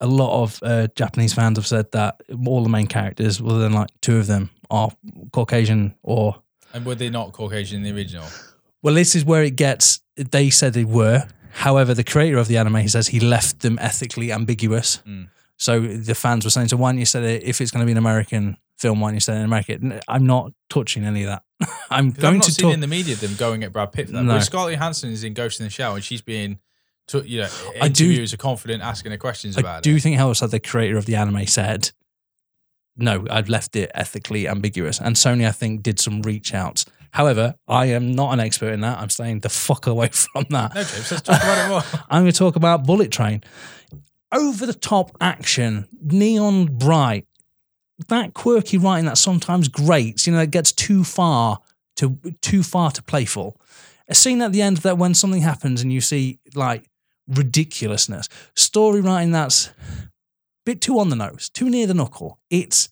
a 0.00 0.06
lot 0.06 0.42
of 0.42 0.60
uh, 0.62 0.88
Japanese 0.96 1.32
fans 1.32 1.56
have 1.58 1.66
said 1.66 1.90
that 1.92 2.20
all 2.46 2.62
the 2.62 2.68
main 2.68 2.86
characters, 2.86 3.40
other 3.40 3.58
than 3.58 3.72
like 3.72 3.88
two 4.00 4.18
of 4.18 4.26
them, 4.26 4.50
are 4.70 4.90
Caucasian 5.32 5.94
or. 6.02 6.36
And 6.72 6.84
were 6.84 6.96
they 6.96 7.10
not 7.10 7.32
Caucasian 7.32 7.78
in 7.78 7.82
the 7.84 7.98
original? 7.98 8.26
Well, 8.82 8.94
this 8.94 9.14
is 9.14 9.24
where 9.24 9.44
it 9.44 9.56
gets. 9.56 10.00
They 10.16 10.50
said 10.50 10.74
they 10.74 10.84
were. 10.84 11.26
However, 11.52 11.94
the 11.94 12.04
creator 12.04 12.38
of 12.38 12.48
the 12.48 12.56
anime 12.56 12.88
says 12.88 13.08
he 13.08 13.20
left 13.20 13.60
them 13.60 13.78
ethically 13.80 14.32
ambiguous. 14.32 15.00
Mm. 15.06 15.28
So 15.56 15.80
the 15.80 16.14
fans 16.14 16.44
were 16.44 16.50
saying, 16.50 16.68
"So 16.68 16.76
why 16.76 16.90
don't 16.92 16.98
you 16.98 17.06
say 17.06 17.20
that 17.20 17.48
if 17.48 17.60
it's 17.60 17.70
going 17.70 17.80
to 17.82 17.86
be 17.86 17.92
an 17.92 17.98
American 17.98 18.56
film, 18.78 19.00
why 19.00 19.08
don't 19.08 19.14
you 19.14 19.20
say 19.20 19.34
it 19.34 19.38
in 19.38 19.44
America?" 19.44 20.00
I'm 20.08 20.26
not 20.26 20.52
touching 20.68 21.04
any 21.04 21.24
of 21.24 21.28
that. 21.28 21.42
I'm 21.90 22.10
going 22.10 22.40
to 22.40 22.54
talk. 22.54 22.72
in 22.74 22.80
the 22.80 22.86
media 22.86 23.14
them 23.16 23.34
going 23.36 23.62
at 23.64 23.72
Brad 23.72 23.92
Pitt 23.92 24.06
for 24.06 24.12
that. 24.14 24.22
No. 24.24 24.34
But 24.34 24.40
Scarlett 24.40 24.74
Johansson 24.74 25.10
is 25.10 25.22
in 25.24 25.34
Ghost 25.34 25.60
in 25.60 25.66
the 25.66 25.70
Shell 25.70 25.94
and 25.94 26.04
she's 26.04 26.22
being, 26.22 26.58
to, 27.08 27.20
you 27.26 27.42
know, 27.42 27.48
I 27.80 27.88
do- 27.88 28.04
interviews 28.06 28.34
are 28.34 28.38
confident 28.38 28.82
asking 28.82 29.12
her 29.12 29.18
questions 29.18 29.56
about 29.56 29.64
it. 29.64 29.68
I 29.68 29.72
about 29.74 29.82
do 29.84 29.96
it. 29.96 30.02
think, 30.02 30.16
however, 30.16 30.46
the 30.46 30.60
creator 30.60 30.96
of 30.98 31.06
the 31.06 31.14
anime 31.14 31.46
said, 31.46 31.92
no, 32.96 33.26
I've 33.30 33.48
left 33.48 33.76
it 33.76 33.90
ethically 33.94 34.46
ambiguous. 34.48 35.00
And 35.00 35.16
Sony, 35.16 35.46
I 35.46 35.52
think, 35.52 35.82
did 35.82 35.98
some 36.00 36.22
reach 36.22 36.52
outs. 36.54 36.84
However, 37.12 37.54
I 37.68 37.86
am 37.86 38.12
not 38.12 38.32
an 38.32 38.40
expert 38.40 38.72
in 38.72 38.80
that. 38.80 38.98
I'm 38.98 39.10
staying 39.10 39.40
the 39.40 39.48
fuck 39.48 39.86
away 39.86 40.08
from 40.12 40.46
that. 40.50 40.74
No, 40.74 40.82
James, 40.82 41.10
let's 41.12 41.22
talk 41.22 41.42
about 41.42 41.64
it 41.64 41.68
more. 41.68 41.82
I'm 42.10 42.22
going 42.22 42.32
to 42.32 42.38
talk 42.38 42.56
about 42.56 42.84
Bullet 42.84 43.12
Train. 43.12 43.42
Over 44.34 44.66
the 44.66 44.74
top 44.74 45.16
action, 45.20 45.86
neon 46.02 46.66
bright, 46.66 47.26
that 48.08 48.34
quirky 48.34 48.76
writing 48.76 49.06
that 49.06 49.16
sometimes 49.16 49.68
grates, 49.68 50.26
you 50.26 50.32
know, 50.32 50.40
it 50.40 50.50
gets 50.50 50.72
too 50.72 51.04
far 51.04 51.60
to 51.96 52.18
too 52.42 52.64
far 52.64 52.90
to 52.90 53.02
playful. 53.02 53.60
A 54.08 54.14
scene 54.14 54.42
at 54.42 54.52
the 54.52 54.60
end 54.60 54.78
that 54.78 54.98
when 54.98 55.14
something 55.14 55.42
happens 55.42 55.80
and 55.80 55.92
you 55.92 56.00
see 56.00 56.40
like 56.54 56.90
ridiculousness, 57.28 58.28
story 58.56 59.00
writing 59.00 59.30
that's 59.30 59.68
a 59.68 59.72
bit 60.66 60.80
too 60.80 60.98
on 60.98 61.08
the 61.10 61.16
nose, 61.16 61.48
too 61.48 61.70
near 61.70 61.86
the 61.86 61.94
knuckle. 61.94 62.40
It's 62.50 62.88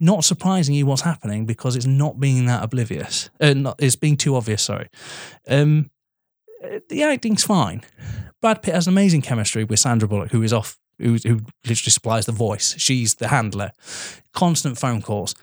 not 0.00 0.24
surprising 0.24 0.74
you 0.74 0.86
what's 0.86 1.02
happening 1.02 1.44
because 1.46 1.76
it's 1.76 1.86
not 1.86 2.18
being 2.18 2.46
that 2.46 2.64
oblivious. 2.64 3.30
Uh, 3.40 3.52
not, 3.54 3.76
it's 3.78 3.94
being 3.94 4.16
too 4.16 4.34
obvious. 4.34 4.62
Sorry. 4.62 4.88
Um, 5.46 5.90
uh, 6.64 6.80
the 6.88 7.02
acting's 7.02 7.44
fine. 7.44 7.82
Brad 8.42 8.62
Pitt 8.62 8.74
has 8.74 8.86
an 8.86 8.92
amazing 8.92 9.22
chemistry 9.22 9.64
with 9.64 9.78
Sandra 9.78 10.06
Bullock, 10.08 10.30
who 10.32 10.42
is 10.42 10.52
off, 10.52 10.76
who, 10.98 11.14
who 11.14 11.40
literally 11.64 11.90
supplies 11.90 12.26
the 12.26 12.32
voice. 12.32 12.74
She's 12.78 13.14
the 13.14 13.28
handler. 13.28 13.72
Constant 14.34 14.76
phone 14.78 15.00
calls. 15.00 15.34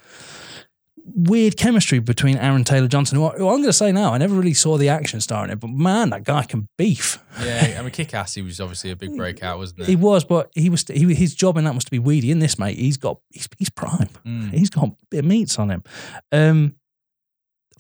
Weird 1.12 1.58
chemistry 1.58 1.97
between 1.97 2.38
Aaron 2.38 2.64
Taylor 2.64 2.88
Johnson, 2.88 3.18
who, 3.18 3.26
I- 3.26 3.36
who 3.38 3.47
I'm 3.47 3.56
going 3.56 3.64
to 3.64 3.74
say 3.74 3.91
now, 3.91 4.14
I 4.14 4.20
never 4.20 4.36
really 4.36 4.54
saw 4.54 4.78
the 4.78 4.89
action 4.89 5.22
star 5.22 5.43
in 5.43 5.50
it, 5.50 5.60
but 5.60 5.72
man, 5.72 6.12
that 6.12 6.24
guy 6.24 6.43
can 6.43 6.68
beef. 6.78 7.18
Yeah, 7.43 7.78
I 7.80 7.82
mean, 7.82 7.89
Kick 7.91 8.14
Ass, 8.14 8.36
he 8.36 8.43
was 8.43 8.60
obviously 8.60 8.91
a 8.91 8.95
big 8.95 9.16
breakout, 9.16 9.58
wasn't 9.58 9.86
He 9.88 9.93
it? 9.93 10.00
was, 10.00 10.24
but 10.24 10.52
he 10.54 10.70
was 10.70 10.84
he, 10.88 11.12
his 11.16 11.34
job 11.34 11.58
in 11.58 11.64
that 11.64 11.74
was 11.74 11.86
to 11.86 11.91
be 11.91 11.97
weedy. 11.97 12.30
In 12.30 12.38
this, 12.39 12.60
mate, 12.60 12.78
he's 12.78 12.97
got 12.97 13.22
he's, 13.32 13.47
he's 13.58 13.70
prime. 13.72 14.10
Mm. 14.24 14.52
He's 14.52 14.70
got 14.70 14.89
a 14.89 14.91
bit 15.10 15.20
of 15.20 15.26
meats 15.26 15.58
on 15.58 15.72
him. 15.72 15.84
Um, 16.32 16.76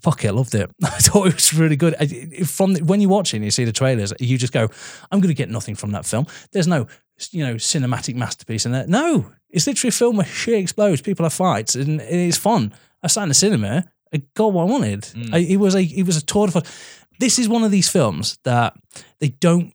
fuck 0.01 0.23
it, 0.23 0.29
I 0.29 0.31
loved 0.31 0.55
it. 0.55 0.69
I 0.83 0.89
thought 0.89 1.27
it 1.27 1.33
was 1.35 1.53
really 1.53 1.75
good. 1.75 1.95
I, 1.99 2.05
from 2.43 2.73
the, 2.73 2.83
when 2.83 3.01
you 3.01 3.09
watch 3.09 3.33
it 3.33 3.37
and 3.37 3.45
you 3.45 3.51
see 3.51 3.65
the 3.65 3.71
trailers, 3.71 4.13
you 4.19 4.37
just 4.37 4.53
go, 4.53 4.69
"I'm 5.11 5.19
going 5.19 5.29
to 5.29 5.33
get 5.33 5.49
nothing 5.49 5.75
from 5.75 5.91
that 5.91 6.05
film." 6.05 6.27
There's 6.51 6.67
no, 6.67 6.87
you 7.31 7.45
know, 7.45 7.55
cinematic 7.55 8.15
masterpiece 8.15 8.65
in 8.65 8.71
there. 8.71 8.87
No, 8.87 9.31
it's 9.49 9.67
literally 9.67 9.89
a 9.89 9.93
film 9.93 10.17
where 10.17 10.25
shit 10.25 10.59
explodes, 10.59 11.01
people 11.01 11.25
have 11.25 11.33
fights, 11.33 11.75
and 11.75 12.01
it's 12.01 12.37
fun. 12.37 12.73
I 13.03 13.07
sat 13.07 13.23
in 13.23 13.29
the 13.29 13.35
cinema. 13.35 13.85
I 14.13 14.23
got 14.33 14.53
what 14.53 14.63
I 14.63 14.65
wanted. 14.65 15.01
Mm. 15.01 15.33
I, 15.33 15.37
it 15.39 15.57
was 15.57 15.75
a 15.75 15.83
it 15.83 16.05
was 16.05 16.17
a 16.17 16.25
tour 16.25 16.47
de 16.47 16.53
force. 16.53 17.05
This 17.19 17.37
is 17.37 17.49
one 17.49 17.63
of 17.63 17.71
these 17.71 17.89
films 17.89 18.37
that 18.43 18.73
they 19.19 19.29
don't. 19.29 19.73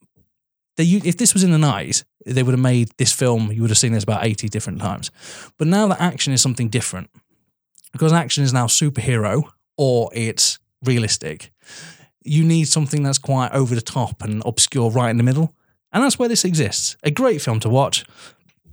They 0.76 0.84
if 0.84 1.16
this 1.16 1.34
was 1.34 1.44
in 1.44 1.52
the 1.52 1.58
nineties, 1.58 2.04
they 2.26 2.42
would 2.42 2.52
have 2.52 2.60
made 2.60 2.90
this 2.96 3.12
film. 3.12 3.52
You 3.52 3.60
would 3.62 3.70
have 3.70 3.78
seen 3.78 3.92
this 3.92 4.02
about 4.02 4.24
eighty 4.24 4.48
different 4.48 4.80
times. 4.80 5.10
But 5.58 5.68
now 5.68 5.86
that 5.88 6.00
action 6.00 6.32
is 6.32 6.42
something 6.42 6.68
different 6.68 7.10
because 7.92 8.12
action 8.12 8.42
is 8.42 8.52
now 8.52 8.66
superhero 8.66 9.44
or 9.76 10.10
it's 10.14 10.58
realistic. 10.82 11.52
You 12.22 12.44
need 12.44 12.68
something 12.68 13.02
that's 13.02 13.18
quite 13.18 13.52
over 13.52 13.74
the 13.74 13.80
top 13.80 14.22
and 14.22 14.42
obscure 14.46 14.90
right 14.90 15.10
in 15.10 15.16
the 15.16 15.22
middle. 15.22 15.54
And 15.92 16.02
that's 16.02 16.18
where 16.18 16.28
this 16.28 16.44
exists. 16.44 16.96
A 17.02 17.10
great 17.10 17.40
film 17.40 17.60
to 17.60 17.68
watch. 17.68 18.04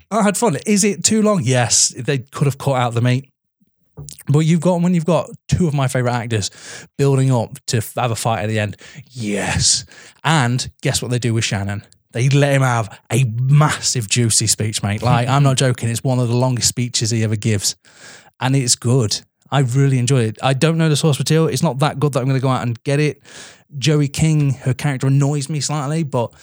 I 0.10 0.24
had 0.24 0.38
fun. 0.38 0.58
Is 0.66 0.84
it 0.84 1.04
too 1.04 1.22
long? 1.22 1.42
Yes. 1.44 1.90
They 1.90 2.20
could 2.20 2.46
have 2.46 2.58
cut 2.58 2.74
out 2.74 2.94
the 2.94 3.02
meat. 3.02 3.30
But 4.28 4.40
you've 4.40 4.62
got 4.62 4.82
when 4.82 4.94
you've 4.94 5.06
got 5.06 5.30
two 5.48 5.68
of 5.68 5.74
my 5.74 5.88
favorite 5.88 6.14
actors 6.14 6.50
building 6.98 7.32
up 7.32 7.60
to 7.68 7.82
have 7.98 8.12
a 8.12 8.16
fight 8.16 8.44
at 8.44 8.48
the 8.48 8.60
end. 8.60 8.78
Yes. 9.10 9.86
And 10.24 10.72
guess 10.82 11.02
what 11.02 11.12
they 11.12 11.20
do 11.20 11.34
with 11.34 11.44
Shannon? 11.44 11.84
They 12.12 12.30
let 12.30 12.54
him 12.54 12.62
have 12.62 13.00
a 13.12 13.24
massive 13.24 14.10
juicy 14.10 14.48
speech, 14.48 14.84
mate. 14.84 15.02
Like 15.02 15.28
I'm 15.28 15.44
not 15.44 15.58
joking. 15.58 15.90
It's 15.90 16.04
one 16.04 16.20
of 16.20 16.28
the 16.28 16.36
longest 16.36 16.68
speeches 16.68 17.12
he 17.12 17.24
ever 17.24 17.36
gives, 17.36 17.76
and 18.40 18.56
it's 18.56 18.76
good. 18.76 19.22
I 19.52 19.60
really 19.60 20.00
enjoyed 20.00 20.30
it. 20.30 20.38
I 20.42 20.54
don't 20.54 20.78
know 20.78 20.90
the 20.90 20.96
source 20.96 21.20
material. 21.20 21.48
It's 21.48 21.64
not 21.64 21.80
that 21.80 22.00
good 22.00 22.14
that 22.14 22.20
I'm 22.20 22.26
going 22.26 22.40
to 22.40 22.42
go 22.42 22.50
out 22.50 22.64
and 22.64 22.82
get 22.84 23.00
it. 23.00 23.22
Joey 23.78 24.08
King, 24.08 24.52
her 24.52 24.74
character 24.74 25.08
annoys 25.08 25.50
me 25.50 25.60
slightly, 25.60 26.04
but 26.04 26.34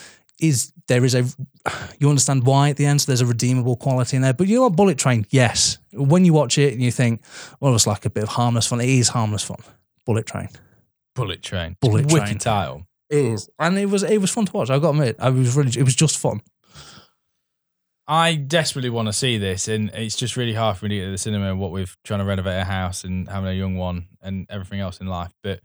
is 0.41 0.73
there 0.89 1.05
is 1.05 1.15
a 1.15 1.25
you 1.99 2.09
understand 2.09 2.45
why 2.45 2.71
at 2.71 2.77
the 2.77 2.87
end. 2.87 3.01
So 3.01 3.07
there's 3.07 3.21
a 3.21 3.27
redeemable 3.27 3.77
quality 3.77 4.17
in 4.17 4.23
there. 4.23 4.35
But 4.35 4.49
you 4.49 4.57
know 4.57 4.63
what, 4.63 4.77
Bullet 4.77 4.99
Train, 4.99 5.27
yes. 5.31 5.79
When 5.93 6.25
you 6.25 6.33
watch 6.33 6.59
it 6.59 6.73
and 6.73 6.83
you 6.83 6.91
think, 6.91 7.23
well, 7.61 7.75
it's 7.75 7.87
like 7.87 8.05
a 8.05 8.11
bit 8.11 8.25
of 8.25 8.29
harmless 8.31 8.67
fun. 8.67 8.81
It 8.81 8.89
is 8.89 9.09
harmless 9.09 9.45
fun. 9.45 9.59
Bullet 10.05 10.27
Train. 10.27 10.49
Bullet 11.15 11.43
Train. 11.43 11.77
Bullet 11.81 12.09
Train. 12.09 12.23
Wicked 12.23 12.41
title. 12.41 12.87
It 13.11 13.25
is, 13.25 13.49
and 13.59 13.79
it 13.79 13.87
was 13.87 14.03
it 14.03 14.19
was 14.19 14.31
fun 14.31 14.45
to 14.45 14.53
watch. 14.53 14.69
I 14.69 14.79
got 14.79 14.93
to 14.93 14.99
admit, 14.99 15.17
I 15.19 15.31
was 15.31 15.57
really 15.57 15.71
it 15.79 15.83
was 15.83 15.95
just 15.95 16.19
fun. 16.19 16.43
I 18.11 18.37
desperately 18.37 18.89
want 18.91 19.07
to 19.09 19.13
see 19.13 19.37
this, 19.37 19.69
and 19.69 19.91
it's 19.91 20.17
just 20.17 20.37
really 20.37 20.55
hard 20.55 20.79
for 20.79 20.87
me 20.87 20.89
to 20.91 20.95
get 20.97 21.05
to 21.07 21.11
the 21.11 21.19
cinema. 21.19 21.55
What 21.55 21.71
with 21.73 21.95
trying 22.05 22.21
to 22.21 22.25
renovate 22.25 22.59
a 22.61 22.65
house 22.65 23.05
and 23.05 23.29
having 23.29 23.51
a 23.51 23.53
young 23.53 23.77
one 23.77 24.07
and 24.23 24.47
everything 24.49 24.81
else 24.81 24.99
in 25.01 25.07
life, 25.09 25.33
but 25.43 25.61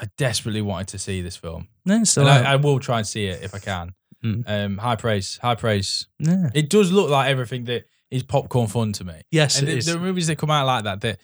I 0.00 0.08
desperately 0.16 0.60
wanted 0.60 0.88
to 0.88 0.98
see 0.98 1.22
this 1.22 1.36
film, 1.36 1.68
No, 1.84 2.02
so 2.04 2.22
and 2.22 2.30
I, 2.30 2.52
I 2.52 2.56
will 2.56 2.80
try 2.80 2.98
and 2.98 3.06
see 3.06 3.26
it 3.26 3.42
if 3.42 3.54
I 3.54 3.58
can. 3.60 3.94
Mm. 4.24 4.44
Um, 4.46 4.78
high 4.78 4.96
praise, 4.96 5.38
high 5.40 5.54
praise. 5.54 6.08
yeah. 6.18 6.50
It 6.52 6.68
does 6.68 6.90
look 6.90 7.10
like 7.10 7.28
everything 7.30 7.64
that 7.66 7.84
is 8.10 8.22
popcorn 8.24 8.66
fun 8.66 8.92
to 8.94 9.04
me. 9.04 9.20
yes, 9.30 9.58
and 9.60 9.68
it 9.68 9.72
the, 9.72 9.78
is. 9.78 9.86
there 9.86 9.96
are 9.96 10.00
movies 10.00 10.26
that 10.26 10.36
come 10.38 10.50
out 10.50 10.66
like 10.66 10.84
that. 10.84 11.00
That 11.02 11.20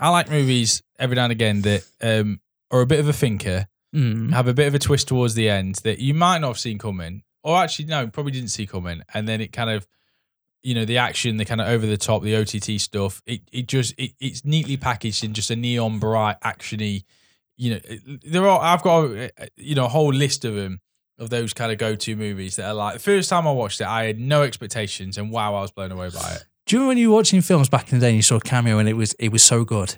I 0.00 0.08
like 0.08 0.30
movies 0.30 0.82
every 0.98 1.16
now 1.16 1.24
and 1.24 1.32
again 1.32 1.60
that 1.62 1.84
um, 2.00 2.40
are 2.70 2.80
a 2.80 2.86
bit 2.86 3.00
of 3.00 3.08
a 3.08 3.12
thinker, 3.12 3.66
Mm. 3.94 4.34
have 4.34 4.46
a 4.48 4.52
bit 4.54 4.66
of 4.68 4.74
a 4.74 4.78
twist 4.78 5.08
towards 5.08 5.32
the 5.34 5.48
end 5.48 5.76
that 5.76 5.98
you 5.98 6.12
might 6.12 6.38
not 6.40 6.48
have 6.48 6.58
seen 6.58 6.76
coming, 6.78 7.22
or 7.42 7.56
actually 7.56 7.86
no, 7.86 8.06
probably 8.08 8.32
didn't 8.32 8.50
see 8.50 8.66
coming, 8.66 9.02
and 9.14 9.26
then 9.26 9.40
it 9.40 9.50
kind 9.52 9.70
of, 9.70 9.86
you 10.62 10.74
know, 10.74 10.84
the 10.84 10.98
action, 10.98 11.36
the 11.36 11.44
kind 11.44 11.60
of 11.60 11.68
over 11.68 11.86
the 11.86 11.96
top, 11.96 12.22
the 12.22 12.36
OTT 12.36 12.80
stuff. 12.80 13.22
It 13.26 13.42
it 13.52 13.68
just 13.68 13.94
it, 13.98 14.12
it's 14.20 14.44
neatly 14.44 14.76
packaged 14.76 15.22
in 15.24 15.34
just 15.34 15.50
a 15.50 15.56
neon 15.56 15.98
bright 15.98 16.40
actiony. 16.42 17.04
You 17.56 17.74
know, 17.74 17.80
there 18.24 18.46
are 18.46 18.60
I've 18.60 18.82
got 18.82 19.04
a, 19.06 19.30
you 19.56 19.74
know 19.74 19.84
a 19.86 19.88
whole 19.88 20.12
list 20.12 20.44
of 20.44 20.54
them 20.54 20.80
of 21.18 21.30
those 21.30 21.52
kind 21.52 21.72
of 21.72 21.78
go 21.78 21.96
to 21.96 22.14
movies 22.16 22.56
that 22.56 22.66
are 22.68 22.74
like 22.74 22.94
the 22.94 23.00
first 23.00 23.28
time 23.28 23.46
I 23.48 23.52
watched 23.52 23.80
it, 23.80 23.86
I 23.88 24.04
had 24.04 24.18
no 24.20 24.42
expectations, 24.42 25.18
and 25.18 25.30
wow, 25.30 25.54
I 25.54 25.62
was 25.62 25.70
blown 25.72 25.90
away 25.92 26.10
by 26.10 26.34
it. 26.34 26.44
Do 26.66 26.76
you 26.76 26.80
remember 26.80 26.88
when 26.90 26.98
you 26.98 27.10
were 27.10 27.16
watching 27.16 27.40
films 27.40 27.68
back 27.68 27.92
in 27.92 27.98
the 27.98 28.04
day 28.04 28.10
and 28.10 28.16
you 28.16 28.22
saw 28.22 28.36
a 28.36 28.40
cameo 28.40 28.78
and 28.78 28.88
it 28.88 28.92
was 28.94 29.14
it 29.14 29.32
was 29.32 29.42
so 29.42 29.64
good? 29.64 29.96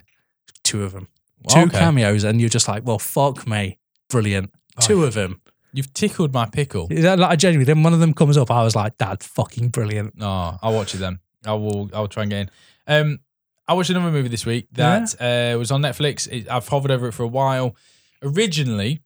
Two 0.62 0.82
of 0.84 0.92
them, 0.92 1.08
two 1.48 1.60
Okay. 1.60 1.78
cameos, 1.78 2.22
and 2.24 2.40
you're 2.40 2.48
just 2.50 2.68
like, 2.68 2.86
well, 2.86 2.98
fuck 2.98 3.46
me, 3.46 3.78
brilliant. 4.08 4.50
Oh, 4.78 4.86
Two 4.86 5.04
of 5.04 5.14
them. 5.14 5.40
You've 5.72 5.92
tickled 5.94 6.32
my 6.32 6.46
pickle. 6.46 6.88
Like, 6.90 7.20
I 7.20 7.36
genuinely, 7.36 7.64
then 7.64 7.82
one 7.82 7.92
of 7.92 8.00
them 8.00 8.12
comes 8.14 8.36
up, 8.36 8.50
I 8.50 8.62
was 8.62 8.74
like, 8.74 8.98
Dad, 8.98 9.22
fucking 9.22 9.68
brilliant. 9.68 10.16
No, 10.16 10.58
I'll 10.62 10.74
watch 10.74 10.94
it 10.94 10.98
then. 10.98 11.20
I 11.46 11.54
will. 11.54 11.90
I'll 11.94 12.08
try 12.08 12.24
and 12.24 12.30
get 12.30 12.40
in. 12.40 12.50
Um, 12.86 13.18
I 13.66 13.74
watched 13.74 13.90
another 13.90 14.10
movie 14.10 14.28
this 14.28 14.44
week 14.44 14.66
that 14.72 15.14
uh, 15.20 15.56
was 15.56 15.70
on 15.70 15.80
Netflix. 15.80 16.28
It, 16.30 16.50
I've 16.50 16.66
hovered 16.66 16.90
over 16.90 17.06
it 17.06 17.12
for 17.12 17.22
a 17.22 17.28
while. 17.28 17.76
Originally, 18.22 19.00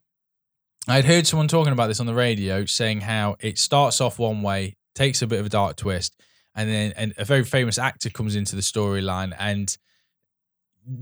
I'd 0.88 1.04
heard 1.04 1.26
someone 1.26 1.48
talking 1.48 1.72
about 1.72 1.88
this 1.88 2.00
on 2.00 2.06
the 2.06 2.14
radio, 2.14 2.64
saying 2.64 3.02
how 3.02 3.36
it 3.40 3.58
starts 3.58 4.00
off 4.00 4.18
one 4.18 4.42
way, 4.42 4.76
takes 4.94 5.22
a 5.22 5.26
bit 5.26 5.38
of 5.38 5.46
a 5.46 5.50
dark 5.50 5.76
twist, 5.76 6.16
and 6.54 6.68
then 6.68 6.92
and 6.96 7.14
a 7.18 7.24
very 7.24 7.44
famous 7.44 7.78
actor 7.78 8.08
comes 8.10 8.34
into 8.36 8.56
the 8.56 8.62
storyline, 8.62 9.34
and 9.38 9.76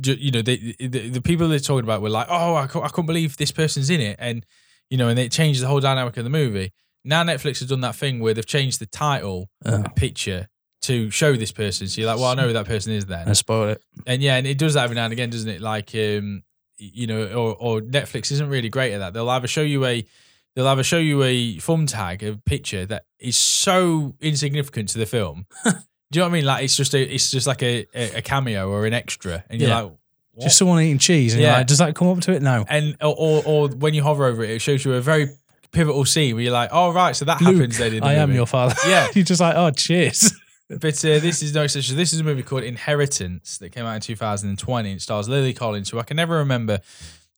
ju- 0.00 0.16
you 0.18 0.30
know 0.32 0.42
the, 0.42 0.74
the 0.80 1.08
the 1.08 1.22
people 1.22 1.48
they're 1.48 1.58
talking 1.58 1.84
about 1.84 2.02
were 2.02 2.10
like, 2.10 2.26
oh, 2.28 2.54
I 2.54 2.64
I 2.64 2.88
couldn't 2.88 3.06
believe 3.06 3.36
this 3.36 3.52
person's 3.52 3.90
in 3.90 4.00
it, 4.00 4.16
and 4.18 4.44
you 4.90 4.98
know, 4.98 5.08
and 5.08 5.18
it 5.18 5.32
changed 5.32 5.62
the 5.62 5.66
whole 5.66 5.80
dynamic 5.80 6.16
of 6.16 6.24
the 6.24 6.30
movie. 6.30 6.72
Now 7.04 7.24
Netflix 7.24 7.58
has 7.60 7.68
done 7.68 7.80
that 7.80 7.96
thing 7.96 8.20
where 8.20 8.34
they've 8.34 8.46
changed 8.46 8.78
the 8.80 8.86
title 8.86 9.48
Oh. 9.64 9.82
a 9.84 9.90
picture 9.90 10.48
to 10.82 11.10
show 11.10 11.34
this 11.36 11.52
person. 11.52 11.86
So 11.88 12.00
you're 12.00 12.10
like, 12.10 12.18
well, 12.18 12.30
I 12.30 12.34
know 12.34 12.46
who 12.48 12.52
that 12.54 12.66
person 12.66 12.92
is 12.92 13.06
then. 13.06 13.28
I 13.28 13.32
spoiled 13.34 13.70
it. 13.70 13.82
And 14.06 14.20
yeah, 14.22 14.36
and 14.36 14.46
it 14.46 14.58
does 14.58 14.74
that 14.74 14.84
every 14.84 14.96
now 14.96 15.04
and 15.04 15.12
again, 15.12 15.30
doesn't 15.30 15.48
it? 15.48 15.60
Like, 15.60 15.94
um, 15.94 16.42
you 16.78 17.06
know, 17.06 17.26
or, 17.28 17.54
or 17.56 17.80
Netflix 17.80 18.32
isn't 18.32 18.48
really 18.48 18.68
great 18.68 18.92
at 18.92 18.98
that. 18.98 19.12
They'll 19.14 19.28
either 19.30 19.46
show 19.46 19.62
you 19.62 19.84
a, 19.84 20.04
they'll 20.56 20.66
either 20.66 20.82
show 20.82 20.98
you 20.98 21.22
a 21.22 21.58
thumb 21.58 21.86
tag, 21.86 22.22
a 22.24 22.36
picture 22.44 22.84
that 22.86 23.04
is 23.20 23.36
so 23.36 24.14
insignificant 24.20 24.88
to 24.90 24.98
the 24.98 25.06
film. 25.06 25.46
Do 25.64 25.70
you 26.18 26.20
know 26.20 26.26
what 26.26 26.30
I 26.30 26.32
mean? 26.32 26.44
Like, 26.44 26.64
it's 26.64 26.76
just 26.76 26.94
a, 26.94 27.00
it's 27.00 27.30
just 27.30 27.46
like 27.46 27.62
a, 27.62 27.86
a, 27.94 28.16
a 28.18 28.22
cameo 28.22 28.68
or 28.68 28.84
an 28.84 28.92
extra, 28.92 29.44
and 29.48 29.60
you're 29.60 29.70
Yeah. 29.70 29.80
like, 29.82 29.92
what? 30.34 30.44
Just 30.44 30.56
someone 30.58 30.82
eating 30.82 30.98
cheese, 30.98 31.34
and 31.34 31.42
Yeah. 31.42 31.58
like, 31.58 31.66
does 31.66 31.78
that 31.78 31.94
come 31.94 32.08
up 32.08 32.20
to 32.20 32.32
it? 32.32 32.42
No. 32.42 32.64
and 32.68 32.96
or, 33.00 33.14
or 33.18 33.42
or 33.44 33.68
when 33.68 33.94
you 33.94 34.02
hover 34.02 34.24
over 34.24 34.42
it, 34.44 34.50
it 34.50 34.58
shows 34.60 34.84
you 34.84 34.94
a 34.94 35.00
very 35.00 35.28
pivotal 35.72 36.04
scene 36.04 36.34
where 36.34 36.44
you're 36.44 36.52
like, 36.52 36.70
oh 36.72 36.92
right, 36.92 37.14
so 37.16 37.24
that 37.24 37.40
happens 37.40 37.78
then. 37.78 37.94
In 37.94 38.00
the 38.00 38.06
I 38.06 38.14
am 38.14 38.32
your 38.32 38.46
father. 38.46 38.74
Yeah. 38.86 39.08
you're 39.14 39.24
just 39.24 39.40
like, 39.40 39.56
oh, 39.56 39.70
cheers. 39.70 40.32
But 40.68 40.96
uh, 41.04 41.18
this 41.18 41.42
is 41.42 41.54
no 41.54 41.62
exception. 41.64 41.96
This 41.96 42.12
is 42.14 42.20
a 42.20 42.24
movie 42.24 42.42
called 42.42 42.62
Inheritance 42.62 43.58
that 43.58 43.70
came 43.72 43.84
out 43.84 43.94
in 43.94 44.00
2020. 44.00 44.92
It 44.92 45.02
stars 45.02 45.28
Lily 45.28 45.52
Collins, 45.52 45.90
who 45.90 45.98
I 45.98 46.02
can 46.02 46.16
never 46.16 46.36
remember 46.38 46.80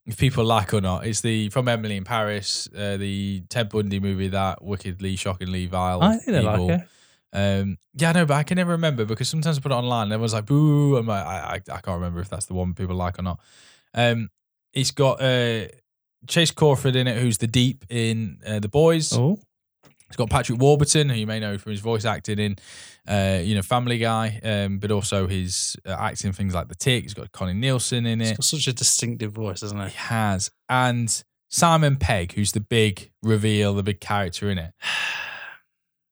if 0.05 0.17
people 0.17 0.45
like 0.45 0.73
or 0.73 0.79
not. 0.79 1.05
It's 1.05 1.19
the 1.21 1.49
from 1.49 1.67
Emily 1.67 1.97
in 1.97 2.03
Paris, 2.05 2.69
uh, 2.77 2.95
the 2.95 3.43
Ted 3.49 3.69
Bundy 3.69 3.99
movie 3.99 4.29
that 4.29 4.63
wickedly, 4.63 5.15
shockingly 5.17 5.65
vile. 5.65 6.01
I 6.01 6.17
didn't 6.19 6.43
evil. 6.45 6.67
like 6.67 6.79
it. 6.81 6.87
Um, 7.35 7.77
yeah, 7.93 8.09
I 8.09 8.13
know, 8.13 8.25
but 8.25 8.35
I 8.35 8.43
can 8.43 8.55
never 8.55 8.71
remember 8.71 9.05
because 9.05 9.27
sometimes 9.29 9.57
I 9.57 9.61
put 9.61 9.71
it 9.71 9.75
online 9.75 10.03
and 10.03 10.13
everyone's 10.13 10.33
like, 10.33 10.45
boo. 10.45 10.95
I'm 10.97 11.05
like, 11.05 11.25
I, 11.25 11.37
I, 11.37 11.55
I 11.55 11.81
can't 11.81 11.87
remember 11.95 12.21
if 12.21 12.29
that's 12.29 12.45
the 12.45 12.53
one 12.53 12.73
people 12.73 12.95
like 12.95 13.19
or 13.19 13.23
not. 13.23 13.39
Um, 13.93 14.29
it's 14.73 14.91
got 14.91 15.21
uh, 15.21 15.67
Chace 16.27 16.51
Crawford 16.51 16.95
in 16.95 17.07
it, 17.07 17.21
who's 17.21 17.37
the 17.37 17.47
Deep 17.47 17.85
in 17.89 18.39
uh, 18.45 18.59
The 18.59 18.69
Boys. 18.69 19.13
Oh, 19.13 19.39
It's 20.07 20.17
got 20.17 20.29
Patrick 20.29 20.59
Warburton, 20.59 21.09
who 21.09 21.15
you 21.15 21.27
may 21.27 21.39
know 21.39 21.57
from 21.57 21.71
his 21.71 21.81
voice 21.81 22.05
acting 22.05 22.39
in, 22.39 22.55
uh, 23.07 23.39
you 23.41 23.55
know, 23.55 23.61
Family 23.61 23.97
Guy, 23.97 24.39
um, 24.43 24.79
but 24.79 24.91
also 24.91 25.27
his 25.27 25.75
uh, 25.85 25.91
acting 25.91 26.31
things 26.31 26.53
like 26.53 26.67
The 26.67 26.75
Tick. 26.75 27.03
He's 27.03 27.13
got 27.13 27.31
Connie 27.31 27.53
Nielsen 27.53 28.05
in 28.05 28.21
it. 28.21 28.43
such 28.43 28.67
a 28.67 28.73
distinctive 28.73 29.31
voice, 29.31 29.61
doesn't 29.61 29.79
it? 29.79 29.91
He 29.91 29.97
has, 29.97 30.51
and 30.69 31.23
Simon 31.49 31.95
Pegg, 31.95 32.33
who's 32.33 32.51
the 32.51 32.59
big 32.59 33.11
reveal, 33.23 33.73
the 33.73 33.83
big 33.83 33.99
character 33.99 34.49
in 34.49 34.57
it. 34.57 34.73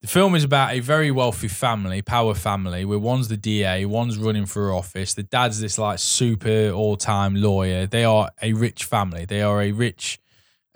The 0.04 0.10
film 0.10 0.36
is 0.36 0.44
about 0.44 0.74
a 0.74 0.82
very 0.82 1.12
wealthy 1.12 1.48
family, 1.48 2.02
power 2.02 2.34
family, 2.34 2.84
where 2.84 3.00
one's 3.00 3.30
the 3.30 3.38
DA, 3.38 3.86
one's 3.86 4.18
running 4.18 4.46
for 4.46 4.74
office. 4.74 5.14
The 5.14 5.24
dad's 5.24 5.62
this 5.62 5.78
like 5.78 5.98
super 5.98 6.72
all-time 6.72 7.36
lawyer. 7.36 7.88
They 7.88 8.04
are 8.04 8.30
a 8.42 8.52
rich 8.52 8.84
family. 8.84 9.24
They 9.24 9.42
are 9.42 9.62
a 9.62 9.72
rich, 9.72 10.20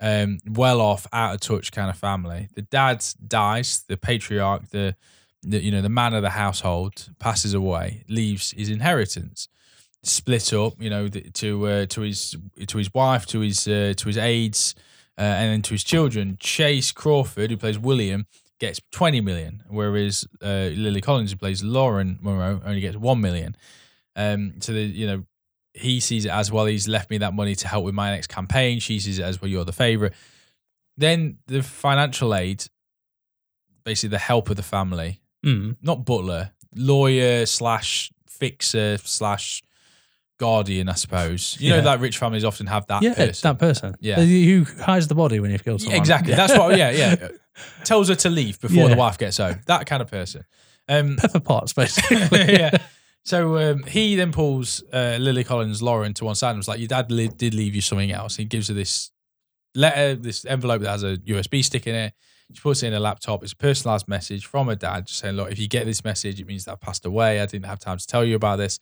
um, 0.00 0.38
well-off, 0.48 1.06
out 1.12 1.34
of 1.34 1.40
touch 1.40 1.72
kind 1.72 1.90
of 1.90 1.98
family. 1.98 2.48
The 2.54 2.62
dad 2.62 3.04
dies. 3.26 3.84
The 3.86 3.98
patriarch, 3.98 4.70
the, 4.70 4.96
the 5.42 5.62
you 5.62 5.72
know 5.72 5.82
the 5.82 5.90
man 5.90 6.14
of 6.14 6.22
the 6.22 6.30
household, 6.30 7.10
passes 7.18 7.52
away, 7.52 8.04
leaves 8.08 8.52
his 8.52 8.70
inheritance 8.70 9.46
split 10.04 10.54
up, 10.54 10.80
you 10.80 10.88
know, 10.88 11.06
to 11.08 11.66
uh, 11.66 11.86
to 11.86 12.00
his 12.00 12.34
to 12.66 12.78
his 12.78 12.94
wife, 12.94 13.26
to 13.26 13.40
his 13.40 13.68
uh, 13.68 13.92
to 13.94 14.06
his 14.06 14.16
aides, 14.16 14.74
uh, 15.18 15.20
and 15.20 15.52
then 15.52 15.60
to 15.62 15.74
his 15.74 15.84
children. 15.84 16.38
Chace 16.40 16.92
Crawford, 16.92 17.50
who 17.50 17.58
plays 17.58 17.78
William, 17.78 18.26
gets 18.60 18.80
twenty 18.92 19.20
million, 19.20 19.62
whereas 19.68 20.26
uh, 20.42 20.70
Lily 20.74 21.00
Collins, 21.00 21.30
who 21.32 21.36
plays 21.38 21.62
Lauren 21.62 22.18
Monroe, 22.20 22.60
only 22.64 22.80
gets 22.80 22.96
one 22.96 23.20
million. 23.20 23.56
Um, 24.16 24.54
so 24.60 24.72
the 24.72 24.80
you 24.82 25.06
know 25.06 25.24
he 25.74 26.00
sees 26.00 26.24
it 26.24 26.30
as 26.30 26.50
well. 26.50 26.64
He's 26.66 26.88
left 26.88 27.08
me 27.10 27.18
that 27.18 27.34
money 27.34 27.54
to 27.54 27.68
help 27.68 27.84
with 27.84 27.94
my 27.94 28.10
next 28.10 28.26
campaign. 28.28 28.80
She 28.80 28.98
sees 28.98 29.18
it 29.18 29.22
as 29.22 29.40
well. 29.40 29.48
You're 29.50 29.64
the 29.64 29.72
favorite. 29.72 30.12
Then 30.96 31.38
the 31.46 31.62
financial 31.62 32.34
aid, 32.34 32.64
basically 33.84 34.10
the 34.10 34.18
help 34.18 34.50
of 34.50 34.56
the 34.56 34.62
family, 34.62 35.20
Mm. 35.44 35.76
not 35.82 36.04
butler, 36.04 36.50
lawyer 36.74 37.46
slash 37.46 38.10
fixer 38.28 38.98
slash 38.98 39.62
guardian, 40.40 40.88
I 40.88 40.94
suppose. 40.94 41.56
You 41.60 41.70
know 41.70 41.80
that 41.82 42.00
rich 42.00 42.18
families 42.18 42.44
often 42.44 42.66
have 42.66 42.86
that 42.88 43.02
Yeah, 43.02 43.14
person. 43.14 43.48
that 43.52 43.58
person. 43.60 43.94
Yeah. 44.00 44.20
Who 44.20 44.64
hides 44.82 45.06
the 45.06 45.14
body 45.14 45.38
when 45.40 45.50
you've 45.52 45.62
killed 45.64 45.80
someone. 45.80 45.96
exactly. 45.98 46.32
Yeah. 46.32 46.36
That's 46.46 46.58
what. 46.58 46.76
Yeah, 46.76 46.90
yeah. 46.90 47.28
Tells 47.84 48.08
her 48.08 48.14
to 48.16 48.30
leave 48.30 48.60
before 48.60 48.84
Yeah. 48.84 48.88
the 48.88 48.96
wife 48.96 49.18
gets 49.18 49.36
home. 49.38 49.60
That 49.66 49.86
kind 49.86 50.02
of 50.02 50.10
person. 50.10 50.44
Um, 50.88 51.16
Pepper 51.16 51.40
Potts, 51.40 51.72
basically. 51.72 52.18
yeah. 52.32 52.70
So 53.24 53.58
um, 53.58 53.82
he 53.82 54.16
then 54.16 54.32
pulls 54.32 54.82
uh, 54.92 55.18
Lily 55.20 55.44
Collins, 55.44 55.82
Lauren 55.82 56.14
to 56.14 56.24
one 56.24 56.34
side 56.34 56.50
and 56.50 56.58
was 56.58 56.68
like, 56.68 56.78
"Your 56.78 56.88
dad 56.88 57.10
li- 57.10 57.28
did 57.28 57.52
leave 57.54 57.74
you 57.74 57.80
something 57.82 58.10
else." 58.10 58.36
He 58.36 58.44
gives 58.44 58.68
her 58.68 58.74
this 58.74 59.10
letter, 59.74 60.14
this 60.14 60.44
envelope 60.46 60.80
that 60.82 60.88
has 60.90 61.02
a 61.04 61.18
USB 61.18 61.62
stick 61.62 61.86
in 61.86 61.94
it. 61.94 62.14
She 62.54 62.60
puts 62.62 62.82
it 62.82 62.86
in 62.86 62.92
her 62.94 63.00
laptop. 63.00 63.42
It's 63.42 63.52
a 63.52 63.56
personalized 63.56 64.08
message 64.08 64.46
from 64.46 64.68
her 64.68 64.74
dad, 64.76 65.08
just 65.08 65.18
saying, 65.20 65.36
"Look, 65.36 65.52
if 65.52 65.58
you 65.58 65.68
get 65.68 65.84
this 65.84 66.02
message, 66.04 66.40
it 66.40 66.46
means 66.46 66.64
that 66.64 66.72
I've 66.72 66.80
passed 66.80 67.04
away. 67.04 67.40
I 67.40 67.44
didn't 67.46 67.66
have 67.66 67.78
time 67.80 67.98
to 67.98 68.06
tell 68.06 68.24
you 68.24 68.34
about 68.36 68.56
this, 68.56 68.78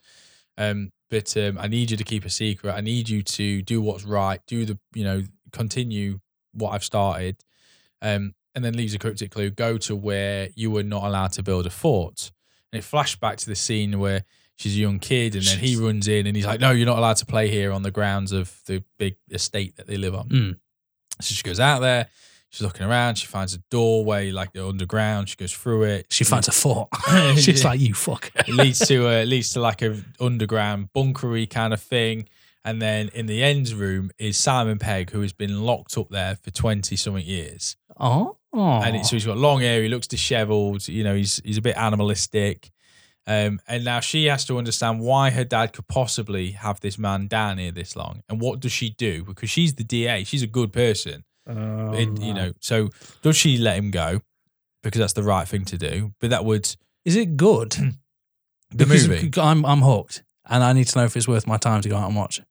um, 0.57 0.91
but 1.09 1.35
um, 1.35 1.57
I 1.57 1.67
need 1.67 1.91
you 1.91 1.97
to 1.97 2.03
keep 2.05 2.23
a 2.23 2.29
secret. 2.29 2.71
I 2.73 2.79
need 2.81 3.09
you 3.09 3.23
to 3.23 3.61
do 3.63 3.81
what's 3.81 4.05
right. 4.05 4.39
Do 4.47 4.63
the, 4.63 4.79
you 4.93 5.03
know, 5.03 5.23
continue 5.51 6.19
what 6.53 6.69
I've 6.71 6.85
started." 6.85 7.35
Um, 8.01 8.33
and 8.57 8.65
then 8.65 8.73
leaves 8.73 8.95
a 8.95 8.97
cryptic 8.97 9.29
clue: 9.29 9.51
go 9.51 9.77
to 9.77 9.95
where 9.95 10.49
you 10.55 10.71
were 10.71 10.81
not 10.81 11.03
allowed 11.03 11.31
to 11.33 11.43
build 11.43 11.67
a 11.67 11.69
fort. 11.69 12.31
And 12.73 12.79
it 12.79 12.83
flashed 12.83 13.19
back 13.19 13.37
to 13.37 13.45
the 13.45 13.55
scene 13.55 13.99
where 13.99 14.23
she's 14.55 14.75
a 14.75 14.79
young 14.79 14.97
kid, 14.97 15.35
and 15.35 15.45
then 15.45 15.59
he 15.59 15.75
runs 15.75 16.07
in 16.07 16.25
and 16.25 16.35
he's 16.35 16.47
like, 16.47 16.59
"No, 16.59 16.71
you're 16.71 16.87
not 16.87 16.97
allowed 16.97 17.17
to 17.17 17.25
play 17.27 17.49
here 17.49 17.71
on 17.71 17.83
the 17.83 17.91
grounds 17.91 18.31
of 18.31 18.59
the 18.65 18.83
big 18.97 19.15
estate 19.29 19.77
that 19.77 19.85
they 19.85 19.95
live 19.95 20.15
on." 20.15 20.29
Mm. 20.29 20.59
So 21.21 21.35
she 21.35 21.43
goes 21.43 21.59
out 21.59 21.81
there. 21.81 22.07
She's 22.49 22.63
looking 22.63 22.87
around. 22.87 23.15
She 23.15 23.27
finds 23.27 23.53
a 23.53 23.59
doorway, 23.69 24.31
like 24.31 24.53
the 24.53 24.65
underground. 24.65 25.29
She 25.29 25.35
goes 25.35 25.53
through 25.53 25.83
it. 25.83 26.07
She 26.09 26.23
finds 26.23 26.47
a 26.47 26.51
fort. 26.51 26.89
She's 27.37 27.63
like, 27.63 27.79
you 27.79 27.93
fuck. 27.93 28.31
It 28.35 28.49
leads 28.49 28.79
to 28.87 29.07
a 29.07 29.21
it 29.21 29.27
leads 29.27 29.51
to 29.51 29.59
like 29.59 29.83
a 29.83 30.01
underground 30.19 30.89
bunkery 30.95 31.47
kind 31.47 31.73
of 31.73 31.81
thing. 31.81 32.27
And 32.65 32.81
then 32.81 33.09
in 33.13 33.27
the 33.27 33.43
ends 33.43 33.75
room 33.75 34.09
is 34.17 34.37
Simon 34.37 34.79
Pegg, 34.79 35.11
who 35.11 35.21
has 35.21 35.33
been 35.33 35.61
locked 35.61 35.97
up 35.97 36.09
there 36.09 36.35
for 36.35 36.49
twenty 36.49 36.95
something 36.95 37.25
years. 37.25 37.75
Oh. 37.99 38.36
Oh. 38.53 38.81
And 38.81 38.95
it's, 38.95 39.09
so 39.09 39.15
he's 39.15 39.25
got 39.25 39.37
long 39.37 39.61
hair. 39.61 39.81
He 39.81 39.89
looks 39.89 40.07
dishevelled. 40.07 40.87
You 40.87 41.03
know, 41.03 41.15
he's 41.15 41.41
he's 41.43 41.57
a 41.57 41.61
bit 41.61 41.77
animalistic. 41.77 42.71
Um, 43.27 43.59
and 43.67 43.83
now 43.83 43.99
she 43.99 44.25
has 44.25 44.45
to 44.45 44.57
understand 44.57 45.01
why 45.01 45.31
her 45.31 45.43
dad 45.43 45.73
could 45.73 45.87
possibly 45.89 46.51
have 46.51 46.79
this 46.79 46.97
man 46.97 47.27
down 47.27 47.57
here 47.57 47.71
this 47.71 47.95
long, 47.95 48.23
and 48.29 48.39
what 48.39 48.61
does 48.61 48.71
she 48.71 48.91
do? 48.91 49.25
Because 49.25 49.49
she's 49.49 49.75
the 49.75 49.83
DA, 49.83 50.23
she's 50.23 50.43
a 50.43 50.47
good 50.47 50.71
person. 50.71 51.25
Oh, 51.45 51.93
in, 51.93 52.21
you 52.21 52.33
know, 52.33 52.51
so 52.59 52.89
does 53.21 53.35
she 53.35 53.57
let 53.57 53.77
him 53.77 53.91
go 53.91 54.21
because 54.81 54.99
that's 54.99 55.13
the 55.13 55.23
right 55.23 55.47
thing 55.47 55.65
to 55.65 55.77
do? 55.77 56.13
But 56.21 56.29
that 56.29 56.45
would 56.45 56.73
is 57.03 57.17
it 57.17 57.35
good? 57.35 57.71
the 58.71 58.85
Because 58.85 59.07
movie. 59.07 59.29
I'm 59.37 59.65
I'm 59.65 59.81
hooked, 59.81 60.23
and 60.45 60.63
I 60.63 60.71
need 60.71 60.87
to 60.87 60.97
know 60.97 61.05
if 61.05 61.17
it's 61.17 61.27
worth 61.27 61.47
my 61.47 61.57
time 61.57 61.81
to 61.81 61.89
go 61.89 61.97
out 61.97 62.07
and 62.07 62.15
watch. 62.15 62.41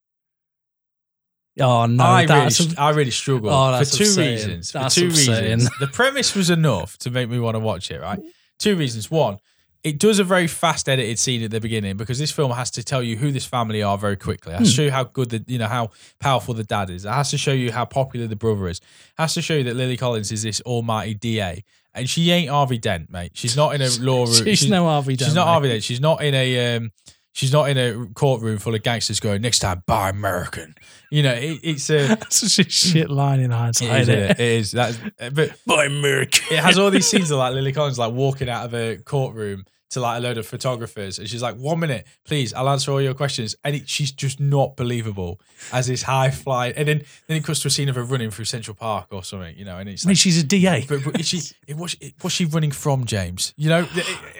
Oh 1.59 1.87
no, 1.87 2.05
I 2.05 2.23
really, 2.25 2.77
I 2.77 2.91
really 2.91 3.11
struggle 3.11 3.51
Oh, 3.51 3.79
for 3.79 3.85
two 3.97 4.05
upsetting. 4.05 4.31
reasons. 4.33 4.73
For 4.73 4.79
That's 4.81 4.95
two 4.95 5.07
upsetting. 5.09 5.53
reasons, 5.59 5.71
the 5.81 5.87
premise 5.87 6.35
was 6.35 6.51
enough 6.51 6.99
to 6.99 7.11
make 7.11 7.29
me 7.31 7.39
want 7.39 7.55
to 7.55 7.61
watch 7.61 7.91
it. 7.91 8.01
Right, 8.01 8.21
two 8.59 8.77
reasons. 8.77 9.11
One, 9.11 9.39
it 9.83 9.99
does 9.99 10.19
a 10.19 10.25
very 10.25 10.49
fast 10.49 10.89
edited 10.89 11.19
scene 11.19 11.43
at 11.43 11.51
the 11.51 11.61
beginning 11.61 11.97
because 11.97 12.19
this 12.19 12.31
film 12.31 12.51
has 12.51 12.71
to 12.73 12.83
tell 12.83 13.03
you 13.03 13.17
who 13.17 13.31
this 13.33 13.47
family 13.47 13.83
are 13.83 13.97
very 13.97 14.17
quickly. 14.17 14.53
It 14.53 14.59
has 14.59 14.69
to 14.69 14.73
Hmm. 14.73 14.77
show 14.77 14.83
you 14.83 14.91
how 14.91 15.05
good 15.05 15.31
the, 15.31 15.45
you 15.47 15.59
know, 15.59 15.69
how 15.69 15.91
powerful 16.19 16.53
the 16.55 16.65
dad 16.65 16.91
is. 16.91 17.05
It 17.07 17.11
has 17.11 17.31
to 17.31 17.39
show 17.39 17.53
you 17.53 17.73
how 17.73 17.85
popular 17.87 18.27
the 18.27 18.37
brother 18.37 18.69
is. 18.69 18.79
It 18.79 18.85
has 19.23 19.33
to 19.35 19.43
show 19.43 19.55
you 19.55 19.65
that 19.65 19.77
Lily 19.77 19.97
Collins 19.97 20.33
is 20.33 20.43
this 20.43 20.61
almighty 20.63 21.15
DA, 21.15 21.65
and 21.95 22.11
she 22.11 22.31
ain't 22.33 22.51
Harvey 22.51 22.77
Dent, 22.79 23.11
mate. 23.11 23.31
She's 23.35 23.57
not 23.57 23.75
in 23.75 23.81
a 23.81 23.89
law 24.01 24.25
room. 24.25 24.35
she's, 24.45 24.69
no 24.69 24.85
Harvey. 24.85 25.17
Dent. 25.17 25.29
She's 25.29 25.35
not 25.35 25.47
mate. 25.47 25.53
Harvey 25.53 25.69
Dent. 25.69 25.85
She's 25.85 26.01
not 26.01 26.23
in 26.23 26.35
a. 26.35 26.77
Um, 26.77 26.93
she's 27.37 27.53
not 27.53 27.69
in 27.69 27.77
a 27.77 28.07
courtroom 28.15 28.57
full 28.59 28.75
of 28.75 28.83
gangsters 28.83 29.21
going 29.21 29.43
next 29.43 29.59
time 29.59 29.83
buy 29.87 30.09
American. 30.09 30.75
You 31.11 31.23
know, 31.23 31.35
it, 31.35 31.61
it's 31.63 31.91
a. 31.91 32.07
That's 32.09 32.53
such 32.53 32.67
a 32.67 32.71
shit 32.71 33.11
line 33.11 33.41
in 33.41 33.51
hindsight. 33.51 34.09
It 34.09 34.09
is, 34.09 34.09
isn't 34.09 34.19
it? 34.19 34.31
it? 34.31 34.41
is. 34.41 34.73
That's, 34.73 34.99
but 35.33 35.57
By 35.67 35.85
America. 35.85 36.41
it 36.51 36.59
has 36.59 36.79
all 36.79 36.91
these 36.91 37.07
scenes 37.07 37.31
of 37.31 37.39
like 37.39 37.53
Lily 37.55 37.73
Collins 37.73 37.99
like 37.99 38.13
walking 38.13 38.49
out 38.49 38.65
of 38.65 38.75
a 38.75 38.97
courtroom 38.97 39.67
to 39.91 40.01
like 40.01 40.19
a 40.19 40.21
load 40.21 40.39
of 40.39 40.47
photographers, 40.47 41.19
and 41.19 41.29
she's 41.29 41.43
like, 41.43 41.57
"One 41.57 41.81
minute, 41.81 42.07
please, 42.25 42.53
I'll 42.55 42.69
answer 42.69 42.91
all 42.93 43.01
your 43.01 43.15
questions." 43.15 43.55
And 43.65 43.77
it, 43.77 43.89
she's 43.89 44.13
just 44.13 44.41
not 44.41 44.77
believable 44.77 45.41
as 45.73 45.87
this 45.87 46.03
high 46.03 46.31
fly. 46.31 46.69
And 46.69 46.89
then 46.89 47.03
then 47.27 47.37
it 47.37 47.45
cuts 47.45 47.61
to 47.61 47.69
a 47.69 47.71
scene 47.71 47.89
of 47.89 47.97
her 47.97 48.03
running 48.03 48.31
through 48.31 48.47
Central 48.47 48.75
Park 48.75 49.09
or 49.11 49.23
something, 49.23 49.57
you 49.57 49.65
know, 49.65 49.79
and 49.79 49.89
it's 49.89 50.05
I 50.05 50.09
mean, 50.09 50.13
like. 50.13 50.19
she's 50.19 50.39
a 50.39 50.45
DA. 50.45 50.85
But, 50.89 51.05
but 51.05 51.21
is 51.21 51.29
she 51.29 51.41
it, 51.67 51.77
was, 51.77 51.97
it, 52.01 52.15
was 52.23 52.33
she 52.33 52.45
running 52.45 52.71
from 52.73 53.05
James? 53.05 53.55
You 53.57 53.69
know, 53.69 53.89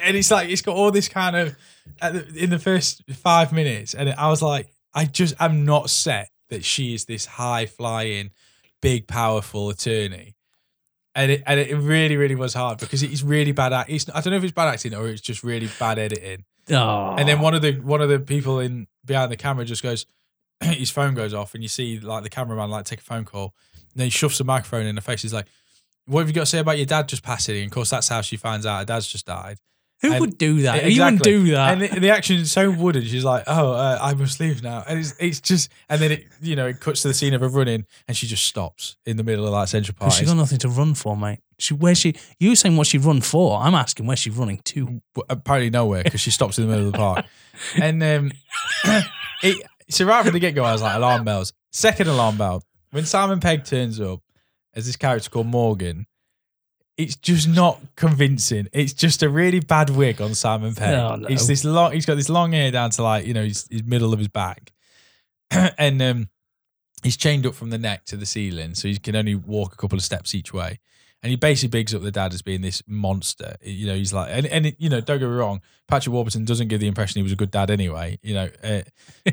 and 0.03 0.17
it's 0.17 0.31
like 0.31 0.49
it's 0.49 0.63
got 0.63 0.77
all 0.77 0.91
this 0.91 1.09
kind 1.09 1.37
of 1.37 1.57
in 2.37 2.51
the 2.51 2.59
first 2.59 3.03
five 3.15 3.53
minutes, 3.53 3.95
and 3.95 4.11
I 4.11 4.29
was 4.29 4.43
like, 4.43 4.69
I 4.95 5.05
just 5.05 5.35
I'm 5.39 5.65
not 5.65 5.91
set 5.91 6.31
that 6.49 6.65
she 6.65 6.95
is 6.95 7.05
this 7.07 7.27
high 7.27 7.67
flying, 7.67 8.31
big, 8.81 9.07
powerful 9.09 9.69
attorney, 9.69 10.36
and 11.17 11.33
it 11.33 11.43
and 11.47 11.59
it 11.59 11.75
really 11.75 12.17
really 12.17 12.35
was 12.35 12.55
hard 12.55 12.79
because 12.79 13.03
it's 13.03 13.23
really 13.23 13.53
bad. 13.53 13.73
Act, 13.73 13.91
it's 13.91 14.09
I 14.15 14.21
don't 14.21 14.33
know 14.33 14.37
if 14.37 14.45
it's 14.45 14.53
bad 14.53 14.69
acting 14.69 14.95
or 14.95 15.09
it's 15.09 15.23
just 15.23 15.43
really 15.43 15.69
bad 15.81 15.99
editing. 15.99 16.45
Oh. 16.71 17.17
And 17.17 17.27
then 17.27 17.41
one 17.41 17.55
of 17.55 17.63
the 17.63 17.73
one 17.81 18.03
of 18.03 18.09
the 18.09 18.21
people 18.21 18.61
in 18.61 18.87
behind 19.05 19.33
the 19.33 19.37
camera 19.37 19.65
just 19.65 19.83
goes, 19.83 20.07
his 20.61 20.91
phone 20.91 21.15
goes 21.15 21.33
off, 21.33 21.55
and 21.55 21.63
you 21.63 21.69
see 21.69 21.99
like 21.99 22.23
the 22.23 22.29
cameraman 22.29 22.71
like 22.71 22.85
take 22.85 23.01
a 23.01 23.03
phone 23.03 23.25
call, 23.25 23.55
and 23.75 24.01
then 24.01 24.07
he 24.07 24.11
shoves 24.11 24.39
the 24.39 24.45
microphone 24.45 24.87
in 24.87 24.95
her 24.95 25.03
face. 25.03 25.23
He's 25.23 25.33
like, 25.33 25.47
"What 26.05 26.21
have 26.21 26.29
you 26.29 26.35
got 26.35 26.43
to 26.43 26.47
say 26.47 26.59
about 26.59 26.77
your 26.77 26.87
dad 26.87 27.09
just 27.09 27.23
passing?" 27.23 27.57
And 27.57 27.67
of 27.67 27.73
course, 27.73 27.91
that's 27.91 28.09
how 28.09 28.21
she 28.21 28.37
finds 28.37 28.67
out 28.67 28.81
her 28.81 28.85
dad's 28.85 29.09
just 29.09 29.27
died. 29.27 29.59
Who 30.03 30.13
and- 30.13 30.21
would 30.21 30.39
do 30.39 30.63
that? 30.63 30.85
Exactly. 30.85 30.95
You 30.95 31.05
wouldn't 31.05 31.23
do 31.23 31.51
that. 31.53 31.73
And 31.73 31.83
the, 31.83 32.01
the 32.01 32.11
action 32.11 32.37
is 32.37 32.53
so 32.53 32.71
wooden. 32.71 33.03
She's 33.03 33.25
like, 33.25 33.45
"Oh, 33.47 33.73
uh, 33.73 33.99
I 34.01 34.15
must 34.15 34.39
leave 34.41 34.63
now," 34.63 34.85
and 34.87 34.99
it's 34.99 35.15
it's 35.19 35.41
just, 35.41 35.71
and 35.89 36.01
then 36.01 36.13
it 36.13 36.25
you 36.41 36.55
know 36.55 36.67
it 36.67 36.81
cuts 36.81 37.03
to 37.03 37.09
the 37.09 37.15
scene 37.15 37.35
of 37.35 37.41
her 37.41 37.49
running, 37.49 37.87
and 38.07 38.17
she 38.17 38.27
just 38.27 38.45
stops 38.45 38.97
in 39.07 39.17
the 39.17 39.25
middle 39.25 39.47
of 39.47 39.53
like 39.53 39.69
Central 39.69 39.97
Park. 39.99 40.13
She's 40.13 40.29
got 40.29 40.37
nothing 40.37 40.59
to 40.59 40.69
run 40.69 40.95
for, 40.95 41.17
mate. 41.17 41.41
She 41.59 41.73
where 41.75 41.95
she 41.95 42.15
you 42.39 42.51
were 42.51 42.57
saying 42.57 42.77
what 42.77 42.87
she'd 42.87 43.05
run 43.05 43.23
for. 43.23 43.59
I'm 43.59 43.75
asking 43.75 44.07
where 44.07 44.17
she's 44.17 44.35
running 44.35 44.61
to. 44.65 45.01
Apparently 45.31 45.71
nowhere 45.71 46.05
because 46.05 46.21
she 46.21 46.31
stops 46.31 46.59
in 46.59 46.67
the 46.67 46.71
middle 46.71 46.87
of 46.87 46.93
the 46.93 46.99
park. 46.99 47.25
And 47.81 48.03
um, 48.03 48.33
it, 49.43 49.67
so 49.89 50.05
right 50.05 50.23
from 50.23 50.35
the 50.35 50.39
get 50.39 50.55
go, 50.55 50.63
I 50.63 50.73
was 50.73 50.83
like, 50.83 50.95
alarm 50.95 51.25
bells. 51.25 51.55
Second 51.73 52.09
alarm 52.09 52.37
bell. 52.37 52.63
When 52.91 53.07
Simon 53.07 53.41
Pegg 53.41 53.65
turns 53.65 53.99
up 53.99 54.21
as 54.75 54.85
this 54.85 54.97
character 54.97 55.31
called 55.31 55.47
Morgan, 55.47 56.07
it's 56.97 57.17
just 57.17 57.49
not 57.49 57.81
convincing. 57.95 58.69
It's 58.73 58.93
just 58.93 59.23
a 59.23 59.29
really 59.29 59.61
bad 59.61 59.91
wig 59.91 60.21
on 60.21 60.35
Simon 60.35 60.75
Pegg. 60.75 60.95
Oh, 60.95 61.17
no. 61.17 61.29
It's 61.29 61.47
this 61.47 61.65
long. 61.65 61.93
He's 61.93 62.07
got 62.07 62.15
this 62.15 62.29
long 62.29 62.53
hair 62.53 62.71
down 62.71 62.91
to 62.91 63.03
like 63.03 63.27
you 63.27 63.35
know 63.35 63.45
his, 63.45 63.67
his 63.71 63.85
middle 63.85 64.13
of 64.13 64.19
his 64.19 64.29
back, 64.29 64.73
and 65.51 66.01
um, 66.01 66.29
he's 67.03 67.17
chained 67.17 67.47
up 67.47 67.55
from 67.55 67.71
the 67.71 67.79
neck 67.79 68.05
to 68.07 68.17
the 68.17 68.27
ceiling, 68.27 68.75
so 68.75 68.89
he 68.89 68.97
can 68.99 69.15
only 69.15 69.35
walk 69.35 69.75
a 69.75 69.77
couple 69.77 69.99
of 69.99 70.05
steps 70.05 70.35
each 70.35 70.53
way. 70.53 70.79
And 71.27 71.31
he 71.33 71.37
basically 71.37 71.71
bigs 71.81 71.93
up 71.93 72.03
the 72.03 72.13
dad 72.13 72.33
as 72.33 72.41
being 72.41 72.61
this 72.61 72.85
monster. 72.87 73.57
You 73.61 73.89
know, 73.89 73.97
he's 73.97 74.13
like, 74.13 74.29
and, 74.31 74.47
and 74.47 74.77
you 74.79 74.89
know, 74.89 75.01
don't 75.01 75.19
get 75.19 75.27
me 75.29 75.35
wrong, 75.35 75.61
Patrick 75.89 76.13
Warburton 76.13 76.45
doesn't 76.45 76.69
give 76.69 76.79
the 76.79 76.87
impression 76.87 77.19
he 77.19 77.25
was 77.25 77.33
a 77.33 77.37
good 77.37 77.51
dad 77.51 77.69
anyway. 77.69 78.21
You 78.23 78.35
know, 78.35 78.49
uh, 78.63 78.83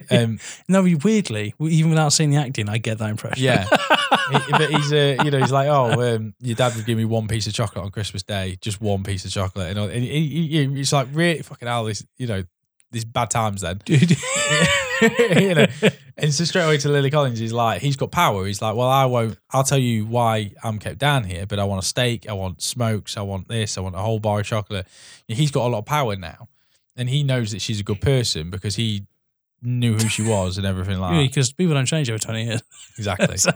um, 0.09 0.39
No, 0.67 0.81
weirdly, 1.03 1.53
even 1.59 1.91
without 1.91 2.09
seeing 2.11 2.31
the 2.31 2.37
acting, 2.37 2.67
I 2.67 2.79
get 2.79 2.97
that 2.97 3.11
impression. 3.11 3.43
yeah, 3.43 3.65
He- 4.31 4.51
but 4.51 4.71
he's, 4.71 4.91
uh, 4.91 5.17
you 5.23 5.29
know, 5.29 5.37
he's 5.37 5.51
like, 5.51 5.67
oh, 5.67 6.15
um, 6.15 6.33
your 6.39 6.55
dad 6.55 6.75
would 6.75 6.87
give 6.87 6.97
me 6.97 7.05
one 7.05 7.27
piece 7.27 7.45
of 7.45 7.53
chocolate 7.53 7.85
on 7.85 7.91
Christmas 7.91 8.23
Day, 8.23 8.57
just 8.59 8.81
one 8.81 9.03
piece 9.03 9.23
of 9.23 9.29
chocolate, 9.31 9.67
and, 9.69 9.77
all, 9.77 9.85
and 9.87 10.03
he, 10.03 10.27
he, 10.27 10.47
he- 10.65 10.81
it's 10.81 10.93
like, 10.93 11.09
really, 11.11 11.43
fucking 11.43 11.67
hell, 11.67 11.83
this, 11.85 12.03
you 12.17 12.25
know, 12.25 12.43
these 12.91 13.05
bad 13.05 13.29
times 13.29 13.61
then. 13.61 13.79
Dude. 13.85 14.17
you 15.41 15.55
know, 15.55 15.65
and 16.17 16.33
so 16.33 16.43
straight 16.43 16.63
away 16.63 16.77
to 16.77 16.89
Lily 16.89 17.11
Collins, 17.11 17.39
he's 17.39 17.53
like, 17.53 17.81
he's 17.81 17.95
got 17.95 18.11
power. 18.11 18.45
He's 18.45 18.61
like, 18.61 18.75
well, 18.75 18.89
I 18.89 19.05
won't. 19.05 19.37
I'll 19.51 19.63
tell 19.63 19.77
you 19.77 20.05
why 20.05 20.53
I'm 20.63 20.79
kept 20.79 20.97
down 20.99 21.23
here, 21.23 21.45
but 21.45 21.59
I 21.59 21.63
want 21.63 21.83
a 21.83 21.87
steak, 21.87 22.29
I 22.29 22.33
want 22.33 22.61
smokes, 22.61 23.17
I 23.17 23.21
want 23.21 23.47
this, 23.47 23.77
I 23.77 23.81
want 23.81 23.95
a 23.95 23.99
whole 23.99 24.19
bar 24.19 24.39
of 24.39 24.45
chocolate. 24.45 24.87
He's 25.27 25.51
got 25.51 25.65
a 25.65 25.69
lot 25.69 25.79
of 25.79 25.85
power 25.85 26.15
now, 26.15 26.49
and 26.95 27.09
he 27.09 27.23
knows 27.23 27.51
that 27.51 27.61
she's 27.61 27.79
a 27.79 27.83
good 27.83 28.01
person 28.01 28.49
because 28.49 28.75
he 28.75 29.05
knew 29.61 29.93
who 29.93 30.09
she 30.09 30.21
was 30.21 30.57
and 30.57 30.67
everything 30.67 30.99
like 30.99 31.13
that. 31.15 31.27
Because 31.27 31.53
people 31.53 31.73
don't 31.73 31.85
change 31.85 32.09
over 32.09 32.19
20 32.19 32.43
years. 32.45 32.63
Exactly. 32.97 33.37
so, 33.37 33.51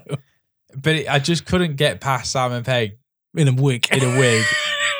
But 0.75 0.95
it, 0.95 1.09
I 1.09 1.19
just 1.19 1.45
couldn't 1.45 1.75
get 1.75 2.01
past 2.01 2.31
Simon 2.31 2.63
Pegg 2.63 2.97
in 3.35 3.47
a 3.47 3.53
week. 3.53 3.91
in 3.91 4.03
a 4.03 4.17
wig, 4.17 4.43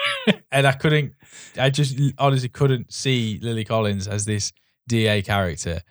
and 0.51 0.67
I 0.67 0.73
couldn't. 0.73 1.13
I 1.57 1.69
just 1.69 1.99
honestly 2.19 2.49
couldn't 2.49 2.93
see 2.93 3.39
Lily 3.41 3.63
Collins 3.63 4.07
as 4.07 4.25
this 4.25 4.53
DA 4.87 5.21
character. 5.21 5.81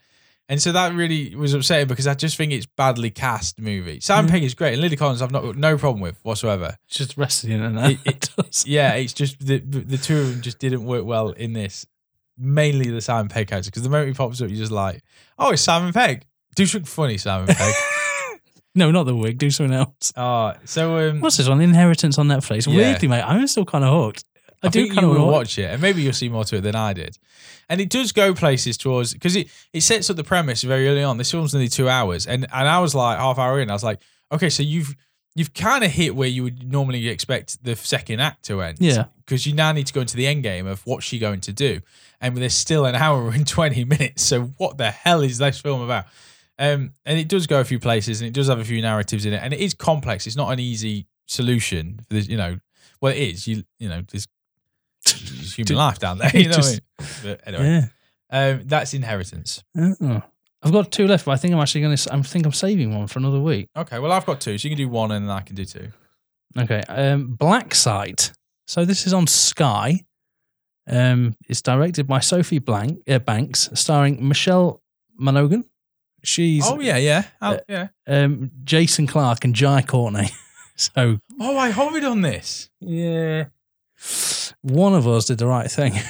And 0.49 0.63
so 0.63 0.71
that 0.73 0.95
really 0.95 1.35
was 1.35 1.55
upsetting 1.55 1.89
because 1.89 2.07
I 2.07 2.15
just 2.15 2.37
think 2.37 2.53
it's 2.53 2.67
badly 2.67 3.11
cast 3.11 3.59
movie. 3.61 3.99
Simon 4.01 4.29
Mhm. 4.29 4.33
Pegg 4.35 4.45
is 4.45 4.55
great, 4.55 4.75
and 4.75 4.81
Lily 4.83 4.97
Collins 4.97 5.21
I've 5.21 5.33
not 5.33 5.57
no 5.57 5.77
problem 5.77 6.01
with 6.01 6.19
whatsoever. 6.23 6.77
It's 6.87 6.99
just 6.99 7.17
resting 7.17 7.51
in 7.51 7.77
it. 7.79 7.99
It- 8.05 8.31
it- 8.39 8.63
Yeah, 8.67 8.93
it's 8.95 9.13
just 9.13 9.45
the 9.45 9.59
the 9.59 9.99
two 9.99 10.19
of 10.19 10.31
them 10.31 10.43
just 10.43 10.59
didn't 10.61 10.85
work 10.85 11.05
well 11.05 11.31
in 11.31 11.53
this. 11.53 11.85
Mainly 12.39 12.91
the 12.91 13.01
Simon 13.01 13.29
Pegg 13.29 13.49
character 13.49 13.71
because 13.71 13.83
the 13.83 13.89
moment 13.91 14.09
he 14.09 14.15
pops 14.15 14.41
up, 14.43 14.49
you're 14.49 14.59
just 14.59 14.71
like, 14.71 15.03
oh, 15.39 15.51
it's 15.53 15.63
Simon 15.63 15.93
Pegg. 15.93 16.25
Do 16.55 16.65
something 16.67 16.87
funny, 16.87 17.17
Simon 17.19 17.47
Pegg. 17.55 17.75
no, 18.75 18.91
not 18.91 19.05
the 19.05 19.17
wig. 19.17 19.39
Do 19.39 19.51
something 19.51 19.75
else. 19.75 20.13
oh, 20.17 20.53
so 20.65 21.09
um, 21.11 21.21
What's 21.21 21.39
this 21.39 21.49
one? 21.49 21.61
Inheritance 21.61 22.19
on 22.19 22.29
Netflix. 22.29 22.67
Yeah. 22.67 22.77
Weirdly, 22.77 23.09
mate, 23.09 23.23
I'm 23.23 23.47
still 23.47 23.65
kind 23.65 23.85
of 23.85 23.91
hooked. 24.05 24.25
I, 24.63 24.67
I, 24.69 24.71
do 24.71 24.83
think 24.83 24.95
kind 24.95 25.07
you 25.07 25.13
of 25.13 25.19
will 25.19 25.27
watch. 25.27 25.35
watch 25.35 25.59
it, 25.59 25.71
and 25.71 25.83
maybe 25.83 26.03
you'll 26.03 26.13
see 26.13 26.29
more 26.29 26.45
to 26.45 26.57
it 26.57 26.61
than 26.63 26.75
I 26.75 26.93
did. 26.93 27.19
And 27.69 27.81
it 27.81 27.91
does 27.91 28.13
go 28.13 28.33
places 28.35 28.77
towards 28.77 29.13
because 29.13 29.37
it, 29.37 29.49
it 29.73 29.81
sets 29.83 30.09
up 30.11 30.17
the 30.17 30.25
premise 30.25 30.63
very 30.63 30.89
early 30.89 31.03
on. 31.03 31.19
This 31.19 31.31
film's 31.31 31.53
nearly 31.53 31.69
two 31.69 31.89
hours, 31.89 32.27
and 32.27 32.47
and 32.53 32.69
I 32.69 32.79
was 32.81 32.95
like 32.95 33.19
half 33.19 33.39
hour 33.39 33.61
in, 33.61 33.71
I 33.71 33.73
was 33.73 33.85
like, 33.85 34.01
okay, 34.33 34.51
so 34.51 34.63
you've 34.63 34.95
you've 35.35 35.53
kind 35.53 35.85
of 35.85 35.91
hit 35.91 36.17
where 36.17 36.29
you 36.29 36.43
would 36.43 36.71
normally 36.73 37.09
expect 37.09 37.63
the 37.63 37.77
second 37.77 38.21
act 38.21 38.45
to 38.47 38.63
end, 38.63 38.79
Yeah. 38.81 39.05
because 39.25 39.47
you 39.47 39.53
now 39.53 39.71
need 39.73 39.87
to 39.87 39.93
go 39.93 40.01
into 40.01 40.17
the 40.17 40.27
end 40.27 40.43
game 40.43 40.67
of 40.67 40.81
what's 40.87 41.05
she 41.05 41.19
going 41.19 41.41
to 41.43 41.53
do, 41.53 41.81
and 42.21 42.37
there's 42.37 42.55
still 42.55 42.87
an 42.87 42.95
hour 43.05 43.29
and 43.31 43.47
twenty 43.47 43.85
minutes. 43.85 44.23
So 44.23 44.45
what 44.59 44.79
the 44.79 44.91
hell 44.91 45.21
is 45.23 45.39
this 45.39 45.61
film 45.61 45.83
about? 45.83 46.07
Um, 46.59 46.93
and 47.05 47.19
it 47.19 47.29
does 47.29 47.47
go 47.47 47.61
a 47.61 47.65
few 47.65 47.79
places, 47.79 48.23
and 48.23 48.29
it 48.29 48.33
does 48.33 48.49
have 48.49 48.59
a 48.59 48.65
few 48.65 48.81
narratives 48.81 49.27
in 49.27 49.35
it, 49.35 49.43
and 49.43 49.53
it 49.53 49.61
is 49.61 49.75
complex. 49.75 50.27
It's 50.27 50.37
not 50.37 50.51
an 50.51 50.59
easy 50.59 51.07
solution. 51.27 52.01
For 52.09 52.15
this, 52.15 52.29
you 52.29 52.39
know, 52.39 52.59
well, 53.03 53.13
it 53.13 53.19
is. 53.19 53.47
You 53.47 53.65
you 53.79 53.89
know, 53.91 54.03
there's, 54.11 54.27
human 55.09 55.75
life 55.77 55.99
down 55.99 56.19
there. 56.19 56.31
You 56.35 56.49
know, 56.49 56.55
Just- 56.55 56.81
I 56.99 57.03
mean? 57.03 57.09
but 57.23 57.41
anyway, 57.49 57.89
Yeah. 58.33 58.49
um, 58.51 58.63
that's 58.67 58.95
inheritance. 58.95 59.63
Uh-uh. 59.79 60.21
I've 60.63 60.73
got 60.73 60.91
two 60.91 61.07
left, 61.07 61.25
but 61.27 61.33
I 61.33 61.37
think 61.37 61.55
I'm 61.55 61.61
actually 61.61 61.83
going 61.83 61.97
to. 61.97 62.13
I 62.15 62.23
think 62.23 62.45
I'm 62.47 62.53
saving 62.53 62.97
one 62.97 63.07
for 63.07 63.19
another 63.21 63.41
week. 63.41 63.69
Okay, 63.77 63.99
well, 64.01 64.11
I've 64.11 64.27
got 64.27 64.41
two, 64.41 64.59
so 64.59 64.67
you 64.69 64.75
can 64.75 64.79
do 64.85 64.89
one, 64.89 65.13
and 65.13 65.29
then 65.29 65.37
I 65.37 65.41
can 65.41 65.55
do 65.55 65.65
two. 65.65 65.89
Okay. 66.59 66.81
Um, 66.89 67.35
Black 67.39 67.75
Site. 67.75 68.33
So 68.67 68.85
this 68.85 69.07
is 69.07 69.13
on 69.13 69.27
Sky. 69.27 70.01
Um, 70.89 71.37
it's 71.49 71.63
directed 71.63 72.07
by 72.07 72.21
Sophie 72.21 72.59
Blank, 72.59 73.03
uh, 73.09 73.19
Banks, 73.19 73.69
starring 73.75 74.27
Michelle 74.27 74.83
Monaghan. 75.17 75.65
She's 76.25 76.65
oh 76.67 76.81
yeah, 76.81 76.97
yeah, 76.97 77.25
I'll- 77.41 77.55
uh, 77.57 77.59
yeah. 77.69 77.89
um, 78.09 78.51
Jason 78.65 79.07
Clarke 79.07 79.45
and 79.45 79.55
Jai 79.55 79.83
Courtney. 79.83 80.31
so 80.77 81.19
Oh, 81.39 81.57
I 81.59 81.71
hovered 81.71 82.03
on 82.05 82.23
this. 82.23 82.71
yeah, 82.81 83.45
one 84.63 84.95
of 84.95 85.07
us 85.07 85.27
did 85.27 85.39
the 85.39 85.47
right 85.47 85.71
thing. 85.71 85.95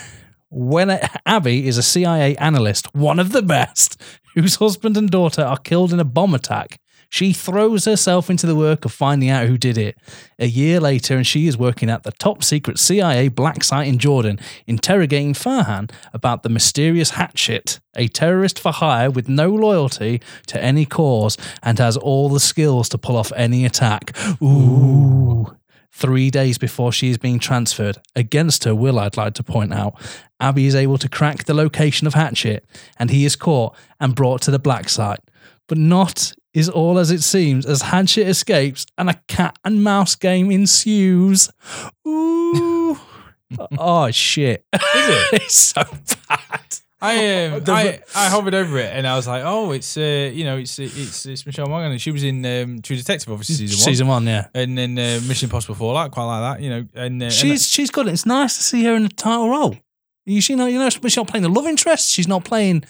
When 0.48 0.90
Abby 1.26 1.66
is 1.66 1.76
a 1.76 1.82
CIA 1.82 2.36
analyst, 2.36 2.94
one 2.94 3.18
of 3.18 3.32
the 3.32 3.42
best, 3.42 4.00
whose 4.36 4.54
husband 4.54 4.96
and 4.96 5.10
daughter 5.10 5.42
are 5.42 5.58
killed 5.58 5.92
in 5.92 5.98
a 5.98 6.04
bomb 6.04 6.34
attack, 6.34 6.78
She 7.08 7.32
throws 7.32 7.84
herself 7.84 8.28
into 8.30 8.46
the 8.46 8.56
work 8.56 8.84
of 8.84 8.92
finding 8.92 9.28
out 9.28 9.46
who 9.46 9.56
did 9.56 9.78
it. 9.78 9.96
A 10.38 10.46
year 10.46 10.80
later, 10.80 11.16
and 11.16 11.26
she 11.26 11.46
is 11.46 11.56
working 11.56 11.88
at 11.88 12.02
the 12.02 12.12
top 12.12 12.42
secret 12.42 12.78
CIA 12.78 13.28
black 13.28 13.62
site 13.64 13.88
in 13.88 13.98
Jordan, 13.98 14.38
interrogating 14.66 15.32
Farhan 15.32 15.90
about 16.12 16.42
the 16.42 16.48
mysterious 16.48 17.10
Hatchet, 17.10 17.80
a 17.96 18.08
terrorist 18.08 18.58
for 18.58 18.72
hire 18.72 19.10
with 19.10 19.28
no 19.28 19.48
loyalty 19.50 20.20
to 20.48 20.62
any 20.62 20.84
cause 20.84 21.36
and 21.62 21.78
has 21.78 21.96
all 21.96 22.28
the 22.28 22.40
skills 22.40 22.88
to 22.90 22.98
pull 22.98 23.16
off 23.16 23.32
any 23.36 23.64
attack. 23.64 24.16
Ooh. 24.42 25.56
Three 25.96 26.30
days 26.30 26.58
before 26.58 26.92
she 26.92 27.08
is 27.08 27.16
being 27.16 27.38
transferred, 27.38 27.96
against 28.14 28.64
her 28.64 28.74
will, 28.74 28.98
I'd 28.98 29.16
like 29.16 29.32
to 29.32 29.42
point 29.42 29.72
out, 29.72 29.94
Abby 30.38 30.66
is 30.66 30.74
able 30.74 30.98
to 30.98 31.08
crack 31.08 31.44
the 31.44 31.54
location 31.54 32.06
of 32.06 32.12
Hatchet 32.12 32.66
and 32.98 33.08
he 33.08 33.24
is 33.24 33.34
caught 33.34 33.74
and 33.98 34.14
brought 34.14 34.42
to 34.42 34.50
the 34.50 34.58
black 34.58 34.90
site. 34.90 35.20
But 35.66 35.78
not 35.78 36.34
is 36.52 36.68
all 36.68 36.98
as 36.98 37.10
it 37.10 37.22
seems 37.22 37.64
as 37.64 37.80
Hatchet 37.80 38.28
escapes 38.28 38.84
and 38.98 39.08
a 39.08 39.14
cat 39.26 39.58
and 39.64 39.82
mouse 39.82 40.14
game 40.16 40.50
ensues. 40.50 41.48
Ooh. 42.06 42.98
oh, 43.78 44.10
shit. 44.10 44.66
Is 44.74 44.82
it? 44.84 45.28
it's 45.32 45.54
so 45.54 45.82
bad. 46.28 46.78
I 47.00 47.46
um, 47.46 47.62
I 47.66 48.00
I 48.14 48.28
hovered 48.28 48.54
over 48.54 48.78
it 48.78 48.90
and 48.92 49.06
I 49.06 49.16
was 49.16 49.26
like, 49.26 49.42
oh, 49.44 49.72
it's 49.72 49.96
uh, 49.96 50.30
you 50.32 50.44
know, 50.44 50.56
it's 50.56 50.78
it's 50.78 51.26
it's 51.26 51.44
Michelle 51.44 51.66
Monaghan 51.66 51.92
and 51.92 52.00
she 52.00 52.10
was 52.10 52.24
in 52.24 52.44
um, 52.46 52.80
True 52.80 52.96
Detective, 52.96 53.30
obviously 53.30 53.54
season 53.66 53.76
one, 53.78 53.84
Season 53.84 54.06
one, 54.06 54.26
yeah. 54.26 54.48
and 54.54 54.78
then 54.78 54.98
uh, 54.98 55.20
Mission 55.26 55.46
Impossible 55.46 55.74
Fallout, 55.74 56.10
quite 56.10 56.24
like 56.24 56.56
that, 56.56 56.62
you 56.62 56.70
know, 56.70 56.86
and 56.94 57.22
uh, 57.22 57.26
and 57.26 57.32
She's 57.32 57.68
she's 57.68 57.90
good. 57.90 58.08
It's 58.08 58.26
nice 58.26 58.56
to 58.56 58.62
see 58.62 58.84
her 58.84 58.94
in 58.94 59.04
a 59.04 59.08
title 59.08 59.50
role. 59.50 59.76
You 60.24 60.40
see, 60.40 60.56
know, 60.56 60.66
you 60.66 60.78
know, 60.78 60.90
she's 60.90 61.16
not 61.16 61.28
playing 61.28 61.44
the 61.44 61.48
love 61.48 61.66
interest. 61.66 62.10
She's 62.10 62.26
not 62.26 62.44
playing, 62.44 62.84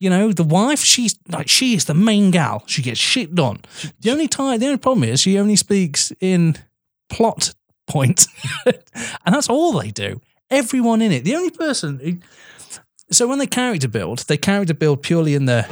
you 0.00 0.10
know, 0.10 0.32
the 0.32 0.44
wife. 0.44 0.80
She's 0.80 1.18
like 1.28 1.48
she 1.48 1.74
is 1.74 1.86
the 1.86 1.94
main 1.94 2.30
gal. 2.30 2.64
She 2.66 2.82
gets 2.82 3.00
shit 3.00 3.34
done. 3.34 3.60
The 4.00 4.10
only 4.10 4.28
time, 4.28 4.58
the 4.58 4.66
only 4.66 4.78
problem 4.78 5.04
is 5.04 5.20
she 5.20 5.38
only 5.38 5.56
speaks 5.56 6.12
in 6.20 6.56
plot 7.08 7.54
points, 7.86 8.26
and 8.66 9.34
that's 9.34 9.48
all 9.48 9.72
they 9.72 9.92
do. 9.92 10.20
Everyone 10.50 11.00
in 11.00 11.12
it. 11.12 11.24
The 11.24 11.36
only 11.36 11.50
person. 11.50 12.00
Who, 12.00 12.18
so 13.10 13.26
when 13.28 13.38
they 13.38 13.46
character 13.46 13.88
build, 13.88 14.20
they 14.20 14.36
character 14.36 14.74
build 14.74 15.02
purely 15.02 15.34
in 15.34 15.46
the. 15.46 15.66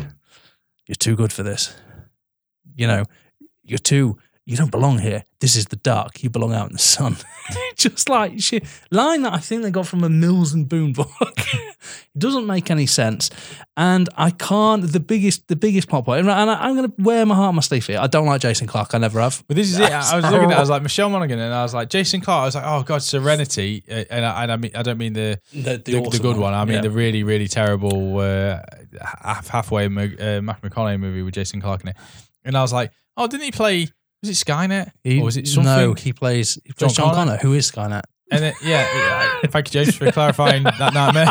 You're 0.87 0.97
too 0.97 1.17
good 1.17 1.33
for 1.33 1.43
this. 1.43 1.75
You 2.75 2.87
know, 2.87 3.05
you're 3.63 3.79
too. 3.79 4.19
You 4.45 4.57
don't 4.57 4.73
belong 4.73 4.99
here. 4.99 5.23
This 5.39 5.55
is 5.55 5.67
the 5.67 5.77
dark. 5.77 6.21
You 6.25 6.29
belong 6.29 6.53
out 6.53 6.67
in 6.67 6.73
the 6.73 6.79
sun. 6.81 7.17
Just 7.77 8.09
like 8.09 8.41
shit. 8.41 8.65
Line 8.91 9.23
that 9.23 9.35
I 9.35 9.39
think 9.39 9.63
they 9.63 9.71
got 9.71 9.87
from 9.87 10.03
a 10.03 10.09
Mills 10.09 10.53
and 10.53 10.69
Boon 10.69 10.93
book. 10.93 11.09
it 11.37 12.19
doesn't 12.19 12.47
make 12.47 12.69
any 12.69 12.87
sense. 12.87 13.31
And 13.77 14.09
I 14.17 14.31
can't. 14.31 14.83
The 14.83 14.99
biggest, 14.99 15.47
the 15.47 15.55
biggest 15.55 15.89
plot. 15.89 16.09
And 16.09 16.29
I, 16.29 16.55
I'm 16.55 16.75
going 16.75 16.91
to 16.91 16.95
wear 16.99 17.25
my 17.25 17.37
heart 17.37 17.51
on 17.51 17.55
my 17.55 17.61
sleeve 17.61 17.87
here. 17.87 18.01
I 18.01 18.09
don't 18.09 18.27
like 18.27 18.41
Jason 18.41 18.67
Clarke. 18.67 18.95
I 18.95 18.99
never 18.99 19.21
have. 19.21 19.45
But 19.47 19.57
this 19.57 19.71
is 19.71 19.79
it. 19.79 19.93
I 19.93 20.17
was 20.17 20.25
looking 20.25 20.51
at. 20.51 20.55
it, 20.55 20.57
I 20.57 20.61
was 20.61 20.71
like 20.71 20.83
Michelle 20.83 21.09
Monaghan, 21.09 21.39
and 21.39 21.55
I 21.55 21.63
was 21.63 21.73
like 21.73 21.89
Jason 21.89 22.21
Clarke. 22.21 22.43
I 22.43 22.47
was 22.47 22.55
like, 22.57 22.65
oh 22.67 22.83
god, 22.83 23.03
Serenity, 23.03 23.85
uh, 23.89 24.05
and 24.11 24.25
I, 24.25 24.43
and 24.43 24.53
I 24.53 24.57
mean, 24.57 24.73
I 24.75 24.83
don't 24.83 24.99
mean 24.99 25.13
the 25.13 25.39
The, 25.53 25.81
the, 25.85 26.01
the 26.01 26.19
good 26.21 26.37
one. 26.37 26.53
I 26.53 26.65
mean 26.65 26.83
the 26.83 26.91
really 26.91 27.23
really 27.23 27.47
terrible 27.47 28.19
uh, 28.19 28.59
halfway 29.23 29.87
uh, 29.87 29.89
Matthew 29.89 30.69
McConaughey 30.69 30.99
movie 30.99 31.23
with 31.23 31.35
Jason 31.35 31.61
Clarke 31.61 31.83
in 31.83 31.89
it. 31.91 31.97
And 32.45 32.57
I 32.57 32.63
was 32.63 32.73
like, 32.73 32.91
oh, 33.17 33.29
didn't 33.29 33.45
he 33.45 33.53
play? 33.53 33.87
Was 34.23 34.31
it 34.31 34.47
Skynet 34.47 34.93
or 35.21 35.25
was 35.25 35.37
it 35.37 35.49
something? 35.49 35.65
No, 35.65 35.95
he 35.95 36.13
plays. 36.13 36.59
He 36.65 36.73
plays 36.73 36.93
John 36.95 37.07
John, 37.07 37.15
Connor? 37.15 37.31
Connor, 37.33 37.43
who 37.43 37.55
is 37.55 37.71
Skynet. 37.71 38.03
And 38.31 38.43
then, 38.45 38.55
yeah, 38.63 38.87
yeah, 39.43 39.51
thank 39.51 39.67
you, 39.75 39.83
James, 39.83 39.95
for 39.97 40.11
clarifying 40.11 40.63
that 40.63 40.95
nightmare. 40.95 41.27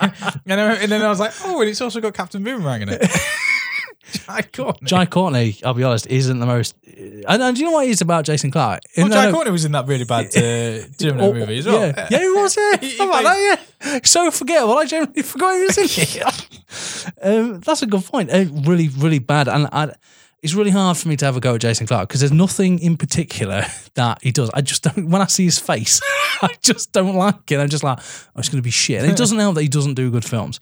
and, 0.00 0.12
then, 0.44 0.82
and 0.82 0.92
then 0.92 1.00
I 1.00 1.08
was 1.08 1.18
like, 1.20 1.32
oh, 1.44 1.60
and 1.62 1.70
it's 1.70 1.80
also 1.80 2.00
got 2.02 2.12
Captain 2.12 2.42
Boomerang 2.44 2.82
in 2.82 2.90
it. 2.90 3.00
Jai 4.12 4.42
Courtney. 4.42 4.86
Jai 4.86 5.06
Courtney, 5.06 5.56
I'll 5.64 5.72
be 5.72 5.84
honest, 5.84 6.06
isn't 6.08 6.38
the 6.38 6.44
most. 6.44 6.74
And, 6.86 7.42
and 7.42 7.56
do 7.56 7.62
you 7.62 7.66
know 7.68 7.72
what 7.72 7.86
it 7.86 7.90
is 7.90 8.02
about 8.02 8.26
Jason 8.26 8.50
Clarke? 8.50 8.82
well, 8.96 9.08
Jai 9.08 9.26
no, 9.26 9.32
Courtney 9.32 9.52
was 9.52 9.64
in 9.64 9.72
that 9.72 9.86
really 9.86 10.04
bad 10.04 10.26
uh, 10.26 10.84
Terminator 10.98 11.18
Oh, 11.20 11.32
movie 11.32 11.58
as 11.58 11.66
well. 11.66 11.80
Yeah, 11.86 12.08
yeah, 12.10 12.18
he 12.18 12.28
was. 12.28 12.56
Yeah, 12.56 12.76
He- 12.80 12.88
he 12.90 12.98
How 12.98 13.08
about 13.08 13.22
that? 13.22 13.60
Yeah, 13.84 14.00
so 14.04 14.30
forgettable. 14.30 14.76
I 14.76 14.84
generally 14.84 15.22
forgot 15.22 15.54
he 15.54 15.62
was 15.62 15.78
in 15.78 15.86
it. 16.20 17.08
um, 17.22 17.60
that's 17.60 17.80
a 17.82 17.86
good 17.86 18.04
point. 18.04 18.30
Uh, 18.30 18.44
really, 18.66 18.88
really 18.88 19.18
bad, 19.18 19.48
and 19.48 19.66
I, 19.72 19.94
it's 20.42 20.54
really 20.54 20.70
hard 20.70 20.96
for 20.96 21.08
me 21.08 21.16
to 21.16 21.24
have 21.24 21.36
a 21.36 21.40
go 21.40 21.54
at 21.54 21.60
Jason 21.60 21.86
Clarke 21.86 22.08
because 22.08 22.20
there's 22.20 22.32
nothing 22.32 22.80
in 22.80 22.96
particular 22.96 23.64
that 23.94 24.22
he 24.22 24.32
does. 24.32 24.50
I 24.50 24.60
just 24.60 24.82
don't. 24.82 25.08
When 25.12 25.22
I 25.22 25.26
see 25.26 25.44
his 25.44 25.58
face, 25.58 26.00
I 26.42 26.54
just 26.60 26.92
don't 26.92 27.14
like 27.14 27.50
it. 27.50 27.58
I'm 27.58 27.68
just 27.68 27.84
like, 27.84 27.98
oh, 28.00 28.38
it's 28.38 28.48
going 28.48 28.60
to 28.60 28.62
be 28.62 28.70
shit. 28.70 29.02
And 29.02 29.10
it 29.10 29.16
doesn't 29.16 29.38
help 29.38 29.54
that 29.54 29.62
he 29.62 29.68
doesn't 29.68 29.94
do 29.94 30.10
good 30.10 30.24
films. 30.24 30.58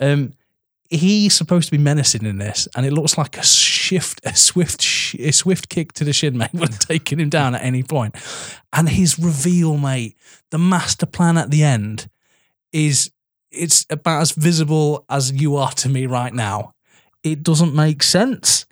Um, 0.00 0.32
he's 0.88 1.34
supposed 1.34 1.66
to 1.66 1.72
be 1.72 1.82
menacing 1.82 2.24
in 2.24 2.38
this, 2.38 2.66
and 2.74 2.84
it 2.84 2.92
looks 2.92 3.16
like 3.16 3.36
a 3.38 3.44
shift, 3.44 4.20
a 4.24 4.34
swift, 4.34 4.84
a 5.18 5.30
swift 5.30 5.68
kick 5.68 5.92
to 5.94 6.04
the 6.04 6.12
shin, 6.12 6.36
mate, 6.36 6.50
would 6.52 6.70
have 6.70 6.78
taken 6.80 7.20
him 7.20 7.28
down 7.28 7.54
at 7.54 7.62
any 7.62 7.82
point. 7.82 8.16
And 8.72 8.88
his 8.88 9.18
reveal, 9.18 9.76
mate, 9.76 10.16
the 10.50 10.58
master 10.58 11.06
plan 11.06 11.38
at 11.38 11.50
the 11.50 11.62
end 11.62 12.08
is 12.72 13.10
it's 13.52 13.86
about 13.90 14.22
as 14.22 14.32
visible 14.32 15.04
as 15.08 15.32
you 15.32 15.56
are 15.56 15.72
to 15.72 15.88
me 15.88 16.06
right 16.06 16.32
now. 16.32 16.74
It 17.22 17.42
doesn't 17.42 17.74
make 17.74 18.02
sense. 18.02 18.66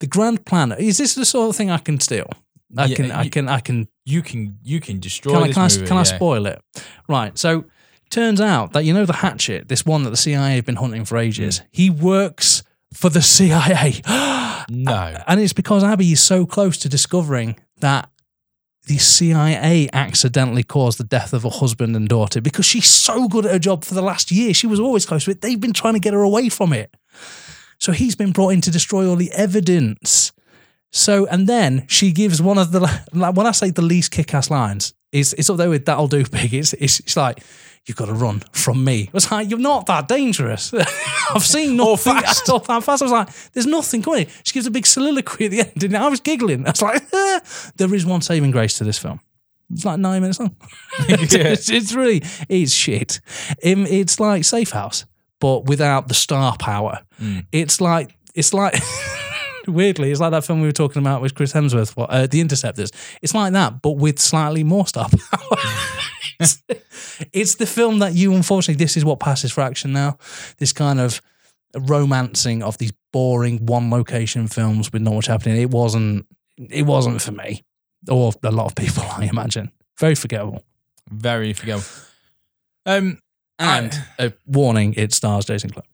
The 0.00 0.06
grand 0.06 0.44
plan 0.44 0.72
is 0.72 0.98
this 0.98 1.14
the 1.14 1.24
sort 1.24 1.48
of 1.50 1.56
thing 1.56 1.70
I 1.70 1.78
can 1.78 2.00
steal? 2.00 2.28
I 2.76 2.86
Yeah, 2.86 2.96
can, 2.96 3.10
I 3.12 3.28
can, 3.28 3.48
I 3.48 3.60
can 3.60 3.88
You 4.04 4.22
can 4.22 4.58
you 4.62 4.80
can 4.80 5.00
destroy 5.00 5.32
can 5.32 5.42
I, 5.42 5.52
can, 5.52 5.62
I, 5.62 5.86
can 5.86 5.96
I 5.96 6.02
spoil 6.02 6.46
it? 6.46 6.60
Right. 7.08 7.36
So 7.38 7.64
turns 8.10 8.40
out 8.40 8.72
that 8.72 8.84
you 8.84 8.92
know 8.92 9.06
the 9.06 9.14
hatchet, 9.14 9.68
this 9.68 9.86
one 9.86 10.02
that 10.04 10.10
the 10.10 10.16
CIA 10.16 10.56
have 10.56 10.66
been 10.66 10.76
hunting 10.76 11.04
for 11.04 11.16
ages. 11.18 11.58
Hmm. 11.58 11.64
He 11.70 11.90
works 11.90 12.62
for 12.92 13.08
the 13.08 13.22
CIA, 13.22 14.00
No. 14.70 15.22
and 15.26 15.40
it's 15.40 15.52
because 15.52 15.82
Abby 15.84 16.12
is 16.12 16.22
so 16.22 16.46
close 16.46 16.76
to 16.78 16.88
discovering 16.88 17.56
that 17.80 18.08
the 18.86 18.98
CIA 18.98 19.88
accidentally 19.92 20.62
caused 20.62 20.98
the 20.98 21.04
death 21.04 21.32
of 21.32 21.42
her 21.42 21.50
husband 21.50 21.96
and 21.96 22.08
daughter 22.08 22.40
because 22.40 22.64
she's 22.64 22.86
so 22.88 23.26
good 23.28 23.44
at 23.44 23.52
her 23.52 23.58
job 23.58 23.84
for 23.84 23.94
the 23.94 24.02
last 24.02 24.30
year. 24.30 24.54
She 24.54 24.68
was 24.68 24.78
always 24.78 25.04
close 25.04 25.24
to 25.24 25.32
it. 25.32 25.40
They've 25.40 25.60
been 25.60 25.72
trying 25.72 25.94
to 25.94 26.00
get 26.00 26.14
her 26.14 26.22
away 26.22 26.48
from 26.48 26.72
it. 26.72 26.94
So 27.78 27.92
he's 27.92 28.14
been 28.16 28.32
brought 28.32 28.50
in 28.50 28.60
to 28.62 28.70
destroy 28.70 29.08
all 29.08 29.16
the 29.16 29.30
evidence. 29.32 30.32
So, 30.92 31.26
and 31.26 31.46
then 31.48 31.84
she 31.88 32.12
gives 32.12 32.40
one 32.40 32.58
of 32.58 32.72
the, 32.72 32.80
like, 33.12 33.34
when 33.36 33.46
I 33.46 33.52
say 33.52 33.70
the 33.70 33.82
least 33.82 34.10
kick 34.12 34.32
ass 34.34 34.50
lines, 34.50 34.94
it's, 35.12 35.32
it's 35.34 35.50
up 35.50 35.56
there 35.58 35.68
with 35.68 35.84
That'll 35.84 36.08
Do 36.08 36.24
Big. 36.24 36.54
It's, 36.54 36.72
it's, 36.74 37.00
it's 37.00 37.16
like, 37.16 37.42
You've 37.86 37.96
got 37.96 38.06
to 38.06 38.14
run 38.14 38.40
from 38.50 38.82
me. 38.82 39.10
It's 39.14 39.30
like, 39.30 39.48
You're 39.48 39.60
not 39.60 39.86
that 39.86 40.08
dangerous. 40.08 40.74
I've 41.30 41.44
seen 41.44 41.78
Or 41.78 41.92
nothing 41.92 42.14
fast. 42.14 42.48
or 42.50 42.58
that 42.58 42.82
fast. 42.82 43.00
I 43.02 43.04
was 43.04 43.12
like, 43.12 43.28
There's 43.52 43.66
nothing 43.66 44.02
coming. 44.02 44.26
She 44.42 44.54
gives 44.54 44.66
a 44.66 44.72
big 44.72 44.86
soliloquy 44.86 45.44
at 45.44 45.50
the 45.52 45.60
end, 45.60 45.84
and 45.84 45.96
I 45.96 46.08
was 46.08 46.18
giggling. 46.20 46.66
I 46.66 46.70
was 46.70 46.82
like. 46.82 47.02
There 47.76 47.94
is 47.94 48.04
one 48.04 48.22
saving 48.22 48.50
grace 48.50 48.78
to 48.78 48.84
this 48.84 48.98
film. 48.98 49.20
It's 49.72 49.84
like 49.84 50.00
nine 50.00 50.20
minutes 50.22 50.40
long. 50.40 50.56
it's, 51.08 51.70
it's 51.70 51.92
really, 51.92 52.22
it's 52.48 52.72
shit. 52.72 53.20
Um, 53.64 53.86
it's 53.86 54.18
like 54.18 54.44
Safe 54.44 54.70
House, 54.70 55.04
but 55.40 55.66
without 55.66 56.08
the 56.08 56.14
star 56.14 56.56
power. 56.56 57.00
It's 57.52 57.80
like, 57.80 58.16
it's 58.34 58.52
like, 58.54 58.74
weirdly, 59.66 60.10
it's 60.10 60.20
like 60.20 60.30
that 60.32 60.44
film 60.44 60.60
we 60.60 60.68
were 60.68 60.72
talking 60.72 61.00
about 61.00 61.22
with 61.22 61.34
Chris 61.34 61.52
Hemsworth, 61.52 61.96
what, 61.96 62.10
uh, 62.10 62.26
The 62.26 62.40
Interceptors. 62.40 62.90
It's 63.22 63.34
like 63.34 63.52
that, 63.52 63.82
but 63.82 63.92
with 63.92 64.18
slightly 64.18 64.64
more 64.64 64.86
star 64.86 65.08
power. 65.30 65.58
it's, 66.40 66.62
it's 67.32 67.54
the 67.56 67.66
film 67.66 67.98
that 68.00 68.14
you, 68.14 68.34
unfortunately, 68.34 68.82
this 68.82 68.96
is 68.96 69.04
what 69.04 69.20
passes 69.20 69.52
for 69.52 69.62
action 69.62 69.92
now. 69.92 70.18
This 70.58 70.72
kind 70.72 71.00
of 71.00 71.20
romancing 71.78 72.62
of 72.62 72.78
these 72.78 72.92
boring 73.12 73.66
one 73.66 73.90
location 73.90 74.48
films 74.48 74.92
with 74.92 75.02
not 75.02 75.14
much 75.14 75.26
happening. 75.26 75.60
It 75.60 75.70
wasn't, 75.70 76.26
it 76.58 76.86
wasn't 76.86 77.20
for 77.20 77.32
me 77.32 77.64
or 78.08 78.32
a 78.42 78.50
lot 78.50 78.66
of 78.66 78.74
people, 78.74 79.02
I 79.16 79.24
imagine. 79.24 79.70
Very 79.98 80.14
forgettable. 80.14 80.64
Very 81.10 81.52
forgettable. 81.52 81.86
Um, 82.84 83.18
And 83.58 83.92
a 84.18 84.32
warning, 84.46 84.94
it 84.94 85.12
stars 85.14 85.44
Jason 85.46 85.70
Clarke. 85.70 85.86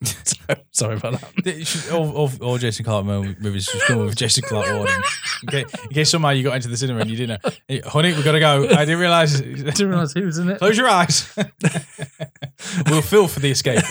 so, 0.04 0.36
sorry 0.70 0.96
about 0.96 1.20
that. 1.20 1.32
Th- 1.44 1.66
should- 1.66 1.92
all, 1.92 2.10
all, 2.12 2.30
all 2.40 2.58
Jason 2.58 2.84
Clarke 2.84 3.04
mo- 3.04 3.34
movies 3.40 3.64
should 3.64 3.80
come 3.82 3.98
with 3.98 4.14
Jason 4.16 4.44
Clarke 4.44 4.72
warning. 4.72 5.02
In 5.42 5.48
case, 5.48 5.74
in 5.84 5.90
case 5.90 6.10
somehow 6.10 6.30
you 6.30 6.44
got 6.44 6.54
into 6.56 6.68
the 6.68 6.76
cinema 6.76 7.00
and 7.00 7.10
you 7.10 7.16
didn't 7.16 7.42
know. 7.42 7.50
Hey, 7.66 7.80
honey, 7.80 8.12
we 8.14 8.22
gotta 8.22 8.38
go. 8.40 8.64
I 8.68 8.84
didn't 8.84 9.00
realize. 9.00 9.40
I 9.42 9.44
didn't 9.44 9.88
realize 9.88 10.12
he 10.12 10.20
was 10.22 10.38
in 10.38 10.50
it. 10.50 10.58
Close 10.58 10.78
your 10.78 10.88
eyes. 10.88 11.28
we'll 12.86 13.02
fill 13.02 13.26
for 13.28 13.40
the 13.40 13.50
escape. 13.50 13.82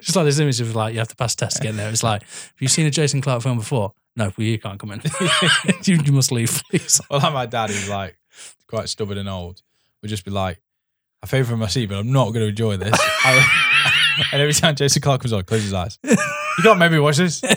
Just 0.00 0.16
like 0.16 0.24
this 0.24 0.38
image 0.40 0.60
of 0.60 0.74
like 0.74 0.92
you 0.92 0.98
have 0.98 1.08
to 1.08 1.16
pass 1.16 1.34
a 1.34 1.36
test 1.36 1.56
to 1.58 1.62
get 1.62 1.70
in 1.70 1.76
there. 1.76 1.88
It's 1.90 2.02
like, 2.02 2.22
have 2.22 2.52
you 2.58 2.68
seen 2.68 2.86
a 2.86 2.90
Jason 2.90 3.20
Clarke 3.20 3.42
film 3.42 3.58
before? 3.58 3.94
No, 4.16 4.32
well, 4.36 4.46
you 4.46 4.58
can't 4.58 4.78
come 4.80 4.90
in. 4.90 5.00
you, 5.84 5.96
you 6.04 6.12
must 6.12 6.32
leave, 6.32 6.60
please. 6.70 7.00
well, 7.08 7.20
like 7.20 7.32
my 7.32 7.46
dad, 7.46 7.70
who's 7.70 7.88
like 7.88 8.16
quite 8.66 8.88
stubborn 8.88 9.16
and 9.18 9.28
old, 9.28 9.62
would 10.02 10.08
just 10.08 10.24
be 10.24 10.32
like, 10.32 10.60
"I 11.22 11.26
favour 11.26 11.56
my 11.56 11.66
seat, 11.68 11.86
but 11.86 11.98
I'm 11.98 12.12
not 12.12 12.26
going 12.32 12.44
to 12.44 12.48
enjoy 12.48 12.76
this." 12.76 12.92
I- 13.24 13.64
and 14.32 14.42
every 14.42 14.54
time 14.54 14.74
Jason 14.74 15.00
Clarke 15.02 15.22
comes 15.22 15.32
on, 15.32 15.42
close 15.44 15.62
his 15.62 15.72
eyes. 15.74 15.98
You 16.02 16.16
can't 16.62 16.78
make 16.78 16.92
me 16.92 16.98
watch 16.98 17.16
this. 17.18 17.42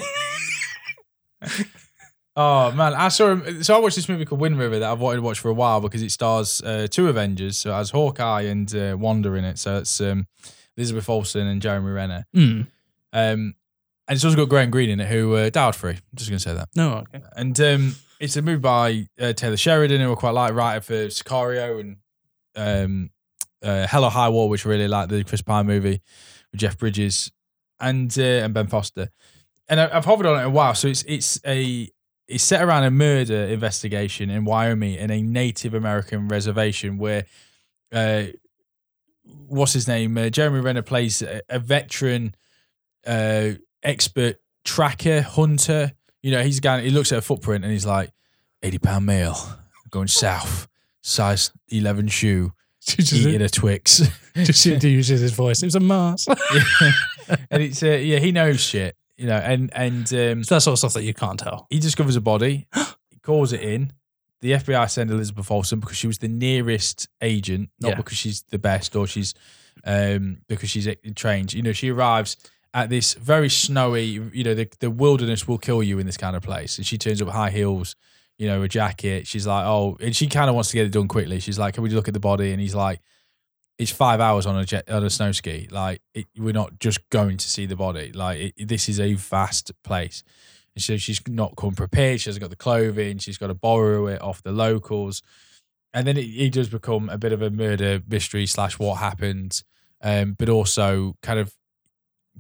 Oh 2.33 2.71
man, 2.71 2.93
I 2.93 3.09
saw 3.09 3.31
him. 3.35 3.61
So 3.61 3.75
I 3.75 3.79
watched 3.79 3.97
this 3.97 4.07
movie 4.07 4.23
called 4.23 4.39
Wind 4.39 4.57
River 4.57 4.79
that 4.79 4.89
I've 4.89 5.01
wanted 5.01 5.17
to 5.17 5.21
watch 5.21 5.39
for 5.39 5.49
a 5.49 5.53
while 5.53 5.81
because 5.81 6.01
it 6.01 6.11
stars 6.11 6.61
uh, 6.61 6.87
two 6.89 7.09
Avengers. 7.09 7.57
So 7.57 7.71
it 7.71 7.73
has 7.73 7.89
Hawkeye 7.89 8.43
and 8.43 8.73
uh, 8.73 8.95
Wanda 8.97 9.33
in 9.33 9.43
it. 9.43 9.59
So 9.59 9.79
it's 9.79 9.99
um, 9.99 10.27
Elizabeth 10.77 11.09
Olsen 11.09 11.45
and 11.45 11.61
Jeremy 11.61 11.91
Renner. 11.91 12.25
Mm. 12.33 12.67
Um, 13.11 13.55
and 14.07 14.15
it's 14.15 14.23
also 14.23 14.37
got 14.37 14.47
Graham 14.47 14.71
Greene 14.71 14.89
in 14.89 15.01
it, 15.01 15.09
who 15.09 15.35
uh, 15.35 15.49
died 15.49 15.75
free. 15.75 15.91
I'm 15.91 16.01
just 16.15 16.29
going 16.29 16.37
to 16.39 16.43
say 16.43 16.53
that. 16.53 16.69
No, 16.73 17.03
okay. 17.13 17.21
And 17.35 17.59
um, 17.59 17.95
it's 18.21 18.37
a 18.37 18.41
movie 18.41 18.59
by 18.59 19.07
uh, 19.19 19.33
Taylor 19.33 19.57
Sheridan, 19.57 19.99
who 19.99 20.13
I 20.13 20.15
quite 20.15 20.31
like, 20.31 20.53
writer 20.53 20.79
for 20.81 21.07
Sicario 21.07 21.81
and 21.81 21.97
um, 22.55 23.09
uh, 23.63 23.87
Hell 23.87 24.05
or 24.05 24.11
High 24.11 24.29
Water, 24.29 24.49
which 24.49 24.65
I 24.65 24.69
really 24.69 24.87
like, 24.87 25.09
the 25.09 25.23
Chris 25.23 25.41
Pine 25.41 25.65
movie 25.65 26.01
with 26.51 26.61
Jeff 26.61 26.77
Bridges 26.77 27.31
and 27.79 28.15
uh, 28.17 28.21
and 28.21 28.53
Ben 28.53 28.67
Foster. 28.67 29.09
And 29.67 29.79
I, 29.79 29.89
I've 29.95 30.05
hovered 30.05 30.25
on 30.25 30.39
it 30.39 30.45
a 30.45 30.49
while, 30.49 30.75
so 30.75 30.87
it's 30.87 31.03
it's 31.03 31.39
a 31.45 31.89
it's 32.27 32.43
set 32.43 32.61
around 32.63 32.83
a 32.83 32.91
murder 32.91 33.45
investigation 33.45 34.29
in 34.29 34.45
Wyoming 34.45 34.95
in 34.95 35.11
a 35.11 35.21
Native 35.21 35.73
American 35.73 36.27
reservation 36.27 36.97
where 36.97 37.25
uh, 37.91 38.23
what's 39.47 39.73
his 39.73 39.87
name? 39.87 40.17
Uh, 40.17 40.29
Jeremy 40.29 40.61
Renner 40.61 40.81
plays 40.81 41.21
a, 41.21 41.41
a 41.49 41.59
veteran 41.59 42.35
uh, 43.05 43.51
expert 43.83 44.37
tracker 44.63 45.21
hunter. 45.21 45.91
You 46.21 46.31
know, 46.31 46.43
he's 46.43 46.59
guy. 46.59 46.81
He 46.81 46.89
looks 46.89 47.11
at 47.11 47.17
a 47.17 47.21
footprint 47.21 47.63
and 47.63 47.73
he's 47.73 47.85
like, 47.85 48.11
eighty 48.63 48.77
pound 48.77 49.05
male 49.05 49.37
going 49.89 50.07
south, 50.07 50.67
size 51.01 51.51
eleven 51.69 52.07
shoe, 52.07 52.53
eating 52.97 53.41
a 53.41 53.49
Twix. 53.49 54.01
Just 54.35 54.63
to 54.63 54.87
use 54.89 55.07
his 55.07 55.33
voice. 55.33 55.61
It 55.61 55.67
was 55.67 55.75
a 55.75 55.79
Mars. 55.79 56.27
and 57.49 57.61
it's 57.63 57.83
uh, 57.83 57.87
yeah, 57.87 58.19
he 58.19 58.31
knows 58.31 58.59
shit. 58.61 58.95
You 59.17 59.27
know, 59.27 59.37
and 59.37 59.71
and 59.75 60.11
um, 60.13 60.43
So 60.43 60.55
that's 60.55 60.67
all 60.67 60.75
stuff 60.75 60.93
that 60.93 61.03
you 61.03 61.13
can't 61.13 61.39
tell. 61.39 61.67
he 61.69 61.79
discovers 61.79 62.15
a 62.15 62.21
body, 62.21 62.67
he 63.09 63.19
calls 63.21 63.53
it 63.53 63.61
in. 63.61 63.93
The 64.41 64.53
FBI 64.53 64.89
send 64.89 65.11
Elizabeth 65.11 65.51
Olsen 65.51 65.79
because 65.79 65.97
she 65.97 66.07
was 66.07 66.17
the 66.17 66.27
nearest 66.27 67.07
agent, 67.21 67.69
not 67.79 67.89
Yeah. 67.89 67.95
because 67.95 68.17
she's 68.17 68.41
the 68.49 68.57
best 68.57 68.95
or 68.95 69.05
she's 69.05 69.35
um, 69.85 70.39
because 70.47 70.69
she's 70.71 70.87
uh, 70.87 70.95
trained. 71.15 71.53
You 71.53 71.61
know, 71.61 71.73
she 71.73 71.89
arrives 71.91 72.37
at 72.73 72.89
this 72.89 73.13
very 73.13 73.49
snowy. 73.49 74.05
You 74.05 74.43
know, 74.43 74.55
the 74.55 74.67
the 74.79 74.89
wilderness 74.89 75.47
will 75.47 75.59
kill 75.59 75.83
you 75.83 75.99
in 75.99 76.07
this 76.07 76.17
kind 76.17 76.35
of 76.35 76.41
place, 76.41 76.77
and 76.79 76.87
she 76.87 76.97
turns 76.97 77.21
up 77.21 77.27
high 77.29 77.51
heels. 77.51 77.95
You 78.41 78.47
know, 78.47 78.63
a 78.63 78.67
jacket. 78.67 79.27
She's 79.27 79.45
like, 79.45 79.65
oh, 79.67 79.97
and 80.01 80.15
she 80.15 80.25
kind 80.25 80.49
of 80.49 80.55
wants 80.55 80.71
to 80.71 80.75
get 80.75 80.87
it 80.87 80.91
done 80.91 81.07
quickly. 81.07 81.39
She's 81.39 81.59
like, 81.59 81.75
can 81.75 81.83
we 81.83 81.89
look 81.91 82.07
at 82.07 82.15
the 82.15 82.19
body? 82.19 82.51
And 82.51 82.59
he's 82.59 82.73
like, 82.73 82.99
it's 83.77 83.91
five 83.91 84.19
hours 84.19 84.47
on 84.47 84.57
a 84.57 84.65
jet 84.65 84.89
on 84.89 85.03
a 85.03 85.11
snow 85.11 85.31
ski. 85.31 85.67
Like 85.69 86.01
it, 86.15 86.25
we're 86.35 86.51
not 86.51 86.79
just 86.79 87.07
going 87.09 87.37
to 87.37 87.47
see 87.47 87.67
the 87.67 87.75
body. 87.75 88.11
Like 88.11 88.53
it, 88.57 88.67
this 88.67 88.89
is 88.89 88.99
a 88.99 89.13
vast 89.13 89.71
place. 89.83 90.23
And 90.75 90.83
so 90.83 90.97
she's 90.97 91.21
not 91.27 91.55
come 91.55 91.75
prepared. 91.75 92.19
She 92.19 92.29
hasn't 92.29 92.41
got 92.41 92.49
the 92.49 92.55
clothing. 92.55 93.19
She's 93.19 93.37
got 93.37 93.47
to 93.47 93.53
borrow 93.53 94.07
it 94.07 94.21
off 94.23 94.41
the 94.41 94.51
locals. 94.51 95.21
And 95.93 96.07
then 96.07 96.17
it, 96.17 96.25
it 96.25 96.53
does 96.53 96.69
become 96.69 97.09
a 97.09 97.19
bit 97.19 97.33
of 97.33 97.43
a 97.43 97.51
murder 97.51 98.01
mystery 98.07 98.47
slash 98.47 98.79
what 98.79 98.95
happened, 98.95 99.61
um, 100.01 100.35
but 100.37 100.49
also 100.49 101.15
kind 101.21 101.39
of 101.39 101.53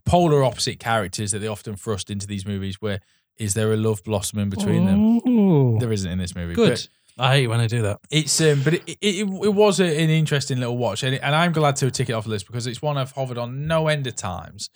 polar 0.05 0.43
opposite 0.43 0.79
characters 0.79 1.31
that 1.31 1.39
they 1.39 1.47
often 1.47 1.75
thrust 1.75 2.09
into 2.09 2.25
these 2.25 2.45
movies. 2.45 2.81
Where 2.81 3.01
is 3.41 3.53
there 3.53 3.73
a 3.73 3.77
love 3.77 4.03
blossoming 4.03 4.49
between 4.49 4.85
them? 4.85 5.79
There 5.79 5.91
isn't 5.91 6.09
in 6.09 6.17
this 6.19 6.35
movie. 6.35 6.53
Good. 6.53 6.87
But 7.17 7.23
I 7.25 7.33
hate 7.35 7.47
when 7.47 7.59
I 7.59 7.67
do 7.67 7.81
that. 7.83 7.99
it's 8.09 8.39
um, 8.41 8.61
but 8.63 8.75
it 8.75 8.83
it, 8.87 8.97
it, 9.01 9.27
it 9.27 9.53
was 9.53 9.79
a, 9.79 9.85
an 9.85 10.09
interesting 10.09 10.59
little 10.59 10.77
watch, 10.77 11.03
and, 11.03 11.15
and 11.15 11.35
I'm 11.35 11.51
glad 11.51 11.75
to 11.77 11.91
tick 11.91 12.09
it 12.09 12.13
off 12.13 12.23
the 12.23 12.29
list 12.29 12.47
because 12.47 12.67
it's 12.67 12.81
one 12.81 12.97
I've 12.97 13.11
hovered 13.11 13.37
on 13.37 13.67
no 13.67 13.87
end 13.87 14.07
of 14.07 14.15
times. 14.15 14.69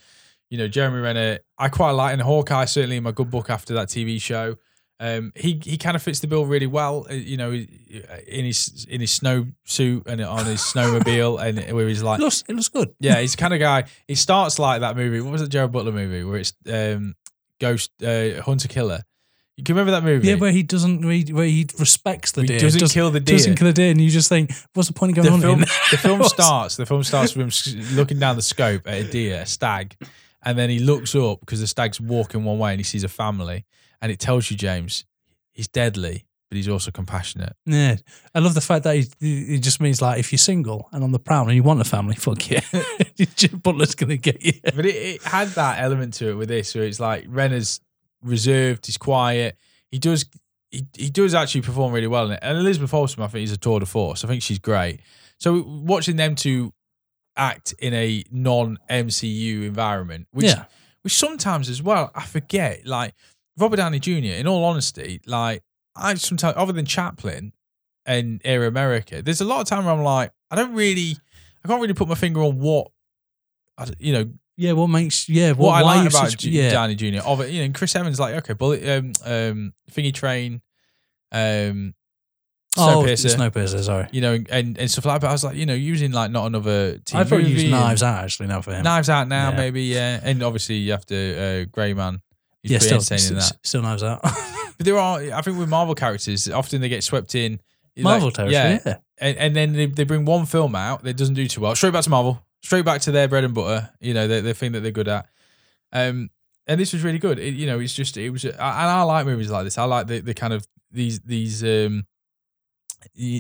You 0.49 0.57
know, 0.59 0.67
Jeremy 0.67 0.99
Renner, 0.99 1.39
I 1.57 1.69
quite 1.69 1.91
like, 1.91 2.13
and 2.13 2.21
Hawkeye 2.21 2.65
certainly 2.65 2.97
in 2.97 3.03
my 3.03 3.11
good 3.11 3.29
book 3.31 3.49
after 3.49 3.73
that 3.75 3.87
TV 3.87 4.21
show. 4.21 4.57
Um, 4.99 5.33
he 5.35 5.59
he 5.63 5.77
kind 5.77 5.95
of 5.95 6.03
fits 6.03 6.19
the 6.19 6.27
bill 6.27 6.45
really 6.45 6.67
well. 6.67 7.05
uh, 7.09 7.13
You 7.13 7.35
know, 7.37 7.51
in 7.51 8.45
his 8.45 8.85
in 8.89 9.01
his 9.01 9.11
snow 9.11 9.47
suit 9.65 10.03
and 10.05 10.21
on 10.21 10.45
his 10.45 10.61
snowmobile, 10.61 11.41
and 11.45 11.75
where 11.75 11.87
he's 11.87 12.03
like, 12.03 12.19
It 12.19 12.23
looks, 12.23 12.43
it 12.47 12.53
looks 12.55 12.69
good. 12.69 12.93
yeah, 12.99 13.19
he's 13.21 13.31
the 13.35 13.37
kind 13.41 13.53
of 13.53 13.59
guy. 13.59 13.85
He 14.07 14.15
starts 14.15 14.59
like 14.59 14.81
that 14.81 14.95
movie. 14.95 15.19
What 15.21 15.31
was 15.31 15.41
it, 15.41 15.49
Gerard 15.49 15.71
Butler 15.71 15.91
movie 15.91 16.23
where 16.23 16.37
it's 16.37 16.53
um, 16.71 17.15
Ghost 17.59 17.91
uh, 18.03 18.41
Hunter 18.41 18.67
Killer? 18.67 19.01
You 19.57 19.63
can 19.63 19.75
remember 19.75 19.91
that 19.91 20.03
movie? 20.03 20.27
Yeah, 20.27 20.35
where 20.35 20.51
he 20.51 20.63
doesn't, 20.63 21.01
where 21.05 21.13
he, 21.13 21.31
where 21.31 21.45
he 21.45 21.65
respects 21.79 22.33
the 22.33 22.41
He 22.41 22.47
deer. 22.47 22.59
doesn't 22.59 22.79
does- 22.79 22.91
kill 22.91 23.09
the 23.09 23.21
deer. 23.21 23.37
Doesn't 23.37 23.55
kill 23.55 23.67
the 23.67 23.73
deer, 23.73 23.91
and 23.91 24.01
you 24.01 24.09
just 24.09 24.27
think, 24.27 24.51
what's 24.73 24.89
the 24.89 24.93
point 24.93 25.17
of 25.17 25.23
going 25.23 25.39
the 25.39 25.47
on? 25.47 25.57
film, 25.57 25.59
the 25.91 25.97
film 25.97 26.23
starts. 26.23 26.75
The 26.75 26.85
film 26.85 27.03
starts 27.03 27.35
with 27.35 27.65
him 27.65 27.95
looking 27.95 28.19
down 28.19 28.35
the 28.35 28.41
scope 28.41 28.85
at 28.85 28.95
a 28.95 29.03
deer, 29.09 29.41
a 29.41 29.45
stag, 29.45 29.95
and 30.43 30.57
then 30.57 30.69
he 30.69 30.79
looks 30.79 31.15
up 31.15 31.39
because 31.39 31.61
the 31.61 31.67
stag's 31.67 32.01
walking 32.01 32.43
one 32.43 32.59
way 32.59 32.71
and 32.71 32.79
he 32.81 32.83
sees 32.83 33.05
a 33.05 33.07
family, 33.07 33.65
and 34.01 34.11
it 34.11 34.19
tells 34.19 34.51
you, 34.51 34.57
James, 34.57 35.05
he's 35.53 35.69
deadly, 35.69 36.25
but 36.49 36.57
he's 36.57 36.67
also 36.67 36.91
compassionate. 36.91 37.55
Yeah, 37.65 37.95
I 38.33 38.39
love 38.39 38.55
the 38.55 38.61
fact 38.61 38.83
that 38.83 38.95
he, 38.97 39.45
he 39.45 39.59
just 39.59 39.79
means 39.79 40.01
like 40.01 40.19
if 40.19 40.33
you're 40.33 40.37
single 40.37 40.89
and 40.91 41.01
on 41.01 41.13
the 41.13 41.19
prowl 41.19 41.47
and 41.47 41.55
you 41.55 41.63
want 41.63 41.79
a 41.79 41.85
family, 41.85 42.15
fuck 42.15 42.49
yeah, 42.51 42.59
Jim 43.35 43.59
Butler's 43.59 43.95
gonna 43.95 44.17
get 44.17 44.43
you. 44.43 44.53
But 44.63 44.85
it, 44.85 44.95
it 44.95 45.23
had 45.23 45.49
that 45.49 45.81
element 45.81 46.15
to 46.15 46.29
it 46.29 46.33
with 46.35 46.49
this, 46.49 46.75
where 46.75 46.83
it's 46.83 46.99
like 46.99 47.25
Renner's 47.27 47.81
reserved, 48.21 48.85
he's 48.85 48.97
quiet. 48.97 49.57
He 49.91 49.99
does, 49.99 50.25
he, 50.71 50.85
he 50.97 51.09
does 51.09 51.33
actually 51.33 51.61
perform 51.61 51.93
really 51.93 52.07
well 52.07 52.25
in 52.25 52.33
it. 52.33 52.39
And 52.41 52.57
Elizabeth 52.57 52.93
Olsen, 52.93 53.23
I 53.23 53.27
think, 53.27 53.43
is 53.43 53.51
a 53.51 53.57
tour 53.57 53.79
de 53.79 53.85
force. 53.85 54.23
I 54.23 54.27
think 54.27 54.41
she's 54.41 54.59
great. 54.59 54.99
So 55.39 55.63
watching 55.63 56.15
them 56.15 56.35
two 56.35 56.73
act 57.37 57.73
in 57.79 57.93
a 57.93 58.23
non 58.31 58.79
MCU 58.89 59.65
environment, 59.65 60.27
which 60.31 60.47
yeah, 60.47 60.65
which 61.01 61.15
sometimes 61.15 61.69
as 61.69 61.81
well 61.81 62.11
I 62.15 62.25
forget. 62.25 62.85
Like 62.85 63.13
Robert 63.57 63.77
Downey 63.77 63.99
Jr. 63.99 64.37
In 64.37 64.47
all 64.47 64.63
honesty, 64.63 65.21
like 65.25 65.63
I 65.95 66.15
sometimes 66.15 66.55
other 66.57 66.73
than 66.73 66.85
Chaplin 66.85 67.53
and 68.05 68.41
Air 68.43 68.65
America, 68.65 69.21
there's 69.21 69.41
a 69.41 69.45
lot 69.45 69.61
of 69.61 69.67
time 69.67 69.85
where 69.85 69.93
I'm 69.93 70.03
like, 70.03 70.31
I 70.51 70.55
don't 70.55 70.73
really, 70.73 71.17
I 71.63 71.67
can't 71.67 71.81
really 71.81 71.93
put 71.93 72.07
my 72.07 72.15
finger 72.15 72.41
on 72.41 72.59
what, 72.59 72.91
you 73.99 74.13
know, 74.13 74.31
yeah. 74.57 74.71
What 74.73 74.87
makes 74.87 75.27
yeah? 75.29 75.49
What, 75.51 75.59
what 75.67 75.73
I 75.75 75.81
like 75.81 76.09
about 76.09 76.29
such- 76.31 76.39
J- 76.39 76.49
yeah. 76.49 76.71
Downey 76.71 76.95
Jr. 76.95 77.21
Of 77.25 77.41
it, 77.41 77.51
you 77.51 77.65
know, 77.67 77.73
Chris 77.73 77.95
Evans, 77.95 78.19
like 78.19 78.35
okay, 78.35 78.53
bullet, 78.53 78.87
um, 78.87 79.11
um, 79.25 79.73
Thingy 79.91 80.13
Train, 80.13 80.61
um, 81.31 81.93
Oh, 82.77 83.03
Snowpiercer, 83.05 83.33
Snowpiercer. 83.35 83.83
Sorry, 83.83 84.07
you 84.11 84.19
know, 84.19 84.37
and 84.49 84.77
and 84.77 84.91
stuff 84.91 85.05
like 85.05 85.15
that. 85.15 85.21
But 85.21 85.29
I 85.29 85.31
was 85.31 85.43
like, 85.45 85.55
you 85.55 85.65
know, 85.65 85.73
using 85.73 86.11
like 86.11 86.29
not 86.31 86.45
another 86.45 86.97
TV 86.97 87.15
I 87.19 87.23
probably 87.23 87.45
use 87.47 87.63
movie 87.63 87.71
and- 87.71 87.71
Knives 87.71 88.03
Out 88.03 88.23
actually 88.25 88.47
now 88.47 88.61
for 88.61 88.73
him. 88.73 88.83
Knives 88.83 89.09
Out 89.09 89.27
now, 89.29 89.51
Yeah. 89.51 89.55
maybe, 89.57 89.83
yeah. 89.83 90.19
And 90.21 90.43
obviously 90.43 90.75
you 90.75 90.91
have 90.91 91.05
to 91.05 91.61
uh, 91.61 91.65
Grey 91.71 91.93
Man. 91.93 92.21
He's 92.63 92.71
yeah, 92.71 92.79
still, 92.79 92.99
still, 92.99 93.35
that. 93.37 93.57
still 93.63 93.81
Knives 93.81 94.03
Out. 94.03 94.21
But 94.23 94.85
there 94.85 94.97
are, 94.97 95.19
I 95.33 95.41
think, 95.41 95.57
with 95.57 95.69
Marvel 95.69 95.95
characters, 95.95 96.49
often 96.49 96.81
they 96.81 96.89
get 96.89 97.01
swept 97.01 97.33
in. 97.35 97.61
like, 97.95 98.03
Marvel 98.03 98.29
territory. 98.31 98.53
Yeah, 98.85 98.97
and, 99.19 99.37
and 99.37 99.55
then 99.55 99.71
they, 99.71 99.85
they 99.85 100.03
bring 100.03 100.25
one 100.25 100.45
film 100.45 100.75
out 100.75 101.01
that 101.03 101.15
doesn't 101.15 101.35
do 101.35 101.47
too 101.47 101.61
well. 101.61 101.75
Straight 101.75 101.93
back 101.93 102.03
to 102.03 102.09
Marvel. 102.09 102.44
Straight 102.65 102.83
back 102.83 102.99
to 103.01 103.11
their 103.11 103.27
bread 103.27 103.43
and 103.43 103.53
butter. 103.53 103.91
You 103.99 104.15
know, 104.15 104.27
the, 104.27 104.41
the 104.41 104.55
thing 104.55 104.71
that 104.71 104.79
they're 104.79 104.91
good 104.91 105.07
at. 105.07 105.27
Um, 105.93 106.31
and 106.65 106.79
this 106.81 106.93
was 106.93 107.03
really 107.03 107.19
good. 107.19 107.37
It, 107.37 107.53
you 107.53 107.67
know, 107.67 107.79
it's 107.79 107.93
just 107.93 108.17
it 108.17 108.31
was, 108.31 108.43
and 108.43 108.55
I 108.59 109.03
like 109.03 109.27
movies 109.27 109.51
like 109.51 109.65
this. 109.65 109.77
I 109.77 109.83
like 109.83 110.07
the, 110.07 110.19
the 110.21 110.33
kind 110.33 110.51
of 110.51 110.65
these 110.89 111.19
these 111.19 111.63
um 111.63 112.07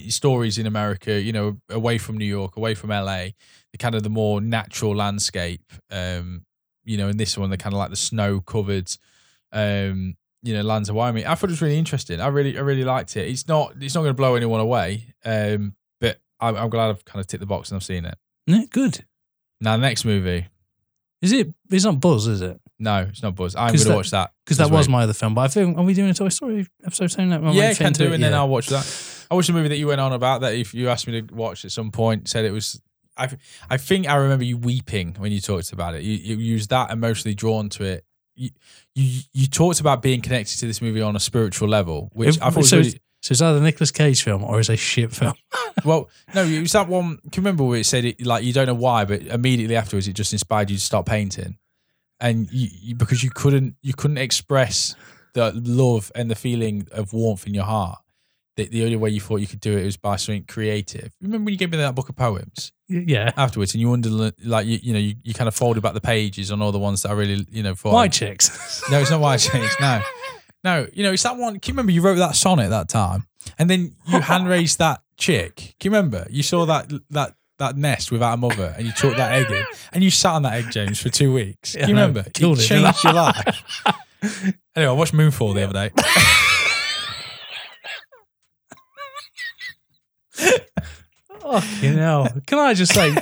stories 0.09 0.59
in 0.59 0.67
America. 0.67 1.19
You 1.19 1.33
know, 1.33 1.57
away 1.71 1.97
from 1.97 2.19
New 2.19 2.25
York, 2.25 2.55
away 2.55 2.75
from 2.75 2.91
LA, 2.91 3.29
the 3.71 3.79
kind 3.79 3.95
of 3.95 4.03
the 4.03 4.11
more 4.11 4.41
natural 4.41 4.95
landscape. 4.95 5.73
Um, 5.89 6.45
you 6.83 6.95
know, 6.95 7.07
in 7.07 7.17
this 7.17 7.35
one, 7.35 7.49
the 7.49 7.57
kind 7.57 7.73
of 7.73 7.79
like 7.79 7.89
the 7.89 7.95
snow 7.95 8.41
covered. 8.41 8.95
Um, 9.51 10.17
you 10.43 10.53
know, 10.53 10.61
lands 10.61 10.87
of 10.87 10.95
Wyoming. 10.95 11.25
I 11.25 11.33
thought 11.33 11.49
it 11.49 11.53
was 11.53 11.63
really 11.63 11.79
interesting. 11.79 12.21
I 12.21 12.27
really, 12.27 12.55
I 12.55 12.61
really 12.61 12.83
liked 12.83 13.17
it. 13.17 13.27
It's 13.27 13.47
not, 13.47 13.73
it's 13.81 13.95
not 13.95 14.01
going 14.01 14.11
to 14.11 14.13
blow 14.13 14.35
anyone 14.35 14.59
away. 14.59 15.07
Um, 15.25 15.73
but 15.99 16.19
I'm, 16.39 16.55
I'm 16.55 16.69
glad 16.69 16.91
I've 16.91 17.03
kind 17.05 17.19
of 17.19 17.25
ticked 17.25 17.41
the 17.41 17.47
box 17.47 17.71
and 17.71 17.77
I've 17.77 17.83
seen 17.83 18.05
it. 18.05 18.15
Yeah, 18.45 18.65
good. 18.69 19.05
Now, 19.61 19.77
the 19.77 19.81
next 19.81 20.05
movie, 20.05 20.47
Is 21.21 21.31
it? 21.31 21.53
It's 21.69 21.85
not 21.85 21.99
Buzz, 21.99 22.27
is 22.27 22.41
it? 22.41 22.59
no, 22.77 23.07
it's 23.09 23.23
not 23.23 23.35
Buzz. 23.35 23.55
I'm 23.55 23.73
going 23.73 23.79
to 23.79 23.95
watch 23.95 24.11
that 24.11 24.31
Because 24.43 24.57
that 24.57 24.69
was 24.69 24.89
my 24.89 25.03
other 25.03 25.13
film. 25.13 25.33
But 25.33 25.41
I 25.41 25.47
think 25.47 25.77
are 25.77 25.83
we 25.83 25.93
doing 25.93 26.09
a 26.09 26.13
Toy 26.13 26.29
Story 26.29 26.67
episode 26.85 27.11
soon? 27.11 27.29
That 27.29 27.41
might 27.41 27.55
yeah, 27.55 27.73
can 27.73 27.93
do, 27.93 28.05
it, 28.05 28.13
and 28.13 28.23
then 28.23 28.31
yeah. 28.31 28.39
I'll 28.39 28.49
watch 28.49 28.67
that. 28.67 29.25
I 29.31 29.35
watched 29.35 29.49
a 29.49 29.53
movie 29.53 29.69
that 29.69 29.77
you 29.77 29.87
went 29.87 30.01
on 30.01 30.13
about 30.13 30.41
that. 30.41 30.53
If 30.53 30.73
you 30.73 30.89
asked 30.89 31.07
me 31.07 31.21
to 31.21 31.33
watch 31.33 31.65
at 31.65 31.71
some 31.71 31.91
point, 31.91 32.27
said 32.27 32.45
it 32.45 32.51
was. 32.51 32.81
I, 33.17 33.29
I 33.69 33.77
think 33.77 34.09
I 34.09 34.15
remember 34.15 34.43
you 34.43 34.57
weeping 34.57 35.15
when 35.17 35.31
you 35.31 35.39
talked 35.39 35.71
about 35.71 35.95
it. 35.95 36.03
You, 36.03 36.35
you, 36.35 36.55
was 36.55 36.67
that 36.67 36.91
emotionally 36.91 37.33
drawn 37.33 37.69
to 37.69 37.85
it. 37.85 38.05
You, 38.35 38.49
you 38.93 39.21
you 39.31 39.47
talked 39.47 39.79
about 39.79 40.01
being 40.01 40.19
connected 40.19 40.59
to 40.59 40.67
this 40.67 40.81
movie 40.81 41.01
on 41.01 41.15
a 41.15 41.19
spiritual 41.21 41.69
level, 41.69 42.09
which 42.13 42.35
If- 42.35 42.43
I 42.43 42.49
thought 42.49 42.57
was 42.57 42.73
really, 42.73 42.99
so 43.25 43.31
it's 43.31 43.41
either 43.41 43.57
a 43.57 43.61
Nicolas 43.61 43.89
Cage 43.89 44.21
film 44.21 44.43
or 44.43 44.59
it's 44.59 44.69
a 44.69 44.77
shit 44.77 45.11
film. 45.11 45.33
Well, 45.83 46.09
no, 46.33 46.45
it 46.45 46.61
was 46.61 46.71
that 46.71 46.87
one. 46.87 47.17
Can 47.17 47.31
you 47.33 47.41
remember 47.41 47.65
where 47.65 47.79
it 47.79 47.85
said 47.85 48.05
it 48.05 48.25
like 48.25 48.45
you 48.45 48.53
don't 48.53 48.65
know 48.65 48.73
why, 48.73 49.03
but 49.03 49.23
immediately 49.23 49.75
afterwards 49.75 50.07
it 50.07 50.13
just 50.13 50.31
inspired 50.31 50.69
you 50.69 50.77
to 50.77 50.81
start 50.81 51.05
painting, 51.05 51.57
and 52.19 52.49
you, 52.49 52.69
you 52.71 52.95
because 52.95 53.21
you 53.23 53.29
couldn't 53.29 53.75
you 53.81 53.93
couldn't 53.93 54.17
express 54.17 54.95
the 55.33 55.51
love 55.53 56.13
and 56.15 56.31
the 56.31 56.35
feeling 56.35 56.87
of 56.91 57.11
warmth 57.11 57.45
in 57.45 57.53
your 57.53 57.65
heart. 57.65 57.99
The, 58.55 58.67
the 58.69 58.85
only 58.85 58.95
way 58.95 59.09
you 59.09 59.19
thought 59.19 59.41
you 59.41 59.47
could 59.47 59.59
do 59.59 59.77
it 59.77 59.83
was 59.83 59.97
by 59.97 60.15
something 60.15 60.45
creative. 60.45 61.11
Remember 61.21 61.45
when 61.45 61.51
you 61.51 61.57
gave 61.57 61.71
me 61.71 61.77
that 61.77 61.93
book 61.93 62.07
of 62.07 62.15
poems 62.15 62.71
yeah. 62.87 63.33
afterwards, 63.35 63.73
and 63.73 63.81
you 63.81 63.91
under 63.91 64.31
like 64.45 64.65
you 64.65 64.79
you 64.81 64.93
know 64.93 64.99
you, 64.99 65.15
you 65.23 65.33
kind 65.33 65.49
of 65.49 65.55
folded 65.55 65.83
back 65.83 65.93
the 65.93 66.01
pages 66.01 66.51
on 66.51 66.61
all 66.61 66.71
the 66.71 66.79
ones 66.79 67.01
that 67.01 67.09
I 67.09 67.13
really 67.13 67.45
you 67.51 67.63
know 67.63 67.75
thought 67.75 67.93
White 67.93 68.13
chicks. 68.13 68.81
no, 68.89 68.99
it's 69.01 69.11
not 69.11 69.19
White 69.19 69.41
Chicks. 69.41 69.75
No, 69.81 70.01
no. 70.65 70.87
You 70.91 71.03
know, 71.03 71.13
it's 71.13 71.23
that 71.23 71.37
one. 71.37 71.59
Can 71.59 71.71
you 71.71 71.73
remember 71.75 71.91
you 71.93 72.01
wrote 72.01 72.15
that 72.15 72.35
sonnet 72.35 72.69
that 72.71 72.89
time, 72.89 73.27
and 73.57 73.69
then 73.69 73.95
you 74.07 74.19
hand 74.31 74.49
raised 74.49 74.79
that 74.79 75.01
chick? 75.17 75.75
Can 75.79 75.91
you 75.91 75.97
remember? 75.97 76.27
You 76.29 76.43
saw 76.43 76.65
that 76.65 76.91
that 77.11 77.35
that 77.57 77.77
nest 77.77 78.11
without 78.11 78.33
a 78.33 78.37
mother 78.37 78.73
and 78.75 78.85
you 78.85 78.91
took 78.91 79.15
that 79.15 79.31
egg 79.31 79.49
in 79.49 79.63
and 79.93 80.03
you 80.03 80.11
sat 80.11 80.33
on 80.33 80.41
that 80.43 80.55
egg, 80.55 80.65
James, 80.71 80.99
for 80.99 81.07
two 81.07 81.31
weeks. 81.33 81.71
Do 81.71 81.79
Yeah, 81.79 81.87
you 81.87 81.93
remember? 81.93 82.19
It 82.19 82.41
it, 82.41 82.55
changed 82.57 83.03
your 83.05 83.13
life. 83.13 83.63
anyway, 84.75 84.89
I 84.89 84.91
watched 84.91 85.13
Moonfall 85.13 85.53
the 85.55 85.63
other 85.63 85.89
day. 85.89 85.91
You 91.81 91.93
know, 91.93 92.27
can 92.47 92.57
I 92.59 92.73
just 92.73 92.93
say, 92.93 93.13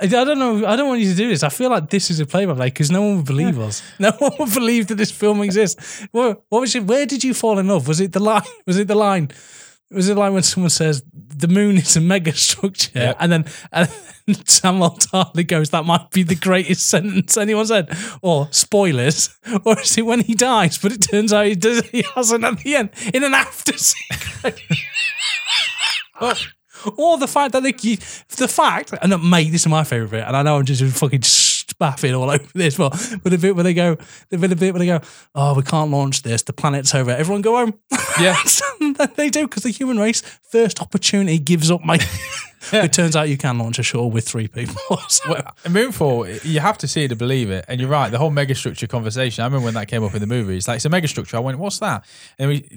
I 0.00 0.06
don't 0.06 0.38
know. 0.38 0.66
I 0.66 0.76
don't 0.76 0.88
want 0.88 1.00
you 1.00 1.10
to 1.10 1.16
do 1.16 1.28
this. 1.28 1.42
I 1.42 1.48
feel 1.48 1.70
like 1.70 1.90
this 1.90 2.10
is 2.10 2.20
a 2.20 2.26
play 2.26 2.44
by 2.46 2.54
play 2.54 2.66
because 2.68 2.90
no 2.90 3.02
one 3.02 3.16
would 3.16 3.26
believe 3.26 3.58
us. 3.58 3.82
No 3.98 4.10
one 4.18 4.32
would 4.38 4.54
believe 4.54 4.86
that 4.88 4.96
this 4.96 5.10
film 5.10 5.42
exists. 5.42 6.06
What, 6.12 6.42
what 6.48 6.60
was 6.60 6.74
it? 6.74 6.84
Where 6.84 7.06
did 7.06 7.24
you 7.24 7.34
fall 7.34 7.58
in 7.58 7.68
love? 7.68 7.88
Was 7.88 8.00
it 8.00 8.12
the 8.12 8.20
line? 8.20 8.42
Was 8.66 8.78
it 8.78 8.88
the 8.88 8.94
line? 8.94 9.30
Was 9.90 10.08
it 10.10 10.16
like 10.18 10.34
when 10.34 10.42
someone 10.42 10.68
says 10.68 11.02
the 11.14 11.48
moon 11.48 11.78
is 11.78 11.96
a 11.96 12.00
mega 12.02 12.32
structure, 12.32 12.90
Yep. 12.94 13.16
and 13.20 13.32
then 13.32 13.44
and 13.72 13.88
then 14.26 14.34
Samwell 14.44 14.98
Tarly 14.98 15.46
goes, 15.46 15.70
"That 15.70 15.86
might 15.86 16.10
be 16.10 16.22
the 16.24 16.34
greatest 16.34 16.84
sentence 16.90 17.38
anyone 17.38 17.64
said," 17.64 17.88
or 18.20 18.48
spoilers, 18.50 19.34
or 19.64 19.80
is 19.80 19.96
it 19.96 20.02
when 20.04 20.20
he 20.20 20.34
dies? 20.34 20.76
But 20.76 20.92
it 20.92 20.98
turns 21.10 21.32
out 21.32 21.46
he 21.46 21.54
does. 21.54 21.88
He 21.88 22.04
hasn't 22.14 22.44
at 22.44 22.58
the 22.58 22.76
end 22.76 22.90
in 23.14 23.24
an 23.24 23.32
after 23.32 23.72
scene. 23.78 24.52
Or 26.96 27.18
the 27.18 27.28
fact 27.28 27.52
that 27.52 27.62
they, 27.62 27.72
the 27.72 28.48
fact, 28.48 28.94
and 29.02 29.12
uh, 29.12 29.18
mate, 29.18 29.50
this 29.50 29.62
is 29.62 29.68
my 29.68 29.84
favorite 29.84 30.10
bit, 30.10 30.24
and 30.24 30.36
I 30.36 30.42
know 30.42 30.58
I'm 30.58 30.64
just 30.64 30.82
fucking 30.98 31.22
spaffing 31.22 32.14
all 32.14 32.30
over 32.30 32.44
this, 32.54 32.76
but 32.76 32.90
but 33.22 33.30
the 33.30 33.38
bit 33.38 33.54
where 33.54 33.64
they 33.64 33.74
go, 33.74 33.96
the 34.30 34.38
bit, 34.38 34.48
the 34.48 34.56
bit 34.56 34.72
where 34.72 34.78
they 34.78 34.86
go, 34.86 35.00
oh, 35.34 35.54
we 35.54 35.62
can't 35.62 35.90
launch 35.90 36.22
this, 36.22 36.42
the 36.42 36.52
planet's 36.52 36.94
over, 36.94 37.10
everyone 37.10 37.42
go 37.42 37.56
home. 37.56 37.74
Yeah. 38.20 38.36
they 39.16 39.30
do 39.30 39.46
because 39.46 39.62
the 39.62 39.70
human 39.70 39.98
race 39.98 40.20
first 40.50 40.80
opportunity 40.80 41.38
gives 41.38 41.70
up, 41.70 41.84
mate. 41.84 42.06
It 42.72 42.92
turns 42.92 43.14
out 43.16 43.28
you 43.28 43.36
can 43.38 43.58
launch 43.58 43.78
a 43.78 43.82
shuttle 43.82 44.10
with 44.10 44.26
three 44.28 44.48
people. 44.48 44.74
So- 45.08 45.30
Well, 45.30 45.54
Moonfall, 45.64 46.44
you 46.44 46.60
have 46.60 46.76
to 46.78 46.88
see 46.88 47.04
it 47.04 47.08
to 47.08 47.16
believe 47.16 47.50
it. 47.50 47.64
And 47.68 47.80
you're 47.80 47.88
right, 47.88 48.10
the 48.10 48.18
whole 48.18 48.30
megastructure 48.30 48.88
conversation. 48.88 49.42
I 49.42 49.46
remember 49.46 49.64
when 49.64 49.74
that 49.74 49.88
came 49.88 50.02
up 50.04 50.14
in 50.14 50.20
the 50.20 50.26
movie. 50.26 50.56
It's 50.56 50.68
like, 50.68 50.76
it's 50.76 50.84
a 50.84 50.90
megastructure. 50.90 51.34
I 51.34 51.38
went, 51.40 51.58
what's 51.58 51.78
that? 51.78 52.04
And 52.38 52.48
we, 52.50 52.68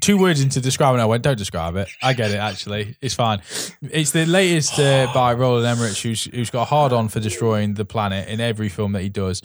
two 0.00 0.18
words 0.18 0.40
into 0.40 0.60
describing 0.60 1.00
I 1.00 1.06
went, 1.06 1.22
don't 1.22 1.38
describe 1.38 1.76
it. 1.76 1.88
I 2.02 2.12
get 2.12 2.30
it, 2.30 2.36
actually. 2.36 2.96
It's 3.00 3.14
fine. 3.14 3.40
It's 3.82 4.10
the 4.12 4.26
latest 4.26 4.78
uh, 4.78 5.10
by 5.14 5.32
Roland 5.34 5.66
Emmerich, 5.66 5.96
who's, 5.98 6.24
who's 6.24 6.50
got 6.50 6.68
hard 6.68 6.92
on 6.92 7.08
for 7.08 7.20
destroying 7.20 7.74
the 7.74 7.84
planet 7.84 8.28
in 8.28 8.40
every 8.40 8.68
film 8.68 8.92
that 8.92 9.02
he 9.02 9.08
does. 9.08 9.42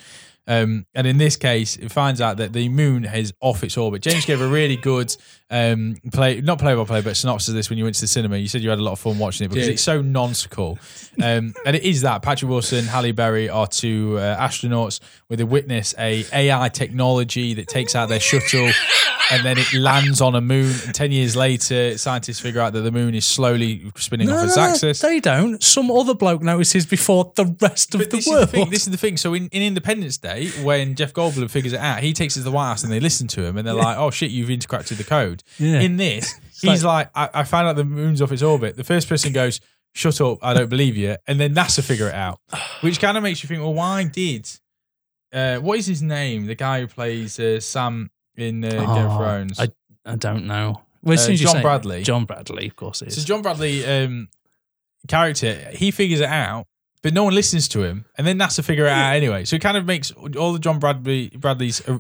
Um, 0.48 0.86
and 0.94 1.08
in 1.08 1.18
this 1.18 1.36
case, 1.38 1.76
it 1.76 1.92
finds 1.92 2.22
out 2.22 2.38
that 2.38 2.54
the 2.54 2.70
moon 2.70 3.04
is 3.06 3.34
off 3.42 3.64
its 3.64 3.78
orbit. 3.78 4.02
James 4.04 4.26
gave 4.26 4.42
a 4.42 4.48
really 4.48 4.76
good 4.78 5.16
um, 5.50 5.98
play, 6.14 6.40
not 6.42 6.60
play 6.60 6.76
by 6.76 6.84
play, 6.84 7.02
but 7.02 7.18
synopsis 7.18 7.50
of 7.50 7.56
this 7.56 7.70
when 7.70 7.78
you 7.80 7.84
went 7.84 7.96
to 7.96 8.02
the 8.02 8.08
cinema. 8.08 8.38
You 8.38 8.48
said 8.48 8.62
you 8.62 8.70
had 8.70 8.78
a 8.80 8.84
lot 8.84 8.92
of 8.92 9.00
fun 9.00 9.18
watching 9.18 9.46
it 9.46 9.50
because 9.50 9.66
Yeah. 9.68 9.74
it's 9.74 9.82
so 9.84 10.02
nonsensical. 10.02 10.78
Um, 11.22 11.54
and 11.66 11.76
it 11.76 11.84
is 11.84 12.02
that 12.02 12.22
Patrick 12.22 12.50
Wilson, 12.50 12.86
Halle 12.86 13.12
Berry 13.12 13.50
are 13.50 13.66
two 13.68 14.18
uh, 14.20 14.38
astronauts 14.40 15.00
where 15.28 15.38
they 15.38 15.44
witness 15.44 15.96
a 15.98 16.26
AI 16.32 16.70
technology 16.70 17.54
that 17.56 17.68
takes 17.68 17.96
out 17.96 18.10
their 18.10 18.20
shuttle 18.20 18.70
and 19.32 19.44
then 19.44 19.58
it 19.58 19.74
lands 19.74 20.22
on 20.22 20.36
a 20.36 20.42
moon. 20.42 20.74
And 20.86 20.94
10 20.94 21.12
years 21.12 21.36
later, 21.36 21.98
scientists 21.98 22.40
figure 22.40 22.62
out 22.62 22.74
that 22.74 22.82
the 22.82 22.92
moon 22.92 23.16
is 23.16 23.26
slowly 23.26 23.92
spinning 23.96 24.30
off 24.30 24.46
its 24.46 24.58
axis. 24.58 25.00
they 25.02 25.20
don't. 25.20 25.62
Some 25.64 25.90
other 25.92 26.14
bloke 26.14 26.42
notices 26.42 26.86
before 26.86 27.32
the 27.36 27.46
rest 27.62 27.94
of 27.96 28.00
But 28.02 28.10
the 28.12 28.18
this 28.18 28.28
is 28.28 28.32
world. 28.32 28.44
the 28.44 28.48
thing. 28.52 28.70
This 28.70 28.86
is 28.86 28.92
the 28.92 28.98
thing. 28.98 29.18
So 29.18 29.34
in, 29.34 29.48
in 29.50 29.62
Independence 29.62 30.18
Day, 30.18 30.50
when 30.64 30.96
Jeff 30.96 31.14
Goldblum 31.14 31.50
figures 31.50 31.74
it 31.74 31.80
out, 31.80 32.00
he 32.02 32.14
takes 32.14 32.36
it 32.36 32.40
to 32.42 32.44
the 32.46 32.52
White 32.52 32.68
House 32.68 32.84
and 32.84 32.92
they 32.92 33.00
listen 33.00 33.28
to 33.30 33.44
him 33.44 33.58
and 33.58 33.68
they're 33.68 33.74
like, 33.74 33.98
"Oh 33.98 34.12
shit, 34.12 34.32
you've 34.32 34.50
interacted 34.50 34.98
the 34.98 35.04
code." 35.04 35.44
Yeah. 35.58 35.80
In 35.80 35.98
this, 35.98 36.34
he's 36.62 36.84
like, 36.84 37.10
I, 37.16 37.30
"I 37.34 37.44
found 37.44 37.68
out 37.68 37.76
the 37.76 37.84
moon's 37.86 38.22
off 38.22 38.32
its 38.32 38.42
orbit." 38.44 38.76
The 38.78 38.84
first 38.84 39.10
person 39.10 39.34
goes, 39.34 39.60
"Shut 39.94 40.20
up, 40.22 40.40
I 40.42 40.54
don't 40.54 40.70
believe 40.70 40.96
you," 40.98 41.16
and 41.28 41.40
then 41.40 41.54
NASA 41.56 41.84
figure 41.84 42.08
it 42.10 42.16
out, 42.16 42.40
which 42.82 43.00
kind 43.00 43.18
of 43.18 43.24
makes 43.24 43.42
you 43.44 43.48
think, 43.48 43.62
"Well, 43.62 43.74
why 43.74 44.04
did?" 44.04 44.50
Uh, 45.34 45.58
what 45.58 45.78
is 45.80 45.86
his 45.86 46.02
name? 46.02 46.46
The 46.46 46.56
guy 46.56 46.80
who 46.82 46.88
plays 46.88 47.40
uh, 47.40 47.60
Sam 47.60 48.10
in 48.38 48.64
uh, 48.64 48.70
Game 48.70 48.80
of 48.82 49.12
Oh, 49.12 49.18
Thrones. 49.18 49.60
I, 49.60 49.68
I 50.06 50.16
don't 50.16 50.46
know. 50.46 50.82
Well, 51.04 51.14
as 51.14 51.22
Uh, 51.22 51.26
soon 51.26 51.34
as 51.34 51.42
you 51.42 51.48
John 51.48 51.56
say- 51.58 51.62
Bradley. 51.62 52.04
John 52.04 52.26
Bradley, 52.26 52.68
of 52.68 52.76
course 52.76 53.02
it 53.02 53.12
So 53.14 53.20
is. 53.20 53.26
John 53.26 53.42
Bradley 53.42 53.86
um, 53.86 54.30
character, 55.08 55.54
he 55.74 55.92
figures 55.92 56.20
it 56.20 56.30
out, 56.30 56.68
but 57.02 57.14
no 57.14 57.24
one 57.24 57.34
listens 57.36 57.68
to 57.70 57.84
him, 57.84 58.06
and 58.18 58.26
then 58.26 58.38
NASA 58.40 58.64
figure 58.64 58.86
it 58.86 58.92
out 58.92 59.14
anyway. 59.16 59.46
So 59.46 59.56
it 59.56 59.62
kind 59.62 59.78
of 59.78 59.86
makes 59.86 60.12
all 60.12 60.54
the 60.54 60.60
John 60.60 60.80
Bradley 60.80 61.30
Bradley's 61.38 61.88
uh, 61.88 62.00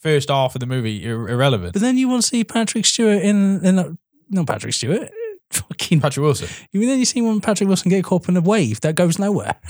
first 0.00 0.28
half 0.28 0.54
of 0.54 0.60
the 0.60 0.66
movie 0.66 1.04
ir- 1.04 1.28
irrelevant. 1.28 1.72
But 1.72 1.82
then 1.82 1.98
you 1.98 2.08
want 2.08 2.22
to 2.22 2.28
see 2.28 2.44
Patrick 2.44 2.86
Stewart 2.86 3.22
in, 3.22 3.64
in 3.64 3.78
a, 3.78 3.96
not 4.30 4.46
Patrick 4.46 4.72
Stewart, 4.74 5.10
fucking. 5.50 6.00
Patrick 6.00 6.22
Wilson. 6.22 6.48
You 6.70 6.86
then 6.86 6.98
you 7.00 7.04
see 7.04 7.20
when 7.22 7.40
Patrick 7.40 7.66
Wilson 7.66 7.88
get 7.90 8.04
caught 8.04 8.22
up 8.22 8.28
in 8.28 8.36
a 8.36 8.40
wave 8.40 8.80
that 8.82 8.94
goes 8.94 9.18
nowhere. 9.18 9.56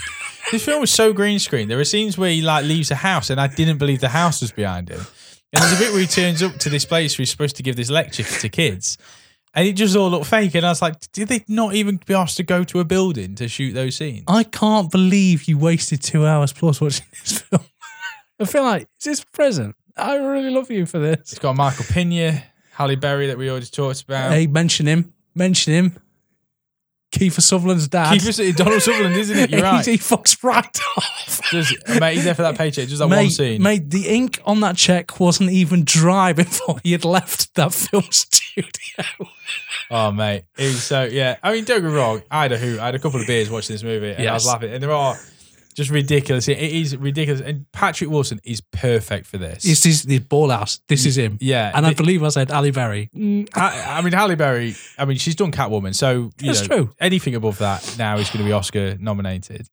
This 0.53 0.63
film 0.63 0.83
was 0.83 0.91
so 0.91 1.15
green 1.15 1.39
screen. 1.39 1.69
There 1.69 1.81
are 1.81 1.85
scenes 1.87 2.19
where 2.19 2.31
he 2.31 2.43
like 2.43 2.67
leaves 2.67 2.91
a 2.91 2.95
house, 2.97 3.31
and 3.31 3.41
I 3.41 3.47
didn't 3.47 3.79
believe 3.79 4.01
the 4.01 4.11
house 4.11 4.43
was 4.43 4.53
behind 4.53 4.91
him. 4.91 5.01
And 5.55 5.63
there's 5.63 5.73
a 5.73 5.79
bit 5.79 5.93
where 5.93 6.01
he 6.01 6.07
turns 6.07 6.43
up 6.43 6.57
to 6.59 6.69
this 6.69 6.85
place 6.85 7.17
where 7.17 7.23
he's 7.23 7.31
supposed 7.31 7.57
to 7.57 7.63
give 7.63 7.77
this 7.77 7.91
lecture 7.91 8.25
to 8.25 8.49
kids. 8.49 8.99
And 9.55 9.69
it 9.69 9.75
just 9.75 9.95
all 9.95 10.11
looked 10.11 10.27
fake. 10.27 10.55
And 10.57 10.67
I 10.67 10.71
was 10.71 10.83
like, 10.83 11.13
did 11.13 11.29
they 11.29 11.45
not 11.47 11.75
even 11.75 12.01
be 12.05 12.13
asked 12.13 12.39
to 12.39 12.43
go 12.43 12.65
to 12.65 12.81
a 12.81 12.85
building 12.85 13.37
to 13.37 13.47
shoot 13.47 13.73
those 13.73 13.97
scenes? 13.97 14.25
I 14.27 14.43
can't 14.43 14.91
believe 14.91 15.45
you 15.45 15.57
wasted 15.57 16.03
two 16.03 16.27
hours 16.27 16.53
plus 16.53 16.81
watching 16.81 17.07
this 17.13 17.39
film. 17.39 17.63
I 18.41 18.47
feel 18.47 18.65
like 18.65 18.89
is 18.99 19.05
this 19.05 19.25
present? 19.25 19.77
I 19.97 20.17
really 20.17 20.51
love 20.51 20.73
you 20.73 20.87
for 20.87 20.99
this. 20.99 21.21
It's 21.21 21.39
got 21.39 21.55
Michael 21.55 21.85
Pena, 21.89 22.43
Halle 22.73 22.97
Berry 22.97 23.29
that 23.29 23.39
we 23.39 23.49
already 23.49 23.67
talked 23.67 24.03
about. 24.03 24.33
Hey, 24.33 24.49
mention 24.49 24.87
him. 24.87 25.15
Mention 25.37 25.73
him. 25.73 25.97
Kiefer 27.15 27.41
Sutherland's 27.41 27.89
dad. 27.89 28.21
Keep 28.21 28.57
Donald 28.57 28.83
Sutherland, 28.83 29.15
isn't 29.17 29.37
it? 29.39 29.51
You're 29.53 29.59
He- 29.61 29.63
right. 29.65 29.87
He 29.87 29.97
fucks 29.99 30.43
right 30.43 30.79
off. 30.97 31.41
Just, 31.51 31.75
mate, 32.01 32.15
he's 32.15 32.25
there 32.25 32.35
for 32.35 32.43
that 32.43 32.59
paycheck. 32.59 32.89
Just 32.89 32.99
that 32.99 33.09
mate, 33.09 33.17
one 33.23 33.31
scene. 33.31 33.63
mate, 33.63 33.89
the 33.91 34.09
ink 34.09 34.41
on 34.45 34.61
that 34.61 34.77
check 34.77 35.21
wasn't 35.21 35.51
even 35.51 35.85
dry 35.85 36.33
before 36.35 36.79
he 36.83 36.93
had 36.93 37.05
left 37.05 37.55
that 37.55 37.73
film 37.73 38.05
studio. 38.11 38.67
Oh, 39.91 40.11
mate. 40.11 40.45
So, 40.59 41.05
yeah. 41.05 41.37
I 41.43 41.53
mean, 41.53 41.65
don't 41.65 41.83
get 41.83 41.89
me 41.91 41.95
wrong. 41.97 42.23
I 42.31 42.43
had 42.43 42.53
a 42.53 42.59
hoot. 42.59 42.81
I 42.81 42.87
had 42.87 42.95
a 42.95 42.99
couple 42.99 43.21
of 43.21 43.27
beers 43.27 43.51
watching 43.51 43.75
this 43.75 43.83
movie 43.83 44.13
and 44.13 44.29
I 44.29 44.33
was 44.33 44.47
laughing. 44.47 44.73
And 44.73 44.83
there 44.83 44.91
are 44.93 45.17
just 45.75 45.91
ridiculous. 45.91 46.49
It 46.49 46.59
is 46.59 46.97
ridiculous. 46.97 47.41
And 47.41 47.71
Patrick 47.73 48.09
Wilson 48.11 48.41
is 48.45 48.61
perfect 48.61 49.27
for 49.27 49.39
this. 49.39 49.63
This 49.65 49.85
is 49.87 50.03
the 50.05 50.21
ball 50.21 50.51
house. 50.51 50.81
This 50.89 51.05
is 51.07 51.17
him. 51.19 51.37
yeah. 51.41 51.73
And 51.75 51.85
I 51.87 51.91
It- 51.91 51.97
believe 51.97 52.23
I 52.23 52.29
said 52.29 52.51
Ali 52.51 52.71
Berry. 52.71 53.11
I, 53.55 53.99
I 53.99 54.01
mean, 54.03 54.13
Halle 54.13 54.35
Berry, 54.37 54.75
I 54.99 55.05
mean, 55.05 55.19
she's 55.19 55.35
done 55.35 55.53
Catwoman. 55.53 55.95
So, 55.95 56.31
you 56.41 56.53
That's 56.53 56.69
know, 56.69 56.77
true. 56.85 56.95
anything 57.01 57.35
above 57.35 57.59
that 57.59 57.97
now 57.99 58.17
is 58.19 58.29
going 58.31 58.39
to 58.45 58.49
be 58.49 58.53
Oscar 58.53 58.97
nominated. 58.99 59.69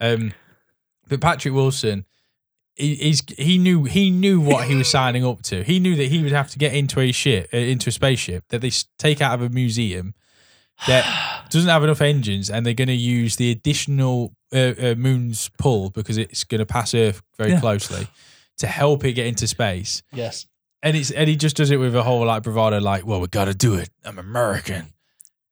Um, 0.00 0.32
but 1.08 1.20
Patrick 1.20 1.52
Wilson, 1.52 2.06
he, 2.76 2.94
he's 2.94 3.22
he 3.36 3.58
knew 3.58 3.84
he 3.84 4.10
knew 4.10 4.40
what 4.40 4.66
he 4.68 4.74
was 4.76 4.88
signing 4.98 5.24
up 5.26 5.42
to. 5.42 5.62
He 5.64 5.78
knew 5.80 5.96
that 5.96 6.06
he 6.08 6.22
would 6.22 6.32
have 6.32 6.50
to 6.52 6.58
get 6.58 6.72
into 6.72 7.00
a 7.00 7.12
ship, 7.12 7.48
uh, 7.52 7.56
into 7.58 7.90
a 7.90 7.92
spaceship 7.92 8.44
that 8.48 8.60
they 8.62 8.70
take 8.98 9.20
out 9.20 9.34
of 9.34 9.42
a 9.42 9.48
museum 9.52 10.14
that 10.86 11.46
doesn't 11.50 11.68
have 11.68 11.84
enough 11.84 12.00
engines, 12.00 12.50
and 12.50 12.64
they're 12.64 12.74
going 12.74 12.88
to 12.88 12.94
use 12.94 13.36
the 13.36 13.50
additional 13.50 14.32
uh, 14.54 14.72
uh, 14.80 14.94
moon's 14.96 15.50
pull 15.58 15.90
because 15.90 16.18
it's 16.18 16.44
going 16.44 16.58
to 16.58 16.66
pass 16.66 16.94
Earth 16.94 17.22
very 17.38 17.50
Yeah. 17.50 17.60
closely 17.60 18.06
to 18.58 18.66
help 18.66 19.04
it 19.04 19.12
get 19.12 19.26
into 19.26 19.46
space. 19.46 20.02
Yes. 20.12 20.46
And 20.82 20.96
it's 20.96 21.10
and 21.10 21.28
he 21.28 21.36
just 21.36 21.56
does 21.56 21.70
it 21.70 21.76
with 21.76 21.94
a 21.94 22.02
whole 22.02 22.24
like 22.24 22.42
bravado, 22.42 22.80
like, 22.80 23.04
well, 23.06 23.20
we 23.20 23.26
got 23.28 23.44
to 23.46 23.54
do 23.54 23.74
it. 23.74 23.90
I'm 24.04 24.18
American. 24.18 24.92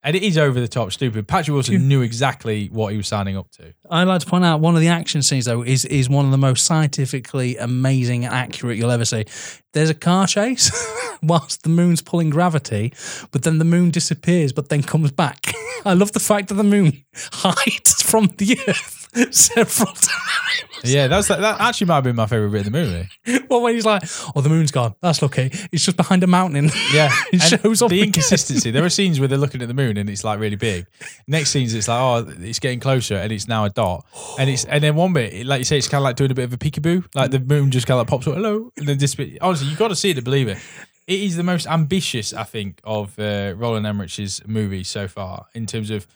And 0.09 0.17
it 0.17 0.23
is 0.23 0.39
over 0.39 0.59
the 0.59 0.69
top 0.69 0.91
stupid. 0.91 1.29
Patrick 1.29 1.53
Wilson 1.53 1.87
knew 1.87 2.01
exactly 2.01 2.69
what 2.69 2.93
he 2.93 2.97
was 2.97 3.07
signing 3.07 3.37
up 3.37 3.51
to. 3.51 3.75
I'd 3.91 4.05
like 4.05 4.23
to 4.23 4.27
point 4.27 4.43
out 4.43 4.59
one 4.59 4.75
of 4.75 4.81
the 4.81 4.89
action 4.89 5.21
scenes 5.21 5.45
though 5.45 5.61
is 5.61 5.85
is 5.85 6.09
one 6.09 6.25
of 6.25 6.31
the 6.31 6.39
most 6.39 6.65
scientifically 6.65 7.59
amazing 7.59 8.25
and 8.25 8.33
accurate 8.33 8.79
you'll 8.79 8.91
ever 8.91 9.05
see. 9.05 9.27
There's 9.75 9.91
a 9.91 9.95
car 9.95 10.27
chase 10.27 10.71
whilst 11.23 11.63
the 11.63 11.69
moon's 11.69 12.01
pulling 12.01 12.31
gravity, 12.31 12.95
but 13.33 13.43
then 13.43 13.59
the 13.59 13.67
moon 13.67 13.91
disappears, 13.91 14.51
but 14.51 14.71
then 14.71 14.83
comes 14.83 15.13
back. 15.13 15.53
I 15.85 15.93
love 15.93 16.13
the 16.13 16.21
fact 16.21 16.49
that 16.49 16.55
the 16.55 16.65
moon 16.65 17.05
hides 17.15 18.01
from 18.01 18.29
the 18.39 18.59
earth 18.67 18.98
several 19.31 19.93
times. 19.95 20.85
Yeah, 20.85 21.07
that's 21.09 21.29
that, 21.29 21.41
that 21.41 21.61
actually 21.61 21.87
might 21.89 21.97
have 21.97 22.05
been 22.05 22.17
my 22.17 22.27
favorite 22.27 22.51
bit 22.51 22.67
of 22.67 22.73
the 22.73 22.79
movie. 22.79 23.09
Well, 23.49 23.63
when 23.63 23.75
he's 23.75 23.87
like, 23.87 24.03
"Oh, 24.37 24.43
the 24.43 24.51
moon's 24.51 24.71
gone. 24.71 24.95
That's 25.01 25.23
lucky. 25.23 25.51
It's 25.73 25.83
just 25.85 25.97
behind 25.97 26.23
a 26.23 26.27
mountain." 26.27 26.71
Yeah, 26.93 27.11
It 27.33 27.41
and 27.41 27.63
shows 27.63 27.81
up 27.81 27.89
the 27.89 27.97
again. 27.97 28.09
inconsistency. 28.09 28.71
There 28.71 28.85
are 28.85 28.91
scenes 28.91 29.19
where 29.21 29.27
they're 29.29 29.39
looking 29.39 29.63
at 29.63 29.69
the 29.69 29.75
moon 29.75 29.97
and 29.97 30.09
it's 30.11 30.23
like 30.23 30.39
really 30.39 30.57
big. 30.57 30.87
Next 31.27 31.51
scenes, 31.51 31.73
it's 31.73 31.89
like 31.89 31.99
oh, 32.01 32.31
it's 32.41 32.59
getting 32.59 32.79
closer 32.79 33.15
and 33.17 33.33
it's 33.33 33.49
now 33.49 33.65
a 33.65 33.71
dot. 33.71 34.05
And 34.39 34.51
it's 34.51 34.65
and 34.67 34.85
then 34.85 34.95
one 34.97 35.15
bit, 35.15 35.33
it- 35.33 35.47
like 35.47 35.61
you 35.61 35.65
say, 35.65 35.79
it's 35.79 35.89
kind 35.89 36.01
of 36.01 36.05
like 36.05 36.17
doing 36.17 36.31
a 36.31 36.35
bit 36.35 36.45
of 36.45 36.53
a 36.53 36.59
peekaboo. 36.59 37.07
Like 37.15 37.31
the 37.31 37.41
moon 37.41 37.71
just 37.71 37.87
kind 37.87 37.99
of 37.99 38.01
like 38.07 38.09
pops 38.11 38.27
up, 38.29 38.35
hello, 38.35 38.71
and 38.77 38.87
then 38.87 38.99
this 38.99 39.15
bit. 39.15 39.39
Honestly, 39.41 39.69
you've 39.69 39.79
got 39.79 39.89
to 39.89 39.97
see 39.97 40.11
it 40.11 40.15
to 40.15 40.23
believe 40.23 40.49
it. 40.49 40.59
It 41.07 41.21
is 41.21 41.37
the 41.37 41.43
most 41.43 41.67
ambitious, 41.67 42.35
I 42.35 42.45
think, 42.45 42.83
of 42.85 43.19
uh, 43.19 43.55
Roland 43.57 43.87
Emmerich's 43.87 44.43
movies 44.47 44.89
so 44.89 45.09
far 45.09 45.47
in 45.55 45.65
terms 45.65 45.89
of, 45.91 46.07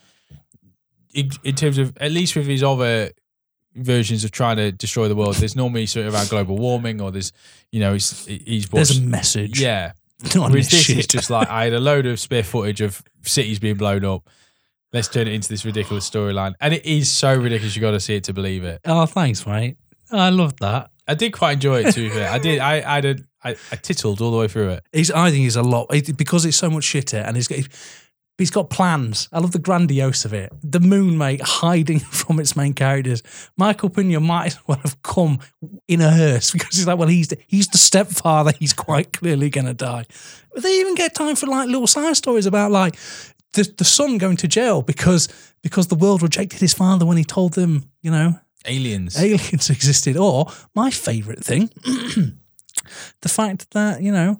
in, 1.13 1.29
in 1.43 1.55
terms 1.55 1.77
of 1.77 1.95
at 1.97 2.11
least 2.11 2.35
with 2.35 2.45
his 2.47 2.63
other 2.63 3.11
versions 3.75 4.23
of 4.23 4.31
trying 4.31 4.57
to 4.57 4.71
destroy 4.71 5.07
the 5.07 5.15
world. 5.15 5.35
There's 5.35 5.55
normally 5.55 5.85
sort 5.87 6.05
of 6.05 6.13
around 6.13 6.29
global 6.29 6.57
warming 6.57 7.01
or 7.01 7.11
there's, 7.11 7.31
you 7.71 7.79
know, 7.79 7.93
he's 7.93 8.25
he's 8.25 8.69
There's 8.69 8.97
a 8.97 9.01
message. 9.01 9.59
yeah. 9.59 9.93
Not 10.35 10.51
Whereas 10.51 10.69
this 10.69 10.87
this 10.87 10.97
is 10.99 11.07
just 11.07 11.29
like 11.29 11.49
I 11.49 11.65
had 11.65 11.73
a 11.73 11.79
load 11.79 12.05
of 12.05 12.19
spare 12.19 12.43
footage 12.43 12.81
of 12.81 13.03
cities 13.23 13.59
being 13.59 13.75
blown 13.75 14.05
up. 14.05 14.29
let's 14.93 15.07
turn 15.07 15.27
it 15.27 15.33
into 15.33 15.49
this 15.49 15.65
ridiculous 15.65 16.09
storyline. 16.09 16.53
And 16.61 16.73
it 16.73 16.85
is 16.85 17.11
so 17.11 17.35
ridiculous. 17.35 17.75
You 17.75 17.81
got 17.81 17.91
to 17.91 17.99
see 17.99 18.15
it 18.15 18.23
to 18.25 18.33
believe 18.33 18.63
it. 18.63 18.79
Oh, 18.85 19.05
thanks, 19.05 19.45
mate. 19.45 19.77
I 20.11 20.29
love 20.29 20.55
that. 20.57 20.91
I 21.07 21.15
did 21.15 21.33
quite 21.33 21.53
enjoy 21.53 21.83
it. 21.83 21.93
To 21.93 21.99
be 21.99 22.09
fair, 22.09 22.29
I 22.29 22.37
did. 22.37 22.59
I 22.59 22.97
I 22.97 23.01
did. 23.01 23.25
I, 23.43 23.57
I 23.71 23.75
tittled 23.75 24.21
all 24.21 24.31
the 24.31 24.37
way 24.37 24.47
through 24.47 24.69
it. 24.69 24.83
He's, 24.93 25.11
I 25.11 25.29
think 25.31 25.41
he's 25.41 25.57
a 25.57 25.63
lot 25.63 25.87
it- 25.93 26.15
because 26.15 26.45
it's 26.45 26.55
so 26.55 26.69
much 26.69 26.85
shitter, 26.85 27.25
and 27.27 27.35
he's 27.35 27.47
got 27.49 27.59
he's 28.37 28.51
got 28.51 28.69
plans. 28.69 29.29
I 29.31 29.39
love 29.39 29.51
the 29.51 29.59
grandiose 29.59 30.25
of 30.25 30.33
it. 30.33 30.51
The 30.63 30.79
moon, 30.79 31.17
mate, 31.17 31.41
hiding 31.43 31.99
from 32.19 32.39
its 32.39 32.55
main 32.55 32.73
characters. 32.73 33.23
Michael 33.57 33.89
Pena 33.89 34.19
might 34.19 34.47
as 34.47 34.67
well 34.67 34.79
have 34.79 35.01
come 35.03 35.39
in 35.87 36.01
a 36.01 36.11
hearse 36.11 36.51
because 36.53 36.75
he's 36.75 36.87
like, 36.87 36.97
well, 36.97 37.07
he's 37.07 37.29
the, 37.29 37.37
he's 37.47 37.67
the 37.67 37.77
stepfather. 37.77 38.53
He's 38.59 38.73
quite 38.73 39.13
clearly 39.13 39.49
going 39.49 39.67
to 39.67 39.73
die. 39.73 40.05
But 40.53 40.63
they 40.63 40.79
even 40.79 40.95
get 40.95 41.15
time 41.15 41.35
for 41.35 41.47
like 41.47 41.67
little 41.67 41.87
side 41.87 42.15
stories 42.17 42.45
about 42.45 42.71
like 42.71 42.95
the 43.53 43.71
the 43.77 43.85
son 43.85 44.17
going 44.17 44.37
to 44.37 44.47
jail 44.47 44.81
because 44.81 45.27
because 45.61 45.87
the 45.87 45.95
world 45.95 46.21
rejected 46.21 46.59
his 46.59 46.73
father 46.73 47.05
when 47.05 47.17
he 47.17 47.23
told 47.23 47.53
them, 47.53 47.89
you 48.01 48.11
know, 48.11 48.39
Aliens. 48.65 49.19
aliens 49.19 49.69
existed. 49.69 50.17
Or 50.17 50.47
my 50.75 50.89
favourite 50.89 51.43
thing, 51.43 51.69
the 53.21 53.29
fact 53.29 53.71
that, 53.71 54.01
you 54.01 54.11
know, 54.11 54.37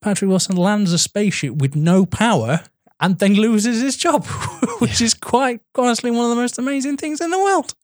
Patrick 0.00 0.28
Wilson 0.28 0.56
lands 0.56 0.92
a 0.92 0.98
spaceship 0.98 1.56
with 1.56 1.74
no 1.74 2.06
power 2.06 2.62
and 3.00 3.18
then 3.18 3.34
loses 3.34 3.80
his 3.82 3.96
job, 3.96 4.24
which 4.78 5.00
is 5.00 5.14
quite 5.14 5.60
honestly 5.76 6.10
one 6.10 6.24
of 6.24 6.30
the 6.30 6.40
most 6.40 6.58
amazing 6.58 6.96
things 6.96 7.20
in 7.20 7.30
the 7.30 7.38
world. 7.38 7.74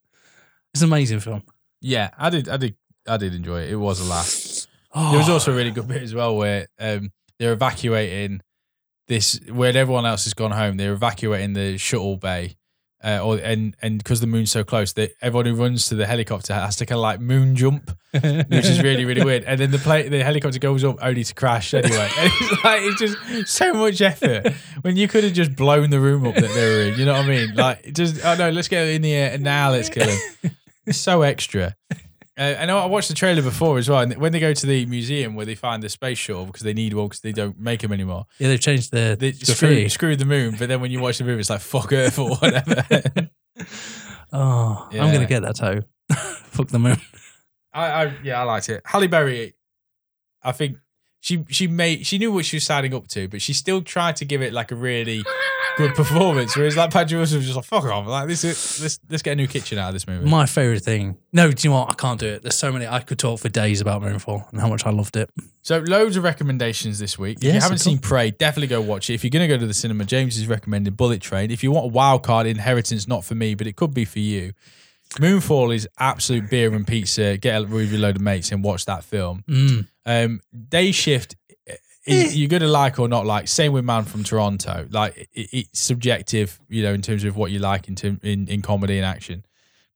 It's 0.74 0.82
an 0.82 0.88
amazing 0.88 1.20
film. 1.20 1.42
Yeah, 1.80 2.10
I 2.16 2.30
did. 2.30 2.48
I 2.48 2.56
did. 2.56 2.76
I 3.06 3.16
did 3.16 3.34
enjoy 3.34 3.62
it. 3.62 3.70
It 3.70 3.76
was 3.76 4.00
a 4.00 4.04
laugh. 4.04 4.66
Oh, 4.94 5.10
There 5.10 5.18
was 5.18 5.28
also 5.28 5.52
a 5.52 5.56
really 5.56 5.70
good 5.70 5.88
bit 5.88 6.02
as 6.02 6.14
well 6.14 6.36
where 6.36 6.68
um, 6.78 7.10
they're 7.38 7.52
evacuating 7.52 8.40
this 9.08 9.40
when 9.50 9.74
everyone 9.76 10.06
else 10.06 10.24
has 10.24 10.34
gone 10.34 10.52
home. 10.52 10.76
They're 10.76 10.92
evacuating 10.92 11.54
the 11.54 11.78
shuttle 11.78 12.16
bay, 12.16 12.56
uh, 13.04 13.20
or 13.22 13.36
and 13.38 13.76
and 13.82 13.98
because 13.98 14.20
the 14.20 14.26
moon's 14.26 14.50
so 14.50 14.64
close, 14.64 14.92
that 14.94 15.12
everyone 15.20 15.46
who 15.46 15.54
runs 15.54 15.88
to 15.88 15.94
the 15.94 16.06
helicopter 16.06 16.54
has 16.54 16.76
to 16.76 16.86
kind 16.86 16.98
of 16.98 17.02
like 17.02 17.20
moon 17.20 17.56
jump, 17.56 17.90
which 18.12 18.66
is 18.66 18.82
really 18.82 19.04
really 19.04 19.24
weird. 19.24 19.44
And 19.44 19.60
then 19.60 19.70
the 19.70 19.78
plane, 19.78 20.10
the 20.10 20.22
helicopter 20.22 20.58
goes 20.58 20.84
up 20.84 20.96
only 21.02 21.24
to 21.24 21.34
crash 21.34 21.74
anyway. 21.74 22.08
And 22.18 22.30
it's 22.40 22.64
like 22.64 22.80
it's 22.82 23.00
just 23.00 23.48
so 23.48 23.72
much 23.74 24.00
effort 24.00 24.52
when 24.82 24.96
you 24.96 25.08
could 25.08 25.24
have 25.24 25.32
just 25.32 25.56
blown 25.56 25.90
the 25.90 26.00
room 26.00 26.26
up 26.26 26.34
that 26.34 26.52
they 26.54 26.68
were 26.68 26.82
in. 26.82 26.98
You 26.98 27.06
know 27.06 27.14
what 27.14 27.24
I 27.24 27.28
mean? 27.28 27.54
Like 27.54 27.92
just 27.92 28.24
oh 28.24 28.34
no, 28.36 28.50
let's 28.50 28.68
get 28.68 28.86
in 28.88 29.02
the 29.02 29.12
air 29.12 29.32
and 29.32 29.42
now 29.42 29.70
let's 29.70 29.88
kill 29.88 30.08
him. 30.08 30.20
It's 30.86 30.98
so 30.98 31.22
extra. 31.22 31.76
Uh, 32.38 32.54
I 32.58 32.64
know 32.66 32.78
I 32.78 32.86
watched 32.86 33.08
the 33.08 33.14
trailer 33.14 33.42
before 33.42 33.76
as 33.78 33.88
well. 33.88 34.00
And 34.00 34.16
when 34.16 34.32
they 34.32 34.40
go 34.40 34.54
to 34.54 34.66
the 34.66 34.86
museum 34.86 35.34
where 35.34 35.44
they 35.44 35.54
find 35.54 35.82
the 35.82 35.88
space 35.88 36.16
shuttle 36.18 36.46
because 36.46 36.62
they 36.62 36.72
need 36.72 36.94
one 36.94 37.06
because 37.06 37.20
they 37.20 37.32
don't 37.32 37.58
make 37.58 37.80
them 37.80 37.92
anymore, 37.92 38.26
yeah, 38.38 38.48
they've 38.48 38.60
changed 38.60 38.90
the 38.90 39.16
they 39.18 39.32
graffiti. 39.32 39.54
screw, 39.54 39.88
screw 39.88 40.16
the 40.16 40.24
moon. 40.24 40.56
But 40.58 40.68
then 40.68 40.80
when 40.80 40.90
you 40.90 41.00
watch 41.00 41.18
the 41.18 41.24
movie, 41.24 41.40
it's 41.40 41.50
like 41.50 41.60
fuck 41.60 41.92
Earth 41.92 42.18
or 42.18 42.36
whatever. 42.36 42.84
Oh, 44.32 44.88
I'm 44.90 45.08
going 45.08 45.20
to 45.20 45.26
get 45.26 45.42
that 45.42 45.56
toe. 45.56 45.82
Fuck 46.14 46.68
the 46.68 46.78
moon. 46.78 46.96
I, 47.72 47.86
I 48.04 48.16
yeah, 48.22 48.40
I 48.40 48.44
liked 48.44 48.68
it. 48.70 48.82
Halle 48.84 49.06
Berry, 49.06 49.54
I 50.42 50.52
think 50.52 50.78
she 51.20 51.44
she 51.50 51.66
made 51.66 52.06
she 52.06 52.18
knew 52.18 52.32
what 52.32 52.46
she 52.46 52.56
was 52.56 52.64
signing 52.64 52.94
up 52.94 53.08
to, 53.08 53.28
but 53.28 53.42
she 53.42 53.52
still 53.52 53.82
tried 53.82 54.16
to 54.16 54.24
give 54.24 54.40
it 54.42 54.52
like 54.52 54.72
a 54.72 54.74
really 54.74 55.22
good 55.76 55.94
performance. 55.94 56.56
Whereas 56.56 56.76
like 56.76 56.90
Patrick 56.90 57.18
Wilson 57.18 57.38
was 57.38 57.46
just 57.46 57.56
like 57.56 57.64
fuck 57.64 57.84
off, 57.84 58.06
like 58.06 58.28
this 58.28 58.44
is, 58.44 58.80
let's 58.80 59.00
let's 59.08 59.22
get 59.22 59.32
a 59.32 59.36
new 59.36 59.46
kitchen 59.46 59.78
out 59.78 59.88
of 59.88 59.94
this 59.94 60.06
movie. 60.06 60.28
My 60.28 60.46
favourite 60.46 60.82
thing. 60.82 61.18
No, 61.32 61.50
do 61.50 61.66
you 61.66 61.70
know 61.70 61.80
what? 61.80 61.90
I 61.90 61.94
can't 61.94 62.20
do 62.20 62.26
it. 62.26 62.42
There's 62.42 62.56
so 62.56 62.72
many. 62.72 62.86
I 62.86 63.00
could 63.00 63.18
talk 63.18 63.40
for 63.40 63.48
days 63.48 63.80
about 63.80 64.02
Moonfall 64.02 64.50
and 64.50 64.60
how 64.60 64.68
much 64.68 64.86
I 64.86 64.90
loved 64.90 65.16
it. 65.16 65.30
So 65.62 65.78
loads 65.78 66.16
of 66.16 66.24
recommendations 66.24 66.98
this 66.98 67.18
week. 67.18 67.38
If 67.38 67.44
you 67.44 67.60
haven't 67.60 67.78
seen 67.78 67.98
Prey, 67.98 68.30
definitely 68.32 68.68
go 68.68 68.80
watch 68.80 69.10
it. 69.10 69.14
If 69.14 69.24
you're 69.24 69.30
going 69.30 69.48
to 69.48 69.54
go 69.54 69.58
to 69.58 69.66
the 69.66 69.74
cinema, 69.74 70.04
James 70.04 70.36
is 70.36 70.46
recommending 70.46 70.94
Bullet 70.94 71.20
Train. 71.20 71.50
If 71.50 71.62
you 71.62 71.70
want 71.70 71.86
a 71.86 71.88
wild 71.88 72.22
card, 72.22 72.46
Inheritance, 72.46 73.06
not 73.06 73.24
for 73.24 73.34
me, 73.34 73.54
but 73.54 73.66
it 73.66 73.76
could 73.76 73.94
be 73.94 74.04
for 74.04 74.18
you. 74.18 74.52
Moonfall 75.16 75.74
is 75.74 75.86
absolute 75.98 76.48
beer 76.48 76.72
and 76.72 76.86
pizza. 76.86 77.36
Get 77.36 77.60
a 77.60 77.64
with 77.64 77.92
your 77.92 78.00
load 78.00 78.16
of 78.16 78.22
mates 78.22 78.50
and 78.50 78.64
watch 78.64 78.86
that 78.86 79.04
film. 79.04 79.44
Mm. 79.46 79.86
Um, 80.06 80.40
Day 80.68 80.90
Shift, 80.90 81.36
you're 82.06 82.48
going 82.48 82.62
to 82.62 82.68
like 82.68 82.98
or 82.98 83.08
not 83.08 83.26
like. 83.26 83.48
Same 83.48 83.72
with 83.72 83.84
Man 83.84 84.04
from 84.04 84.24
Toronto. 84.24 84.86
Like 84.90 85.28
it, 85.32 85.48
it's 85.52 85.80
subjective, 85.80 86.60
you 86.68 86.82
know, 86.82 86.92
in 86.92 87.02
terms 87.02 87.24
of 87.24 87.36
what 87.36 87.50
you 87.50 87.58
like 87.58 87.88
in, 87.88 87.94
term, 87.94 88.18
in 88.22 88.48
in 88.48 88.62
comedy 88.62 88.96
and 88.98 89.06
action. 89.06 89.44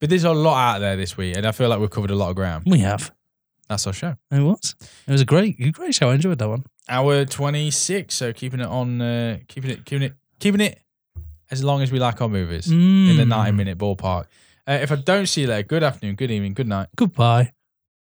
But 0.01 0.11
there's 0.11 0.25
a 0.25 0.33
lot 0.33 0.77
out 0.77 0.79
there 0.81 0.97
this 0.97 1.17
week, 1.17 1.37
and 1.37 1.47
I 1.47 1.53
feel 1.53 1.69
like 1.69 1.81
we've 1.81 1.91
covered 1.91 2.11
a 2.11 2.15
lot 2.15 2.31
of 2.31 2.37
ground. 2.37 2.65
We 2.67 2.79
have. 2.81 3.13
That's 3.69 3.87
our 3.87 3.93
show. 3.93 4.15
It 4.31 4.41
was. 4.41 4.77
It 5.09 5.11
was 5.13 5.21
a 5.21 5.25
great, 5.25 5.57
great 5.73 5.95
show. 5.95 6.11
I 6.11 6.15
enjoyed 6.15 6.39
that 6.39 6.49
one. 6.49 6.65
Hour 6.89 7.25
26. 7.25 8.15
So 8.15 8.33
keeping 8.33 8.61
it 8.61 8.67
on, 8.67 9.01
uh, 9.01 9.39
keeping 9.49 9.71
it, 9.73 9.85
keeping 9.85 10.03
it, 10.03 10.15
keeping 10.39 10.61
it 10.61 10.81
as 11.51 11.65
long 11.65 11.83
as 11.83 11.91
we 11.91 11.99
like 11.99 12.21
our 12.21 12.29
movies 12.29 12.71
in 12.71 13.17
the 13.17 13.25
Mm. 13.25 13.29
90 13.29 13.53
minute 13.53 13.79
ballpark. 13.79 14.27
Uh, 14.69 14.79
if 14.83 14.93
I 14.93 14.97
don't 14.97 15.27
see 15.27 15.41
you 15.43 15.47
later, 15.49 15.67
good 15.67 15.83
afternoon, 15.83 16.15
good 16.15 16.31
evening, 16.31 16.55
good 16.55 16.69
night. 16.69 16.89
Goodbye. 16.95 17.53